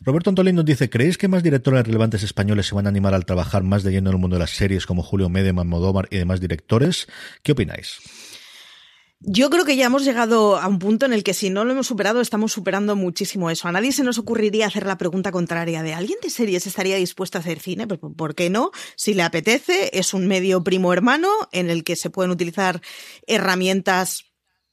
Roberto 0.00 0.30
Antolín 0.30 0.56
nos 0.56 0.64
dice, 0.64 0.90
¿creéis 0.90 1.16
que 1.16 1.28
más 1.28 1.42
directores 1.42 1.86
relevantes 1.86 2.22
españoles 2.22 2.66
se 2.66 2.74
van 2.74 2.86
a 2.86 2.90
animar 2.90 3.14
al 3.14 3.24
trabajar 3.24 3.62
más 3.62 3.82
de 3.82 3.92
lleno 3.92 4.10
en 4.10 4.16
el 4.16 4.20
mundo 4.20 4.36
de 4.36 4.40
las 4.40 4.50
series 4.50 4.86
como 4.86 5.02
Julio 5.02 5.28
Medeman, 5.28 5.66
Modóvar 5.66 6.08
y 6.10 6.18
demás 6.18 6.40
directores? 6.40 7.08
¿Qué 7.42 7.52
opináis? 7.52 7.98
Yo 9.20 9.48
creo 9.48 9.64
que 9.64 9.76
ya 9.76 9.86
hemos 9.86 10.04
llegado 10.04 10.56
a 10.58 10.68
un 10.68 10.78
punto 10.78 11.06
en 11.06 11.12
el 11.14 11.24
que 11.24 11.32
si 11.32 11.48
no 11.48 11.64
lo 11.64 11.72
hemos 11.72 11.86
superado, 11.86 12.20
estamos 12.20 12.52
superando 12.52 12.96
muchísimo 12.96 13.50
eso. 13.50 13.66
A 13.66 13.72
nadie 13.72 13.92
se 13.92 14.04
nos 14.04 14.18
ocurriría 14.18 14.66
hacer 14.66 14.86
la 14.86 14.98
pregunta 14.98 15.32
contraria 15.32 15.82
de 15.82 15.94
¿alguien 15.94 16.18
de 16.22 16.28
series 16.28 16.66
estaría 16.66 16.96
dispuesto 16.96 17.38
a 17.38 17.40
hacer 17.40 17.58
cine? 17.58 17.86
Pues, 17.86 17.98
¿Por 18.16 18.34
qué 18.34 18.50
no? 18.50 18.72
Si 18.94 19.14
le 19.14 19.22
apetece, 19.22 19.98
es 19.98 20.12
un 20.12 20.28
medio 20.28 20.62
primo 20.62 20.92
hermano 20.92 21.30
en 21.50 21.70
el 21.70 21.82
que 21.82 21.96
se 21.96 22.10
pueden 22.10 22.30
utilizar 22.30 22.82
herramientas 23.26 24.26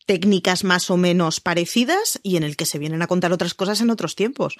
técnicas 0.06 0.66
más 0.66 0.90
o 0.90 0.98
menos 0.98 1.40
parecidas 1.40 2.20
y 2.22 2.36
en 2.36 2.44
el 2.44 2.58
que 2.58 2.66
se 2.66 2.80
vienen 2.80 3.02
a 3.02 3.08
contar 3.08 3.32
otras 3.32 3.54
cosas 3.54 3.80
en 3.80 3.90
otros 3.90 4.16
tiempos. 4.16 4.58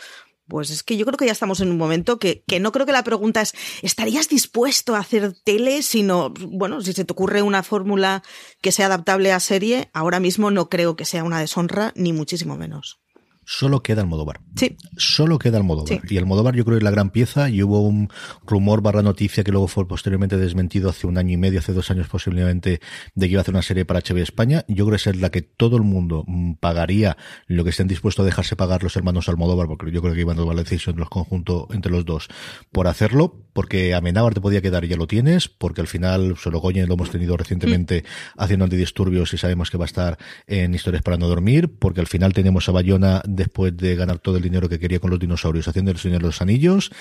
Pues 0.48 0.70
es 0.70 0.84
que 0.84 0.98
yo 0.98 1.06
creo 1.06 1.18
que 1.18 1.26
ya 1.26 1.32
estamos 1.32 1.62
en 1.62 1.70
un 1.70 1.78
momento 1.78 2.20
que, 2.20 2.44
que, 2.48 2.60
no 2.60 2.72
creo 2.72 2.86
que 2.86 2.92
la 2.92 3.04
pregunta 3.04 3.42
es 3.42 3.54
¿estarías 3.82 4.30
dispuesto 4.30 4.96
a 4.96 5.00
hacer 5.00 5.34
tele? 5.44 5.84
Sino, 5.84 6.34
bueno, 6.48 6.82
si 6.82 6.94
se 6.94 7.06
te 7.06 7.14
ocurre 7.14 7.42
una 7.42 7.64
fórmula 7.64 8.24
que 8.62 8.72
sea 8.72 8.88
adaptable 8.88 9.32
a 9.32 9.40
serie, 9.40 9.90
ahora 9.94 10.20
mismo 10.20 10.52
no 10.52 10.70
creo 10.70 10.96
que 10.96 11.06
sea 11.06 11.24
una 11.24 11.40
deshonra, 11.40 11.94
ni 11.96 12.14
muchísimo 12.14 12.58
menos 12.58 13.03
solo 13.46 13.84
queda 13.84 14.02
el 14.02 14.08
Modóvar. 14.08 14.42
Sí. 14.56 14.78
Solo 14.98 15.40
queda 15.40 15.58
el 15.58 15.64
Modóvar. 15.64 16.02
Y 16.10 16.18
el 16.18 16.26
Modóvar 16.26 16.56
yo 16.56 16.66
creo 16.66 16.76
que 16.76 16.80
es 16.80 16.84
la 16.84 16.92
gran 16.92 17.10
pieza 17.10 17.50
y 17.50 17.64
hubo 17.64 17.82
un 17.82 18.10
rumor 18.46 18.82
barra 18.82 19.02
noticia 19.02 19.44
que 19.44 19.52
luego 19.52 19.68
fue 19.68 19.88
posteriormente 19.88 20.38
desmentido 20.38 20.90
hace 20.90 21.08
un 21.08 21.18
año 21.18 21.34
y 21.34 21.38
medio, 21.38 21.60
hace 21.60 21.74
dos 21.74 21.92
años 21.92 22.08
posiblemente, 22.08 22.82
de 23.16 23.28
que 23.28 23.32
iba 23.32 23.40
a 23.40 23.44
hacer 23.44 23.54
una 23.54 23.62
serie 23.62 23.86
para 23.86 24.00
HBO 24.00 24.20
España. 24.20 24.66
Yo 24.68 24.86
creo 24.86 24.98
que 24.98 25.10
es 25.10 25.18
la 25.18 25.30
que 25.30 25.42
todo 25.42 25.78
el 25.78 25.84
mundo 25.84 26.24
mm, 26.28 26.54
pagaría 26.56 27.18
lo 27.48 27.64
que 27.64 27.72
estén 27.72 27.88
dispuestos 27.88 28.24
a 28.24 28.26
dejarse 28.26 28.56
pagar 28.56 28.84
los 28.84 28.96
hermanos 28.96 29.30
Almodóvar, 29.30 29.68
porque 29.68 29.92
yo 29.92 30.02
creo 30.02 30.14
que 30.14 30.22
iban 30.22 30.38
a 30.38 30.42
tomar 30.42 30.56
la 30.56 30.64
decisión 30.64 30.98
los 30.98 31.10
conjuntos 31.10 31.68
entre 31.72 31.92
los 31.92 32.06
dos 32.06 32.28
por 32.72 32.88
hacerlo, 32.88 33.44
porque 33.54 33.94
Amenábar 33.94 34.34
te 34.34 34.42
podía 34.42 34.62
quedar 34.62 34.86
y 34.86 34.88
ya 34.88 34.98
lo 34.98 35.08
tienes, 35.08 35.48
porque 35.48 35.82
al 35.82 35.88
final 35.88 36.36
Sorogoyen 36.38 36.88
lo 36.88 36.96
hemos 36.96 37.12
tenido 37.12 37.38
recientemente 37.38 38.04
mm. 38.04 38.42
haciendo 38.42 38.66
antidisturbios 38.66 39.34
y 39.34 39.38
sabemos 39.38 39.70
que 39.70 39.78
va 39.78 39.86
a 39.86 39.88
estar 39.88 40.18
en 40.48 40.74
Historias 40.74 41.04
para 41.04 41.18
no 41.18 41.28
dormir, 41.28 41.78
porque 41.78 42.02
al 42.02 42.08
final 42.08 42.34
tenemos 42.34 42.68
a 42.70 42.72
Bayona 42.72 43.22
después 43.36 43.76
de 43.76 43.96
ganar 43.96 44.20
todo 44.20 44.38
el 44.38 44.44
dinero 44.44 44.70
que 44.70 44.80
quería 44.80 45.00
con 45.00 45.10
los 45.10 45.20
dinosaurios 45.20 45.68
haciendo 45.68 45.92
el 45.92 45.98
Señor 45.98 46.22
de 46.22 46.28
los 46.28 46.42
Anillos, 46.42 46.92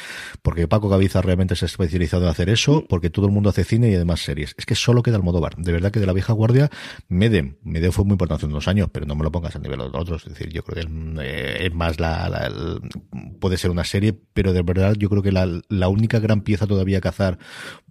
porque 0.42 0.68
Paco 0.68 0.88
Gaviza 0.88 1.22
realmente 1.22 1.56
se 1.56 1.64
ha 1.64 1.66
especializado 1.66 2.24
en 2.24 2.30
hacer 2.30 2.48
eso, 2.48 2.84
porque 2.88 3.10
todo 3.10 3.26
el 3.26 3.32
mundo 3.32 3.50
hace 3.50 3.64
cine 3.64 3.90
y 3.90 3.94
además 3.94 4.20
series. 4.20 4.54
Es 4.58 4.66
que 4.66 4.74
solo 4.74 5.02
queda 5.02 5.16
el 5.16 5.22
Modóvar. 5.22 5.56
De 5.56 5.72
verdad 5.72 5.90
que 5.90 6.00
de 6.00 6.06
la 6.06 6.12
vieja 6.12 6.32
guardia, 6.32 6.70
Medem, 7.08 7.56
Medem 7.62 7.92
fue 7.92 8.04
muy 8.04 8.12
importante 8.12 8.46
en 8.46 8.52
unos 8.52 8.68
años, 8.68 8.88
pero 8.92 9.06
no 9.06 9.14
me 9.14 9.24
lo 9.24 9.32
pongas 9.32 9.56
a 9.56 9.58
nivel 9.58 9.78
de 9.78 9.84
los 9.84 9.94
otros. 9.94 10.26
Es 10.26 10.34
decir, 10.34 10.50
yo 10.50 10.62
creo 10.62 10.86
que 10.86 11.22
eh, 11.22 11.66
es 11.66 11.74
más 11.74 12.00
la, 12.00 12.50
puede 13.40 13.56
ser 13.56 13.70
una 13.70 13.84
serie, 13.84 14.12
pero 14.32 14.52
de 14.52 14.62
verdad 14.62 14.94
yo 14.98 15.08
creo 15.08 15.22
que 15.22 15.32
la, 15.32 15.48
la 15.68 15.88
única 15.88 16.18
gran 16.18 16.42
pieza 16.42 16.66
todavía 16.66 16.98
a 16.98 17.00
cazar 17.00 17.38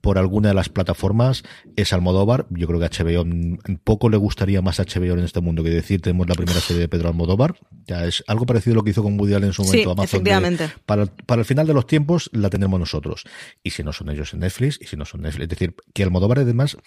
por 0.02 0.18
alguna 0.18 0.50
de 0.50 0.56
las 0.56 0.70
plataformas 0.70 1.44
es 1.76 1.94
Almodóvar. 1.94 2.48
Yo 2.50 2.68
creo 2.68 2.80
que 2.80 2.88
HBO 2.88 3.26
poco 3.84 4.10
le 4.10 4.18
gustaría 4.18 4.62
más 4.62 4.80
a 4.80 4.84
HBO 4.84 5.14
en 5.14 5.20
este 5.20 5.42
mundo 5.42 5.64
que 5.64 5.70
decir 5.70 6.02
tenemos 6.02 6.28
la 6.28 6.36
primera 6.36 6.60
serie 6.60 6.82
de 6.82 6.88
Pedro 6.88 7.10
Almodóvar. 7.10 7.56
Ya 7.86 8.06
es 8.06 8.24
algo 8.28 8.46
parecido 8.46 8.74
a 8.74 8.78
lo 8.78 8.84
que 8.84 8.92
hizo 8.92 9.04
con 9.04 9.20
Woody 9.20 9.36
Allen 9.36 9.50
en 9.50 9.54
su 9.54 9.64
momento 9.64 9.92
Amazon. 9.92 10.24
para, 10.86 11.06
para 11.06 11.42
el 11.42 11.46
final 11.46 11.68
de 11.68 11.74
los 11.74 11.88
tiempos 11.88 12.30
la 12.34 12.50
tendremos 12.50 12.80
nosotros. 12.80 13.24
Y 13.64 13.72
si 13.72 13.84
no 13.84 13.94
son 13.94 14.10
ellos 14.10 14.34
en 14.34 14.40
Netflix, 14.40 14.80
y 14.82 14.88
si 14.88 14.98
no 14.98 15.06
son 15.06 15.22
Netflix. 15.22 15.44
Es 15.44 15.50
decir, 15.50 15.76
que 15.94 16.04
Almodóvar 16.04 16.40
además 16.40 16.78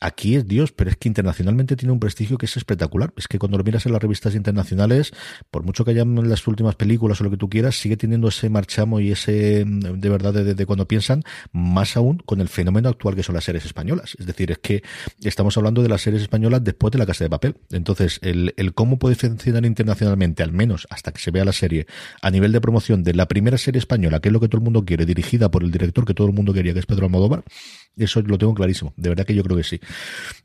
aquí 0.00 0.36
es 0.36 0.46
Dios, 0.46 0.72
pero 0.72 0.90
es 0.90 0.96
que 0.96 1.08
internacionalmente 1.08 1.76
tiene 1.76 1.92
un 1.92 2.00
prestigio 2.00 2.38
que 2.38 2.46
es 2.46 2.56
espectacular. 2.56 3.12
Es 3.16 3.28
que 3.28 3.38
cuando 3.38 3.58
lo 3.58 3.64
miras 3.64 3.86
en 3.86 3.92
las 3.92 4.02
revistas 4.02 4.34
internacionales, 4.34 5.12
por 5.50 5.62
mucho 5.64 5.84
que 5.84 5.92
hayan 5.92 6.28
las 6.28 6.46
últimas 6.46 6.76
películas 6.76 7.20
o 7.20 7.24
lo 7.24 7.30
que 7.30 7.36
tú 7.36 7.48
quieras, 7.48 7.76
sigue 7.76 7.96
teniendo 7.96 8.28
ese 8.28 8.48
marchamo 8.50 9.00
y 9.00 9.12
ese, 9.12 9.64
mm, 9.64 10.00
de 10.00 10.08
verdad, 10.08 10.32
de, 10.32 10.66
cuando 10.66 10.86
piensan, 10.86 11.22
más 11.52 11.96
aún 11.96 12.18
con 12.18 12.40
el 12.40 12.48
fenómeno 12.48 12.88
actual 12.88 13.14
que 13.14 13.22
son 13.22 13.34
las 13.34 13.44
series 13.44 13.64
españolas. 13.64 14.16
Es 14.18 14.26
decir, 14.26 14.50
es 14.50 14.58
que 14.58 14.82
estamos 15.22 15.56
hablando 15.56 15.82
de 15.82 15.88
las 15.88 16.02
series 16.02 16.22
españolas 16.22 16.62
después 16.62 16.92
de 16.92 16.98
la 16.98 17.06
Casa 17.06 17.24
de 17.24 17.30
Papel. 17.30 17.56
Entonces, 17.70 18.18
el, 18.22 18.54
el 18.56 18.74
cómo 18.74 18.98
puede 18.98 19.14
funcionar 19.14 19.64
internacionalmente, 19.64 20.42
al 20.42 20.52
menos 20.52 20.86
hasta 20.90 21.12
que 21.12 21.20
se 21.20 21.30
vea 21.30 21.44
la 21.44 21.52
serie, 21.52 21.86
a 22.20 22.30
nivel 22.30 22.52
de 22.52 22.60
promoción 22.60 23.02
de 23.02 23.14
la 23.14 23.26
primera 23.26 23.58
serie 23.58 23.78
española, 23.78 24.20
que 24.20 24.28
es 24.28 24.32
lo 24.32 24.40
que 24.40 24.48
todo 24.48 24.58
el 24.58 24.64
mundo 24.64 24.84
quiere, 24.84 25.06
dirigida 25.06 25.50
por 25.50 25.62
el 25.62 25.70
director 25.70 26.04
que 26.04 26.14
todo 26.14 26.26
el 26.26 26.32
mundo 26.32 26.52
quería, 26.52 26.72
que 26.72 26.80
es 26.80 26.86
Pedro 26.86 27.06
Almodóvar, 27.06 27.44
eso 28.04 28.20
lo 28.22 28.38
tengo 28.38 28.54
clarísimo. 28.54 28.92
De 28.96 29.08
verdad 29.08 29.24
que 29.24 29.34
yo 29.34 29.42
creo 29.42 29.56
que 29.56 29.64
sí. 29.64 29.80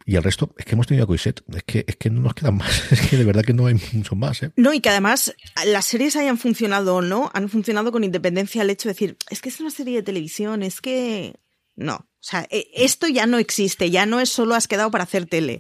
Y 0.06 0.16
el 0.16 0.24
resto, 0.24 0.54
es 0.58 0.66
que 0.66 0.74
hemos 0.74 0.88
tenido 0.88 1.04
a 1.04 1.08
Coiset. 1.08 1.44
Es 1.54 1.64
que, 1.64 1.86
es 1.88 1.96
que 1.98 2.10
no 2.10 2.22
nos 2.22 2.34
quedan 2.34 2.56
más. 2.56 2.84
Es 2.92 3.10
que 3.10 3.18
de 3.18 3.26
verdad 3.26 3.44
que 3.44 3.54
no 3.54 3.66
hay 3.66 3.76
mucho 3.94 4.16
más. 4.16 4.44
¿eh? 4.44 4.52
No, 4.56 4.74
y 4.74 4.80
que 4.80 4.90
además 4.90 5.36
las 5.66 5.86
series 5.86 6.16
hayan 6.16 6.38
funcionado 6.38 6.96
o 6.96 7.02
no, 7.02 7.30
han 7.34 7.50
funcionado 7.50 7.92
con 7.92 8.04
independencia 8.04 8.62
al 8.62 8.70
hecho 8.70 8.88
de 8.90 8.94
decir, 8.94 9.18
es 9.30 9.42
que 9.42 9.50
es 9.50 9.60
una 9.60 9.72
serie 9.72 9.98
de 9.98 10.04
televisión, 10.04 10.64
es 10.64 10.82
que. 10.82 11.36
No. 11.76 12.08
O 12.22 12.24
sea, 12.24 12.48
e, 12.52 12.70
esto 12.76 13.08
ya 13.08 13.26
no 13.26 13.40
existe, 13.40 13.90
ya 13.90 14.06
no 14.06 14.20
es 14.20 14.30
solo 14.30 14.54
has 14.54 14.68
quedado 14.68 14.92
para 14.92 15.06
hacer 15.06 15.26
tele. 15.26 15.60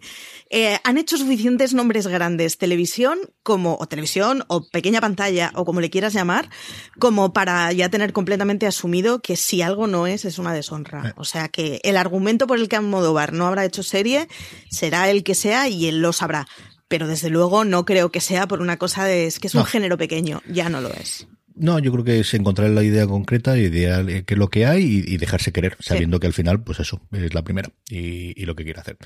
Eh, 0.52 0.78
han 0.84 1.00
hecho 1.00 1.18
suficientes 1.18 1.74
nombres 1.74 2.06
grandes, 2.06 2.60
televisión 2.60 3.18
como, 3.42 3.78
o 3.80 3.88
televisión, 3.88 4.44
o 4.48 4.70
pequeña 4.70 5.02
pantalla, 5.02 5.52
o 5.56 5.66
como 5.66 5.82
le 5.82 5.90
quieras 5.90 6.14
llamar, 6.14 6.52
como 7.00 7.34
para 7.34 7.72
ya 7.72 7.90
tener 7.90 8.14
completamente 8.14 8.68
asumido 8.68 9.24
que 9.24 9.38
si 9.38 9.64
algo 9.64 9.88
no 9.88 10.06
es, 10.06 10.24
es 10.24 10.38
una 10.38 10.54
deshonra. 10.54 11.10
Eh. 11.10 11.14
O 11.18 11.26
sea 11.26 11.50
que 11.50 11.82
el 11.84 11.98
argumento 11.98 12.46
por 12.46 12.60
el 12.60 12.70
que 12.70 12.76
Almodóvar 12.76 13.34
no 13.34 13.48
habrá 13.48 13.66
hecho 13.66 13.82
serie 13.82 14.28
será 14.70 15.10
el 15.10 15.24
que 15.24 15.34
sea 15.34 15.68
y 15.68 15.88
él 15.88 16.00
lo 16.00 16.14
sabrá. 16.14 16.48
Pero 16.88 17.08
desde 17.08 17.32
luego 17.32 17.66
no 17.66 17.86
creo 17.86 18.12
que 18.12 18.22
sea 18.22 18.48
por 18.48 18.62
una 18.62 18.78
cosa 18.78 19.04
de 19.06 19.26
es 19.26 19.40
que 19.40 19.48
es 19.48 19.56
un 19.56 19.66
género 19.66 19.98
pequeño, 19.98 20.44
ya 20.48 20.70
no 20.70 20.80
lo 20.80 20.90
es. 20.90 21.26
No, 21.62 21.78
yo 21.78 21.92
creo 21.92 22.04
que 22.04 22.20
es 22.22 22.34
encontrar 22.34 22.72
la 22.72 22.82
idea 22.82 23.06
concreta, 23.06 23.56
idea 23.56 24.04
que 24.04 24.34
es 24.34 24.38
lo 24.40 24.50
que 24.50 24.66
hay 24.66 25.04
y, 25.06 25.18
dejarse 25.18 25.52
querer, 25.52 25.78
sabiendo 25.80 26.20
que 26.20 26.26
al 26.26 26.34
final, 26.34 26.64
pues 26.64 26.80
eso, 26.80 27.02
es 27.12 27.36
la 27.36 27.44
primera 27.44 27.70
y, 27.88 28.44
lo 28.46 28.56
que 28.56 28.64
quiere 28.64 28.80
hacer. 28.80 28.98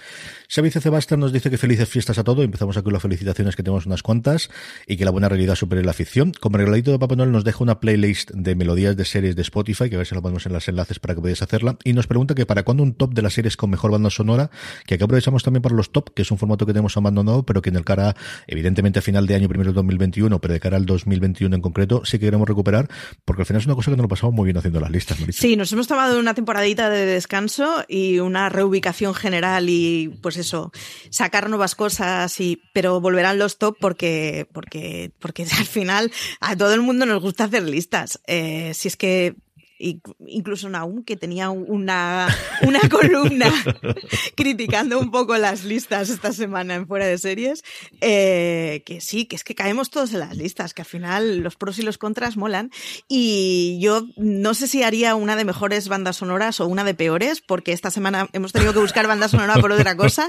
Xavice 0.47 0.79
Sebastián 0.79 1.19
nos 1.19 1.33
dice 1.33 1.49
que 1.49 1.57
felices 1.57 1.89
fiestas 1.89 2.17
a 2.17 2.23
todo. 2.23 2.43
Empezamos 2.43 2.77
aquí 2.77 2.85
con 2.85 2.93
las 2.93 3.01
felicitaciones 3.01 3.57
que 3.57 3.63
tenemos 3.63 3.85
unas 3.85 4.03
cuantas 4.03 4.49
y 4.87 4.95
que 4.95 5.03
la 5.03 5.11
buena 5.11 5.27
realidad 5.27 5.55
supere 5.55 5.83
la 5.83 5.91
ficción. 5.91 6.31
Como 6.31 6.57
regalito 6.57 6.91
de 6.91 6.97
Papá 6.97 7.17
Noel 7.17 7.33
nos 7.33 7.43
deja 7.43 7.61
una 7.61 7.81
playlist 7.81 8.31
de 8.31 8.55
melodías 8.55 8.95
de 8.95 9.03
series 9.03 9.35
de 9.35 9.41
Spotify, 9.41 9.89
que 9.89 9.95
a 9.95 9.97
ver 9.97 10.07
si 10.07 10.15
la 10.15 10.21
ponemos 10.21 10.45
en 10.45 10.53
los 10.53 10.65
enlaces 10.69 10.99
para 10.99 11.13
que 11.13 11.19
podáis 11.19 11.41
hacerla. 11.41 11.77
Y 11.83 11.91
nos 11.91 12.07
pregunta 12.07 12.35
que 12.35 12.45
para 12.45 12.63
cuándo 12.63 12.83
un 12.83 12.93
top 12.93 13.13
de 13.13 13.21
las 13.21 13.33
series 13.33 13.57
con 13.57 13.69
mejor 13.69 13.91
banda 13.91 14.09
sonora, 14.09 14.49
que 14.87 14.95
aquí 14.95 15.03
aprovechamos 15.03 15.43
también 15.43 15.61
para 15.61 15.75
los 15.75 15.91
top, 15.91 16.13
que 16.13 16.21
es 16.21 16.31
un 16.31 16.37
formato 16.37 16.65
que 16.65 16.71
tenemos 16.71 16.95
abandonado, 16.95 17.45
pero 17.45 17.61
que 17.61 17.69
en 17.69 17.75
el 17.75 17.83
cara, 17.83 18.15
evidentemente 18.47 18.99
a 18.99 19.01
final 19.01 19.27
de 19.27 19.35
año, 19.35 19.49
primero 19.49 19.71
del 19.71 19.75
2021, 19.75 20.39
pero 20.39 20.53
de 20.53 20.61
cara 20.61 20.77
al 20.77 20.85
2021 20.85 21.53
en 21.53 21.61
concreto, 21.61 22.05
sí 22.05 22.17
que 22.17 22.27
queremos 22.27 22.44
recuperar, 22.45 22.89
porque 23.25 23.41
al 23.41 23.45
final 23.45 23.61
es 23.61 23.65
una 23.65 23.75
cosa 23.75 23.91
que 23.91 23.97
nos 23.97 24.03
lo 24.03 24.09
pasamos 24.09 24.33
muy 24.33 24.45
bien 24.45 24.57
haciendo 24.57 24.79
las 24.79 24.91
listas. 24.91 25.17
Sí, 25.31 25.55
nos 25.55 25.71
hemos 25.73 25.87
tomado 25.87 26.19
una 26.19 26.33
temporadita 26.33 26.89
de 26.89 27.05
descanso 27.05 27.83
y 27.87 28.19
una 28.19 28.49
reubicación 28.49 29.13
general 29.13 29.69
y 29.69 30.09
pues 30.21 30.37
eso, 30.37 30.71
sacar 31.09 31.49
nuevas 31.49 31.75
cosas 31.75 32.39
y 32.39 32.61
pero 32.73 33.01
volverán 33.01 33.39
los 33.39 33.57
top 33.57 33.77
porque 33.79 34.47
porque 34.51 35.11
porque 35.19 35.43
al 35.57 35.65
final 35.65 36.11
a 36.39 36.55
todo 36.55 36.73
el 36.73 36.81
mundo 36.81 37.05
nos 37.05 37.21
gusta 37.21 37.45
hacer 37.45 37.63
listas. 37.63 38.19
Eh, 38.27 38.73
si 38.73 38.87
es 38.87 38.97
que 38.97 39.35
incluso 39.77 40.69
Naum, 40.69 41.03
que 41.03 41.17
tenía 41.17 41.49
una, 41.49 42.27
una 42.61 42.79
columna 42.89 43.51
criticando 44.35 44.99
un 44.99 45.11
poco 45.11 45.37
las 45.37 45.63
listas 45.63 46.09
esta 46.09 46.31
semana 46.31 46.75
en 46.75 46.87
fuera 46.87 47.05
de 47.05 47.17
series, 47.17 47.63
eh, 48.01 48.83
que 48.85 49.01
sí, 49.01 49.25
que 49.25 49.35
es 49.35 49.43
que 49.43 49.55
caemos 49.55 49.89
todos 49.89 50.13
en 50.13 50.19
las 50.19 50.35
listas, 50.37 50.73
que 50.73 50.81
al 50.81 50.87
final 50.87 51.39
los 51.39 51.55
pros 51.55 51.79
y 51.79 51.81
los 51.81 51.97
contras 51.97 52.37
molan. 52.37 52.71
Y 53.07 53.77
yo 53.81 54.07
no 54.17 54.53
sé 54.53 54.67
si 54.67 54.83
haría 54.83 55.15
una 55.15 55.35
de 55.35 55.45
mejores 55.45 55.87
bandas 55.87 56.17
sonoras 56.17 56.59
o 56.59 56.67
una 56.67 56.83
de 56.83 56.93
peores, 56.93 57.41
porque 57.41 57.73
esta 57.73 57.91
semana 57.91 58.29
hemos 58.33 58.53
tenido 58.53 58.73
que 58.73 58.79
buscar 58.79 59.07
banda 59.07 59.27
sonora 59.27 59.55
por 59.55 59.71
otra 59.71 59.97
cosa. 59.97 60.27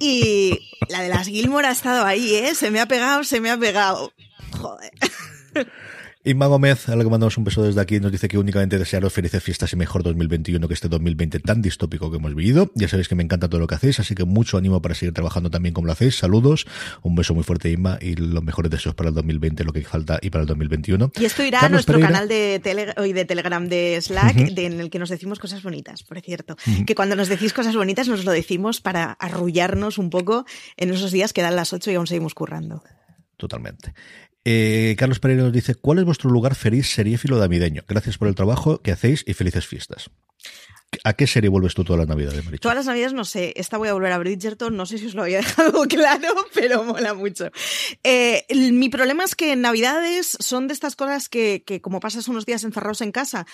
Y 0.00 0.70
la 0.88 1.00
de 1.00 1.08
las 1.08 1.28
Gilmore 1.28 1.68
ha 1.68 1.72
estado 1.72 2.04
ahí, 2.04 2.34
¿eh? 2.34 2.54
Se 2.54 2.70
me 2.70 2.80
ha 2.80 2.86
pegado, 2.86 3.24
se 3.24 3.40
me 3.40 3.50
ha 3.50 3.58
pegado. 3.58 4.12
Joder. 4.52 4.92
Inma 6.26 6.48
Gómez, 6.48 6.88
a 6.88 6.96
la 6.96 7.04
que 7.04 7.08
mandamos 7.08 7.38
un 7.38 7.44
beso 7.44 7.62
desde 7.62 7.80
aquí, 7.80 8.00
nos 8.00 8.10
dice 8.10 8.26
que 8.26 8.36
únicamente 8.36 8.80
desearos 8.80 9.12
felices 9.12 9.40
fiestas 9.40 9.72
y 9.72 9.76
mejor 9.76 10.02
2021 10.02 10.66
que 10.66 10.74
este 10.74 10.88
2020 10.88 11.38
tan 11.38 11.62
distópico 11.62 12.10
que 12.10 12.16
hemos 12.16 12.34
vivido. 12.34 12.72
Ya 12.74 12.88
sabéis 12.88 13.06
que 13.06 13.14
me 13.14 13.22
encanta 13.22 13.48
todo 13.48 13.60
lo 13.60 13.68
que 13.68 13.76
hacéis, 13.76 14.00
así 14.00 14.16
que 14.16 14.24
mucho 14.24 14.58
ánimo 14.58 14.82
para 14.82 14.96
seguir 14.96 15.14
trabajando 15.14 15.50
también 15.50 15.72
como 15.72 15.86
lo 15.86 15.92
hacéis. 15.92 16.18
Saludos, 16.18 16.66
un 17.02 17.14
beso 17.14 17.32
muy 17.32 17.44
fuerte, 17.44 17.70
Inma, 17.70 17.98
y 18.00 18.16
los 18.16 18.42
mejores 18.42 18.72
deseos 18.72 18.96
para 18.96 19.10
el 19.10 19.14
2020, 19.14 19.62
lo 19.62 19.72
que 19.72 19.82
falta, 19.82 20.18
y 20.20 20.30
para 20.30 20.42
el 20.42 20.48
2021. 20.48 21.12
Y 21.16 21.26
esto 21.26 21.44
irá 21.44 21.60
a 21.60 21.68
nuestro 21.68 22.00
canal 22.00 22.26
de, 22.26 22.58
de 22.58 23.24
Telegram 23.24 23.68
de 23.68 23.96
Slack, 24.02 24.36
en 24.58 24.80
el 24.80 24.90
que 24.90 24.98
nos 24.98 25.10
decimos 25.10 25.38
cosas 25.38 25.62
bonitas, 25.62 26.02
por 26.02 26.20
cierto. 26.20 26.56
Que 26.88 26.96
cuando 26.96 27.14
nos 27.14 27.28
decís 27.28 27.52
cosas 27.52 27.76
bonitas, 27.76 28.08
nos 28.08 28.24
lo 28.24 28.32
decimos 28.32 28.80
para 28.80 29.12
arrullarnos 29.12 29.96
un 29.96 30.10
poco 30.10 30.44
en 30.76 30.90
esos 30.90 31.12
días 31.12 31.32
que 31.32 31.42
dan 31.42 31.54
las 31.54 31.72
8 31.72 31.92
y 31.92 31.94
aún 31.94 32.08
seguimos 32.08 32.34
currando. 32.34 32.82
Totalmente. 33.36 33.92
Eh, 34.48 34.94
Carlos 34.96 35.18
Pereira 35.18 35.42
nos 35.42 35.52
dice, 35.52 35.74
¿cuál 35.74 35.98
es 35.98 36.04
vuestro 36.04 36.30
lugar 36.30 36.54
feliz 36.54 36.86
seriéfilo 36.88 37.36
navideño? 37.36 37.82
Gracias 37.88 38.16
por 38.16 38.28
el 38.28 38.36
trabajo 38.36 38.78
que 38.78 38.92
hacéis 38.92 39.24
y 39.26 39.34
felices 39.34 39.66
fiestas. 39.66 40.08
¿A 41.04 41.12
qué 41.14 41.26
serie 41.26 41.50
vuelves 41.50 41.74
tú 41.74 41.84
todas 41.84 41.98
las 41.98 42.08
navidades, 42.08 42.44
Marichu? 42.44 42.62
Todas 42.62 42.76
las 42.76 42.86
navidades 42.86 43.12
no 43.12 43.24
sé. 43.24 43.52
Esta 43.56 43.76
voy 43.76 43.88
a 43.88 43.92
volver 43.92 44.12
a 44.12 44.18
Bridgerton. 44.18 44.76
No 44.76 44.86
sé 44.86 44.98
si 44.98 45.06
os 45.06 45.14
lo 45.14 45.22
había 45.22 45.38
dejado 45.42 45.82
claro, 45.84 46.28
pero 46.54 46.84
mola 46.84 47.14
mucho. 47.14 47.50
Eh, 48.02 48.44
mi 48.72 48.88
problema 48.88 49.24
es 49.24 49.34
que 49.34 49.52
en 49.52 49.60
navidades 49.60 50.36
son 50.40 50.68
de 50.68 50.74
estas 50.74 50.96
cosas 50.96 51.28
que, 51.28 51.62
que 51.66 51.80
como 51.80 52.00
pasas 52.00 52.28
unos 52.28 52.46
días 52.46 52.64
encerrados 52.64 53.00
en 53.00 53.12
casa 53.12 53.46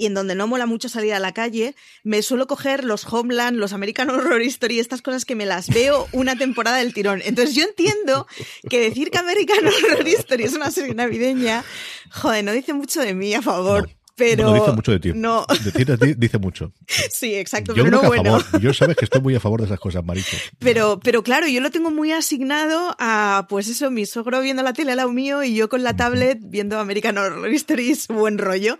y 0.00 0.06
en 0.06 0.14
donde 0.14 0.34
no 0.34 0.46
mola 0.46 0.64
mucho 0.64 0.88
salir 0.88 1.12
a 1.12 1.18
la 1.18 1.34
calle, 1.34 1.74
me 2.04 2.22
suelo 2.22 2.46
coger 2.46 2.84
los 2.84 3.04
Homeland, 3.04 3.58
los 3.58 3.74
American 3.74 4.08
Horror 4.08 4.40
Story, 4.42 4.80
estas 4.80 5.02
cosas 5.02 5.26
que 5.26 5.34
me 5.34 5.44
las 5.44 5.68
veo 5.68 6.08
una 6.12 6.36
temporada 6.36 6.78
del 6.78 6.94
tirón. 6.94 7.20
Entonces 7.22 7.54
yo 7.54 7.64
entiendo 7.64 8.26
que 8.70 8.80
decir 8.80 9.10
que 9.10 9.18
American 9.18 9.58
Horror 9.66 10.08
Story 10.08 10.44
es 10.44 10.54
una 10.54 10.70
serie 10.70 10.94
navideña, 10.94 11.64
joder, 12.10 12.44
no 12.44 12.52
dice 12.52 12.72
mucho 12.72 13.02
de 13.02 13.12
mí 13.12 13.34
a 13.34 13.42
favor. 13.42 13.90
Pero 14.16 14.44
no 14.44 14.54
dice 14.54 14.72
mucho 14.72 14.92
de 14.92 15.00
ti. 15.00 15.12
No. 15.14 15.46
A 15.48 15.96
ti 15.96 16.14
dice 16.16 16.38
mucho. 16.38 16.72
Sí, 17.10 17.34
exacto. 17.34 17.74
Yo 17.74 17.84
pero 17.84 17.98
creo 17.98 18.02
no 18.02 18.10
que 18.12 18.18
a 18.18 18.22
bueno. 18.22 18.40
favor. 18.40 18.60
Yo 18.60 18.74
sabes 18.74 18.96
que 18.96 19.04
estoy 19.04 19.20
muy 19.20 19.34
a 19.34 19.40
favor 19.40 19.60
de 19.60 19.66
esas 19.66 19.80
cosas, 19.80 20.04
Maricho. 20.04 20.36
Pero, 20.58 21.00
pero 21.02 21.22
claro, 21.22 21.46
yo 21.48 21.60
lo 21.60 21.70
tengo 21.70 21.90
muy 21.90 22.12
asignado 22.12 22.94
a, 22.98 23.46
pues 23.48 23.68
eso, 23.68 23.90
mi 23.90 24.06
sogro 24.06 24.40
viendo 24.40 24.62
la 24.62 24.72
tele 24.72 24.92
al 24.92 24.98
lado 24.98 25.12
mío 25.12 25.42
y 25.42 25.54
yo 25.54 25.68
con 25.68 25.82
la 25.82 25.96
tablet 25.96 26.38
viendo 26.42 26.78
American 26.78 27.18
Horror 27.18 27.48
Stories, 27.54 28.08
buen 28.08 28.38
rollo. 28.38 28.78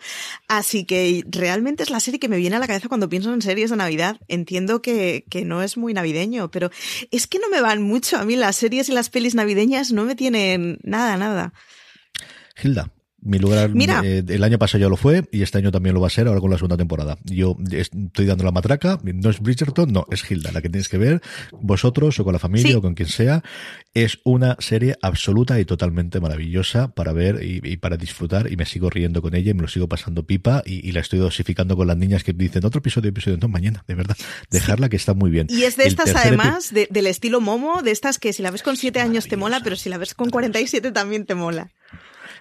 Así 0.48 0.84
que 0.84 1.24
realmente 1.28 1.82
es 1.82 1.90
la 1.90 2.00
serie 2.00 2.20
que 2.20 2.28
me 2.28 2.36
viene 2.36 2.56
a 2.56 2.58
la 2.58 2.66
cabeza 2.66 2.88
cuando 2.88 3.08
pienso 3.08 3.32
en 3.32 3.42
series 3.42 3.70
de 3.70 3.76
Navidad. 3.76 4.18
Entiendo 4.28 4.82
que, 4.82 5.24
que 5.30 5.44
no 5.44 5.62
es 5.62 5.76
muy 5.76 5.94
navideño, 5.94 6.50
pero 6.50 6.70
es 7.10 7.26
que 7.26 7.38
no 7.38 7.48
me 7.48 7.60
van 7.60 7.82
mucho. 7.82 8.18
A 8.18 8.24
mí 8.24 8.36
las 8.36 8.56
series 8.56 8.88
y 8.88 8.92
las 8.92 9.10
pelis 9.10 9.34
navideñas 9.34 9.92
no 9.92 10.04
me 10.04 10.14
tienen 10.14 10.78
nada, 10.82 11.16
nada. 11.16 11.52
Hilda, 12.62 12.90
mi 13.22 13.38
lugar 13.38 13.70
Mira. 13.70 14.00
eh, 14.04 14.24
el 14.26 14.42
año 14.44 14.58
pasado 14.58 14.80
ya 14.80 14.88
lo 14.88 14.96
fue 14.96 15.28
y 15.32 15.42
este 15.42 15.58
año 15.58 15.70
también 15.70 15.94
lo 15.94 16.00
va 16.00 16.06
a 16.06 16.10
ser 16.10 16.26
ahora 16.26 16.40
con 16.40 16.50
la 16.50 16.56
segunda 16.56 16.76
temporada. 16.76 17.18
Yo 17.24 17.56
estoy 17.70 18.26
dando 18.26 18.44
la 18.44 18.50
matraca, 18.52 18.98
no 19.02 19.30
es 19.30 19.40
Bridgerton, 19.40 19.92
no, 19.92 20.06
es 20.10 20.28
Hilda, 20.30 20.52
la 20.52 20.62
que 20.62 20.68
tienes 20.68 20.88
que 20.88 20.98
ver 20.98 21.20
vosotros 21.52 22.18
o 22.20 22.24
con 22.24 22.32
la 22.32 22.38
familia 22.38 22.68
Sí. 22.70 22.74
o 22.74 22.80
con 22.82 22.94
quien 22.94 23.08
sea. 23.08 23.42
Es 23.94 24.20
una 24.24 24.56
serie 24.60 24.96
absoluta 25.02 25.58
y 25.60 25.64
totalmente 25.64 26.20
maravillosa 26.20 26.88
para 26.94 27.12
ver 27.12 27.42
y, 27.42 27.60
y 27.62 27.76
para 27.76 27.96
disfrutar 27.96 28.50
y 28.50 28.56
me 28.56 28.64
sigo 28.64 28.88
riendo 28.90 29.20
con 29.22 29.34
ella 29.34 29.50
y 29.50 29.54
me 29.54 29.62
lo 29.62 29.68
sigo 29.68 29.88
pasando 29.88 30.24
pipa 30.24 30.62
y, 30.64 30.86
y 30.88 30.92
la 30.92 31.00
estoy 31.00 31.18
dosificando 31.18 31.76
con 31.76 31.86
las 31.88 31.96
niñas 31.96 32.22
que 32.24 32.32
dicen 32.32 32.64
otro 32.64 32.78
episodio, 32.78 33.10
episodio, 33.10 33.36
no, 33.38 33.48
mañana, 33.48 33.84
de 33.88 33.94
verdad, 33.96 34.16
dejarla 34.50 34.88
que 34.88 34.96
está 34.96 35.12
muy 35.14 35.30
bien. 35.30 35.46
Y 35.50 35.64
es 35.64 35.76
de 35.76 35.84
El 35.84 35.88
estas, 35.88 36.14
además, 36.14 36.72
de- 36.72 36.88
del 36.90 37.06
estilo 37.06 37.40
Momo, 37.40 37.82
de 37.82 37.90
estas 37.90 38.18
que 38.18 38.32
si 38.32 38.42
la 38.42 38.50
ves 38.50 38.62
con 38.62 38.76
7 38.76 39.00
años 39.00 39.26
te 39.28 39.36
mola, 39.36 39.60
pero 39.64 39.76
si 39.76 39.88
la 39.88 39.98
ves 39.98 40.14
con 40.14 40.30
47 40.30 40.92
también 40.92 41.26
te 41.26 41.34
mola. 41.34 41.70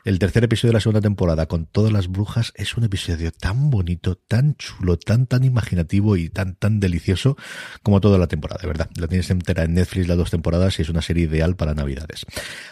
El 0.06 0.18
tercer 0.18 0.46
episodio 0.46 0.70
de 0.70 0.76
la 0.76 0.80
segunda 0.80 1.02
temporada 1.02 1.48
con 1.48 1.66
todas 1.66 1.92
las 1.92 2.08
brujas 2.08 2.54
es 2.56 2.78
un 2.78 2.86
episodio 2.86 3.32
tan 3.32 3.70
bonito, 3.70 4.16
tan 4.16 4.56
chulo, 4.56 4.98
tan 4.98 5.28
tan 5.28 5.44
imaginativo 5.44 6.16
y 6.16 6.30
tan 6.30 6.56
tan 6.56 6.80
delicioso 6.80 7.36
como 7.84 8.00
toda 8.00 8.18
la 8.18 8.28
temporada, 8.28 8.62
de 8.62 8.68
verdad. 8.68 8.90
La 8.96 9.08
tienes 9.08 9.30
entera 9.30 9.64
en 9.64 9.74
Netflix 9.74 10.08
las 10.08 10.18
dos 10.18 10.32
temporadas 10.32 10.80
y 10.80 10.84
es 10.84 10.90
una 10.90 11.02
serie 11.02 11.26
ideal 11.26 11.58
para 11.58 11.74
Navidades. 11.74 12.26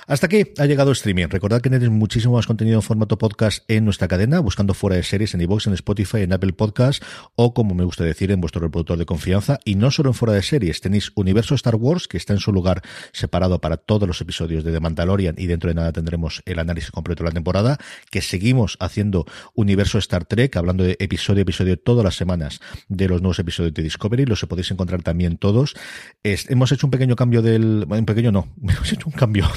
Hasta 0.08 0.28
aquí 0.28 0.54
ha 0.58 0.66
llegado 0.66 0.92
streaming. 0.94 1.28
Recordad 1.28 1.60
que 1.60 1.70
tenéis 1.70 1.92
muchísimo 1.92 2.36
más 2.36 2.48
contenido 2.48 2.78
en 2.78 2.82
formato 2.82 3.18
podcast 3.18 3.64
en 3.68 3.84
nuestra 3.84 4.08
cadena, 4.08 4.40
buscando 4.40 4.74
fuera 4.74 4.96
de 4.96 5.04
series 5.04 5.34
en 5.34 5.42
iVoox, 5.42 5.68
en 5.68 5.74
Spotify, 5.74 6.22
en 6.22 6.32
Apple 6.32 6.54
Podcast 6.54 7.04
o 7.36 7.54
como 7.54 7.76
me 7.76 7.84
gusta 7.84 8.06
decir 8.06 8.32
en 8.32 8.40
vuestro 8.40 8.62
reproductor 8.62 8.98
de 8.98 9.06
confianza. 9.06 9.60
Y 9.66 9.76
no 9.76 9.92
solo 9.92 10.12
en 10.12 10.14
fuera 10.14 10.34
de 10.34 10.44
series, 10.44 10.80
tenéis 10.80 11.12
Universo 11.16 11.56
Star 11.56 11.76
Wars, 11.76 12.08
que 12.08 12.16
está 12.16 12.32
en 12.32 12.40
su 12.40 12.54
lugar 12.54 12.82
separado 13.12 13.60
para 13.60 13.76
todos 13.76 14.08
los 14.08 14.22
episodios 14.22 14.64
de 14.64 14.72
The 14.72 14.80
Mandalorian 14.80 15.36
y 15.38 15.48
dentro 15.48 15.68
de 15.68 15.76
nada 15.76 15.92
tendremos 15.92 16.42
el 16.46 16.60
análisis 16.60 16.92
completo 16.92 17.17
la 17.26 17.32
temporada, 17.32 17.78
que 18.10 18.22
seguimos 18.22 18.78
haciendo 18.80 19.26
Universo 19.54 19.98
Star 20.00 20.26
Trek, 20.26 20.56
hablando 20.56 20.84
de 20.84 20.98
episodio 21.00 21.42
a 21.42 21.44
episodio 21.44 21.78
todas 21.78 22.04
las 22.04 22.16
semanas 22.16 22.60
de 22.88 23.08
los 23.08 23.22
nuevos 23.22 23.40
episodios 23.40 23.74
de 23.74 23.84
Discovery, 23.84 24.26
los 24.26 24.44
podéis 24.48 24.72
encontrar 24.72 25.04
también 25.04 25.38
todos. 25.38 25.76
Hemos 26.24 26.72
hecho 26.72 26.88
un 26.88 26.92
pequeño 26.92 27.16
cambio 27.16 27.42
del, 27.42 27.86
un 27.88 28.06
pequeño 28.06 28.32
no, 28.32 28.48
hemos 28.62 28.92
hecho 28.92 29.08
un 29.08 29.14
cambio 29.14 29.48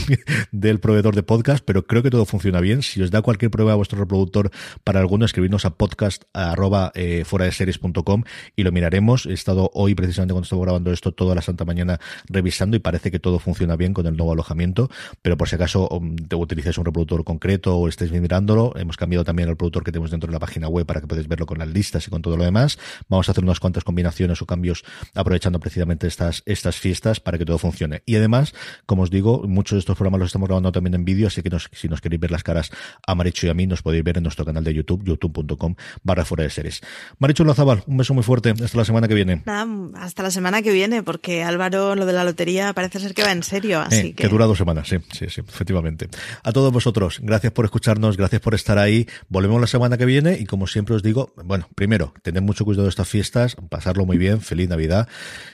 del 0.52 0.80
proveedor 0.80 1.14
de 1.14 1.22
podcast, 1.22 1.64
pero 1.64 1.86
creo 1.86 2.02
que 2.02 2.10
todo 2.10 2.24
funciona 2.24 2.60
bien. 2.60 2.82
Si 2.82 3.00
os 3.00 3.10
da 3.10 3.22
cualquier 3.22 3.50
prueba 3.50 3.72
a 3.72 3.76
vuestro 3.76 3.98
reproductor 3.98 4.50
para 4.84 5.00
alguno, 5.00 5.24
escribirnos 5.24 5.64
a 5.64 5.76
podcast 5.76 6.24
arroba, 6.32 6.90
eh, 6.94 7.24
fuera 7.24 7.44
de 7.44 7.52
series.com 7.52 8.24
y 8.56 8.62
lo 8.62 8.72
miraremos. 8.72 9.26
He 9.26 9.32
estado 9.32 9.70
hoy, 9.74 9.94
precisamente 9.94 10.32
cuando 10.32 10.44
estaba 10.44 10.62
grabando 10.62 10.92
esto, 10.92 11.12
toda 11.12 11.34
la 11.34 11.42
santa 11.42 11.64
mañana 11.64 12.00
revisando 12.28 12.76
y 12.76 12.80
parece 12.80 13.10
que 13.10 13.18
todo 13.18 13.38
funciona 13.38 13.76
bien 13.76 13.94
con 13.94 14.06
el 14.06 14.16
nuevo 14.16 14.32
alojamiento, 14.32 14.90
pero 15.22 15.36
por 15.36 15.48
si 15.48 15.56
acaso 15.56 15.88
um, 15.88 16.16
te 16.16 16.36
utilizáis 16.36 16.78
un 16.78 16.84
reproductor 16.84 17.07
concreto 17.24 17.76
o 17.76 17.88
estéis 17.88 18.12
mirándolo, 18.12 18.72
hemos 18.76 18.96
cambiado 18.96 19.24
también 19.24 19.48
el 19.48 19.52
reproductor 19.54 19.82
que 19.84 19.92
tenemos 19.92 20.10
dentro 20.10 20.28
de 20.28 20.32
la 20.34 20.38
página 20.38 20.68
web 20.68 20.86
para 20.86 21.00
que 21.00 21.06
podáis 21.06 21.26
verlo 21.28 21.46
con 21.46 21.58
las 21.58 21.68
listas 21.68 22.06
y 22.06 22.10
con 22.10 22.22
todo 22.22 22.36
lo 22.36 22.44
demás. 22.44 22.78
Vamos 23.08 23.28
a 23.28 23.32
hacer 23.32 23.42
unas 23.44 23.60
cuantas 23.60 23.84
combinaciones 23.84 24.40
o 24.42 24.46
cambios 24.46 24.84
aprovechando 25.14 25.58
precisamente 25.60 26.06
estas, 26.06 26.42
estas 26.46 26.76
fiestas 26.76 27.20
para 27.20 27.38
que 27.38 27.44
todo 27.44 27.58
funcione. 27.58 28.02
Y 28.06 28.16
además, 28.16 28.54
como 28.86 29.02
os 29.02 29.10
digo, 29.10 29.42
muchos 29.46 29.76
de 29.76 29.80
estos 29.80 29.96
programas 29.96 30.20
los 30.20 30.26
estamos 30.28 30.48
grabando 30.48 30.72
también 30.72 30.94
en 30.94 31.04
vídeo, 31.04 31.26
así 31.28 31.42
que 31.42 31.50
nos- 31.50 31.68
si 31.72 31.88
nos 31.88 32.00
queréis 32.00 32.20
ver 32.20 32.30
las 32.30 32.42
caras 32.42 32.70
a 33.06 33.14
Maricho 33.14 33.46
y 33.46 33.50
a 33.50 33.54
mí, 33.54 33.66
nos 33.66 33.82
podéis 33.82 34.04
ver 34.04 34.16
en 34.18 34.22
nuestro 34.24 34.44
canal 34.44 34.64
de 34.64 34.74
YouTube, 34.74 35.02
youtube.com 35.04 35.74
barra 36.02 36.24
fuera 36.24 36.44
de 36.44 36.50
series. 36.50 36.80
Maricho 37.18 37.44
Lazabal, 37.44 37.82
un 37.86 37.96
beso 37.96 38.14
muy 38.14 38.22
fuerte. 38.22 38.50
Hasta 38.50 38.76
la 38.78 38.84
semana 38.84 39.08
que 39.08 39.14
viene. 39.14 39.42
Nada, 39.46 39.66
hasta 39.96 40.22
la 40.22 40.30
semana 40.30 40.62
que 40.62 40.72
viene, 40.72 41.02
porque 41.02 41.42
Álvaro, 41.42 41.94
lo 41.94 42.06
de 42.06 42.12
la 42.12 42.24
lotería 42.24 42.72
parece 42.72 42.98
ser 43.00 43.14
que 43.14 43.22
va 43.22 43.32
en 43.32 43.42
serio, 43.42 43.80
así 43.80 44.08
Eh, 44.08 44.14
que... 44.14 44.28
dura 44.28 44.46
dos 44.46 44.58
semanas, 44.58 44.88
sí, 44.88 44.96
sí, 45.12 45.26
sí, 45.28 45.40
efectivamente. 45.46 46.08
A 46.42 46.52
todos 46.52 46.72
vosotros, 46.72 46.97
gracias 47.20 47.52
por 47.52 47.64
escucharnos, 47.64 48.16
gracias 48.16 48.40
por 48.40 48.54
estar 48.54 48.78
ahí. 48.78 49.06
Volvemos 49.28 49.60
la 49.60 49.66
semana 49.66 49.96
que 49.96 50.04
viene 50.04 50.38
y 50.38 50.46
como 50.46 50.66
siempre 50.66 50.94
os 50.94 51.02
digo, 51.02 51.32
bueno, 51.44 51.68
primero, 51.74 52.14
tened 52.22 52.42
mucho 52.42 52.64
cuidado 52.64 52.84
de 52.84 52.90
estas 52.90 53.08
fiestas, 53.08 53.56
pasarlo 53.68 54.06
muy 54.06 54.18
bien, 54.18 54.40
feliz 54.40 54.68
Navidad 54.68 55.08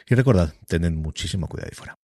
y 0.09 0.15
recordad, 0.15 0.55
tened 0.67 0.93
muchísimo 0.93 1.49
cuidado 1.49 1.69
ahí 1.71 1.77
fuera. 1.77 2.04